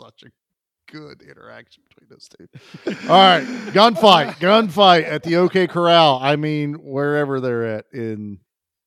Such 0.00 0.24
a 0.24 0.92
good 0.92 1.22
interaction 1.22 1.82
between 1.88 2.08
those 2.10 2.28
two. 2.28 3.08
All 3.10 3.16
right, 3.16 3.44
gunfight, 3.72 4.34
gunfight 4.34 5.04
at 5.04 5.22
the 5.22 5.36
OK 5.36 5.66
Corral. 5.66 6.18
I 6.22 6.36
mean, 6.36 6.74
wherever 6.74 7.40
they're 7.40 7.64
at 7.66 7.84
in 7.92 8.40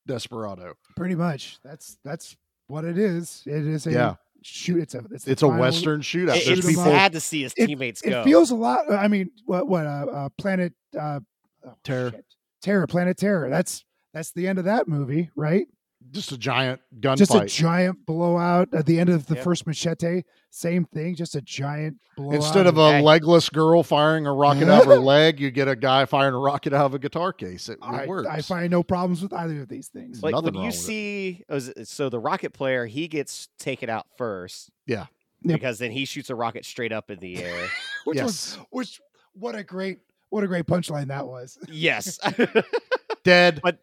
Desperado. 0.06 0.74
Pretty 0.96 1.14
much. 1.14 1.58
That's 1.64 1.96
that's 2.04 2.36
what 2.66 2.84
it 2.84 2.98
is. 2.98 3.42
It 3.46 3.66
is 3.66 3.86
a 3.86 3.92
Yeah. 3.92 4.14
shoot. 4.42 4.80
It's 4.80 4.94
a 4.94 5.02
it's, 5.10 5.26
It's 5.26 5.42
a 5.42 5.48
Western 5.48 6.00
shootout. 6.00 6.36
It- 6.36 6.46
There's 6.46 6.58
it's 6.60 6.68
people 6.68 6.84
sad 6.84 7.12
to 7.12 7.20
see 7.20 7.42
his 7.42 7.54
It- 7.56 7.66
teammates 7.66 8.02
it, 8.02 8.10
go. 8.10 8.24
feels 8.24 8.50
a 8.50 8.54
lot. 8.56 8.90
I 8.92 9.08
mean, 9.08 9.30
what 9.46 9.66
what 9.68 9.86
uh, 9.86 10.06
uh 10.10 10.28
Planet 10.36 10.72
uh, 10.98 11.20
oh, 11.66 11.74
Terror. 11.84 12.10
shit. 12.10 12.24
Terror, 12.62 12.86
Planet 12.86 13.16
Terror. 13.16 13.48
That's 13.50 13.84
that's 14.12 14.32
the 14.32 14.46
end 14.46 14.58
of 14.58 14.64
that 14.66 14.88
movie, 14.88 15.30
right? 15.36 15.66
Just 16.14 16.32
a 16.32 16.38
giant 16.38 16.80
gunfire. 17.00 17.26
Just 17.26 17.34
a 17.34 17.44
giant 17.46 18.06
blowout 18.06 18.72
at 18.72 18.86
the 18.86 18.98
end 18.98 19.10
of 19.10 19.26
the 19.26 19.34
Yep. 19.34 19.44
first 19.44 19.66
machete. 19.66 20.22
Same 20.50 20.84
thing, 20.84 21.14
just 21.16 21.34
a 21.34 21.42
giant 21.42 21.98
blowout. 22.16 22.34
Instead 22.36 22.66
of 22.66 22.78
a 22.78 22.92
Hey. 22.92 23.02
legless 23.02 23.48
girl 23.50 23.82
firing 23.82 24.26
a 24.26 24.32
rocket 24.32 24.68
out 24.68 24.82
of 24.82 24.86
her 24.86 24.96
leg, 25.00 25.40
you 25.40 25.50
get 25.50 25.66
a 25.68 25.74
guy 25.76 26.04
firing 26.04 26.34
a 26.34 26.38
rocket 26.38 26.72
out 26.72 26.86
of 26.86 26.94
a 26.94 26.98
guitar 26.98 27.32
case. 27.32 27.68
It, 27.68 27.72
it 27.72 27.78
I, 27.82 28.06
works. 28.06 28.28
I 28.30 28.40
find 28.40 28.70
no 28.70 28.82
problems 28.82 29.20
with 29.20 29.32
either 29.32 29.60
of 29.60 29.68
these 29.68 29.88
things. 29.88 30.22
like 30.22 30.32
nothing 30.32 30.54
when 30.54 30.62
you 30.64 30.70
see 30.72 31.44
oh, 31.50 31.56
it- 31.56 31.88
so 31.88 32.08
the 32.08 32.20
rocket 32.20 32.52
player 32.54 32.86
he 32.86 33.08
gets 33.08 33.48
taken 33.58 33.90
out 33.90 34.06
first 34.16 34.70
yeah. 34.86 35.06
Yep. 35.42 35.56
because 35.60 35.78
then 35.80 35.90
he 35.90 36.04
shoots 36.04 36.30
a 36.30 36.34
rocket 36.34 36.64
straight 36.64 36.92
up 36.92 37.10
in 37.10 37.18
the 37.18 37.42
air 37.42 37.68
which 38.04 38.16
yes. 38.16 38.24
was 38.24 38.58
which 38.70 39.00
what 39.34 39.54
a 39.56 39.64
great 39.64 39.98
what 40.30 40.42
a 40.44 40.46
great 40.46 40.66
punchline 40.66 41.08
that 41.08 41.26
was. 41.26 41.58
yes 41.68 42.18
Dead. 43.24 43.60
But- 43.62 43.78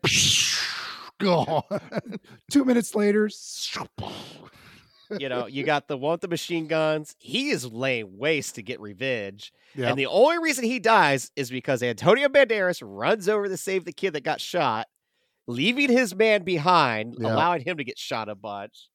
gone. 1.21 1.63
Two 2.51 2.65
minutes 2.65 2.95
later, 2.95 3.29
you 5.19 5.27
know 5.27 5.45
you 5.45 5.63
got 5.63 5.87
the 5.89 5.97
one 5.97 6.13
with 6.13 6.21
the 6.21 6.27
machine 6.29 6.67
guns 6.67 7.15
he 7.19 7.49
is 7.49 7.65
laying 7.65 8.17
waste 8.17 8.55
to 8.55 8.61
get 8.63 8.79
revenge 8.79 9.51
Yeah. 9.75 9.89
and 9.89 9.99
the 9.99 10.05
only 10.05 10.39
reason 10.39 10.63
he 10.63 10.79
dies 10.79 11.31
is 11.35 11.49
because 11.49 11.83
antonio 11.83 12.29
banderas 12.29 12.81
runs 12.81 13.27
over 13.27 13.49
to 13.49 13.57
save 13.57 13.83
the 13.83 13.91
kid 13.91 14.13
that 14.13 14.23
got 14.23 14.39
shot 14.39 14.87
leaving 15.47 15.89
his 15.89 16.15
man 16.15 16.43
behind 16.43 17.17
Yeah. 17.19 17.33
allowing 17.33 17.61
him 17.61 17.75
to 17.75 17.83
get 17.83 17.97
shot 17.99 18.29
a 18.29 18.35
bunch 18.35 18.87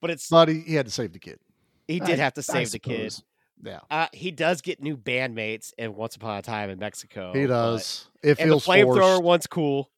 but 0.00 0.08
it's 0.10 0.28
but 0.30 0.48
he, 0.48 0.60
he 0.60 0.74
had 0.74 0.86
to 0.86 0.92
save 0.92 1.12
the 1.12 1.18
kid. 1.18 1.38
he 1.86 2.00
did 2.00 2.18
I- 2.18 2.22
have 2.22 2.32
to 2.34 2.42
save 2.42 2.70
the 2.70 2.78
kid. 2.78 3.14
Yeah. 3.62 3.80
uh, 3.90 4.06
he 4.14 4.30
does 4.30 4.62
get 4.62 4.80
new 4.80 4.96
bandmates 4.96 5.72
in 5.76 5.96
once 5.96 6.16
upon 6.16 6.38
a 6.38 6.42
time 6.42 6.70
in 6.70 6.78
mexico 6.78 7.32
He 7.34 7.42
but- 7.42 7.48
does. 7.48 8.06
It 8.22 8.38
and 8.40 8.50
the 8.50 8.54
feels 8.58 8.64
flamethrower 8.66 9.00
forced. 9.16 9.22
one's 9.22 9.46
cool 9.46 9.90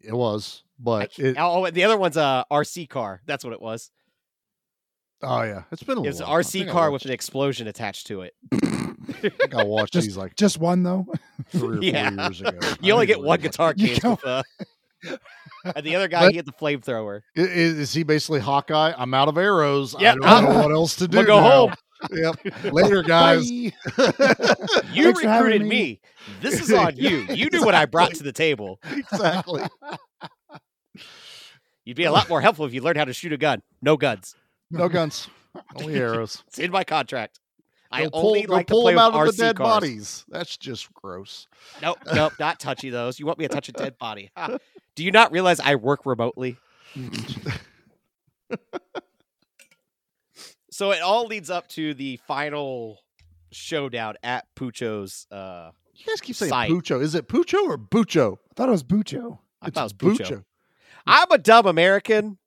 It 0.00 0.14
was, 0.14 0.62
but 0.78 1.18
it, 1.18 1.36
oh, 1.38 1.68
the 1.70 1.84
other 1.84 1.96
one's 1.96 2.16
a 2.16 2.44
RC 2.50 2.88
car. 2.88 3.20
That's 3.26 3.44
what 3.44 3.52
it 3.52 3.60
was. 3.60 3.90
oh 5.22 5.42
yeah, 5.42 5.62
it's 5.72 5.82
been 5.82 5.98
a 5.98 6.02
It 6.02 6.06
was 6.08 6.20
an 6.20 6.26
while. 6.26 6.36
I 6.36 6.40
RC 6.40 6.70
car 6.70 6.90
with 6.90 7.04
an 7.04 7.10
explosion 7.10 7.66
attached 7.66 8.06
to 8.08 8.22
it. 8.22 8.34
I 8.52 9.30
think 9.30 9.54
I 9.54 9.64
watched 9.64 9.92
just 9.94 10.06
these 10.06 10.16
like 10.16 10.36
just 10.36 10.58
one 10.58 10.82
though. 10.82 11.06
three 11.50 11.78
or 11.78 11.82
Yeah. 11.82 12.10
four 12.10 12.24
years 12.24 12.40
ago. 12.42 12.58
You 12.80 12.92
I 12.92 12.94
only 12.94 13.06
get 13.06 13.20
one 13.20 13.40
guitar 13.40 13.72
You 13.76 13.88
case 13.88 13.98
don't- 14.00 14.20
with 14.22 14.26
uh 14.26 14.42
and 15.76 15.84
the 15.86 15.94
other 15.96 16.08
guy 16.08 16.22
But- 16.26 16.30
he 16.32 16.36
had 16.36 16.46
the 16.46 16.52
flamethrower. 16.52 17.22
I- 17.36 17.40
Is, 17.40 17.78
is 17.78 17.92
he 17.94 18.02
basically 18.02 18.40
Hawkeye? 18.40 18.92
I'm 18.96 19.14
out 19.14 19.28
of 19.28 19.38
arrows. 19.38 19.94
Yeah, 19.98 20.14
I 20.22 20.40
don't 20.40 20.52
know 20.52 20.58
what 20.62 20.70
else 20.72 20.96
to 20.96 21.08
do. 21.08 21.18
We'll 21.18 21.26
go 21.26 21.40
now. 21.40 21.50
home. 21.50 21.74
Yep. 22.12 22.72
Later, 22.72 23.02
guys. 23.02 23.50
You 23.50 23.72
Thanks 23.96 25.22
recruited 25.24 25.62
me. 25.62 25.68
me. 25.68 26.00
This 26.40 26.60
is 26.60 26.72
on 26.72 26.96
you. 26.96 27.26
You 27.30 27.48
knew 27.50 27.64
what 27.64 27.74
I 27.74 27.86
brought 27.86 28.14
to 28.14 28.22
the 28.22 28.32
table. 28.32 28.78
exactly. 28.92 29.62
You'd 31.88 31.96
be 31.96 32.04
a 32.04 32.12
lot 32.12 32.28
more 32.28 32.42
helpful 32.42 32.66
if 32.66 32.74
you 32.74 32.82
learned 32.82 32.98
how 32.98 33.06
to 33.06 33.14
shoot 33.14 33.32
a 33.32 33.38
gun. 33.38 33.62
No 33.80 33.96
guns. 33.96 34.36
No 34.70 34.90
guns, 34.90 35.26
only 35.76 35.94
arrows. 35.94 36.44
It's 36.48 36.58
in 36.58 36.70
my 36.70 36.84
contract. 36.84 37.40
I 37.90 38.02
They'll 38.02 38.10
pull, 38.10 38.26
only 38.26 38.42
they'll 38.42 38.50
like 38.56 38.66
to 38.66 38.74
play 38.74 38.92
them 38.94 38.96
with 39.06 39.14
out 39.14 39.26
of 39.26 39.32
RC 39.32 39.36
the 39.38 39.42
dead 39.42 39.56
cars. 39.56 39.66
bodies. 39.80 40.24
That's 40.28 40.58
just 40.58 40.92
gross. 40.92 41.46
Nope, 41.80 41.96
nope, 42.14 42.34
not 42.38 42.60
touchy 42.60 42.90
those. 42.90 43.18
You 43.18 43.24
want 43.24 43.38
me 43.38 43.48
to 43.48 43.54
touch 43.54 43.70
a 43.70 43.72
dead 43.72 43.96
body? 43.96 44.30
Ha. 44.36 44.58
Do 44.96 45.02
you 45.02 45.10
not 45.10 45.32
realize 45.32 45.60
I 45.60 45.76
work 45.76 46.04
remotely? 46.04 46.58
So 50.70 50.92
it 50.92 51.00
all 51.02 51.26
leads 51.26 51.50
up 51.50 51.66
to 51.70 51.92
the 51.94 52.18
final 52.28 52.98
showdown 53.50 54.14
at 54.22 54.44
Pucho's. 54.54 55.26
Uh, 55.30 55.70
You 55.94 56.06
guys 56.06 56.20
keep 56.20 56.36
saying 56.36 56.50
Sight. 56.50 56.70
Pucho. 56.70 57.00
Is 57.02 57.16
it 57.16 57.26
Pucho 57.28 57.64
or 57.64 57.76
Bucho? 57.76 58.34
I 58.50 58.54
thought 58.54 58.68
it 58.68 58.72
was 58.72 58.84
Bucho. 58.84 59.38
I 59.60 59.68
It's 59.68 59.74
thought 59.74 59.90
it 59.90 60.02
was 60.02 60.18
Pucho. 60.18 60.26
Bucho. 60.30 60.44
I'm 61.08 61.30
a 61.32 61.38
dumb 61.38 61.66
American. 61.66 62.38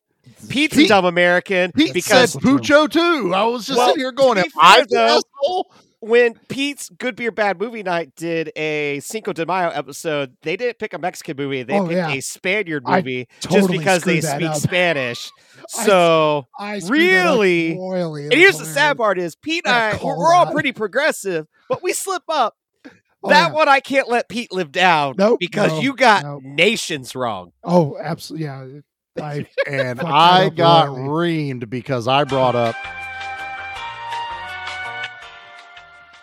Pete's 0.49 0.77
a 0.77 0.87
dumb 0.87 1.05
American 1.05 1.71
Pete 1.71 1.93
because 1.93 2.33
said 2.33 2.41
Pucho 2.41 2.89
too. 2.89 3.33
I 3.33 3.43
was 3.45 3.65
just 3.65 3.77
Well, 3.77 3.87
sitting 3.89 4.01
here 4.01 4.11
going, 4.11 4.35
to 4.35 4.41
"Am 4.41 4.45
be 4.45 4.51
I 4.59 4.85
though, 4.89 5.17
asshole?" 5.17 5.73
when 5.99 6.33
Pete's 6.47 6.89
Good 6.89 7.15
Beer 7.15 7.31
Bad 7.31 7.59
Movie 7.59 7.83
Night 7.83 8.15
did 8.15 8.51
a 8.55 8.99
Cinco 9.01 9.33
de 9.33 9.45
Mayo 9.45 9.69
episode, 9.69 10.35
they 10.43 10.57
didn't 10.57 10.79
pick 10.79 10.93
a 10.93 10.99
Mexican 10.99 11.37
movie. 11.37 11.63
They 11.63 11.77
Oh, 11.77 11.83
picked 11.87 11.95
yeah. 11.95 12.11
a 12.11 12.21
Spaniard 12.21 12.83
I 12.85 12.97
movie 12.97 13.27
just 13.41 13.69
because 13.69 14.03
they 14.03 14.21
speak 14.21 14.47
up. 14.49 14.55
Spanish. 14.57 15.31
So 15.69 16.47
I 16.59 16.77
up 16.77 16.89
really, 16.89 17.77
royally. 17.79 18.23
And 18.25 18.33
here's 18.33 18.57
the 18.57 18.65
sad 18.65 18.97
part: 18.97 19.17
is 19.19 19.35
Pete 19.35 19.63
and 19.65 19.73
I 19.73 19.91
I 19.91 19.99
we're, 20.03 20.17
we're 20.17 20.33
all 20.33 20.51
pretty 20.51 20.71
progressive, 20.73 21.47
but 21.69 21.81
we 21.81 21.93
slip 21.93 22.23
up. 22.27 22.55
Oh, 23.23 23.29
that 23.29 23.51
yeah. 23.51 23.55
one 23.55 23.69
I 23.69 23.79
can't 23.81 24.09
let 24.09 24.29
Pete 24.29 24.51
live 24.51 24.71
down 24.71 25.15
Nope, 25.17 25.39
because 25.39 25.71
no, 25.73 25.81
you 25.81 25.95
got 25.95 26.23
no. 26.23 26.39
nations 26.43 27.15
wrong. 27.15 27.51
Oh, 27.63 27.97
absolutely. 28.01 28.45
Yeah. 28.45 28.65
I 29.21 29.45
And 29.67 29.99
I 30.05 30.49
got 30.49 30.89
royally. 30.89 31.09
reamed 31.53 31.69
because 31.69 32.07
I 32.07 32.23
brought 32.23 32.55
up. 32.55 32.75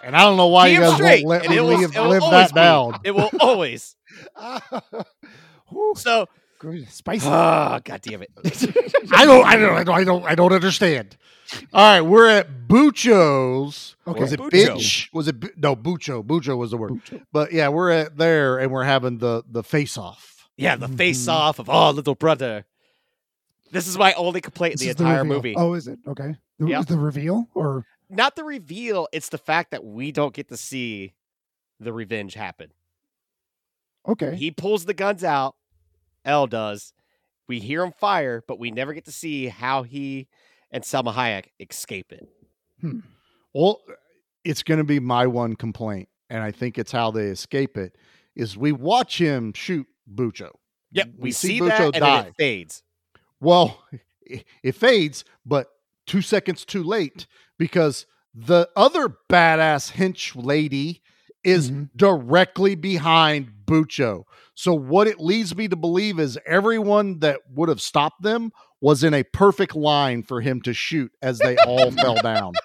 And 0.03 0.17
I 0.17 0.25
don't 0.25 0.37
know 0.37 0.47
why 0.49 0.69
you 0.69 0.81
guys 0.81 0.95
straight, 0.95 1.25
won't 1.25 1.43
let 1.43 1.51
me 1.51 1.57
it 1.57 1.63
live, 1.63 1.95
live 1.97 2.23
that 2.31 2.51
be. 2.51 2.55
down. 2.55 3.01
It 3.05 3.15
will 3.15 3.31
always. 3.41 3.95
Whew, 5.69 5.93
So, 5.97 6.27
good. 6.59 6.89
spicy. 6.91 7.27
oh, 7.27 7.81
god 7.85 8.01
damn 8.03 8.23
it! 8.23 8.31
I 9.15 9.25
don't, 9.25 9.45
I 9.47 9.57
don't, 9.57 9.75
I 9.77 9.85
don't, 9.85 9.95
I 9.97 10.05
don't, 10.05 10.25
I 10.25 10.35
don't 10.35 10.53
understand. 10.53 11.17
All 11.73 11.83
right, 11.83 12.01
we're 12.03 12.29
at 12.29 12.67
Bucho's. 12.69 13.97
Okay. 14.07 14.21
Was 14.21 14.33
it 14.33 14.41
Bucho. 14.41 14.51
bitch? 14.51 15.09
Was 15.15 15.29
it 15.29 15.41
Bu- 15.41 15.51
no 15.57 15.75
Bucho? 15.75 16.23
Bucho 16.23 16.57
was 16.59 16.71
the 16.73 16.77
word. 16.77 16.93
Bucho. 16.93 17.23
But 17.33 17.53
yeah, 17.53 17.69
we're 17.69 17.91
at 17.91 18.17
there 18.19 18.59
and 18.59 18.71
we're 18.71 18.85
having 18.85 19.19
the 19.19 19.43
the 19.51 19.63
face 19.63 19.97
off. 19.97 20.49
Yeah, 20.57 20.77
the 20.77 20.89
face 20.89 21.25
Mhm. 21.27 21.33
off 21.33 21.59
of 21.59 21.69
oh, 21.71 21.91
little 21.91 22.15
brother. 22.15 22.65
This 23.71 23.87
is 23.87 23.97
my 23.99 24.13
only 24.15 24.41
complaint 24.41 24.75
This 24.79 24.83
in 24.83 24.87
the 24.89 24.91
entire 25.05 25.23
reveal. 25.23 25.35
movie. 25.37 25.55
Oh, 25.57 25.75
is 25.75 25.89
it? 25.89 25.99
Okay. 26.07 26.37
The, 26.59 26.67
Yep. 26.69 26.87
the 26.87 26.99
reveal 26.99 27.49
or 27.55 27.87
Not 28.11 28.35
the 28.37 28.45
reveal; 28.45 29.07
it's 29.13 29.29
the 29.29 29.39
fact 29.39 29.71
that 29.71 29.85
we 29.85 30.11
don't 30.13 30.35
get 30.35 30.49
to 30.49 30.57
see 30.57 31.15
the 31.79 31.93
revenge 31.93 32.35
happen. 32.35 32.73
okay. 34.07 34.35
He 34.37 34.51
pulls 34.51 34.85
the 34.85 34.95
guns 34.95 35.23
out. 35.25 35.55
L 36.25 36.47
does. 36.47 36.93
We 37.49 37.61
hear 37.61 37.83
him 37.83 37.93
fire, 37.93 38.43
but 38.47 38.59
we 38.59 38.71
never 38.71 38.93
get 38.93 39.07
to 39.07 39.13
see 39.13 39.47
how 39.49 39.83
he 39.83 40.29
and 40.71 40.85
Salma 40.85 41.15
Hayek 41.15 41.47
escape 41.61 42.13
it. 42.13 42.29
Hmm. 42.81 43.01
Well, 43.55 43.81
it's 44.45 44.63
going 44.63 44.79
to 44.79 44.85
be 44.85 45.01
my 45.01 45.27
one 45.27 45.57
complaint, 45.57 46.09
and 46.29 46.43
I 46.43 46.51
think 46.51 46.79
it's 46.79 46.93
how 46.93 47.11
they 47.11 47.25
escape 47.25 47.77
it. 47.77 47.97
Is 48.37 48.57
we 48.57 48.73
watch 48.73 49.19
him 49.19 49.53
shoot 49.55 49.87
Bucho. 50.13 50.51
Yep, 50.93 51.09
we, 51.19 51.33
see, 51.33 51.61
Bucho 51.61 51.69
that, 51.69 51.81
and 51.81 51.95
then 51.95 52.01
die. 52.03 52.27
it 52.29 52.35
fades. 52.39 52.83
Well, 53.41 53.83
it, 54.23 54.45
it 54.63 54.75
fades, 54.75 55.25
but 55.45 55.69
two 56.07 56.23
seconds 56.23 56.65
too 56.65 56.83
late 56.83 57.27
because 57.59 58.07
the 58.35 58.69
other 58.77 59.09
badass 59.31 59.93
hench 59.93 60.33
lady 60.37 61.03
is 61.49 61.71
Mhm. 61.71 61.91
directly 61.97 62.75
behind 62.75 63.53
Bucho. 63.67 64.25
So 64.55 64.75
what 64.75 65.07
it 65.07 65.21
leads 65.21 65.55
me 65.55 65.69
to 65.69 65.77
believe 65.77 66.19
is 66.19 66.39
everyone 66.47 67.21
that 67.21 67.41
would 67.55 67.69
have 67.69 67.81
stopped 67.81 68.23
them 68.23 68.53
was 68.81 69.05
in 69.05 69.15
a 69.15 69.23
perfect 69.25 69.75
line 69.77 70.23
for 70.23 70.41
him 70.41 70.61
to 70.63 70.73
shoot 70.73 71.13
as 71.23 71.39
they 71.39 71.57
all 71.59 71.91
fell 71.91 72.17
down. 72.17 72.53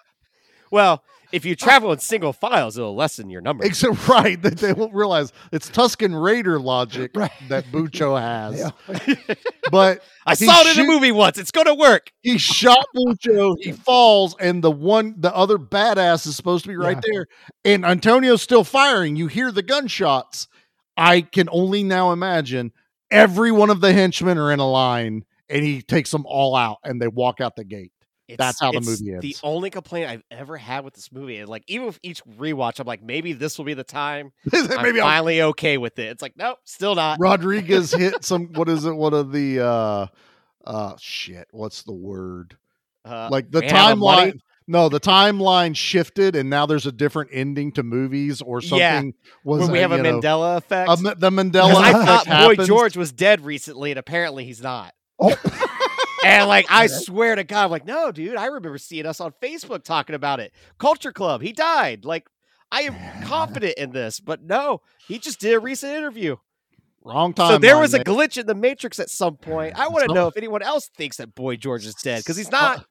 Well, 0.71 1.03
if 1.33 1.45
you 1.45 1.55
travel 1.55 1.91
in 1.91 1.97
single 1.97 2.31
files, 2.31 2.77
it'll 2.77 2.95
lessen 2.95 3.31
your 3.31 3.41
number. 3.41 3.65
Except 3.65 4.07
right, 4.07 4.39
that 4.43 4.59
they 4.59 4.71
won't 4.71 4.93
realize 4.93 5.33
it's 5.51 5.67
Tusken 5.67 6.23
Raider 6.23 6.59
logic 6.59 7.13
that 7.49 7.65
Bucho 7.71 8.19
has. 8.21 8.71
But 9.71 10.03
I 10.27 10.35
saw 10.35 10.61
it 10.61 10.67
in 10.67 10.73
shoot- 10.73 10.83
a 10.83 10.87
movie 10.87 11.11
once. 11.11 11.39
It's 11.39 11.49
going 11.49 11.65
to 11.65 11.73
work. 11.73 12.11
He 12.21 12.37
shot 12.37 12.85
Bucho, 12.95 13.55
he 13.59 13.71
falls, 13.71 14.35
and 14.39 14.63
the 14.63 14.69
one, 14.69 15.15
the 15.17 15.35
other 15.35 15.57
badass 15.57 16.27
is 16.27 16.35
supposed 16.35 16.65
to 16.65 16.69
be 16.69 16.75
right 16.75 16.99
there. 17.11 17.25
And 17.65 17.83
Antonio's 17.83 18.43
still 18.43 18.63
firing. 18.63 19.15
You 19.15 19.25
hear 19.27 19.51
the 19.51 19.63
gunshots. 19.63 20.47
I 20.95 21.21
can 21.21 21.49
only 21.51 21.81
now 21.81 22.11
imagine 22.11 22.71
every 23.09 23.51
one 23.51 23.71
of 23.71 23.81
the 23.81 23.93
henchmen 23.93 24.37
are 24.37 24.51
in 24.51 24.59
a 24.59 24.69
line 24.69 25.25
and 25.49 25.63
he 25.63 25.81
takes 25.81 26.11
them 26.11 26.25
all 26.27 26.55
out 26.55 26.77
and 26.83 27.01
they 27.01 27.07
walk 27.07 27.41
out 27.41 27.55
the 27.55 27.63
gate. 27.63 27.91
That's 28.37 28.59
how 28.59 28.71
the 28.71 28.77
it's 28.77 28.87
movie 29.01 29.13
ends. 29.13 29.21
The 29.21 29.35
only 29.43 29.69
complaint 29.69 30.09
I've 30.09 30.23
ever 30.31 30.57
had 30.57 30.83
with 30.85 30.93
this 30.93 31.11
movie, 31.11 31.37
and 31.37 31.49
like 31.49 31.63
even 31.67 31.87
with 31.87 31.99
each 32.03 32.23
rewatch, 32.25 32.79
I'm 32.79 32.87
like, 32.87 33.03
maybe 33.03 33.33
this 33.33 33.57
will 33.57 33.65
be 33.65 33.73
the 33.73 33.83
time. 33.83 34.31
I'm 34.53 34.81
Maybe 34.83 34.99
I'll- 35.01 35.07
finally 35.09 35.41
okay 35.41 35.77
with 35.77 35.99
it. 35.99 36.07
It's 36.07 36.21
like, 36.21 36.33
nope, 36.37 36.59
still 36.63 36.95
not. 36.95 37.19
Rodriguez 37.19 37.91
hit 37.97 38.23
some 38.23 38.47
what 38.53 38.69
is 38.69 38.85
it? 38.85 38.93
One 38.95 39.13
of 39.13 39.31
the 39.31 39.59
uh 39.65 40.07
uh 40.65 40.93
shit, 40.99 41.47
what's 41.51 41.83
the 41.83 41.93
word? 41.93 42.57
Uh, 43.05 43.27
like 43.29 43.51
the 43.51 43.59
ran 43.59 43.75
out 43.75 43.91
of 43.93 43.97
money? 43.99 44.31
timeline 44.31 44.39
no, 44.65 44.87
the 44.87 44.99
timeline 45.01 45.75
shifted 45.75 46.37
and 46.37 46.49
now 46.49 46.65
there's 46.65 46.85
a 46.85 46.91
different 46.93 47.31
ending 47.33 47.73
to 47.73 47.83
movies 47.83 48.41
or 48.41 48.61
Yeah, 48.61 48.69
something 48.93 49.13
was 49.43 49.63
when 49.63 49.71
we 49.71 49.79
uh, 49.79 49.81
have 49.81 49.91
a 49.91 49.97
know, 50.01 50.21
Mandela 50.21 50.55
effect. 50.55 50.89
a 50.89 50.95
the 51.17 51.29
Mandela 51.29 51.75
I 51.75 51.91
thought 51.91 52.25
Boy 52.25 52.31
happens. 52.31 52.67
George 52.69 52.95
was 52.95 53.11
dead 53.11 53.41
recently, 53.41 53.91
and 53.91 53.99
apparently 53.99 54.45
he's 54.45 54.61
not. 54.61 54.93
Oh. 55.19 55.35
And 56.25 56.47
like, 56.47 56.65
I 56.69 56.87
swear 56.87 57.35
to 57.35 57.43
God, 57.43 57.65
I'm 57.65 57.71
like, 57.71 57.85
no, 57.85 58.11
dude, 58.11 58.35
I 58.35 58.47
remember 58.47 58.77
seeing 58.77 59.05
us 59.05 59.19
on 59.19 59.33
Facebook 59.41 59.83
talking 59.83 60.15
about 60.15 60.39
it. 60.39 60.53
Culture 60.77 61.11
Club, 61.11 61.41
he 61.41 61.51
died. 61.53 62.05
Like, 62.05 62.27
I 62.71 62.81
am 62.81 63.23
confident 63.25 63.77
in 63.77 63.91
this, 63.91 64.19
but 64.19 64.41
no, 64.43 64.81
he 65.07 65.19
just 65.19 65.39
did 65.39 65.53
a 65.53 65.59
recent 65.59 65.93
interview. 65.93 66.37
Wrong 67.05 67.33
time. 67.33 67.49
So 67.51 67.57
there 67.57 67.77
was 67.77 67.93
a 67.93 67.99
glitch 67.99 68.37
in 68.37 68.47
the 68.47 68.55
Matrix 68.55 68.97
at 68.99 69.09
some 69.09 69.35
point. 69.35 69.77
I 69.77 69.89
want 69.89 70.07
to 70.07 70.13
know 70.13 70.27
if 70.27 70.37
anyone 70.37 70.61
else 70.61 70.89
thinks 70.95 71.17
that 71.17 71.35
Boy 71.35 71.57
George 71.57 71.85
is 71.85 71.95
dead 71.95 72.19
because 72.19 72.37
he's 72.37 72.47
uh, 72.47 72.51
not. 72.51 72.85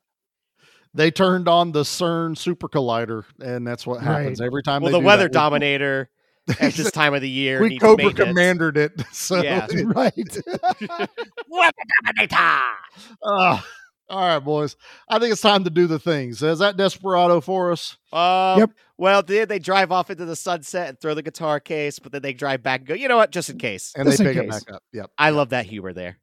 They 0.95 1.11
turned 1.11 1.49
on 1.49 1.73
the 1.73 1.83
CERN 1.83 2.37
super 2.37 2.69
collider, 2.69 3.25
and 3.41 3.67
that's 3.67 3.87
what 3.87 4.03
happens 4.03 4.41
Right. 4.41 4.47
every 4.47 4.63
time. 4.63 4.83
Well, 4.83 4.93
they 4.93 4.99
the 4.99 5.01
do 5.01 5.07
Weather 5.07 5.25
that, 5.25 5.33
Dominator 5.33 6.11
at 6.61 6.73
this 6.75 6.91
time 6.91 7.15
of 7.15 7.21
the 7.23 7.29
year. 7.29 7.61
We 7.63 7.79
Cobra. 7.79 8.13
Commandered 8.13 8.77
it. 8.77 8.93
So 9.13 9.43
Yeah. 9.43 9.67
right. 9.87 10.15
Ah, 13.25 13.67
all 14.09 14.21
right, 14.21 14.39
boys. 14.41 14.77
I 15.09 15.19
think 15.19 15.33
it's 15.33 15.41
time 15.41 15.65
to 15.65 15.71
do 15.71 15.87
the 15.87 15.99
things. 15.99 16.43
Is 16.43 16.59
that 16.59 16.77
Desperado 16.77 17.41
for 17.41 17.73
us? 17.73 17.97
Um, 18.13 18.59
Yep. 18.61 18.71
Well, 18.99 19.23
then 19.23 19.49
they 19.49 19.59
drive 19.59 19.91
off 19.91 20.11
into 20.11 20.25
the 20.25 20.37
sunset 20.37 20.89
and 20.89 21.01
throw 21.01 21.15
the 21.15 21.23
guitar 21.23 21.59
case, 21.61 21.99
but 21.99 22.13
then 22.13 22.23
they 22.23 22.33
drive 22.33 22.63
back 22.63 22.81
and 22.81 22.89
go, 22.89 22.95
you 22.95 23.09
know 23.09 23.17
what, 23.17 23.31
just 23.33 23.49
in 23.51 23.59
case. 23.59 23.93
And 23.97 24.07
Just 24.07 24.19
they 24.19 24.25
pick 24.25 24.37
it 24.37 24.51
case. 24.51 24.65
back 24.65 24.75
up. 24.77 24.83
Yep. 24.93 25.11
I 25.19 25.31
love 25.31 25.49
that 25.51 25.67
humor 25.67 25.93
there. 25.93 26.19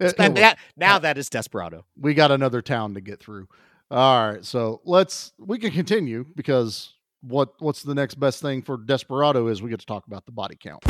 It- 0.00 0.14
it- 0.18 0.34
that, 0.36 0.58
now 0.76 0.98
that 0.98 1.18
is 1.18 1.28
Desperado. 1.28 1.84
we 1.98 2.14
got 2.14 2.30
another 2.30 2.62
town 2.62 2.94
to 2.94 3.00
get 3.00 3.20
through. 3.20 3.48
All 3.90 4.32
right, 4.32 4.44
so 4.44 4.80
let's 4.86 5.32
we 5.38 5.58
can 5.58 5.70
continue 5.70 6.24
because 6.34 6.94
what 7.22 7.54
what's 7.60 7.82
the 7.82 7.94
next 7.94 8.16
best 8.16 8.42
thing 8.42 8.62
for 8.62 8.76
Desperado 8.76 9.46
is 9.48 9.62
we 9.62 9.70
get 9.70 9.80
to 9.80 9.86
talk 9.86 10.06
about 10.06 10.26
the 10.26 10.32
body 10.32 10.56
count. 10.60 10.82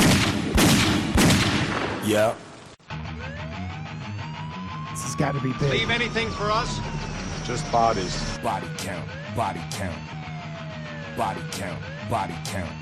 Yeah. 2.05 2.35
This 4.91 5.03
has 5.05 5.15
got 5.15 5.35
to 5.35 5.41
be 5.41 5.53
big. 5.53 5.71
Leave 5.71 5.91
anything 5.91 6.31
for 6.31 6.51
us? 6.51 6.81
Just 7.47 7.71
bodies. 7.71 8.39
Body 8.43 8.67
count. 8.79 9.09
Body 9.37 9.61
count. 9.71 9.99
Body 11.17 11.41
count. 11.53 11.83
Body 12.11 12.35
count. 12.45 12.73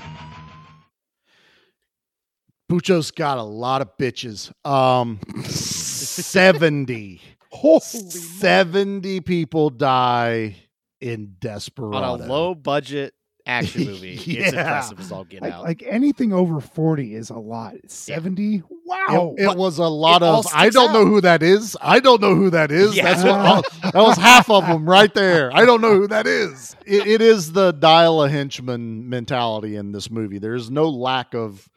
Bucho's 2.69 3.11
got 3.11 3.37
a 3.37 3.43
lot 3.43 3.81
of 3.81 3.89
bitches. 3.97 4.51
Um 4.65 5.19
70. 5.45 7.21
Holy 7.51 7.81
70 7.81 9.19
people 9.21 9.69
die 9.69 10.55
in 11.01 11.35
Desperado. 11.39 11.97
On 11.97 12.21
a 12.21 12.25
low 12.25 12.55
budget 12.55 13.13
action 13.45 13.85
movie. 13.85 14.13
It's 14.13 14.25
Yeah. 14.27 14.47
impressive 14.49 14.99
as 14.99 15.11
all 15.11 15.23
get 15.23 15.41
Like, 15.41 15.53
out. 15.53 15.63
like 15.63 15.83
anything 15.87 16.33
over 16.33 16.59
40 16.59 17.15
is 17.15 17.29
a 17.29 17.37
lot. 17.37 17.75
70? 17.87 18.63
Wow. 18.85 19.35
It, 19.37 19.43
it 19.51 19.57
was 19.57 19.77
a 19.77 19.87
lot 19.87 20.21
it 20.21 20.25
of. 20.25 20.45
I 20.53 20.69
don't 20.69 20.93
know 20.93 21.05
who 21.05 21.21
that 21.21 21.41
is. 21.43 21.77
I 21.81 21.99
don't 21.99 22.21
know 22.21 22.35
who 22.35 22.49
that 22.51 22.71
is. 22.71 22.95
Yeah. 22.95 23.03
That's 23.13 23.23
what. 23.23 23.39
all- 23.39 23.61
that 23.91 23.95
was 24.01 24.17
half 24.17 24.49
of 24.49 24.65
them 24.67 24.87
right 24.89 25.13
there. 25.13 25.51
I 25.53 25.65
don't 25.65 25.81
know 25.81 25.93
who 25.95 26.07
that 26.07 26.27
is. 26.27 26.75
It, 26.85 27.07
it 27.07 27.21
is 27.21 27.51
the 27.53 27.71
dial 27.71 28.23
a 28.23 28.29
henchman 28.29 29.09
mentality 29.09 29.75
in 29.75 29.91
this 29.91 30.09
movie. 30.11 30.39
There's 30.39 30.69
no 30.69 30.89
lack 30.89 31.33
of 31.33 31.67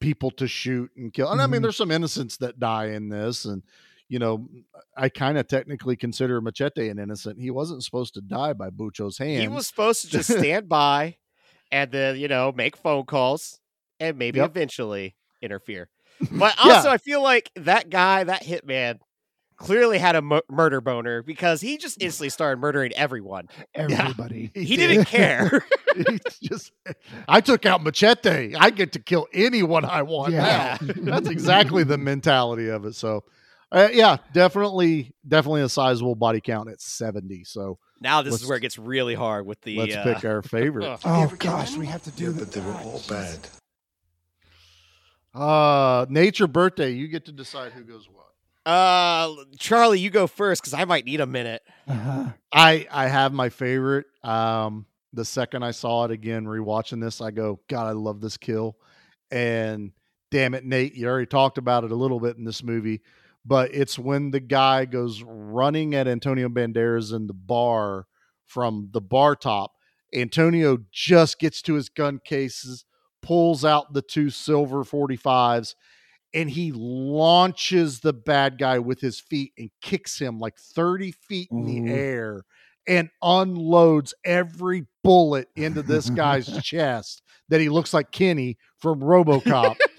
people 0.00 0.30
to 0.32 0.46
shoot 0.46 0.90
and 0.96 1.12
kill. 1.12 1.30
And 1.32 1.40
I 1.40 1.46
mean, 1.46 1.60
Mhm. 1.60 1.62
there's 1.62 1.76
some 1.76 1.90
innocents 1.90 2.36
that 2.38 2.58
die 2.60 2.86
in 2.88 3.08
this, 3.08 3.44
and 3.44 3.62
you 4.08 4.18
know, 4.18 4.48
I 4.96 5.08
kind 5.08 5.38
of 5.38 5.48
technically 5.48 5.96
consider 5.96 6.40
Machete 6.40 6.88
an 6.88 6.98
innocent. 6.98 7.40
He 7.40 7.50
wasn't 7.50 7.82
supposed 7.84 8.14
to 8.14 8.20
die 8.20 8.52
by 8.52 8.70
Bucho's 8.70 9.18
hand. 9.18 9.40
he 9.40 9.48
was 9.48 9.66
supposed 9.66 10.02
to 10.02 10.08
just 10.08 10.30
stand 10.38 10.68
by 10.68 11.16
and 11.72 11.90
then, 11.90 12.16
you 12.18 12.28
know, 12.28 12.52
make 12.54 12.76
phone 12.76 13.04
calls 13.04 13.58
and 14.00 14.18
maybe 14.18 14.38
Yep. 14.40 14.50
eventually 14.50 15.16
interfere. 15.42 15.88
But 16.30 16.54
Yeah. 16.64 16.74
also, 16.74 16.90
I 16.90 16.98
feel 16.98 17.22
like 17.22 17.50
that 17.56 17.90
guy, 17.90 18.24
that 18.24 18.42
hitman, 18.44 18.98
clearly 19.56 19.98
had 19.98 20.16
a 20.16 20.22
mu- 20.22 20.40
murder 20.50 20.80
boner 20.80 21.22
because 21.22 21.60
he 21.60 21.78
just 21.78 22.02
instantly 22.02 22.28
started 22.28 22.60
murdering 22.60 22.92
everyone. 22.94 23.48
Everybody. 23.74 24.50
He 24.54 24.76
didn't 24.76 25.04
care. 25.06 25.64
He 25.96 26.18
just 26.42 26.72
I 27.28 27.40
took 27.40 27.64
out 27.66 27.84
Machete. 27.84 28.56
I 28.58 28.70
get 28.70 28.90
to 28.94 28.98
kill 28.98 29.28
anyone 29.32 29.84
I 29.84 30.02
want 30.02 30.32
Yeah. 30.32 30.76
now. 30.82 30.92
That's 30.96 31.28
exactly 31.28 31.84
the 31.84 31.96
mentality 31.98 32.68
of 32.68 32.84
it. 32.84 32.96
So 32.96 33.22
uh, 33.72 33.88
yeah, 33.92 34.18
definitely 34.32 35.12
definitely 35.26 35.62
a 35.62 35.68
sizable 35.68 36.14
body 36.14 36.40
count 36.40 36.68
at 36.70 36.80
70. 36.80 37.44
So 37.44 37.78
now 38.00 38.22
this 38.22 38.34
is 38.34 38.46
where 38.46 38.58
it 38.58 38.60
gets 38.60 38.78
really 38.78 39.14
hard 39.14 39.46
with 39.46 39.60
the. 39.62 39.76
let's 39.78 39.96
uh, 39.96 40.02
pick 40.04 40.24
our 40.24 40.42
favorite. 40.42 40.98
Oh, 41.04 41.32
gosh. 41.38 41.76
We 41.76 41.86
have 41.86 42.02
to 42.04 42.10
do 42.12 42.24
Yeah, 42.24 42.30
that. 42.30 42.38
but 42.38 42.52
they 42.52 42.60
were 42.60 42.72
all 42.74 43.02
bad. 43.08 43.38
Uh 45.34 46.06
nature 46.08 46.46
birthday, 46.46 46.90
you 46.92 47.08
get 47.08 47.24
to 47.24 47.32
decide 47.32 47.72
who 47.72 47.82
goes 47.82 48.08
what. 48.08 48.20
Uh, 48.66 49.34
Charlie, 49.58 50.00
you 50.00 50.08
go 50.08 50.26
first 50.26 50.62
because 50.62 50.72
I 50.72 50.84
might 50.86 51.04
need 51.04 51.20
a 51.20 51.26
minute. 51.26 51.62
Uh-huh. 51.86 52.30
I 52.52 52.86
I 52.90 53.08
have 53.08 53.32
my 53.32 53.48
favorite. 53.50 54.06
Um, 54.22 54.86
the 55.12 55.24
second 55.24 55.62
I 55.64 55.72
saw 55.72 56.04
it 56.06 56.10
again, 56.10 56.44
rewatching 56.46 57.00
this, 57.00 57.20
I 57.20 57.30
go, 57.30 57.60
God, 57.68 57.86
I 57.88 57.92
love 57.92 58.20
this 58.20 58.36
kill. 58.36 58.76
And 59.30 59.92
damn 60.30 60.54
it, 60.54 60.64
Nate, 60.64 60.94
you 60.94 61.06
already 61.08 61.26
talked 61.26 61.58
about 61.58 61.84
it 61.84 61.90
a 61.92 61.94
little 61.96 62.18
bit 62.20 62.36
in 62.36 62.44
this 62.44 62.62
movie, 62.62 63.02
but 63.44 63.74
it's 63.74 63.98
when 63.98 64.30
the 64.30 64.40
guy 64.40 64.84
goes 64.84 65.22
running 65.22 65.94
at 65.94 66.08
Antonio 66.08 66.48
Banderas 66.48 67.14
in 67.14 67.26
the 67.26 67.34
bar 67.34 68.06
from 68.46 68.88
the 68.92 69.00
bar 69.00 69.36
top. 69.36 69.72
Antonio 70.14 70.78
just 70.92 71.38
gets 71.38 71.60
to 71.62 71.74
his 71.74 71.88
gun 71.88 72.20
cases, 72.24 72.84
pulls 73.20 73.64
out 73.64 73.92
the 73.92 74.02
two 74.02 74.30
silver 74.30 74.84
45s, 74.84 75.74
and 76.32 76.50
he 76.50 76.72
launches 76.72 78.00
the 78.00 78.12
bad 78.12 78.58
guy 78.58 78.78
with 78.78 79.00
his 79.00 79.20
feet 79.20 79.52
and 79.58 79.70
kicks 79.82 80.18
him 80.18 80.38
like 80.38 80.58
30 80.58 81.12
feet 81.12 81.48
in 81.50 81.64
the 81.64 81.80
Ooh. 81.80 81.94
air 81.94 82.42
and 82.86 83.08
unloads 83.22 84.14
every 84.24 84.86
bullet 85.02 85.48
into 85.56 85.82
this 85.82 86.10
guy's 86.10 86.46
chest 86.62 87.22
that 87.48 87.60
he 87.60 87.68
looks 87.68 87.94
like 87.94 88.10
Kenny 88.10 88.58
from 88.78 89.00
Robocop 89.00 89.76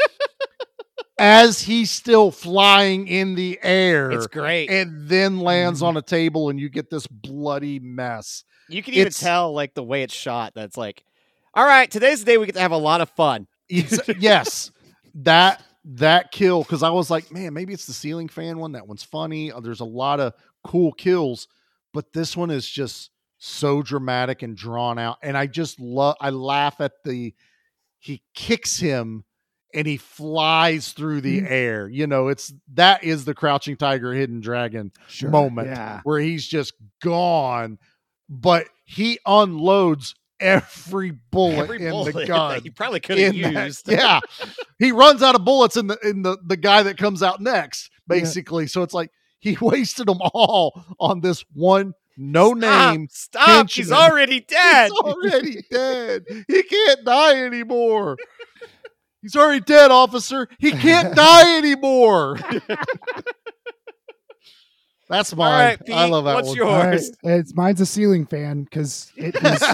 as 1.18 1.62
he's 1.62 1.92
still 1.92 2.30
flying 2.32 3.08
in 3.08 3.36
the 3.36 3.58
air 3.64 4.12
It's 4.12 4.28
great. 4.28 4.70
and 4.70 5.08
then 5.08 5.40
lands 5.40 5.82
on 5.82 5.96
a 5.98 6.02
table 6.02 6.50
and 6.50 6.60
you 6.60 6.70
get 6.70 6.90
this 6.90 7.08
bloody 7.08 7.80
mess. 7.80 8.44
you 8.70 8.84
can 8.84 8.94
even 8.94 9.08
it's- 9.08 9.20
tell 9.20 9.54
like 9.54 9.74
the 9.74 9.84
way 9.84 10.04
it's 10.04 10.14
shot. 10.14 10.54
That's 10.56 10.76
like, 10.78 11.04
all 11.54 11.66
right, 11.66 11.90
today's 11.90 12.20
the 12.20 12.26
day 12.26 12.38
we 12.38 12.46
get 12.46 12.56
to 12.56 12.62
have 12.62 12.72
a 12.72 12.78
lot 12.78 13.02
of 13.02 13.10
fun. 13.12 13.48
Yes, 14.20 14.72
that 15.16 15.64
that 15.86 16.32
kill 16.32 16.64
because 16.64 16.84
I 16.84 16.90
was 16.90 17.10
like, 17.10 17.32
man, 17.32 17.54
maybe 17.54 17.74
it's 17.74 17.86
the 17.86 17.94
ceiling 17.94 18.28
fan 18.28 18.58
one. 18.60 18.74
That 18.74 18.88
one's 18.88 19.04
funny. 19.04 19.52
Uh, 19.52 19.60
There's 19.60 19.80
a 19.80 19.86
lot 19.86 20.20
of 20.20 20.34
cool 20.64 20.92
kills, 20.92 21.48
but 21.94 22.12
this 22.12 22.36
one 22.36 22.52
is 22.52 22.68
just 22.70 23.12
so 23.38 23.82
dramatic 23.82 24.42
and 24.44 24.56
drawn 24.58 24.98
out. 25.00 25.18
And 25.24 25.38
I 25.38 25.48
just 25.48 25.80
love. 25.80 26.16
I 26.20 26.32
laugh 26.32 26.82
at 26.82 27.04
the 27.04 27.34
he 28.00 28.22
kicks 28.34 28.78
him 28.80 29.24
and 29.76 29.86
he 29.86 29.98
flies 29.98 30.94
through 30.94 31.22
the 31.22 31.42
Mm. 31.42 31.52
air. 31.52 31.88
You 31.90 32.08
know, 32.08 32.30
it's 32.30 32.54
that 32.74 33.04
is 33.04 33.26
the 33.26 33.34
crouching 33.36 33.76
tiger, 33.78 34.14
hidden 34.14 34.40
dragon 34.40 34.92
Sure. 35.08 35.30
moment 35.30 35.68
Yeah. 35.68 36.00
where 36.04 36.20
he's 36.20 36.48
just 36.48 36.74
gone, 37.04 37.78
but 38.30 38.68
he 38.86 39.20
unloads 39.26 40.16
every 40.40 41.12
bullet 41.12 41.60
Every 41.60 41.82
in 41.84 41.92
bullet 41.92 42.14
the 42.14 42.20
that 42.22 42.28
gun. 42.28 42.62
he 42.64 42.70
probably 42.70 43.00
could 43.00 43.18
have 43.18 43.36
in 43.36 43.54
that- 43.54 43.66
used. 43.68 43.88
yeah, 43.92 44.20
he 44.80 44.92
runs 44.92 45.22
out 45.22 45.36
of 45.36 45.46
bullets 45.46 45.78
in 45.78 45.88
the 45.88 45.98
in 46.04 46.24
the 46.24 46.38
the 46.46 46.58
guy 46.58 46.84
that 46.84 46.98
comes 46.98 47.22
out 47.22 47.42
next, 47.42 47.90
Yeah. 48.10 48.16
basically. 48.20 48.68
So 48.68 48.82
it's 48.82 48.94
like 48.94 49.12
he 49.40 49.58
wasted 49.62 50.08
them 50.08 50.20
all 50.34 50.84
on 51.00 51.22
this 51.22 51.44
one 51.54 51.94
no 52.18 52.56
Stop, 52.58 52.94
name. 52.94 53.08
Stop! 53.12 53.70
He's 53.70 53.92
already 53.92 54.40
dead. 54.40 54.90
He's 54.90 55.00
already 55.02 55.62
dead. 55.70 56.24
He 56.48 56.64
can't 56.64 57.04
die 57.04 57.44
anymore. 57.44 58.16
He's 59.26 59.36
already 59.36 59.60
dead, 59.62 59.90
officer. 59.90 60.48
He 60.60 60.72
can't 60.72 61.16
die 61.16 61.58
anymore. 61.58 62.38
That's 65.10 65.36
mine. 65.36 65.78
right, 65.80 65.90
I 65.94 66.08
love 66.08 66.26
that 66.26 66.34
what's 66.36 66.48
one. 66.50 66.58
yours? 66.58 67.12
All 67.24 67.30
right, 67.32 67.40
it's 67.40 67.54
mine's 67.56 67.80
a 67.82 67.86
ceiling 67.86 68.26
fan 68.26 68.64
because 68.64 69.12
it 69.16 69.36
is, 69.36 69.64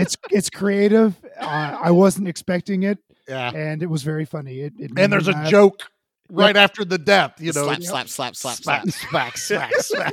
it's 0.00 0.16
it's 0.30 0.50
creative. 0.50 1.14
Uh, 1.40 1.78
I 1.80 1.90
wasn't 1.92 2.26
expecting 2.26 2.82
it, 2.82 2.98
Yeah. 3.28 3.50
and 3.54 3.82
it 3.84 3.86
was 3.86 4.02
very 4.02 4.24
funny. 4.24 4.60
It, 4.60 4.72
it 4.78 4.90
And 4.96 5.12
there's 5.12 5.28
a 5.28 5.32
laugh. 5.32 5.48
joke 5.48 5.80
right 6.28 6.56
after 6.56 6.84
the 6.84 6.98
death, 6.98 7.34
you 7.38 7.52
know. 7.52 7.72
slap, 7.72 7.82
slap, 7.82 8.08
slap, 8.08 8.34
slap, 8.34 8.56
Smack, 8.88 8.88
slap. 8.88 9.36
smack, 9.36 9.36
smack, 9.36 9.72
smack. 9.80 10.12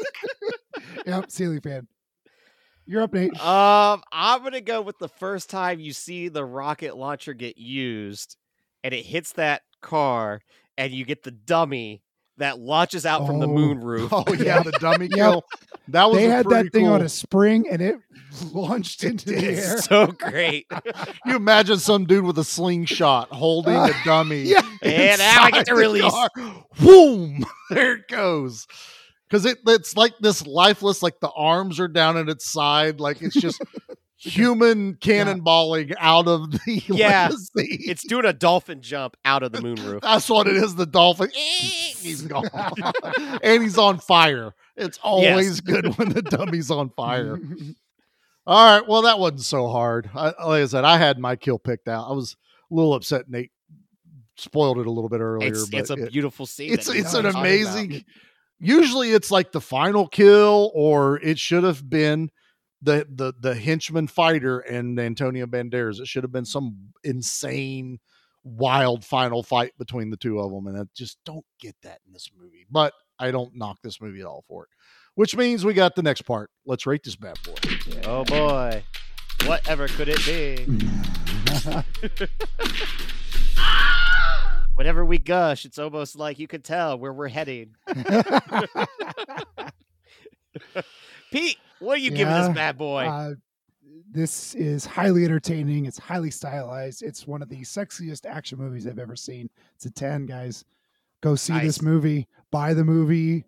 Yep, 1.08 1.32
ceiling 1.32 1.62
fan. 1.62 1.88
You're 2.86 3.02
up, 3.02 3.14
Nate. 3.14 3.40
Um, 3.42 4.04
I'm 4.12 4.44
gonna 4.44 4.62
go 4.62 4.82
with 4.82 5.00
the 5.00 5.10
first 5.10 5.50
time 5.50 5.80
you 5.80 5.92
see 5.94 6.28
the 6.28 6.46
rocket 6.46 6.96
launcher 6.98 7.34
get 7.34 7.58
used, 7.58 8.38
and 8.84 8.94
it 8.94 9.06
hits 9.06 9.34
that 9.34 9.62
car, 9.82 10.42
and 10.78 10.92
you 10.92 11.06
get 11.06 11.24
the 11.24 11.32
dummy 11.32 12.02
that 12.38 12.60
launches 12.60 13.06
out 13.06 13.28
from 13.28 13.40
the 13.40 13.48
Oh. 13.48 13.54
moon 13.54 13.82
roof. 13.82 14.10
Oh 14.14 14.24
yeah, 14.34 14.64
the 14.64 14.72
dummy 14.74 15.06
Yep. 15.12 15.16
kill. 15.18 15.44
That 15.90 16.10
was 16.10 16.18
they 16.20 16.24
had 16.26 16.48
that 16.50 16.72
thing 16.72 16.88
on 16.88 17.02
a 17.02 17.10
spring, 17.10 17.68
and 17.70 17.82
it 17.82 17.98
launched 18.54 19.04
into 19.04 19.26
the 19.26 19.38
air. 19.38 19.78
so 19.80 20.08
great. 20.08 20.66
You 21.26 21.36
imagine 21.36 21.80
some 21.80 22.06
dude 22.06 22.24
with 22.24 22.38
a 22.40 22.44
slingshot 22.44 23.30
holding 23.30 23.76
a 23.76 23.90
dummy. 24.06 24.44
Yeah. 24.44 24.62
And 24.82 25.20
now 25.20 25.44
I 25.44 25.52
get 25.52 25.66
to 25.68 25.74
the 25.74 25.80
release. 25.80 26.10
car. 26.12 26.30
Boom! 26.80 27.46
There 27.72 27.96
it 27.96 28.08
goes. 28.08 28.66
Because 29.30 29.46
it, 29.46 29.60
it's 29.68 29.96
like 29.96 30.14
this 30.20 30.46
lifeless, 30.46 31.02
like 31.02 31.20
the 31.22 31.30
arms 31.32 31.80
are 31.80 31.88
down 31.88 32.18
at 32.18 32.28
its 32.30 32.50
side, 32.50 33.00
like 33.00 33.22
it's 33.22 33.36
just 33.36 33.62
human 34.24 34.96
cannonballing 34.96 35.94
out 36.00 36.28
of 36.28 36.52
the 36.52 36.60
Yeah. 36.88 37.28
limousine. 37.30 37.80
It's 37.90 38.04
doing 38.06 38.26
a 38.26 38.34
dolphin 38.34 38.82
jump 38.82 39.18
out 39.26 39.44
of 39.44 39.52
the 39.52 39.62
moon 39.62 39.84
roof. 39.84 40.02
That's 40.02 40.30
what 40.30 40.48
it 40.48 40.56
is. 40.58 40.76
The 40.76 40.86
dolphin. 40.86 41.30
He's 41.36 42.22
gone, 42.24 42.50
and 43.44 43.62
he's 43.62 43.78
on 43.78 44.00
fire. 44.00 44.56
It's 44.76 44.98
always 45.04 45.62
good 45.62 45.96
when 46.00 46.10
the 46.10 46.24
dummy's 46.24 46.72
on 46.72 46.90
fire. 46.90 47.38
All 48.48 48.80
right. 48.80 48.88
Well, 48.88 49.04
that 49.04 49.20
wasn't 49.20 49.42
so 49.42 49.68
hard. 49.70 50.10
I, 50.16 50.26
like 50.28 50.64
I 50.64 50.66
said, 50.66 50.84
I 50.84 50.98
had 50.98 51.20
my 51.20 51.36
kill 51.36 51.60
picked 51.60 51.88
out. 51.88 52.10
I 52.10 52.14
was 52.14 52.36
a 52.72 52.74
little 52.74 52.96
upset. 52.96 53.30
Nate 53.30 53.52
spoiled 54.36 54.80
it 54.80 54.88
a 54.88 54.92
little 54.92 55.10
bit 55.10 55.20
earlier. 55.20 55.50
It's, 55.50 55.70
but 55.70 55.80
it's 55.82 55.90
a 55.92 55.94
it- 55.94 56.12
beautiful 56.12 56.48
scene. 56.48 56.74
it's 56.74 56.90
it's 56.90 57.14
an 57.14 57.28
amazing. 57.28 58.04
Usually, 58.60 59.12
it's 59.12 59.30
like 59.30 59.52
the 59.52 59.62
final 59.62 60.08
kill, 60.08 60.72
or 60.74 61.20
it 61.22 61.38
should 61.38 61.64
have 61.64 61.88
been 61.88 62.32
the 62.82 63.06
the 63.10 63.34
the 63.40 63.56
henchman 63.56 64.08
fighter 64.08 64.60
and 64.60 65.00
Antonio 65.00 65.46
Banderas. 65.46 66.00
It 66.00 66.08
should 66.08 66.24
have 66.24 66.32
been 66.32 66.46
some 66.46 66.94
insane, 67.04 68.00
wild 68.44 69.06
final 69.06 69.44
fight 69.44 69.74
between 69.78 70.10
the 70.10 70.18
two 70.18 70.40
of 70.40 70.52
them, 70.52 70.68
and 70.68 70.78
I 70.78 70.84
just 70.96 71.18
don't 71.26 71.46
get 71.60 71.76
that 71.84 72.00
in 72.06 72.14
this 72.14 72.30
movie. 72.38 72.66
But 72.70 72.94
I 73.20 73.32
don't 73.32 73.56
knock 73.56 73.78
this 73.84 74.02
movie 74.02 74.22
at 74.22 74.26
all 74.26 74.44
for 74.48 74.64
it. 74.64 74.70
Which 75.16 75.36
means 75.36 75.66
we 75.66 75.74
got 75.74 75.96
the 75.96 76.04
next 76.04 76.22
part. 76.24 76.50
Let's 76.66 76.86
rate 76.86 77.04
this 77.04 77.16
bad 77.16 77.38
boy. 77.44 77.56
Oh 78.06 78.24
boy, 78.24 78.84
whatever 79.46 79.88
could 79.88 80.10
it 80.10 80.26
be? 80.26 80.66
Whenever 84.76 85.06
we 85.06 85.20
gush, 85.20 85.66
it's 85.66 85.78
almost 85.78 86.16
like 86.16 86.40
you 86.40 86.48
can 86.48 86.62
tell 86.62 86.98
where 86.98 87.14
we're 87.14 87.28
heading. 87.28 87.76
Pete, 91.32 91.58
what 91.82 91.96
are 91.98 92.02
you 92.02 92.12
giving 92.12 92.34
this 92.34 92.50
bad 92.50 92.78
boy? 92.78 93.04
Uh, 93.06 93.34
this 94.12 94.56
is 94.56 94.86
highly 94.86 95.24
entertaining. 95.26 95.86
It's 95.86 95.98
highly 95.98 96.32
stylized. 96.32 97.02
It's 97.02 97.26
one 97.28 97.42
of 97.42 97.50
the 97.50 97.62
sexiest 97.62 98.26
action 98.26 98.58
movies 98.60 98.86
I've 98.88 99.00
ever 99.00 99.16
seen. 99.16 99.50
It's 99.76 99.86
a 99.86 99.92
10, 99.92 100.26
guys. 100.26 100.66
Go 101.22 101.36
see 101.36 101.54
Nice. 101.54 101.64
this 101.64 101.82
movie, 101.82 102.28
buy 102.52 102.74
the 102.74 102.84
movie, 102.84 103.46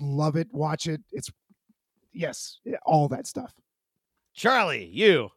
love 0.00 0.36
it, 0.36 0.48
watch 0.52 0.86
it. 0.86 1.00
It's, 1.12 1.30
yes, 2.12 2.58
all 2.84 3.08
that 3.08 3.26
stuff. 3.26 3.54
Charlie, 4.34 4.84
you. 4.86 5.30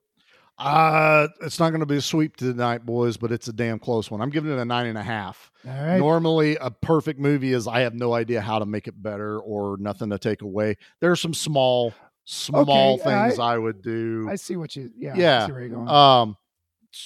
Uh, 0.58 1.30
it's 1.42 1.58
not 1.58 1.70
going 1.70 1.80
to 1.80 1.86
be 1.86 1.96
a 1.96 2.02
sweep 2.02 2.36
tonight, 2.36 2.86
boys, 2.86 3.16
but 3.16 3.32
it's 3.32 3.48
a 3.48 3.54
damn 3.54 3.80
close 3.80 4.12
one. 4.12 4.20
I'm 4.22 4.30
giving 4.30 4.52
it 4.52 4.60
a 4.60 4.66
nine 4.66 4.88
and 4.88 4.98
a 4.98 5.04
half. 5.04 5.50
All 5.66 5.72
right. 5.72 5.98
Normally, 5.98 6.58
a 6.58 6.70
perfect 6.70 7.18
movie 7.18 7.54
is 7.54 7.66
I 7.66 7.80
have 7.80 7.94
no 7.94 8.14
idea 8.14 8.42
how 8.42 8.60
to 8.60 8.66
make 8.66 8.88
it 8.90 9.02
better 9.02 9.40
or 9.40 9.78
nothing 9.78 10.10
to 10.10 10.20
take 10.20 10.42
away. 10.42 10.76
There 11.00 11.10
are 11.12 11.16
some 11.16 11.34
small, 11.34 11.94
small 12.32 12.94
Okay, 12.94 13.04
things 13.04 13.40
I- 13.40 13.54
I, 13.54 13.58
would 13.58 13.82
do. 13.82 14.28
I 14.30 14.36
see 14.36 14.56
what 14.56 14.76
you, 14.76 14.92
yeah, 14.96 15.14
I 15.14 15.18
yeah. 15.18 15.46
see 15.48 15.52
where 15.52 15.62
you're 15.62 15.70
going. 15.70 15.88
Um, 15.88 16.38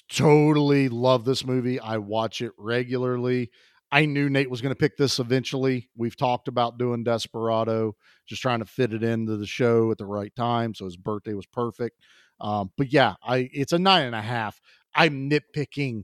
totally 0.10 0.90
love 0.90 1.26
this 1.26 1.46
movie. 1.46 1.80
I 1.80 1.98
watch 1.98 2.42
it 2.42 2.52
regularly. 2.58 3.50
I 3.92 4.06
knew 4.06 4.30
Nate 4.30 4.50
was 4.50 4.62
going 4.62 4.72
to 4.74 4.80
pick 4.80 4.98
this 4.98 5.20
eventually. 5.20 5.90
We've 5.96 6.18
talked 6.18 6.48
about 6.48 6.78
doing 6.80 7.04
Desperado, 7.04 7.96
just 8.26 8.42
trying 8.42 8.60
to 8.60 8.66
fit 8.66 8.92
it 8.94 9.04
into 9.04 9.38
the 9.38 9.46
show 9.46 9.92
at 9.92 9.98
the 9.98 10.06
right 10.06 10.36
time. 10.36 10.74
So 10.74 10.86
his 10.86 10.98
birthday 10.98 11.34
was 11.36 11.46
perfect. 11.46 12.00
Um, 12.40 12.72
but 12.78 12.92
yeah, 12.92 13.14
I 13.24 13.50
it's 13.54 13.72
a 13.74 13.80
nine 13.80 14.06
and 14.08 14.16
a 14.16 14.22
half. 14.22 14.60
I'm 14.96 15.30
nitpicking 15.30 16.04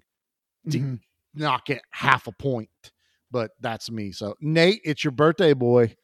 to 0.69 0.79
Mhm. 0.79 0.99
knock 1.33 1.69
it 1.71 1.81
half 1.89 2.27
a 2.27 2.31
point, 2.31 2.69
but 3.31 3.51
that's 3.59 3.89
me. 3.89 4.11
So 4.11 4.35
Nate, 4.39 4.81
it's 4.85 5.03
your 5.03 5.11
birthday, 5.11 5.53
boy. 5.53 5.95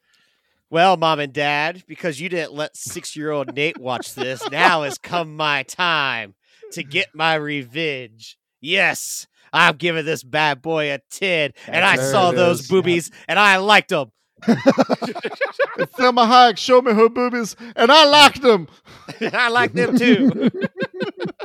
Well, 0.76 0.98
mom 0.98 1.22
and 1.22 1.32
dad, 1.32 1.86
because 1.88 2.20
you 2.20 2.28
didn't 2.28 2.52
let 2.52 2.76
six 2.76 3.16
year 3.16 3.32
old 3.32 3.56
Nate 3.56 3.78
watch 3.80 4.14
this, 4.14 4.44
now 4.52 4.84
has 4.84 4.98
come 4.98 5.38
my 5.38 5.64
time 5.64 6.36
to 6.74 6.84
get 6.84 7.16
my 7.16 7.36
revenge. 7.36 8.38
Yes, 8.60 9.26
I'm 9.54 9.78
giving 9.78 10.04
this 10.04 10.22
bad 10.22 10.62
boy 10.62 10.92
a 10.92 11.00
10, 11.12 11.54
and 11.68 11.86
I 11.86 11.96
There 11.96 12.12
saw 12.12 12.34
those 12.34 12.60
is. 12.60 12.68
boobies, 12.68 13.10
and 13.30 13.40
I 13.40 13.56
liked 13.56 13.88
them. 13.88 14.12
Thelma 14.44 16.24
Hayek 16.26 16.58
showed 16.58 16.84
me 16.84 16.92
her 16.92 17.08
boobies, 17.08 17.56
and 17.78 17.90
I 17.90 18.04
liked 18.04 18.42
them. 18.42 18.68
I 19.32 19.48
like 19.48 19.72
them 19.72 19.98
too. 19.98 20.30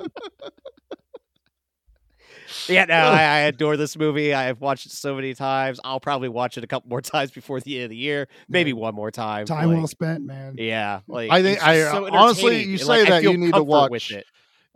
yeah, 2.69 2.85
no, 2.85 2.95
I, 2.95 3.23
I 3.23 3.39
adore 3.41 3.77
this 3.77 3.97
movie. 3.97 4.35
I've 4.35 4.61
watched 4.61 4.87
it 4.87 4.93
so 4.93 5.15
many 5.15 5.35
times. 5.35 5.81
I'll 5.85 6.01
probably 6.01 6.29
watch 6.29 6.59
it 6.59 6.65
a 6.65 6.67
couple 6.67 6.89
more 6.89 7.01
times 7.03 7.31
before 7.31 7.61
the 7.61 7.77
end 7.77 7.85
of 7.85 7.91
the 7.91 7.97
year, 7.97 8.29
maybe 8.49 8.73
one 8.73 8.95
more 8.95 9.11
time. 9.11 9.47
Time 9.47 9.69
like- 9.69 9.79
well 9.79 9.87
spent, 9.87 10.25
man. 10.25 10.55
Yeah, 10.59 11.01
like 11.07 11.31
I 11.31 11.43
think 11.43 11.63
I 11.63 11.83
uh, 11.83 11.93
so 11.93 12.11
honestly, 12.11 12.65
you 12.65 12.79
say 12.79 12.85
like, 12.85 13.09
that 13.09 13.23
you 13.23 13.37
need 13.37 13.55
to 13.55 13.63
watch. 13.63 13.91
with 13.91 14.11
it. 14.11 14.27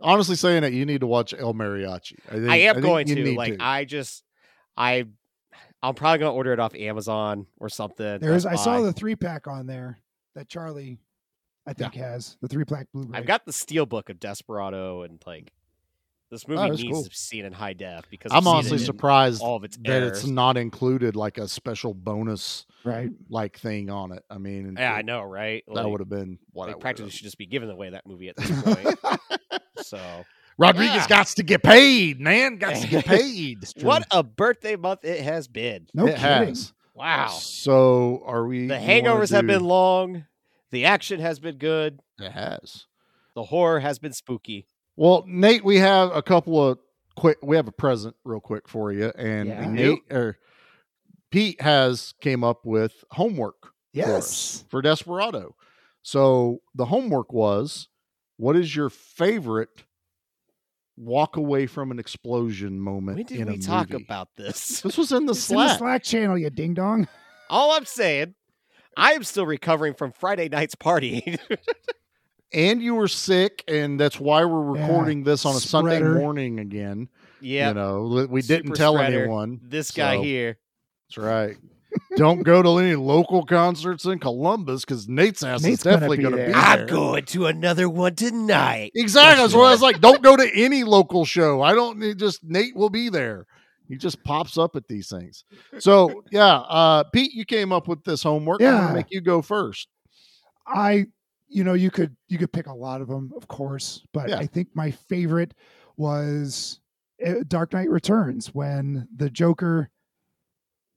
Honestly, 0.01 0.35
saying 0.35 0.63
that 0.63 0.73
you 0.73 0.85
need 0.85 0.99
to 1.01 1.07
watch 1.07 1.33
El 1.33 1.53
Mariachi. 1.53 2.19
I, 2.29 2.33
think, 2.33 2.49
I 2.49 2.55
am 2.57 2.75
think 2.75 2.85
going 2.85 3.07
to. 3.07 3.35
Like 3.35 3.57
I 3.61 3.85
just 3.85 4.23
I 4.75 5.05
I'm 5.85 5.93
probably 5.93 6.19
gonna 6.19 6.33
order 6.33 6.51
it 6.51 6.59
off 6.59 6.73
Amazon 6.75 7.45
or 7.59 7.69
something. 7.69 8.19
There's, 8.19 8.45
I 8.45 8.55
saw 8.55 8.81
the 8.81 8.91
three 8.91 9.15
pack 9.15 9.47
on 9.47 9.67
there 9.67 9.99
that 10.33 10.49
Charlie, 10.49 10.99
I 11.67 11.73
think, 11.73 11.93
has 11.95 12.37
the 12.41 12.47
three 12.47 12.65
pack 12.65 12.87
Blu-ray. 12.91 13.17
I've 13.17 13.27
got 13.27 13.45
the 13.45 13.53
steel 13.53 13.85
book 13.85 14.09
of 14.09 14.19
Desperado 14.19 15.03
and 15.03 15.21
like 15.27 15.51
this 16.31 16.43
oh, 16.47 16.51
movie 16.51 16.61
Oh, 16.61 16.67
needs 16.69 16.83
cool. 16.83 17.03
to 17.03 17.09
be 17.09 17.15
seen 17.15 17.45
in 17.45 17.53
high 17.53 17.73
def 17.73 18.09
because 18.09 18.31
I'm 18.33 18.47
honestly 18.47 18.77
surprised 18.77 19.41
all 19.41 19.55
of 19.57 19.63
its 19.63 19.77
that 19.77 19.89
errors. 19.89 20.19
it's 20.19 20.27
not 20.27 20.57
included 20.57 21.15
like 21.15 21.37
a 21.37 21.47
special 21.47 21.93
bonus 21.93 22.65
right 22.83 23.09
like 23.29 23.57
thing 23.59 23.89
on 23.89 24.11
it. 24.11 24.23
I 24.29 24.37
mean, 24.37 24.75
Yeah, 24.77 24.93
I 24.93 25.01
know, 25.01 25.21
right? 25.21 25.63
That 25.67 25.73
Like, 25.75 25.87
would 25.87 26.01
have 26.01 26.09
been 26.09 26.39
what 26.51 26.65
They 26.67 26.71
I 26.73 26.75
practically 26.75 27.11
should 27.11 27.23
just 27.23 27.37
be 27.37 27.45
giving 27.45 27.69
away 27.69 27.89
that 27.91 28.05
movie 28.07 28.29
at 28.29 28.35
this 28.37 28.61
point. 28.63 28.99
so 29.81 30.25
Rodriguez 30.57 30.95
Yeah. 30.95 31.07
got 31.07 31.27
to 31.27 31.43
get 31.43 31.63
paid, 31.63 32.19
man. 32.19 32.57
Got 32.57 32.75
to 32.81 32.87
get 32.87 33.05
paid. 33.07 33.59
what 33.81 34.05
a 34.11 34.23
birthday 34.23 34.75
month 34.75 35.03
it 35.03 35.21
has 35.21 35.47
been. 35.47 35.87
No 35.93 36.05
it 36.07 36.15
kidding. 36.15 36.21
has. 36.47 36.73
Wow. 36.93 37.27
So 37.27 38.23
are 38.25 38.45
we? 38.47 38.67
The 38.67 38.75
you 38.75 38.79
wanna 38.79 38.87
hangovers 39.19 39.31
have 39.31 39.45
been 39.47 39.63
long. 39.65 40.25
The 40.71 40.85
action 40.85 41.19
has 41.19 41.39
been 41.39 41.57
good. 41.57 41.99
It 42.19 42.31
has. 42.31 42.85
The 43.35 43.43
horror 43.43 43.81
has 43.81 43.99
been 43.99 44.13
spooky. 44.13 44.65
Well, 44.97 45.23
Nate, 45.27 45.63
we 45.65 45.77
have 45.77 46.11
a 46.15 46.21
couple 46.21 46.63
of 46.69 46.79
quick. 47.15 47.37
We 47.41 47.55
have 47.55 47.67
a 47.67 47.71
present 47.71 48.15
real 48.23 48.39
quick 48.39 48.67
for 48.67 48.91
you, 48.91 49.11
and 49.17 49.49
Yeah. 49.49 49.65
Nate 49.69 49.99
or 50.11 50.37
Pete 51.31 51.59
has 51.61 52.13
came 52.21 52.43
up 52.43 52.65
with 52.65 53.03
homework. 53.11 53.71
Yes. 53.93 54.65
for 54.69 54.81
Desperado. 54.81 55.55
So 56.01 56.59
the 56.75 56.85
homework 56.85 57.31
was, 57.31 57.87
what 58.37 58.55
is 58.57 58.75
your 58.75 58.89
favorite 58.89 59.85
walk 60.97 61.37
away 61.37 61.65
from 61.65 61.91
an 61.91 61.99
explosion 61.99 62.77
moment? 62.79 63.17
When 63.17 63.25
did 63.25 63.39
in 63.39 63.47
we 63.47 63.55
a 63.55 63.57
talk 63.57 63.89
movie? 63.89 64.03
about 64.03 64.29
this? 64.35 64.81
This 64.83 64.97
was 64.97 65.11
in 65.13 65.25
the 65.25 65.31
It's 65.31 65.49
in 65.49 65.55
the 65.57 65.63
Slack. 65.67 65.79
Slack 65.79 66.03
channel, 66.03 66.37
you 66.37 66.49
ding 66.49 66.73
dong. 66.73 67.07
All 67.49 67.71
I'm 67.71 67.85
saying, 67.85 68.35
I 68.97 69.13
am 69.13 69.23
still 69.23 69.45
recovering 69.45 69.93
from 69.93 70.11
Friday 70.11 70.49
night's 70.49 70.75
party. 70.75 71.37
and 72.55 72.81
you 72.81 72.95
were 72.95 73.07
sick, 73.07 73.63
and 73.67 73.99
that's 73.99 74.19
why 74.19 74.43
we're 74.45 74.75
Yeah. 74.77 74.87
recording 74.87 75.23
this 75.23 75.45
on 75.45 75.55
a 75.55 75.59
Sunday 75.59 76.01
morning 76.01 76.59
again. 76.59 77.09
yeah. 77.41 77.67
You 77.67 77.73
know, 77.75 78.03
we- 78.07 78.25
we 78.25 78.41
didn't 78.41 78.73
tell 78.73 78.95
spreader. 78.95 79.19
anyone. 79.23 79.59
This 79.63 79.91
guy 79.91 80.15
so- 80.15 80.23
here. 80.23 80.57
That's 81.09 81.17
right. 81.19 81.57
don't 82.17 82.43
go 82.43 82.61
to 82.61 82.77
any 82.83 82.95
local 82.95 83.45
concerts 83.45 84.03
in 84.05 84.19
Columbus 84.19 84.83
because 84.83 85.07
Nate's 85.07 85.43
ass 85.43 85.61
Nate's 85.63 85.77
is 85.79 85.83
gonna 85.83 85.95
definitely 85.95 86.17
be 86.17 86.23
going 86.23 86.31
to 86.33 86.37
there. 86.37 86.47
be 86.49 86.53
I'm 86.53 86.87
going 86.87 87.23
to 87.25 87.45
another 87.45 87.87
one 87.87 88.15
tonight. 88.15 88.91
Exactly. 88.95 89.41
That's 89.43 89.53
why 89.53 89.67
I 89.67 89.71
was 89.71 89.81
like, 89.81 90.01
don't 90.01 90.21
go 90.21 90.35
to 90.35 90.49
any 90.55 90.83
local 90.83 91.23
show. 91.23 91.61
I 91.61 91.73
don't 91.73 91.99
need 91.99 92.17
just 92.19 92.43
Nate 92.43 92.75
will 92.75 92.89
be 92.89 93.07
there. 93.09 93.45
He 93.87 93.95
just 93.97 94.21
pops 94.25 94.57
up 94.57 94.75
at 94.75 94.87
these 94.89 95.07
things. 95.09 95.43
So 95.79 96.23
yeah, 96.31 96.55
uh, 96.67 97.03
Pete, 97.03 97.33
you 97.33 97.45
came 97.45 97.71
up 97.71 97.87
with 97.87 98.03
this 98.03 98.23
homework. 98.23 98.61
I'm 98.61 98.67
gonna 98.71 98.87
Yeah. 98.87 98.93
make 98.93 99.11
you 99.11 99.21
go 99.21 99.41
first. 99.41 99.87
I, 100.67 101.05
you 101.55 101.63
know, 101.63 101.73
you 101.73 101.89
could 101.89 102.15
you 102.27 102.37
could 102.37 102.51
pick 102.51 102.67
a 102.67 102.73
lot 102.73 103.01
of 103.01 103.07
them, 103.07 103.31
of 103.35 103.47
course, 103.47 104.03
but 104.13 104.29
Yeah. 104.29 104.37
I 104.37 104.45
think 104.45 104.69
my 104.75 104.91
favorite 104.91 105.53
was 105.97 106.79
uh, 107.25 107.35
Dark 107.47 107.73
Knight 107.73 107.89
Returns 107.89 108.47
when 108.53 109.07
the 109.15 109.29
Joker 109.29 109.89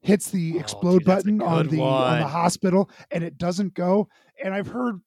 hits 0.01 0.29
the 0.31 0.57
explode 0.57 0.95
Oh, 0.95 0.99
dude, 0.99 1.05
button 1.07 1.41
on 1.41 1.63
good 1.63 1.71
the 1.71 1.81
on 1.81 2.19
the 2.19 2.27
hospital 2.27 2.89
and 3.11 3.23
it 3.23 3.37
doesn't 3.37 3.73
go. 3.73 4.07
And 4.43 4.53
I've 4.53 4.67
heard 4.67 4.99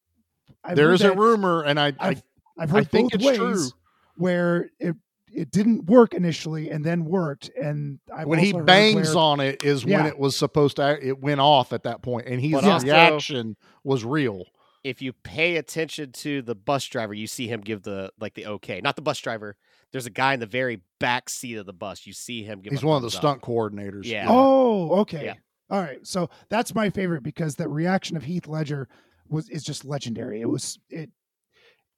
I've 0.64 0.76
There 0.76 0.88
heard 0.88 0.94
is 0.94 1.02
a 1.02 1.14
rumor, 1.14 1.62
and 1.62 1.78
I, 1.78 1.88
I 1.88 2.08
I've, 2.08 2.22
I've 2.58 2.70
I 2.74 2.78
heard 2.78 2.90
think 2.90 3.12
both 3.12 3.20
it's 3.20 3.26
ways 3.26 3.36
true. 3.38 3.68
where 4.16 4.70
it 4.78 4.96
it 5.34 5.50
didn't 5.50 5.86
work 5.86 6.12
initially 6.14 6.70
and 6.70 6.84
then 6.84 7.04
worked. 7.06 7.50
And 7.60 7.98
I've 8.14 8.26
when 8.26 8.38
he 8.38 8.52
bangs 8.52 9.14
where- 9.14 9.18
on 9.22 9.40
it 9.40 9.64
is 9.64 9.84
when 9.84 10.06
it 10.06 10.18
was 10.18 10.36
supposed 10.36 10.76
to. 10.76 10.98
It 11.06 11.20
went 11.20 11.40
off 11.40 11.72
at 11.72 11.82
that 11.84 12.02
point, 12.02 12.26
and 12.26 12.40
his 12.40 12.52
But 12.52 12.64
also- 12.64 12.86
reaction 12.86 13.56
was 13.84 14.04
real. 14.04 14.44
If 14.84 15.00
you 15.00 15.12
pay 15.12 15.56
attention 15.56 16.12
to 16.12 16.42
the 16.42 16.54
bus 16.54 16.84
driver, 16.86 17.14
you 17.14 17.26
see 17.26 17.46
him 17.46 17.60
give 17.60 17.82
the 17.82 18.10
like 18.20 18.34
the 18.34 18.46
okay. 18.46 18.80
Not 18.80 18.96
the 18.96 19.02
bus 19.02 19.18
driver. 19.18 19.56
There's 19.92 20.06
a 20.06 20.10
guy 20.10 20.34
in 20.34 20.40
the 20.40 20.46
very 20.46 20.80
back 20.98 21.28
seat 21.28 21.56
of 21.56 21.66
the 21.66 21.72
bus. 21.72 22.06
You 22.06 22.12
see 22.12 22.42
him 22.42 22.60
give. 22.60 22.72
He's 22.72 22.82
a 22.82 22.86
one 22.86 22.96
of 22.96 23.02
the 23.02 23.16
up. 23.16 23.22
stunt 23.22 23.42
coordinators. 23.42 24.04
Yeah. 24.04 24.26
Oh, 24.28 25.00
okay. 25.00 25.24
Yeah. 25.24 25.34
All 25.70 25.80
right. 25.80 26.04
So 26.06 26.30
that's 26.48 26.74
my 26.74 26.90
favorite 26.90 27.22
because 27.22 27.56
the 27.56 27.68
reaction 27.68 28.16
of 28.16 28.24
Heath 28.24 28.48
Ledger 28.48 28.88
was 29.28 29.48
is 29.48 29.62
just 29.62 29.84
legendary. 29.84 30.40
It 30.40 30.48
was 30.48 30.78
it 30.88 31.10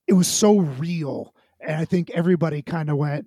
it 0.06 0.12
was 0.12 0.28
so 0.28 0.58
real. 0.58 1.34
And 1.60 1.76
I 1.76 1.84
think 1.84 2.10
everybody 2.10 2.62
kind 2.62 2.90
of 2.90 2.96
went 2.96 3.26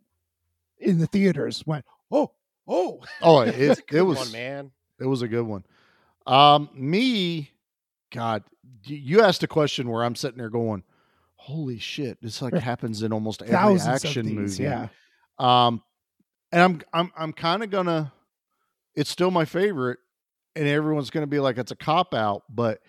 in 0.77 0.99
the 0.99 1.07
theaters, 1.07 1.65
went, 1.65 1.85
Oh, 2.11 2.31
oh. 2.67 3.01
Oh, 3.21 3.39
it, 3.41 3.81
it 3.91 4.01
was 4.01 4.17
one, 4.17 4.31
man. 4.31 4.71
It 4.99 5.05
was 5.05 5.21
a 5.21 5.27
good 5.27 5.45
one. 5.45 5.63
Um, 6.25 6.69
me, 6.73 7.51
God, 8.11 8.43
you 8.85 9.21
asked 9.21 9.43
a 9.43 9.47
question 9.47 9.89
where 9.89 10.03
I'm 10.03 10.15
sitting 10.15 10.37
there 10.37 10.49
going, 10.49 10.83
"Holy 11.35 11.79
shit!" 11.79 12.21
This 12.21 12.41
like 12.41 12.53
happens 12.53 13.03
in 13.03 13.11
almost 13.13 13.41
every 13.41 13.53
Thousands 13.53 14.03
action 14.05 14.25
these, 14.25 14.59
movie. 14.59 14.63
yeah. 14.63 14.87
Um, 15.39 15.81
and 16.51 16.61
I'm 16.61 16.81
I'm 16.93 17.11
I'm 17.17 17.33
kind 17.33 17.63
of 17.63 17.69
gonna. 17.69 18.13
It's 18.95 19.09
still 19.09 19.29
my 19.31 19.45
favorite, 19.45 19.99
and 20.55 20.67
everyone's 20.67 21.09
gonna 21.09 21.27
be 21.27 21.39
like 21.39 21.57
it's 21.57 21.71
a 21.71 21.75
cop 21.75 22.13
out, 22.13 22.43
but 22.49 22.79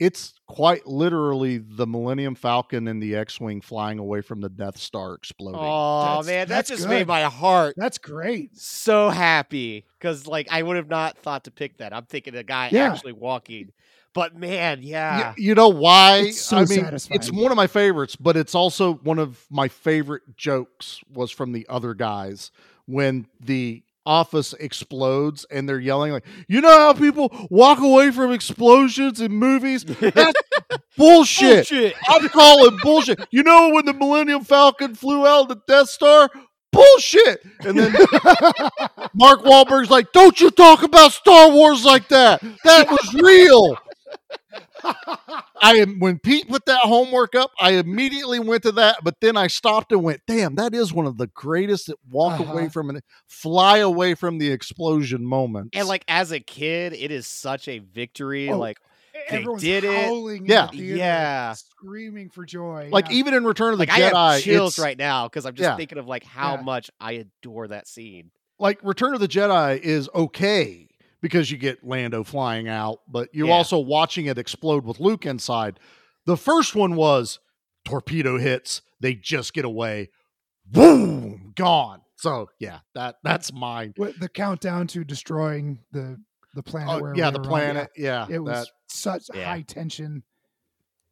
it's 0.00 0.34
quite 0.48 0.84
literally 0.86 1.58
the 1.58 1.86
Millennium 1.86 2.34
Falcon 2.34 2.88
and 2.88 3.00
the 3.00 3.14
X-wing 3.14 3.60
flying 3.60 4.00
away 4.00 4.20
from 4.20 4.40
the 4.40 4.48
Death 4.48 4.76
Star 4.78 5.14
exploding. 5.14 5.60
Oh 5.62 6.00
That's- 6.22 6.26
man, 6.26 6.48
that 6.48 6.66
just 6.66 6.82
good. 6.84 6.88
made 6.90 7.06
my 7.06 7.22
heart 7.22 7.74
That's 7.76 7.98
great. 7.98 8.56
so 8.56 9.10
happy 9.10 9.84
because 10.00 10.26
like 10.26 10.48
I 10.50 10.62
would 10.62 10.76
have 10.76 10.88
not 10.88 11.18
thought 11.18 11.44
to 11.44 11.52
pick 11.52 11.76
that. 11.78 11.92
I'm 11.92 12.06
thinking 12.06 12.34
a 12.34 12.42
guy 12.42 12.70
Yeah. 12.72 12.90
actually 12.92 13.12
walking, 13.12 13.70
but 14.14 14.36
man, 14.36 14.80
yeah, 14.82 15.34
you 15.36 15.54
know 15.54 15.68
why? 15.68 16.18
It's 16.26 16.40
so 16.40 16.58
I 16.58 16.64
mean, 16.64 16.86
it's 17.10 17.30
one 17.30 17.50
of 17.50 17.56
my 17.56 17.66
favorites, 17.66 18.16
but 18.16 18.36
it's 18.36 18.54
also 18.54 18.94
one 18.94 19.18
of 19.18 19.46
my 19.50 19.68
favorite 19.68 20.36
jokes 20.36 21.00
was 21.12 21.30
from 21.30 21.52
the 21.52 21.66
other 21.68 21.94
guys 21.94 22.50
when 22.86 23.26
the 23.40 23.82
office 24.04 24.52
explodes 24.54 25.46
and 25.50 25.68
they're 25.68 25.80
yelling 25.80 26.12
like, 26.12 26.26
"You 26.48 26.60
know 26.60 26.76
how 26.76 26.92
people 26.92 27.30
walk 27.50 27.78
away 27.78 28.10
from 28.10 28.32
explosions 28.32 29.20
in 29.20 29.32
movies? 29.32 29.84
That's 29.84 30.38
bullshit. 30.96 31.68
Bullshit. 31.68 31.94
I'm 32.08 32.28
calling 32.28 32.78
bullshit. 32.82 33.20
You 33.30 33.42
know 33.42 33.70
when 33.70 33.86
the 33.86 33.94
Millennium 33.94 34.44
Falcon 34.44 34.94
flew 34.94 35.26
out 35.26 35.42
of 35.42 35.48
the 35.48 35.60
Death 35.66 35.88
Star? 35.88 36.28
Bullshit. 36.72 37.44
And 37.60 37.78
then 37.78 37.92
Mark 39.14 39.42
Wahlberg's 39.42 39.90
like, 39.90 40.12
"Don't 40.12 40.40
you 40.40 40.50
talk 40.50 40.82
about 40.82 41.12
Star 41.12 41.50
Wars 41.50 41.84
like 41.84 42.08
that? 42.08 42.40
That 42.64 42.90
was 42.90 43.14
real." 43.14 43.76
I 45.64 45.76
am 45.76 46.00
when 46.00 46.18
Pete 46.18 46.48
put 46.48 46.66
that 46.66 46.80
homework 46.80 47.34
up, 47.34 47.52
I 47.60 47.72
immediately 47.72 48.40
went 48.40 48.64
to 48.64 48.72
that, 48.72 48.98
but 49.04 49.14
then 49.20 49.36
I 49.36 49.46
stopped 49.46 49.92
and 49.92 50.02
went, 50.02 50.20
damn, 50.26 50.56
that 50.56 50.74
is 50.74 50.92
one 50.92 51.06
of 51.06 51.18
the 51.18 51.28
greatest 51.28 51.86
that 51.86 51.96
walk 52.10 52.40
away 52.40 52.62
Uh-huh. 52.64 52.68
from 52.70 52.90
an 52.90 53.00
fly 53.28 53.78
away 53.78 54.14
from 54.14 54.38
the 54.38 54.50
explosion 54.50 55.24
moments. 55.24 55.70
and 55.74 55.86
like 55.86 56.04
as 56.08 56.32
a 56.32 56.40
kid, 56.40 56.92
it 56.94 57.10
is 57.10 57.26
such 57.26 57.68
a 57.68 57.78
victory. 57.78 58.50
Oh, 58.50 58.58
like 58.58 58.78
they 59.30 59.44
did 59.58 59.84
it. 59.84 60.42
Yeah. 60.46 60.68
the 60.72 60.76
Yeah. 60.78 61.52
screaming 61.52 62.28
for 62.30 62.44
joy. 62.44 62.88
like 62.90 63.08
yeah. 63.10 63.16
even 63.16 63.34
in 63.34 63.44
Return 63.44 63.72
of 63.72 63.78
the 63.78 63.82
like 63.86 63.90
I 63.90 64.00
Jedi, 64.10 64.32
have 64.34 64.42
chills 64.42 64.78
right 64.78 64.98
now 64.98 65.28
because 65.28 65.46
I'm 65.46 65.54
just 65.54 65.68
yeah. 65.68 65.76
thinking 65.76 65.98
of 65.98 66.08
like 66.08 66.24
how 66.24 66.56
Yeah. 66.56 66.62
much 66.62 66.90
I 67.00 67.12
adore 67.12 67.68
that 67.68 67.86
scene. 67.86 68.32
like 68.58 68.80
Return 68.82 69.14
of 69.14 69.20
the 69.20 69.28
Jedi 69.28 69.78
is 69.78 70.08
okay 70.14 70.88
because 71.22 71.50
you 71.50 71.56
get 71.56 71.82
Lando 71.82 72.22
flying 72.24 72.68
out, 72.68 72.98
but 73.08 73.28
you're 73.32 73.48
Yeah. 73.48 73.54
also 73.54 73.78
watching 73.78 74.26
it 74.26 74.36
explode 74.36 74.84
with 74.84 75.00
Luke 75.00 75.24
inside. 75.24 75.80
The 76.26 76.36
first 76.36 76.74
one 76.74 76.94
was 76.96 77.38
torpedo 77.86 78.36
hits, 78.38 78.82
they 79.00 79.14
just 79.14 79.54
get 79.54 79.64
away, 79.64 80.10
boom, 80.66 81.52
gone. 81.56 82.02
So 82.16 82.50
yeah, 82.60 82.80
that 82.94 83.16
that's 83.24 83.52
mine. 83.52 83.94
What- 83.96 84.18
the 84.20 84.28
countdown 84.28 84.86
to 84.88 85.04
destroying 85.04 85.80
the 85.92 86.18
the 86.54 86.62
planet. 86.62 86.88
Oh, 86.94 87.00
wherever 87.00 87.18
yeah, 87.18 87.30
they 87.30 87.34
the 87.34 87.38
were 87.40 87.44
on, 87.46 87.50
planet. 87.50 87.90
Yeah, 87.96 88.26
it 88.28 88.38
was 88.38 88.66
that 88.66 88.68
such 88.88 89.24
Yeah. 89.34 89.44
high 89.44 89.62
tension. 89.62 90.22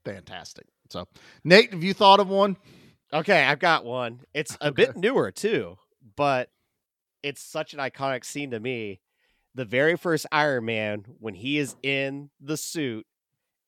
fantastic. 0.04 0.66
So 0.90 1.06
Nate, 1.44 1.72
have 1.72 1.82
you 1.84 1.94
thought 1.94 2.20
of 2.20 2.28
one? 2.28 2.56
Okay, 3.12 3.42
I've 3.42 3.58
got 3.58 3.84
one. 3.84 4.20
It's 4.34 4.56
a 4.60 4.72
bit 4.72 4.96
newer 4.96 5.30
too, 5.30 5.76
but 6.16 6.50
it's 7.22 7.42
such 7.42 7.74
an 7.74 7.80
iconic 7.80 8.24
scene 8.24 8.50
to 8.52 8.60
me. 8.60 9.00
The 9.54 9.64
very 9.64 9.96
first 9.96 10.26
Iron 10.30 10.64
Man, 10.64 11.04
when 11.18 11.34
he 11.34 11.58
is 11.58 11.74
in 11.82 12.30
the 12.40 12.56
suit 12.56 13.06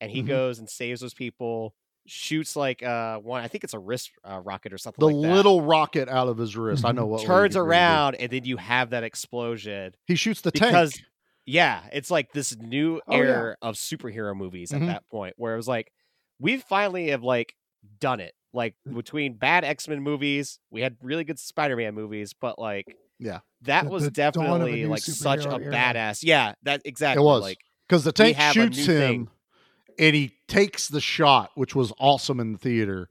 and 0.00 0.10
he 0.10 0.22
Mhm. 0.22 0.26
goes 0.28 0.58
and 0.58 0.68
saves 0.70 1.00
those 1.00 1.14
people, 1.14 1.74
shoots 2.06 2.56
like 2.56 2.82
uh 2.82 3.18
one, 3.18 3.42
I 3.42 3.48
think 3.48 3.64
it's 3.64 3.74
a 3.74 3.78
wrist 3.78 4.10
uh, 4.24 4.40
rocket 4.40 4.72
or 4.72 4.78
something 4.78 5.00
The 5.00 5.14
like 5.14 5.22
that. 5.28 5.34
little 5.34 5.62
rocket 5.62 6.08
out 6.08 6.28
of 6.28 6.36
his 6.38 6.56
wrist. 6.56 6.84
I 6.84 6.92
know 6.92 7.06
what. 7.06 7.22
turns 7.22 7.28
we're 7.28 7.34
getting 7.34 7.42
ready 7.42 7.52
to 7.52 7.54
do. 7.54 7.60
around 7.70 8.14
and 8.16 8.30
then 8.32 8.44
you 8.44 8.56
have 8.56 8.90
that 8.90 9.04
explosion 9.04 9.94
He 10.06 10.14
shoots 10.16 10.40
the 10.40 10.50
because 10.52 10.94
tank. 10.94 11.04
yeah, 11.46 11.82
it's 11.92 12.10
like 12.10 12.32
this 12.32 12.56
new 12.56 13.00
Oh, 13.06 13.16
yeah. 13.16 13.22
era 13.22 13.56
of 13.62 13.76
superhero 13.76 14.36
movies 14.36 14.70
Mhm. 14.72 14.82
at 14.82 14.86
that 14.86 15.08
point 15.10 15.34
where 15.36 15.54
it 15.54 15.56
was 15.56 15.68
like 15.68 15.92
we 16.40 16.56
finally 16.58 17.08
have 17.10 17.22
like 17.22 17.54
done 18.00 18.18
it. 18.20 18.34
Like 18.52 18.74
between 18.92 19.34
bad 19.34 19.64
X 19.64 19.86
Men 19.88 20.02
movies, 20.02 20.58
we 20.70 20.80
had 20.82 20.96
really 21.02 21.24
good 21.24 21.38
Spider 21.38 21.76
Man 21.76 21.94
movies, 21.94 22.34
but 22.38 22.58
like 22.58 22.96
Yeah. 23.24 23.40
that 23.62 23.84
The- 23.84 23.90
was 23.90 24.04
the 24.04 24.10
dawn 24.10 24.26
of 24.26 24.34
a 24.34 24.38
definitely 24.40 24.86
like 24.86 25.02
such 25.02 25.44
a 25.46 25.50
era. 25.50 25.72
badass. 25.72 26.20
Yeah, 26.22 26.54
that 26.64 26.82
exactly. 26.84 27.22
It 27.22 27.26
was 27.26 27.42
like 27.42 27.58
because 27.88 28.04
the 28.04 28.12
tank 28.12 28.36
shoots 28.52 28.78
him, 28.78 28.86
thing. 28.86 29.28
and 29.98 30.14
he 30.16 30.32
takes 30.48 30.88
the 30.88 31.00
shot, 31.00 31.50
which 31.54 31.74
was 31.74 31.92
awesome 31.98 32.40
in 32.40 32.52
the 32.52 32.58
theater, 32.58 33.08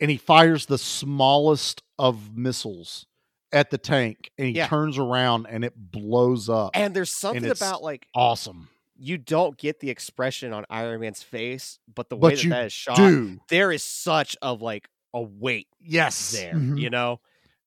and 0.00 0.10
he 0.10 0.16
fires 0.16 0.66
the 0.66 0.78
smallest 0.78 1.82
of 1.98 2.36
missiles 2.36 3.06
at 3.52 3.70
the 3.70 3.78
tank, 3.78 4.30
and 4.38 4.46
he 4.48 4.54
Yeah. 4.54 4.68
turns 4.68 4.96
around 4.96 5.46
and 5.50 5.64
it 5.64 5.74
blows 5.76 6.48
up. 6.48 6.70
and 6.74 6.94
there's 6.94 7.10
something 7.10 7.44
it's 7.44 7.60
about 7.60 7.82
like 7.82 8.06
awesome, 8.14 8.68
you 8.96 9.18
don't 9.18 9.58
get 9.58 9.80
the 9.80 9.90
expression 9.90 10.52
on 10.52 10.64
Iron 10.70 11.00
Man's 11.00 11.22
face, 11.22 11.78
but 11.92 12.08
the 12.10 12.16
way 12.16 12.30
but 12.34 12.42
that 12.42 12.48
that 12.48 12.64
is 12.66 12.72
shot, 12.72 12.96
do. 12.96 13.40
there 13.48 13.72
is 13.72 13.82
such 13.82 14.36
of 14.40 14.62
like 14.62 14.88
a 15.12 15.20
weight 15.20 15.66
Yes, 15.80 16.30
there. 16.32 16.54
Mhm. 16.54 16.78
You 16.80 16.90
know, 16.90 17.20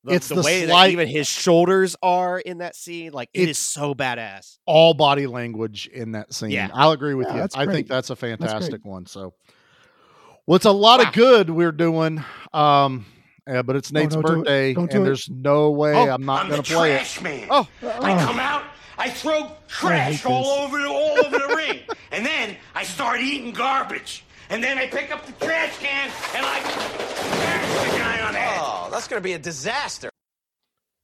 the, 0.04 0.14
It's 0.14 0.28
the, 0.28 0.36
the 0.36 0.42
way 0.42 0.66
slight- 0.66 0.88
that 0.88 0.92
even 0.92 1.08
his 1.08 1.28
shoulders 1.28 1.96
are 2.04 2.40
in 2.40 2.58
that 2.60 2.76
scene. 2.76 3.12
Like 3.14 3.30
it 3.34 3.42
is 3.44 3.50
It's- 3.50 3.58
so 3.60 3.94
badass. 3.96 4.58
all 4.66 4.94
body 4.94 5.28
language 5.28 5.88
in 5.88 6.12
that 6.14 6.34
scene. 6.34 6.52
Yeah. 6.52 6.70
I'll 6.74 6.92
agree 6.92 7.14
with 7.14 7.28
Yeah, 7.28 7.34
you. 7.36 7.40
that's 7.42 7.56
I 7.56 7.66
think 7.66 7.88
that's 7.88 8.10
a 8.10 8.16
great. 8.16 8.38
fantastic 8.40 8.84
one. 8.86 9.06
So, 9.06 9.34
well, 10.46 10.56
it's 10.58 10.66
a 10.66 10.72
lot 10.72 11.00
Wow. 11.00 11.08
of 11.08 11.14
good 11.14 11.50
we're 11.50 11.72
doing. 11.72 12.24
Um, 12.54 13.06
yeah, 13.48 13.62
but 13.62 13.76
it's 13.76 13.92
Nate's 13.92 14.14
don't 14.16 14.26
do 14.26 14.32
it. 14.32 14.36
birthday, 14.38 14.74
Don't 14.74 14.90
do 14.92 14.98
and 14.98 15.04
it. 15.06 15.08
there's 15.08 15.30
no 15.30 15.72
way 15.72 15.94
Oh, 15.94 16.10
I'm 16.10 16.26
not 16.26 16.44
I'm 16.44 16.50
going 16.50 16.62
the 16.62 16.68
to 16.68 16.74
play 16.76 16.94
it. 16.96 17.22
man. 17.22 17.48
Oh, 17.50 17.68
I 17.82 18.24
come 18.26 18.40
out, 18.40 18.64
I 18.98 19.10
throw 19.10 19.52
trash 19.68 20.22
hate 20.22 20.26
all 20.26 20.46
over 20.64 20.80
the 20.80 20.88
all 20.88 21.26
over 21.26 21.40
the 21.40 21.54
ring, 21.56 21.80
and 22.12 22.26
then 22.26 22.56
I 22.76 22.84
start 22.84 23.20
eating 23.22 23.52
garbage. 23.52 24.24
And 24.50 24.62
then 24.64 24.78
I 24.78 24.88
pick 24.88 25.12
up 25.12 25.26
the 25.26 25.32
trash 25.46 25.78
can 25.80 26.12
and 26.36 26.46
I 26.46 26.60
bash 26.62 27.92
the 27.92 27.98
guy 27.98 28.22
on 28.28 28.34
the 28.34 28.40
head. 28.40 28.60
Oh, 28.62 28.83
that's 28.94 29.08
going 29.08 29.22
to 29.22 29.24
be 29.24 29.34
a 29.34 29.40
disaster. 29.40 30.10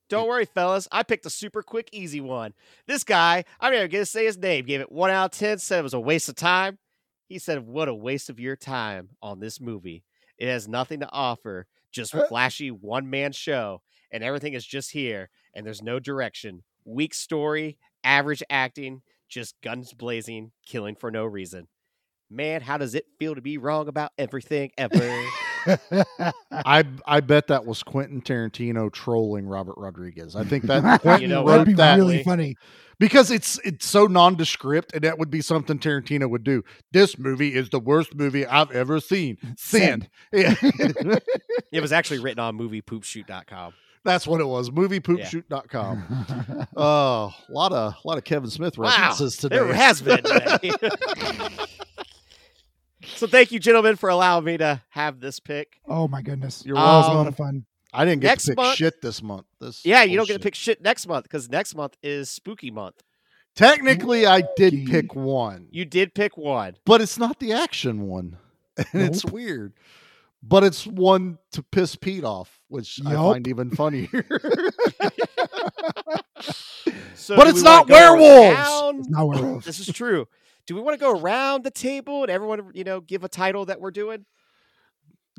Don't 0.10 0.28
worry, 0.28 0.46
fellas. 0.46 0.88
I 0.92 1.04
picked 1.04 1.26
a 1.28 1.30
super 1.30 1.62
quick, 1.62 1.90
easy 1.92 2.20
one. 2.20 2.54
This 2.88 3.04
guy, 3.04 3.44
I'm 3.60 3.72
not 3.72 3.78
even 3.78 3.92
gonna 3.92 4.06
say 4.06 4.26
his 4.26 4.40
name. 4.40 4.66
Gave 4.66 4.82
it 4.82 4.92
one 4.92 5.12
out 5.12 5.34
of 5.34 5.40
ten. 5.40 5.60
Said 5.60 5.80
it 5.80 5.84
was 5.84 5.94
a 5.94 6.00
waste 6.00 6.30
of 6.30 6.36
time. 6.36 6.80
He 7.28 7.38
said, 7.38 7.68
"What 7.68 7.88
a 7.88 7.94
waste 7.94 8.28
of 8.28 8.40
your 8.40 8.56
time 8.56 9.10
on 9.22 9.40
this 9.40 9.62
movie. 9.62 10.04
It 10.40 10.48
has 10.48 10.68
nothing 10.68 11.02
to 11.02 11.12
offer. 11.12 11.68
Just 11.92 12.16
flashy 12.28 12.72
one 12.72 13.10
man 13.12 13.34
show, 13.34 13.84
and 14.12 14.24
everything 14.24 14.54
is 14.54 14.66
just 14.66 14.92
here. 14.92 15.30
And 15.54 15.64
there's 15.64 15.84
no 15.84 16.00
direction. 16.00 16.64
Weak 16.86 17.14
story, 17.14 17.78
average 18.04 18.42
acting, 18.50 19.04
just 19.28 19.62
guns 19.62 19.94
blazing, 19.94 20.54
killing 20.66 20.96
for 20.96 21.12
no 21.12 21.26
reason. 21.26 21.68
Man, 22.32 22.62
how 22.62 22.78
does 22.78 22.96
it 22.96 23.06
feel 23.20 23.36
to 23.36 23.42
be 23.42 23.60
wrong 23.60 23.88
about 23.88 24.12
everything 24.18 24.72
ever? 24.76 25.24
I 26.52 26.84
I 27.06 27.20
bet 27.22 27.48
that 27.48 27.66
was 27.66 27.84
Quentin 27.84 28.22
Tarantino 28.22 28.92
trolling 28.92 29.46
Robert 29.48 29.76
Rodriguez. 29.78 30.36
I 30.36 30.44
think 30.44 30.66
that 30.66 31.02
Quentin 31.02 31.30
know 31.30 31.42
wrote? 31.46 31.52
That'd 31.52 31.68
be 31.68 31.74
that 31.74 31.96
really 31.98 32.24
funny. 32.24 32.56
because 33.00 33.32
it's 33.32 33.60
it's 33.64 33.86
so 33.86 34.06
nondescript, 34.08 34.94
and 34.94 35.04
that 35.04 35.18
would 35.20 35.30
be 35.32 35.42
something 35.42 35.80
Tarantino 35.80 36.30
would 36.30 36.44
do. 36.44 36.64
This 36.92 37.18
movie 37.18 37.54
is 37.56 37.70
the 37.70 37.80
worst 37.80 38.16
movie 38.16 38.46
I've 38.46 38.72
ever 38.72 39.00
seen. 39.00 39.38
Send. 39.58 40.10
Yeah. 40.34 40.54
it 41.72 41.82
was 41.82 41.92
actually 41.92 42.20
written 42.20 42.40
on 42.40 42.58
moviepoopshoot.com. 42.58 43.74
That's 44.06 44.26
what 44.26 44.40
it 44.40 44.46
was. 44.48 44.70
Moviepoopshoot.com. 44.70 46.68
Oh, 46.78 47.34
a 47.50 47.52
lot 47.52 47.74
of 47.74 47.94
a 47.94 48.08
lot 48.08 48.18
of 48.18 48.24
Kevin 48.24 48.50
Smith 48.50 48.78
Wow, 48.78 48.86
references 48.90 49.36
today. 49.38 49.58
there 49.58 49.74
has 49.74 50.02
been 50.02 50.24
today. 50.24 50.72
So 53.16 53.28
thank 53.28 53.52
you, 53.52 53.60
gentlemen, 53.60 53.96
for 53.96 54.10
allowing 54.10 54.46
me 54.46 54.58
to 54.58 54.82
have 54.90 55.20
this 55.20 55.40
pick. 55.40 55.80
Oh 55.88 56.08
my 56.08 56.22
goodness, 56.22 56.64
You're 56.66 56.76
that 56.76 56.82
was 56.84 57.08
a 57.08 57.12
lot 57.14 57.28
of 57.28 57.36
fun. 57.36 57.66
I 57.94 58.06
didn't 58.06 58.22
get 58.22 58.28
Next 58.28 58.44
to 58.46 58.52
pick 58.52 58.58
month- 58.58 58.78
shit 58.78 59.02
this 59.02 59.22
month. 59.24 59.46
This 59.60 59.84
Yeah, 59.86 60.04
you 60.04 60.16
don't 60.18 60.28
get 60.28 60.34
to 60.34 60.40
pick 60.40 60.56
shit 60.56 60.82
next 60.82 61.08
month 61.08 61.24
because 61.24 61.50
next 61.50 61.76
month 61.76 61.96
is 62.04 62.30
spooky 62.30 62.70
month. 62.72 63.02
Technically, 63.56 64.26
I 64.28 64.44
did 64.56 64.86
pick 64.88 65.16
one, 65.16 65.68
You 65.72 65.84
did 65.86 66.14
pick 66.14 66.38
one. 66.38 66.76
but 66.86 67.02
it's 67.02 67.18
not 67.18 67.40
the 67.40 67.54
action 67.54 68.04
one, 68.08 68.38
and 68.94 69.02
it's 69.04 69.26
weird. 69.26 69.74
But 70.42 70.64
it's 70.64 70.88
one 70.88 71.38
to 71.52 71.62
piss 71.64 71.98
Pete 71.98 72.24
off, 72.24 72.62
which 72.70 73.02
I 73.06 73.14
find 73.16 73.46
even 73.48 73.72
funnier. 73.72 74.08
So 77.16 77.36
But 77.36 77.48
it's 77.48 77.62
not 77.62 77.90
werewolves! 77.90 78.58
around- 78.58 79.00
It's 79.02 79.10
not 79.10 79.28
werewolves. 79.28 79.66
This 79.66 79.80
is 79.80 79.94
true. 79.94 80.28
Do 80.70 80.76
we 80.76 80.82
want 80.82 80.94
to 80.94 81.04
go 81.04 81.20
around 81.20 81.64
the 81.64 81.72
table 81.72 82.22
and 82.22 82.30
everyone, 82.30 82.70
you 82.76 82.84
know, 82.84 83.02
give 83.02 83.24
a 83.24 83.28
title 83.28 83.66
that 83.66 83.82
we're 83.82 83.90
doing? 83.90 84.28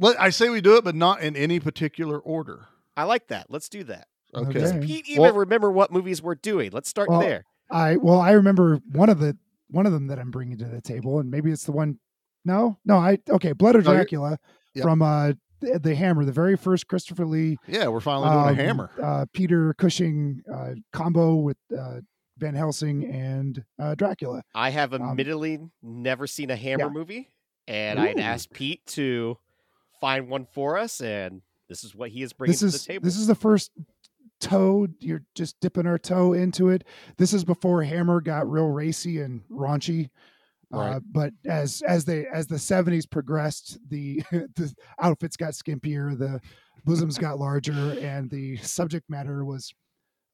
Let, 0.01 0.21
I 0.21 0.31
say 0.31 0.49
we 0.49 0.61
do 0.61 0.75
it, 0.75 0.83
but 0.83 0.97
not 0.97 1.23
in 1.23 1.37
any 1.37 1.61
particular 1.61 2.19
order. 2.19 2.67
I 2.97 3.05
like 3.05 3.29
that. 3.29 3.47
Let's 3.49 3.69
do 3.69 3.85
that. 3.85 4.09
Okay. 4.35 4.59
Does 4.59 4.73
Okay. 4.73 4.85
Pete 4.85 5.09
even 5.09 5.23
Well- 5.23 5.35
remember 5.35 5.71
what 5.71 5.93
movies 5.93 6.21
we're 6.21 6.35
doing? 6.35 6.73
Let's 6.73 6.89
start 6.89 7.09
Well, 7.09 7.21
there. 7.21 7.45
I 7.71 7.95
well, 7.97 8.19
I 8.19 8.33
remember 8.33 8.81
one 8.91 9.09
of 9.09 9.21
the 9.21 9.39
one 9.69 9.87
of 9.87 9.93
them 9.93 10.09
that 10.09 10.19
I'm 10.19 10.33
bringing 10.33 10.59
to 10.59 10.65
the 10.65 10.81
table, 10.81 11.21
and 11.21 11.31
maybe 11.31 11.53
it's 11.53 11.63
the 11.63 11.71
one. 11.71 12.01
No, 12.45 12.79
no, 12.85 12.97
I 12.97 13.19
okay. 13.31 13.53
Blood 13.53 13.77
of 13.77 13.85
No, 13.85 13.93
Dracula 13.93 14.37
Yep. 14.75 14.83
from 14.83 15.01
uh 15.01 15.35
the, 15.61 15.79
the 15.79 15.95
Hammer, 15.95 16.25
the 16.25 16.33
very 16.33 16.57
first 16.57 16.89
Christopher 16.89 17.25
Lee 17.25 17.57
Yeah, 17.69 17.87
we're 17.87 18.01
finally 18.01 18.31
doing 18.31 18.41
um, 18.41 18.49
a 18.49 18.55
hammer. 18.55 18.91
uh, 19.01 19.27
Peter 19.33 19.75
Cushing 19.75 20.43
uh, 20.53 20.71
combo 20.93 21.37
with 21.37 21.59
uh, 21.79 22.01
Van 22.41 22.55
Helsing 22.55 23.05
and 23.05 23.63
uh, 23.79 23.95
Dracula. 23.95 24.43
I 24.55 24.71
have 24.71 24.93
um, 24.95 25.03
admittedly 25.03 25.61
never 25.83 26.27
seen 26.27 26.51
a 26.51 26.57
Hammer 26.57 26.85
yeah. 26.85 26.91
movie, 26.91 27.29
and 27.69 27.99
I'd 27.99 28.19
asked 28.19 28.53
Pete 28.53 28.85
to 28.89 29.39
find 30.01 30.29
one 30.29 30.47
for 30.53 30.79
us, 30.79 31.01
and 31.01 31.43
this 31.69 31.85
is 31.85 31.95
what 31.95 32.11
he 32.11 32.23
is 32.23 32.33
bringing 32.33 32.53
This 32.53 32.61
to 32.61 32.67
is 32.67 32.73
the 32.83 32.93
table. 32.93 33.05
this 33.05 33.17
is 33.17 33.27
the 33.27 33.35
first 33.35 33.71
toe. 34.41 34.89
You're 34.99 35.23
just 35.35 35.61
dipping 35.61 35.87
our 35.87 35.99
toe 35.99 36.33
into 36.33 36.71
it. 36.71 36.85
This 37.17 37.33
is 37.33 37.45
before 37.45 37.83
Hammer 37.83 38.21
got 38.21 38.51
real 38.51 38.69
racy 38.69 39.21
and 39.21 39.43
raunchy. 39.51 40.11
Uh, 40.73 41.01
but 41.11 41.33
as 41.47 41.83
as 41.83 42.05
they 42.05 42.27
as 42.33 42.47
the 42.47 42.55
70s 42.55 43.09
progressed, 43.11 43.79
the 43.89 44.23
the 44.31 44.73
outfits 45.01 45.37
got 45.37 45.53
skimpier, 45.53 46.17
the 46.17 46.41
bosoms 46.85 47.19
got 47.19 47.39
larger, 47.39 47.99
and 48.01 48.31
the 48.31 48.57
subject 48.59 49.09
matter 49.11 49.45
was 49.45 49.73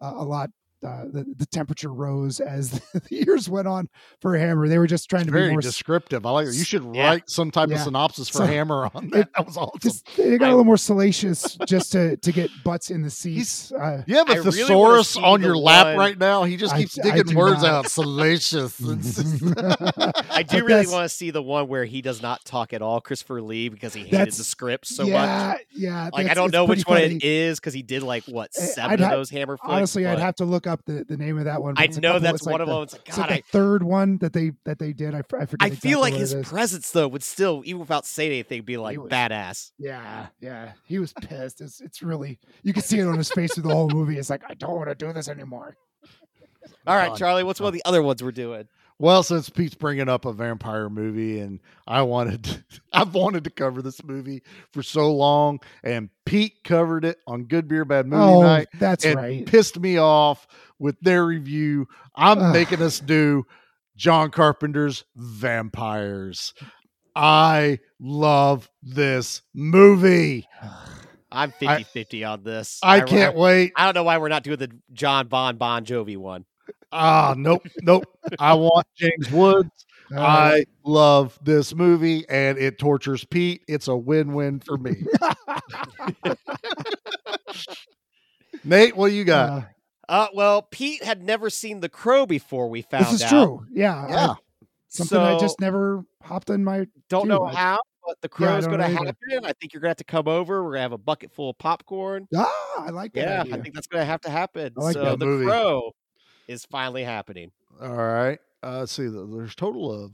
uh, 0.03 0.13
a 0.15 0.25
lot. 0.25 0.51
Uh, 0.87 1.05
the, 1.11 1.27
the 1.37 1.47
temperature 1.47 1.93
rose 1.93 2.39
as 2.39 2.71
the 2.95 3.03
years 3.11 3.49
went 3.49 3.67
on 3.67 3.89
for 4.21 4.37
Hammer. 4.39 4.69
They 4.69 4.79
were 4.79 4.87
just 4.87 5.11
trying 5.11 5.23
It's 5.23 5.27
to 5.29 5.33
be 5.33 5.39
very 5.41 5.51
more 5.51 5.61
descriptive. 5.61 6.25
I 6.25 6.31
like 6.31 6.47
it. 6.47 6.55
You 6.55 6.63
should 6.65 6.85
Yeah. 6.95 7.09
write 7.09 7.29
some 7.29 7.51
type 7.51 7.71
of 7.71 7.79
synopsis 7.81 8.29
for 8.29 8.39
So, 8.39 8.47
Hammer 8.47 8.89
on 8.95 9.07
it- 9.07 9.11
that. 9.13 9.29
that 9.37 9.47
was 9.47 9.57
awesome. 9.57 9.81
just 9.81 10.07
they 10.17 10.39
got 10.39 10.45
a 10.45 10.49
I- 10.49 10.51
little 10.51 10.65
more 10.65 10.77
salacious 10.77 11.59
just 11.67 11.91
to 11.93 12.17
to 12.19 12.31
get 12.33 12.51
butts 12.65 12.91
in 12.91 13.03
the 13.03 13.11
seats. 13.11 13.73
Uh, 13.73 14.05
you 14.07 14.15
have 14.17 14.29
a 14.31 14.35
I 14.35 14.41
thesaurus 14.43 15.09
see 15.11 15.21
on 15.23 15.41
the 15.41 15.49
your 15.49 15.57
lap 15.57 15.87
one- 15.87 15.97
right 15.97 16.19
now. 16.19 16.45
He 16.45 16.57
just 16.57 16.77
keeps 16.77 16.99
I 16.99 17.03
digging 17.03 17.25
do 17.33 17.37
words 17.37 17.63
not. 17.63 17.73
out. 17.73 17.89
Salacious. 17.91 18.81
I 18.81 18.93
do 18.93 18.97
But 19.57 20.53
really 20.53 20.67
that's- 20.69 20.91
want 20.93 21.05
to 21.05 21.09
see 21.09 21.31
the 21.31 21.43
one 21.43 21.69
where 21.69 21.85
he 21.85 22.03
does 22.03 22.23
not 22.23 22.45
talk 22.45 22.73
at 22.73 22.83
all, 22.83 23.01
Christopher 23.01 23.43
Lee, 23.43 23.69
because 23.69 23.95
he 23.95 24.03
hated 24.05 24.29
the 24.35 24.45
script 24.45 24.87
so 24.87 25.05
yeah, 25.05 25.49
much. 25.55 25.61
yeah. 25.75 26.11
Like 26.13 26.29
I 26.31 26.35
don't 26.35 26.53
know 26.53 26.65
which 26.65 26.87
pretty 26.87 27.15
one 27.15 27.17
it 27.17 27.25
is 27.25 27.59
because 27.59 27.75
he 27.75 27.83
did 27.83 28.03
like 28.03 28.25
what 28.25 28.51
Eh, 28.57 28.61
7 28.61 28.91
I'd 28.93 29.01
of 29.01 29.07
ha- 29.07 29.11
those 29.17 29.31
Hammer 29.31 29.57
flicks. 29.57 29.73
Honestly, 29.73 30.07
I'd 30.07 30.19
have 30.19 30.37
to 30.37 30.45
look 30.45 30.67
up 30.67 30.76
the, 30.85 31.05
the 31.09 31.17
name 31.17 31.39
of 31.39 31.45
that 31.47 31.63
one. 31.63 31.75
I 31.77 31.87
know 31.87 32.19
that's 32.19 32.37
it's 32.37 32.47
like 32.47 32.53
one 32.53 32.61
of 32.61 32.67
the- 32.69 32.75
them. 32.75 32.83
It's 32.85 32.93
like 32.95 33.09
It's 33.09 33.17
God, 33.17 33.23
like 33.23 33.31
I, 33.33 33.37
the 33.37 33.43
third 33.59 33.83
one 33.83 34.19
that 34.19 34.33
they 34.33 34.53
that 34.65 34.79
they 34.79 34.93
did. 34.93 35.15
I, 35.15 35.19
f- 35.21 35.35
I 35.35 35.47
forget. 35.47 35.73
I 35.73 35.75
feel 35.75 36.01
like 36.01 36.15
his 36.15 36.35
presence 36.43 36.91
though 36.91 37.09
would 37.09 37.23
still, 37.23 37.63
even 37.65 37.81
without 37.81 38.05
saying 38.07 38.33
anything, 38.33 38.63
be 38.63 38.77
like 38.77 38.99
was- 39.01 39.11
badass. 39.11 39.73
Yeah, 39.79 40.27
yeah. 40.41 40.73
He 40.85 40.99
was 40.99 41.13
pissed. 41.13 41.61
It's 41.61 41.81
it's 41.81 42.03
really 42.03 42.39
you 42.63 42.73
can 42.73 42.83
see 42.83 42.99
it 42.99 43.07
on 43.07 43.17
his 43.17 43.31
face 43.31 43.55
through 43.55 43.65
the 43.65 43.75
whole 43.75 43.89
movie. 43.89 44.19
It's 44.19 44.31
like 44.31 44.43
I 44.49 44.55
don't 44.55 44.77
want 44.77 44.89
to 44.89 44.95
do 44.95 45.13
this 45.13 45.29
anymore. 45.29 45.77
All 46.87 46.97
right, 46.97 47.17
Charlie, 47.17 47.45
what's 47.45 47.61
one 47.61 47.69
of 47.69 47.75
the 47.75 47.83
other 47.85 48.03
ones 48.03 48.23
we're 48.23 48.33
doing? 48.33 48.67
Well, 48.99 49.23
since 49.23 49.51
Pete's 49.51 49.75
bringing 49.75 50.09
up 50.09 50.25
a 50.25 50.33
vampire 50.33 50.89
movie, 50.89 51.41
and 51.41 51.61
I 51.87 52.03
wanted, 52.03 52.45
to, 52.45 52.65
I've 52.93 53.15
wanted 53.15 53.45
to 53.45 53.51
cover 53.51 53.83
this 53.83 54.03
movie 54.03 54.43
for 54.73 54.83
so 54.83 55.13
long, 55.15 55.61
and 55.85 56.09
Pete 56.25 56.65
covered 56.65 57.05
it 57.05 57.19
on 57.27 57.45
Good 57.45 57.69
Beer 57.69 57.85
Bad 57.85 58.07
Movie 58.07 58.23
oh, 58.23 58.43
Night. 58.43 58.69
that's 58.75 59.05
and 59.05 59.17
right. 59.17 59.47
pissed 59.47 59.79
me 59.79 59.99
off 59.99 60.47
with 60.79 60.99
their 61.01 61.27
review. 61.27 61.87
I'm 62.15 62.39
Ugh. 62.39 62.53
making 62.53 62.83
us 62.83 63.01
do 63.01 63.47
John 63.97 64.31
Carpenter's 64.31 65.05
Vampires. 65.15 66.55
I 67.15 67.79
love 68.01 68.71
this 68.83 69.43
movie. 69.55 70.47
I'm 71.33 71.51
50 71.51 71.85
50 71.85 72.25
on 72.25 72.43
this. 72.45 72.79
I 72.83 72.97
I- 72.97 73.01
can't 73.01 73.35
I, 73.35 73.39
wait. 73.39 73.73
I 73.77 73.85
don't 73.85 73.95
know 73.95 74.05
why 74.05 74.19
we're 74.19 74.29
not 74.29 74.43
doing 74.43 74.59
the 74.59 74.71
John 74.93 75.29
Bon 75.29 75.57
Bon 75.57 75.85
Jovi 75.85 76.17
one. 76.17 76.45
Ah, 76.93 77.35
nope, 77.37 77.67
nope. 77.83 78.05
I 78.39 78.55
want 78.55 78.87
James 78.97 79.31
Woods. 79.31 79.71
Uh, 80.15 80.21
I 80.21 80.65
love 80.85 81.37
this 81.43 81.75
movie 81.75 82.25
and 82.29 82.57
it 82.59 82.79
tortures 82.79 83.25
Pete. 83.25 83.63
It's 83.67 83.89
a 83.89 83.97
win-win 83.97 84.61
for 84.61 84.79
me. 84.79 85.03
Nate, 88.65 88.97
what 88.97 89.09
do 89.09 89.15
you 89.15 89.25
got? 89.25 89.51
uh, 89.51 89.63
Uh, 90.09 90.27
well, 90.33 90.63
Pete 90.63 91.03
had 91.03 91.25
never 91.25 91.51
seen 91.51 91.81
The 91.81 91.89
Crow 91.89 92.25
before 92.25 92.69
we 92.71 92.83
found 92.83 93.07
this 93.07 93.15
is 93.15 93.23
out. 93.25 93.31
true. 93.31 93.67
Yeah, 93.73 93.97
I- 93.97 94.09
yeah. 94.11 94.35
something 94.89 95.19
I 95.19 95.37
just 95.39 95.61
never 95.61 96.05
hopped 96.23 96.51
in 96.51 96.63
my. 96.63 96.87
Don't 97.09 97.23
Dude, 97.23 97.31
know 97.31 97.45
how, 97.47 97.81
but 98.07 98.17
The 98.23 98.29
Yeah, 98.29 98.47
Crow 98.47 98.57
is 98.59 98.67
going 98.69 98.79
to 98.79 98.87
happen. 98.87 99.17
I 99.45 99.53
think 99.55 99.73
you're 99.75 99.81
going 99.81 99.89
to 99.89 99.91
have 99.91 99.97
to 99.97 100.05
come 100.05 100.29
over. 100.29 100.63
We're 100.63 100.71
going 100.71 100.79
to 100.79 100.83
have 100.83 100.93
a 100.93 100.99
bucket 100.99 101.33
full 101.33 101.51
of 101.51 101.59
popcorn. 101.59 102.29
Ah, 102.33 102.49
I 102.79 102.91
like 102.91 103.13
that. 103.15 103.21
Yeah, 103.29 103.41
idea. 103.43 103.55
I 103.57 103.61
think 103.61 103.75
that's 103.75 103.89
going 103.89 104.03
to 104.03 104.07
have 104.07 104.21
to 104.21 104.31
happen. 104.31 104.73
I 104.79 104.81
like 104.81 104.95
so 104.95 105.17
The 105.17 105.27
movie. 105.27 105.47
Crow 105.47 105.91
is 106.49 106.65
finally 106.65 107.05
happening. 107.05 107.51
All 107.81 107.95
right. 107.95 108.39
Uh, 108.63 108.81
let's 108.81 108.93
see. 108.93 109.07
There's 109.07 109.53
a 109.53 109.57
total 109.57 109.93
of 110.05 110.13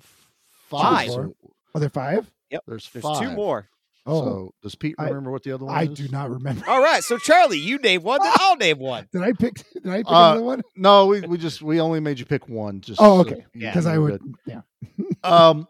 Five. 0.68 1.08
five. 1.08 1.30
Are 1.74 1.80
there 1.80 1.88
five? 1.88 2.30
Yep. 2.50 2.62
there's 2.66 2.88
There's 2.90 3.02
five. 3.02 3.20
two 3.20 3.30
more. 3.32 3.68
Oh, 4.04 4.24
So 4.24 4.54
does 4.62 4.74
Pete 4.74 4.96
I- 4.98 5.04
remember 5.08 5.30
what 5.30 5.44
the 5.44 5.52
other 5.52 5.64
one 5.66 5.76
I 5.76 5.82
is? 5.84 5.90
do 5.90 6.08
not 6.08 6.28
remember. 6.30 6.68
All 6.68 6.82
right, 6.82 7.04
so 7.04 7.18
Charlie, 7.18 7.58
you 7.58 7.78
name 7.78 8.02
one, 8.02 8.18
then 8.22 8.32
I'll 8.34 8.56
name 8.56 8.78
one. 8.80 9.06
Did 9.12 9.22
I 9.22 9.32
pick? 9.32 9.62
Did 9.74 9.86
I 9.86 9.98
pick 9.98 10.06
Uh, 10.08 10.32
another 10.32 10.42
one? 10.42 10.62
No, 10.74 11.06
we, 11.06 11.20
we 11.20 11.38
just 11.38 11.62
we 11.62 11.80
only 11.80 12.00
made 12.00 12.18
you 12.18 12.24
pick 12.26 12.48
one. 12.48 12.80
Just 12.80 13.00
Oh, 13.00 13.22
so 13.22 13.30
okay. 13.30 13.44
you 13.54 13.66
Because 13.68 13.86
I 13.86 13.98
would. 13.98 14.20
good. 14.20 14.34
Yeah. 14.46 15.06
um, 15.22 15.68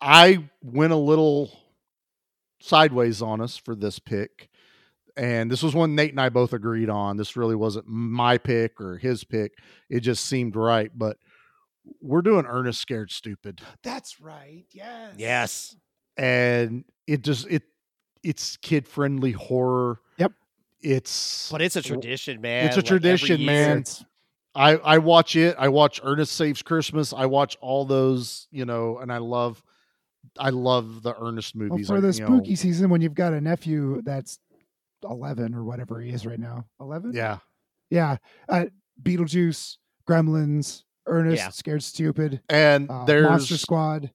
I 0.00 0.44
went 0.62 0.92
a 0.92 0.96
little 0.96 1.50
sideways 2.60 3.22
on 3.22 3.40
us 3.40 3.56
for 3.56 3.74
this 3.74 3.98
pick, 3.98 4.49
and 5.16 5.50
this 5.50 5.62
was 5.62 5.74
one 5.74 5.94
Nate 5.94 6.10
and 6.10 6.20
I 6.20 6.28
both 6.28 6.52
agreed 6.52 6.88
on. 6.90 7.16
This 7.16 7.36
really 7.36 7.56
wasn't 7.56 7.86
my 7.88 8.38
pick 8.38 8.80
or 8.80 8.96
his 8.98 9.24
pick; 9.24 9.52
it 9.88 10.00
just 10.00 10.24
seemed 10.26 10.56
right. 10.56 10.90
But 10.96 11.16
we're 12.00 12.22
doing 12.22 12.44
Ernest 12.46 12.80
Scared 12.80 13.10
Stupid, 13.10 13.60
That's 13.82 14.20
right. 14.20 14.64
Yes. 14.72 15.14
Yes. 15.16 15.76
and 16.16 16.84
it 17.06 17.22
just 17.22 17.46
it 17.48 17.62
it's 18.22 18.56
kid 18.58 18.86
friendly 18.86 19.32
horror. 19.32 19.98
Yep. 20.18 20.32
It's 20.82 21.50
But 21.50 21.62
it's 21.62 21.76
a 21.76 21.82
tradition, 21.82 22.40
man. 22.40 22.66
It's 22.66 22.76
a 22.76 22.80
Like, 22.80 22.86
tradition, 22.86 23.44
man. 23.44 23.78
It's- 23.78 24.04
I 24.54 24.76
I 24.76 24.98
watch 24.98 25.36
it. 25.36 25.54
I 25.58 25.68
watch 25.68 26.00
Ernest 26.02 26.32
Saves 26.32 26.60
Christmas. 26.60 27.12
I 27.12 27.26
watch 27.26 27.56
all 27.60 27.84
those, 27.84 28.48
you 28.50 28.64
know, 28.64 28.98
and 28.98 29.12
I 29.12 29.18
love 29.18 29.62
I 30.38 30.50
love 30.50 31.02
the 31.02 31.14
Ernest 31.18 31.54
Well, 31.56 31.68
movies. 31.68 31.86
for 31.86 31.96
I- 31.96 32.00
the 32.00 32.12
you 32.12 32.20
know, 32.20 32.26
spooky 32.26 32.56
season, 32.56 32.90
when 32.90 33.00
you've 33.00 33.14
got 33.14 33.32
a 33.32 33.40
nephew 33.40 34.02
that's 34.02 34.38
eleven 35.04 35.54
or 35.54 35.64
whatever 35.64 36.00
he 36.00 36.10
is 36.10 36.26
right 36.26 36.38
now, 36.40 36.66
eleven. 36.80 37.12
yeah. 37.14 37.38
Yeah. 37.90 38.16
Uh, 38.48 38.66
Beetlejuice, 39.02 39.76
Gremlins, 40.08 40.84
Ernest, 41.06 41.38
Yeah. 41.42 41.48
Scared 41.50 41.82
Stupid, 41.82 42.40
And 42.48 42.88
uh, 42.90 43.04
there's 43.04 43.24
Monster 43.28 43.56
Squad. 43.56 44.12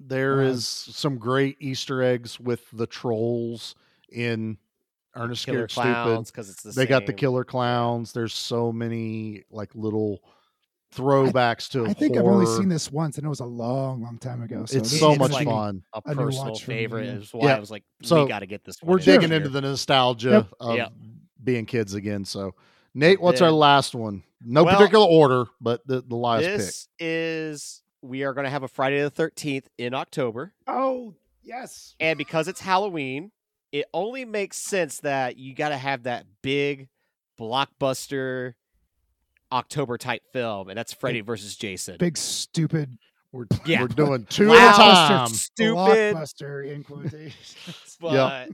there 0.00 0.40
uh, 0.40 0.44
is 0.46 0.66
some 0.66 1.18
great 1.18 1.56
Easter 1.60 2.02
eggs 2.02 2.38
with 2.40 2.62
the 2.72 2.86
trolls 2.86 3.74
in 4.10 4.56
Ernest 5.14 5.42
Scared 5.42 5.70
clowns 5.70 6.28
Stupid. 6.28 6.32
because 6.32 6.50
it's 6.50 6.62
the 6.62 6.70
They 6.72 6.86
got 6.86 7.04
the 7.06 7.12
killer 7.12 7.44
clowns. 7.44 8.12
There's 8.12 8.32
so 8.34 8.72
many 8.72 9.42
like 9.50 9.74
little 9.74 10.20
throwbacks 10.94 11.68
to 11.70 11.86
I 11.86 11.92
think 11.92 12.16
I've 12.16 12.24
only 12.24 12.46
seen 12.46 12.68
this 12.68 12.90
once, 12.90 13.18
and 13.18 13.26
it 13.26 13.28
was 13.28 13.40
a 13.40 13.44
long, 13.44 14.02
long 14.02 14.18
time 14.18 14.42
ago. 14.42 14.64
So 14.66 14.78
It's 14.78 14.98
so 14.98 15.12
is 15.12 15.18
much 15.18 15.32
gonna 15.32 15.44
fun. 15.44 15.82
A 15.94 15.98
a 15.98 16.14
personal 16.14 16.52
watch 16.52 16.64
for 16.64 16.70
me, 16.70 16.76
favorite 16.78 17.06
is 17.06 17.32
why 17.32 17.52
I 17.54 17.58
was 17.60 17.70
like, 17.70 17.84
so 18.02 18.22
we 18.22 18.28
got 18.28 18.40
to 18.40 18.46
get 18.46 18.64
this. 18.64 18.76
We're 18.82 18.98
digging 18.98 19.28
here. 19.28 19.36
into 19.38 19.48
the 19.50 19.60
nostalgia 19.60 20.30
Yep. 20.30 20.46
of 20.60 20.76
Yep. 20.76 20.92
being 21.44 21.66
kids 21.66 21.94
again. 21.94 22.24
So, 22.24 22.54
Nate, 22.94 23.20
what's 23.20 23.40
our 23.40 23.50
last 23.50 23.94
one? 23.94 24.22
No 24.44 24.64
Well, 24.64 24.76
particular 24.76 25.06
order, 25.06 25.46
but 25.60 25.86
the, 25.86 26.00
the 26.02 26.16
last 26.16 26.46
pick. 26.46 26.74
Is 26.98 27.82
we 28.02 28.22
are 28.24 28.32
going 28.32 28.44
to 28.44 28.50
have 28.50 28.62
a 28.62 28.68
Friday 28.68 29.00
the 29.02 29.10
Thirteenth 29.10 29.68
in 29.78 29.94
October, 29.94 30.52
Oh 30.66 31.14
yes, 31.42 31.94
and 32.00 32.16
because 32.16 32.48
it's 32.48 32.60
Halloween, 32.60 33.30
it 33.72 33.86
only 33.92 34.24
makes 34.24 34.56
sense 34.56 35.00
that 35.00 35.36
you 35.36 35.54
got 35.54 35.70
to 35.70 35.76
have 35.76 36.04
that 36.04 36.24
big 36.42 36.88
blockbuster 37.38 38.54
October 39.52 39.96
type 39.98 40.22
film, 40.32 40.68
and 40.68 40.76
that's 40.78 40.92
Freddy 40.92 41.20
versus 41.20 41.56
Jason. 41.56 41.96
big 41.98 42.16
stupid 42.16 42.98
We're, 43.32 43.46
Yeah. 43.64 43.82
we're 43.82 43.88
doing 43.88 44.26
two 44.30 44.48
Loud, 44.48 44.56
at 44.58 44.74
a 44.74 45.08
time. 45.18 45.28
stupid, 45.28 45.76
blockbuster 46.16 46.70
in 46.70 46.84
quotations. 46.84 47.96
but 48.00 48.48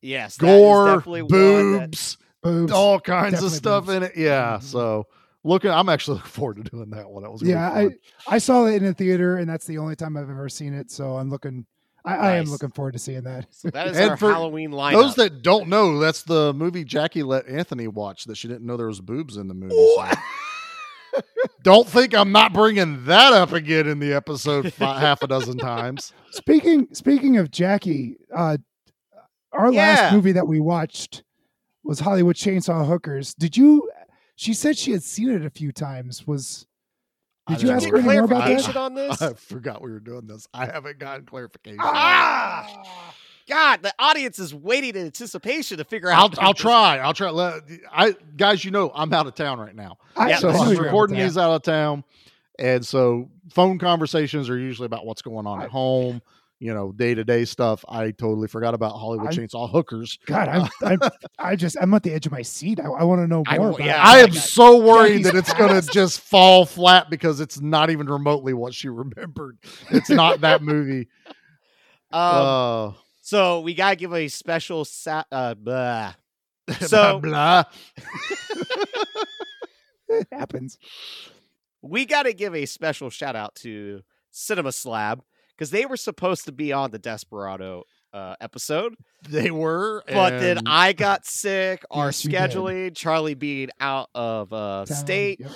yes, 0.00 0.36
Gore, 0.38 0.86
definitely 0.96 1.22
one 1.22 1.72
that- 1.72 1.80
boobs, 1.90 2.18
Boobs. 2.42 2.72
all 2.72 3.00
kinds 3.00 3.42
of 3.42 3.50
stuff 3.50 3.86
boobs. 3.86 3.96
in 3.96 4.02
it. 4.04 4.12
Yeah. 4.16 4.58
Mhm. 4.58 4.62
So, 4.62 5.06
looking, 5.44 5.70
I'm 5.70 5.88
actually 5.88 6.16
looking 6.18 6.30
forward 6.30 6.56
to 6.56 6.62
doing 6.64 6.90
that 6.90 7.08
one. 7.10 7.22
That 7.24 7.30
was 7.32 7.42
yeah, 7.42 7.70
fun. 7.72 7.94
I 8.28 8.34
I 8.34 8.38
saw 8.38 8.66
it 8.66 8.82
in 8.82 8.88
a 8.88 8.94
theater, 8.94 9.36
and 9.38 9.48
that's 9.48 9.66
the 9.66 9.78
only 9.78 9.96
time 9.96 10.16
I've 10.16 10.30
ever 10.30 10.48
seen 10.48 10.74
it. 10.74 10.90
So 10.90 11.16
I'm 11.16 11.30
looking. 11.30 11.66
I, 12.06 12.14
I 12.16 12.36
am 12.36 12.44
looking 12.46 12.70
forward 12.70 12.92
to 12.92 12.98
seeing 13.00 13.22
that. 13.24 13.46
So 13.50 13.68
that 13.70 13.88
is 13.88 13.96
And 13.96 14.10
our 14.10 14.16
for 14.16 14.30
Halloween 14.30 14.70
lineup. 14.70 14.92
Those 14.92 15.14
that 15.16 15.42
don't 15.42 15.68
know, 15.68 15.98
that's 15.98 16.22
the 16.22 16.54
movie 16.54 16.84
Jackie 16.84 17.24
let 17.24 17.48
Anthony 17.48 17.88
watch 17.88 18.24
that 18.26 18.36
she 18.36 18.46
didn't 18.46 18.64
know 18.64 18.76
there 18.76 18.86
was 18.86 19.00
boobs 19.00 19.36
in 19.36 19.48
the 19.48 19.54
movie. 19.54 19.74
so- 19.74 21.22
don't 21.62 21.88
think 21.88 22.14
I'm 22.14 22.30
not 22.32 22.52
bringing 22.52 23.04
that 23.06 23.32
up 23.32 23.52
again 23.52 23.86
in 23.88 23.98
the 23.98 24.12
episode 24.12 24.72
fi- 24.72 25.00
half 25.00 25.22
a 25.22 25.26
dozen 25.26 25.58
times. 25.58 26.12
Speaking 26.30 26.88
speaking 26.92 27.38
of 27.38 27.50
Jackie, 27.50 28.16
uh, 28.34 28.58
our 29.52 29.72
Yeah. 29.72 29.94
last 29.94 30.14
movie 30.14 30.32
that 30.32 30.46
we 30.46 30.60
watched 30.60 31.22
was 31.82 32.00
Hollywood 32.00 32.36
Chainsaw 32.36 32.86
Hookers. 32.86 33.34
Did 33.34 33.56
you? 33.56 33.90
She 34.36 34.52
said 34.52 34.76
she 34.76 34.92
had 34.92 35.02
seen 35.02 35.30
it 35.30 35.44
a 35.46 35.50
few 35.50 35.72
times. 35.72 36.26
Was 36.26 36.66
I 36.66 36.75
did 37.48 37.62
you 37.62 37.70
ask 37.70 37.84
know. 37.86 37.92
her 37.92 37.96
any 37.98 38.06
more 38.06 38.24
about 38.24 38.42
clarification 38.44 38.72
that? 38.74 38.80
on 38.80 38.94
this? 38.94 39.22
I 39.22 39.32
forgot 39.34 39.82
we 39.82 39.90
were 39.90 40.00
doing 40.00 40.26
this. 40.26 40.48
I 40.54 40.66
haven't 40.66 40.98
gotten 40.98 41.26
clarification. 41.26 41.78
Ah! 41.80 43.12
God, 43.48 43.82
the 43.82 43.94
audience 43.98 44.40
is 44.40 44.52
waiting 44.52 44.96
in 44.96 45.06
anticipation 45.06 45.78
to 45.78 45.84
figure 45.84 46.10
I'll 46.10 46.24
out. 46.24 46.38
I'll 46.42 46.54
try. 46.54 46.98
I'll 46.98 47.14
try. 47.14 47.30
Let- 47.30 47.62
I 47.92 48.16
guys, 48.36 48.64
you 48.64 48.72
know, 48.72 48.90
I'm 48.94 49.12
out 49.12 49.26
of 49.28 49.34
town 49.36 49.60
right 49.60 49.74
now, 49.74 49.98
I, 50.16 50.30
Yeah, 50.30 50.38
so 50.38 50.48
I 50.48 50.52
knew 50.52 50.58
I'm 50.78 50.78
recording 50.84 51.16
about 51.16 51.24
these 51.24 51.38
out 51.38 51.50
of 51.52 51.62
town, 51.62 52.02
and 52.58 52.84
so 52.84 53.28
phone 53.52 53.78
conversations 53.78 54.50
are 54.50 54.58
usually 54.58 54.86
about 54.86 55.06
what's 55.06 55.22
going 55.22 55.46
on 55.46 55.62
at 55.62 55.70
home. 55.70 56.22
You 56.58 56.72
know, 56.72 56.90
day 56.90 57.14
to 57.14 57.22
day 57.22 57.44
stuff. 57.44 57.84
I 57.86 58.12
totally 58.12 58.48
forgot 58.48 58.72
about 58.72 58.92
Hollywood 58.92 59.26
I'm- 59.28 59.36
Chainsaw 59.36 59.70
Hookers. 59.70 60.18
God, 60.24 60.48
I'm, 60.48 60.68
I'm 60.82 61.10
I 61.38 61.54
just 61.54 61.76
I'm 61.80 61.92
at 61.92 62.02
the 62.02 62.12
edge 62.12 62.24
of 62.24 62.32
my 62.32 62.40
seat. 62.40 62.80
I, 62.80 62.84
I 62.86 63.04
want 63.04 63.20
to 63.20 63.26
know 63.26 63.42
I- 63.46 63.58
more. 63.58 63.68
about 63.70 63.80
yeah, 63.80 64.00
it. 64.00 64.04
I 64.06 64.18
am 64.20 64.30
got 64.30 64.36
so 64.42 64.78
worried 64.78 65.24
that 65.24 65.34
it's 65.34 65.52
going 65.52 65.78
to 65.78 65.86
just 65.92 66.20
fall 66.20 66.64
flat 66.64 67.10
because 67.10 67.40
it's 67.40 67.60
not 67.60 67.90
even 67.90 68.06
remotely 68.06 68.54
what 68.54 68.72
she 68.72 68.88
remembered. 68.88 69.58
It's 69.90 70.08
not 70.08 70.40
that 70.40 70.62
movie. 70.62 71.08
Um, 72.10 72.22
Uh, 72.22 72.92
so 73.20 73.60
we 73.60 73.74
gotta 73.74 73.96
give 73.96 74.14
a 74.14 74.28
special. 74.28 74.84
Sa- 74.86 75.24
uh, 75.30 75.54
blah. 75.54 76.14
So 76.80 77.20
blah, 77.20 77.64
blah. 77.64 77.64
it 80.08 80.26
happens. 80.32 80.78
we 81.82 82.06
got 82.06 82.24
to 82.24 82.32
give 82.32 82.54
a 82.54 82.66
special 82.66 83.10
shout 83.10 83.36
out 83.36 83.54
to 83.56 84.02
Cinema 84.30 84.72
Slab 84.72 85.22
because 85.56 85.70
they 85.70 85.86
were 85.86 85.96
supposed 85.96 86.44
to 86.44 86.52
be 86.52 86.72
on 86.72 86.90
the 86.90 86.98
Desperado 86.98 87.84
uh, 88.12 88.34
episode, 88.40 88.94
they 89.28 89.50
were, 89.50 90.02
but 90.08 90.38
then 90.40 90.60
I 90.66 90.92
got 90.92 91.24
sick. 91.26 91.84
Our 91.90 92.06
Yes, 92.06 92.22
did. 92.22 92.32
scheduling, 92.32 92.96
Charlie 92.96 93.34
being 93.34 93.70
out 93.80 94.08
of 94.14 94.52
uh, 94.52 94.86
state. 94.86 95.40
yep. 95.40 95.50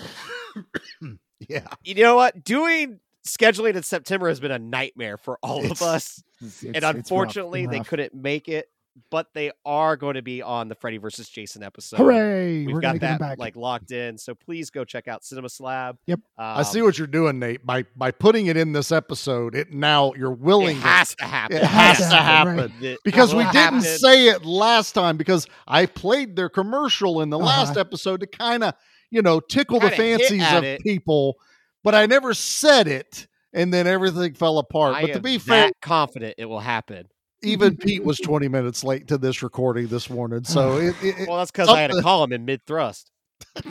yeah, 1.49 1.67
You 1.83 1.95
know 2.03 2.17
what? 2.17 2.43
Doing 2.45 3.01
scheduling 3.27 3.75
in 3.77 3.83
September 3.83 4.29
has 4.29 4.41
been 4.41 4.51
a 4.51 4.59
nightmare 4.59 5.17
for 5.17 5.39
all 5.43 5.71
of 5.71 5.83
us. 5.83 6.23
It's- 6.43 6.63
and 6.65 6.77
it's 6.77 6.85
rough, 6.85 6.95
unfortunately, 6.95 7.67
they 7.67 7.81
couldn't 7.81 8.15
make 8.15 8.49
it. 8.49 8.67
But 9.11 9.29
they 9.35 9.51
are 9.65 9.97
going 9.97 10.15
to 10.15 10.23
be 10.23 10.43
on 10.43 10.69
the 10.69 10.75
Freddy 10.75 10.99
versus 10.99 11.29
Jason 11.29 11.63
episode. 11.63 11.97
Hooray! 11.99 12.67
We've 12.67 12.75
We're 12.75 12.81
got 12.81 12.89
gonna 12.89 12.99
get 12.99 13.07
them 13.07 13.19
that 13.19 13.21
back. 13.21 13.39
like 13.39 13.57
locked 13.57 13.93
in. 13.93 14.19
So 14.19 14.35
please 14.35 14.71
go 14.71 14.85
check 14.85 15.09
out 15.09 15.25
Cinema 15.25 15.49
Slab. 15.49 15.97
Yep. 16.07 16.21
I 16.39 16.63
see 16.63 16.81
Um, 16.81 16.87
what 16.87 16.99
you're 16.99 17.07
doing, 17.07 17.39
Nate. 17.39 17.65
By 17.65 17.85
by 17.97 18.11
putting 18.11 18.47
it 18.47 18.57
in 18.57 18.73
this 18.73 18.91
episode, 18.93 19.55
it 19.55 19.73
now 19.73 20.13
you're 20.15 20.31
willing. 20.33 20.77
it 20.77 20.81
to- 20.81 20.87
has 20.87 21.15
to 21.17 21.25
happen. 21.25 21.57
it 21.59 21.63
has 21.65 21.99
to 21.99 22.05
happen, 22.17 22.59
happen. 22.59 22.73
right. 22.83 22.99
Because 23.05 23.35
we 23.35 23.45
didn't 23.45 23.55
happen. 23.55 23.81
say 23.83 24.29
it 24.29 24.45
last 24.45 24.93
time 24.93 25.17
because 25.17 25.47
I 25.67 25.87
played 25.87 26.37
their 26.37 26.49
commercial 26.49 27.21
in 27.23 27.31
the 27.31 27.39
last 27.39 27.71
Uh-huh. 27.71 27.81
episode 27.81 28.21
to 28.21 28.27
kind 28.27 28.65
of, 28.65 28.75
you 29.11 29.23
know, 29.23 29.41
tickle 29.41 29.81
the 29.81 29.91
Kinda 29.91 30.05
hit 30.05 30.21
fancies 30.21 30.53
of 30.53 30.65
it. 30.65 30.81
people, 30.83 31.37
but 31.85 31.95
I 31.95 32.07
never 32.07 32.35
said 32.35 32.89
it 32.89 33.27
and 33.53 33.73
then 33.75 33.87
everything 33.87 34.35
fell 34.35 34.59
apart. 34.59 34.95
I 34.95 35.03
but 35.03 35.13
to 35.15 35.21
be 35.21 35.39
fair, 35.39 35.67
that 35.67 35.75
confident 35.83 36.35
it 36.39 36.45
will 36.47 36.61
happen. 36.61 37.09
Even 37.43 37.77
Pete 37.79 38.05
was 38.05 38.19
20 38.19 38.49
minutes 38.49 38.85
late 38.85 39.09
to 39.09 39.19
this 39.19 39.43
recording 39.43 39.89
this 39.89 40.11
morning. 40.11 40.45
So 40.45 40.77
it, 40.79 40.95
it, 41.03 41.21
it- 41.21 41.29
Well, 41.29 41.39
that's 41.39 41.51
because 41.51 41.69
I 41.69 41.81
had 41.81 41.91
to 41.93 42.03
call 42.03 42.25
him 42.25 42.33
in 42.33 42.45
mid 42.45 42.65
thrust. 42.67 43.11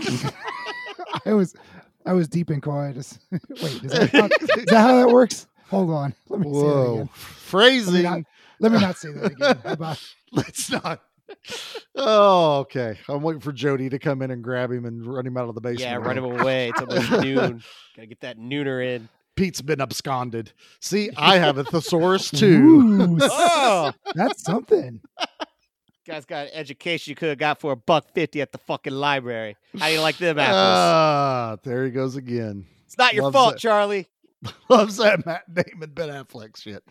I 1.25 1.33
was 1.33 1.55
I 2.05 2.13
was 2.13 2.27
deep 2.27 2.49
in 2.49 2.61
coitus. 2.61 3.19
Wait, 3.31 3.83
is 3.83 3.91
that, 3.91 4.09
how, 4.11 4.25
is 4.25 4.65
that 4.65 4.79
how 4.79 4.95
that 4.95 5.09
works? 5.09 5.47
Hold 5.69 5.91
on. 5.91 6.15
Let 6.27 6.39
me 6.39 6.45
say 6.45 6.51
that 6.51 6.65
whoa, 6.65 6.93
again. 6.93 6.97
Let 6.97 7.03
me, 7.03 7.09
phrasing. 7.13 8.03
not, 8.03 8.21
let 8.59 8.71
me 8.71 8.79
not 8.79 8.97
say 8.97 9.11
that 9.11 9.31
again. 9.31 9.61
About 9.63 10.03
Let's 10.31 10.71
not. 10.71 11.01
Oh, 11.95 12.59
okay. 12.59 12.97
I'm 13.07 13.21
waiting 13.21 13.41
for 13.41 13.51
Jody 13.51 13.89
to 13.89 13.99
come 13.99 14.23
in 14.23 14.31
and 14.31 14.43
grab 14.43 14.71
him 14.71 14.85
and 14.85 15.05
run 15.05 15.27
him 15.27 15.37
out 15.37 15.47
of 15.47 15.55
the 15.55 15.61
basement. 15.61 15.81
Yeah, 15.81 15.95
run 15.97 16.17
him 16.17 16.23
away 16.23 16.69
until 16.69 16.87
there's 16.87 17.11
noon. 17.23 17.63
Gotta 17.95 18.07
get 18.07 18.21
that 18.21 18.39
nooner 18.39 18.83
in. 18.83 19.09
Pete's 19.39 19.61
been 19.61 19.79
absconded. 19.79 20.51
See, 20.81 21.09
I 21.17 21.37
have 21.37 21.57
a 21.57 21.63
thesaurus 21.63 22.29
too. 22.29 22.57
Ooh, 22.61 23.17
Oh, 23.21 23.91
that's 24.13 24.43
something. 24.43 24.99
guys 26.05 26.25
got 26.25 26.47
an 26.47 26.51
education 26.53 27.11
you 27.11 27.15
could 27.15 27.29
have 27.29 27.37
got 27.37 27.59
for 27.59 27.71
a 27.71 27.75
buck 27.77 28.13
fifty 28.13 28.41
at 28.41 28.51
the 28.51 28.57
fucking 28.57 28.91
library. 28.93 29.55
How 29.77 29.87
do 29.87 29.93
you 29.93 30.01
like 30.01 30.17
them 30.17 30.37
apples? 30.39 30.55
Ah, 30.57 31.57
there 31.63 31.85
he 31.85 31.91
goes 31.91 32.17
again. 32.17 32.65
it's 32.85 32.97
not 32.97 33.13
your 33.13 33.23
loves 33.25 33.33
fault, 33.35 33.53
it. 33.55 33.59
Charlie. 33.59 34.07
Loves 34.69 34.97
that 34.97 35.25
Matt 35.25 35.53
Damon, 35.53 35.91
Ben 35.91 36.09
Affleck 36.09 36.55
shit. 36.55 36.83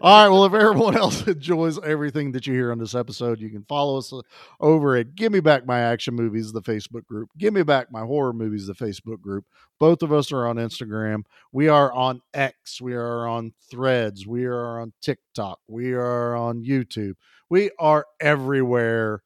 All 0.00 0.24
right. 0.24 0.28
Well, 0.28 0.44
if 0.44 0.54
everyone 0.54 0.96
else 0.96 1.24
enjoys 1.26 1.78
everything 1.78 2.32
that 2.32 2.46
you 2.46 2.54
hear 2.54 2.72
on 2.72 2.78
this 2.78 2.94
episode, 2.94 3.40
you 3.40 3.50
can 3.50 3.64
follow 3.64 3.98
us 3.98 4.12
uh, 4.12 4.22
over 4.60 4.96
at 4.96 5.14
Give 5.14 5.30
Me 5.30 5.40
Back 5.40 5.66
My 5.66 5.80
Action 5.80 6.14
Movies, 6.14 6.52
the 6.52 6.62
Facebook 6.62 7.06
group. 7.06 7.30
Give 7.38 7.54
Me 7.54 7.62
Back 7.62 7.92
My 7.92 8.00
Horror 8.00 8.32
Movies, 8.32 8.66
the 8.66 8.74
Facebook 8.74 9.20
group. 9.20 9.44
Both 9.78 10.02
of 10.02 10.12
us 10.12 10.32
are 10.32 10.46
on 10.46 10.56
Instagram. 10.56 11.24
We 11.52 11.68
are 11.68 11.92
on 11.92 12.22
X. 12.32 12.80
We 12.80 12.94
are 12.94 13.28
on 13.28 13.52
Threads. 13.70 14.26
We 14.26 14.46
are 14.46 14.80
on 14.80 14.92
TikTok. 15.00 15.60
We 15.68 15.92
are 15.92 16.34
on 16.34 16.64
YouTube. 16.64 17.14
We 17.48 17.70
are 17.78 18.06
everywhere 18.20 19.22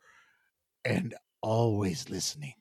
and 0.85 1.15
always 1.41 2.11
listening. 2.11 2.55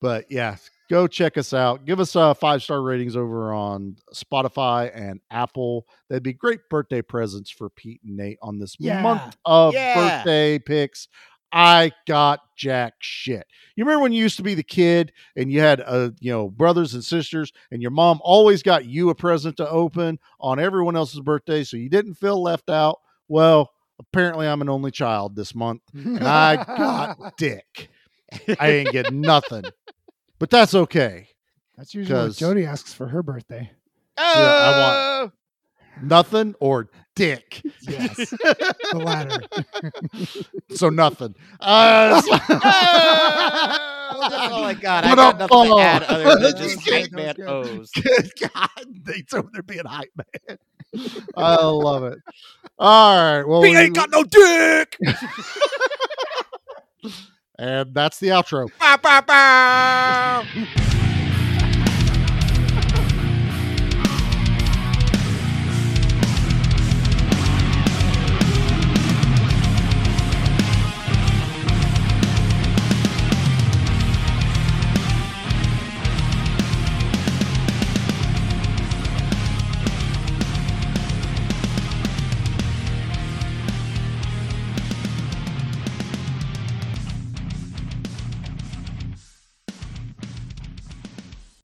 But 0.00 0.26
yeah, 0.30 0.56
go 0.88 1.06
check 1.06 1.36
us 1.38 1.52
out. 1.52 1.84
Give 1.84 2.00
us 2.00 2.14
uh, 2.16 2.34
five 2.34 2.62
star 2.62 2.82
ratings 2.82 3.16
over 3.16 3.52
on 3.52 3.96
Spotify 4.14 4.90
and 4.94 5.20
Apple. 5.30 5.86
That'd 6.08 6.22
be 6.22 6.32
great 6.32 6.60
birthday 6.70 7.02
presents 7.02 7.50
for 7.50 7.68
Pete 7.70 8.00
and 8.04 8.16
Nate 8.16 8.38
on 8.42 8.58
this 8.58 8.76
Yeah. 8.78 9.02
month 9.02 9.36
of 9.44 9.74
Yeah. 9.74 9.94
birthday 9.94 10.58
picks. 10.58 11.08
I 11.52 11.92
got 12.06 12.40
jack 12.56 12.94
shit. 12.98 13.46
You 13.76 13.84
remember 13.84 14.02
when 14.02 14.12
you 14.12 14.20
used 14.22 14.36
to 14.38 14.42
be 14.42 14.54
the 14.54 14.62
kid 14.62 15.12
and 15.36 15.50
you 15.50 15.60
had 15.60 15.80
uh, 15.80 16.10
you 16.20 16.30
know, 16.32 16.48
brothers 16.50 16.94
and 16.94 17.02
sisters, 17.04 17.52
and 17.70 17.80
your 17.80 17.92
mom 17.92 18.18
always 18.22 18.62
got 18.62 18.84
you 18.84 19.10
a 19.10 19.14
present 19.14 19.56
to 19.58 19.70
open 19.70 20.18
on 20.40 20.58
everyone 20.58 20.96
else's 20.96 21.20
birthday, 21.20 21.62
so 21.64 21.76
you 21.76 21.88
didn't 21.88 22.14
feel 22.14 22.42
left 22.42 22.68
out. 22.68 22.98
Well, 23.28 23.70
apparently 23.98 24.46
I'm 24.46 24.60
an 24.60 24.68
only 24.68 24.90
child 24.90 25.36
this 25.36 25.54
month, 25.54 25.82
and 25.94 26.26
I 26.26 26.56
got 26.76 27.16
dick. 27.38 27.90
I 28.60 28.68
ain't 28.70 28.92
get 28.92 29.12
nothing. 29.12 29.64
But 30.38 30.50
that's 30.50 30.74
okay. 30.74 31.28
That's 31.76 31.94
usually 31.94 32.18
what 32.18 32.26
'Cause- 32.26 32.36
Jody 32.36 32.64
asks 32.66 32.92
for 32.92 33.06
her 33.08 33.22
birthday. 33.22 33.70
I 34.18 35.22
want 35.22 35.32
nothing 36.02 36.54
or 36.60 36.88
dick. 37.14 37.62
Yes, 37.88 38.16
the 38.30 38.98
latter. 38.98 39.38
So 40.74 40.88
nothing. 40.88 41.34
Uh, 41.60 42.20
Well, 42.28 42.40
that's 44.30 44.52
all 44.52 44.64
I 44.64 44.74
got. 44.74 45.04
I 45.04 45.10
What 45.10 45.16
got 45.16 45.40
up, 45.40 45.50
nothing 45.50 45.70
to 45.76 45.80
add 45.80 46.02
other 46.04 46.38
than 46.52 46.56
just 46.56 46.90
hype 46.90 47.12
man 47.12 47.34
that 47.38 47.46
O's. 47.46 47.90
Good 47.92 48.30
God, 48.40 48.68
Nate's 49.06 49.34
over 49.34 49.48
there 49.52 49.62
being 49.62 49.84
hype 49.84 50.10
man. 50.16 50.58
I 51.36 51.56
love 51.64 52.04
it. 52.04 52.18
All 52.78 53.16
right. 53.38 53.44
Well, 53.46 53.60
we- 53.60 53.76
ain't 53.76 53.94
got 53.94 54.10
no 54.10 54.24
dick. 54.24 54.98
And 57.58 57.94
that's 57.94 58.18
the 58.18 58.28
outro. 58.28 58.68
Bow, 58.78 58.96
bow, 58.96 59.20
bow. 59.22 61.05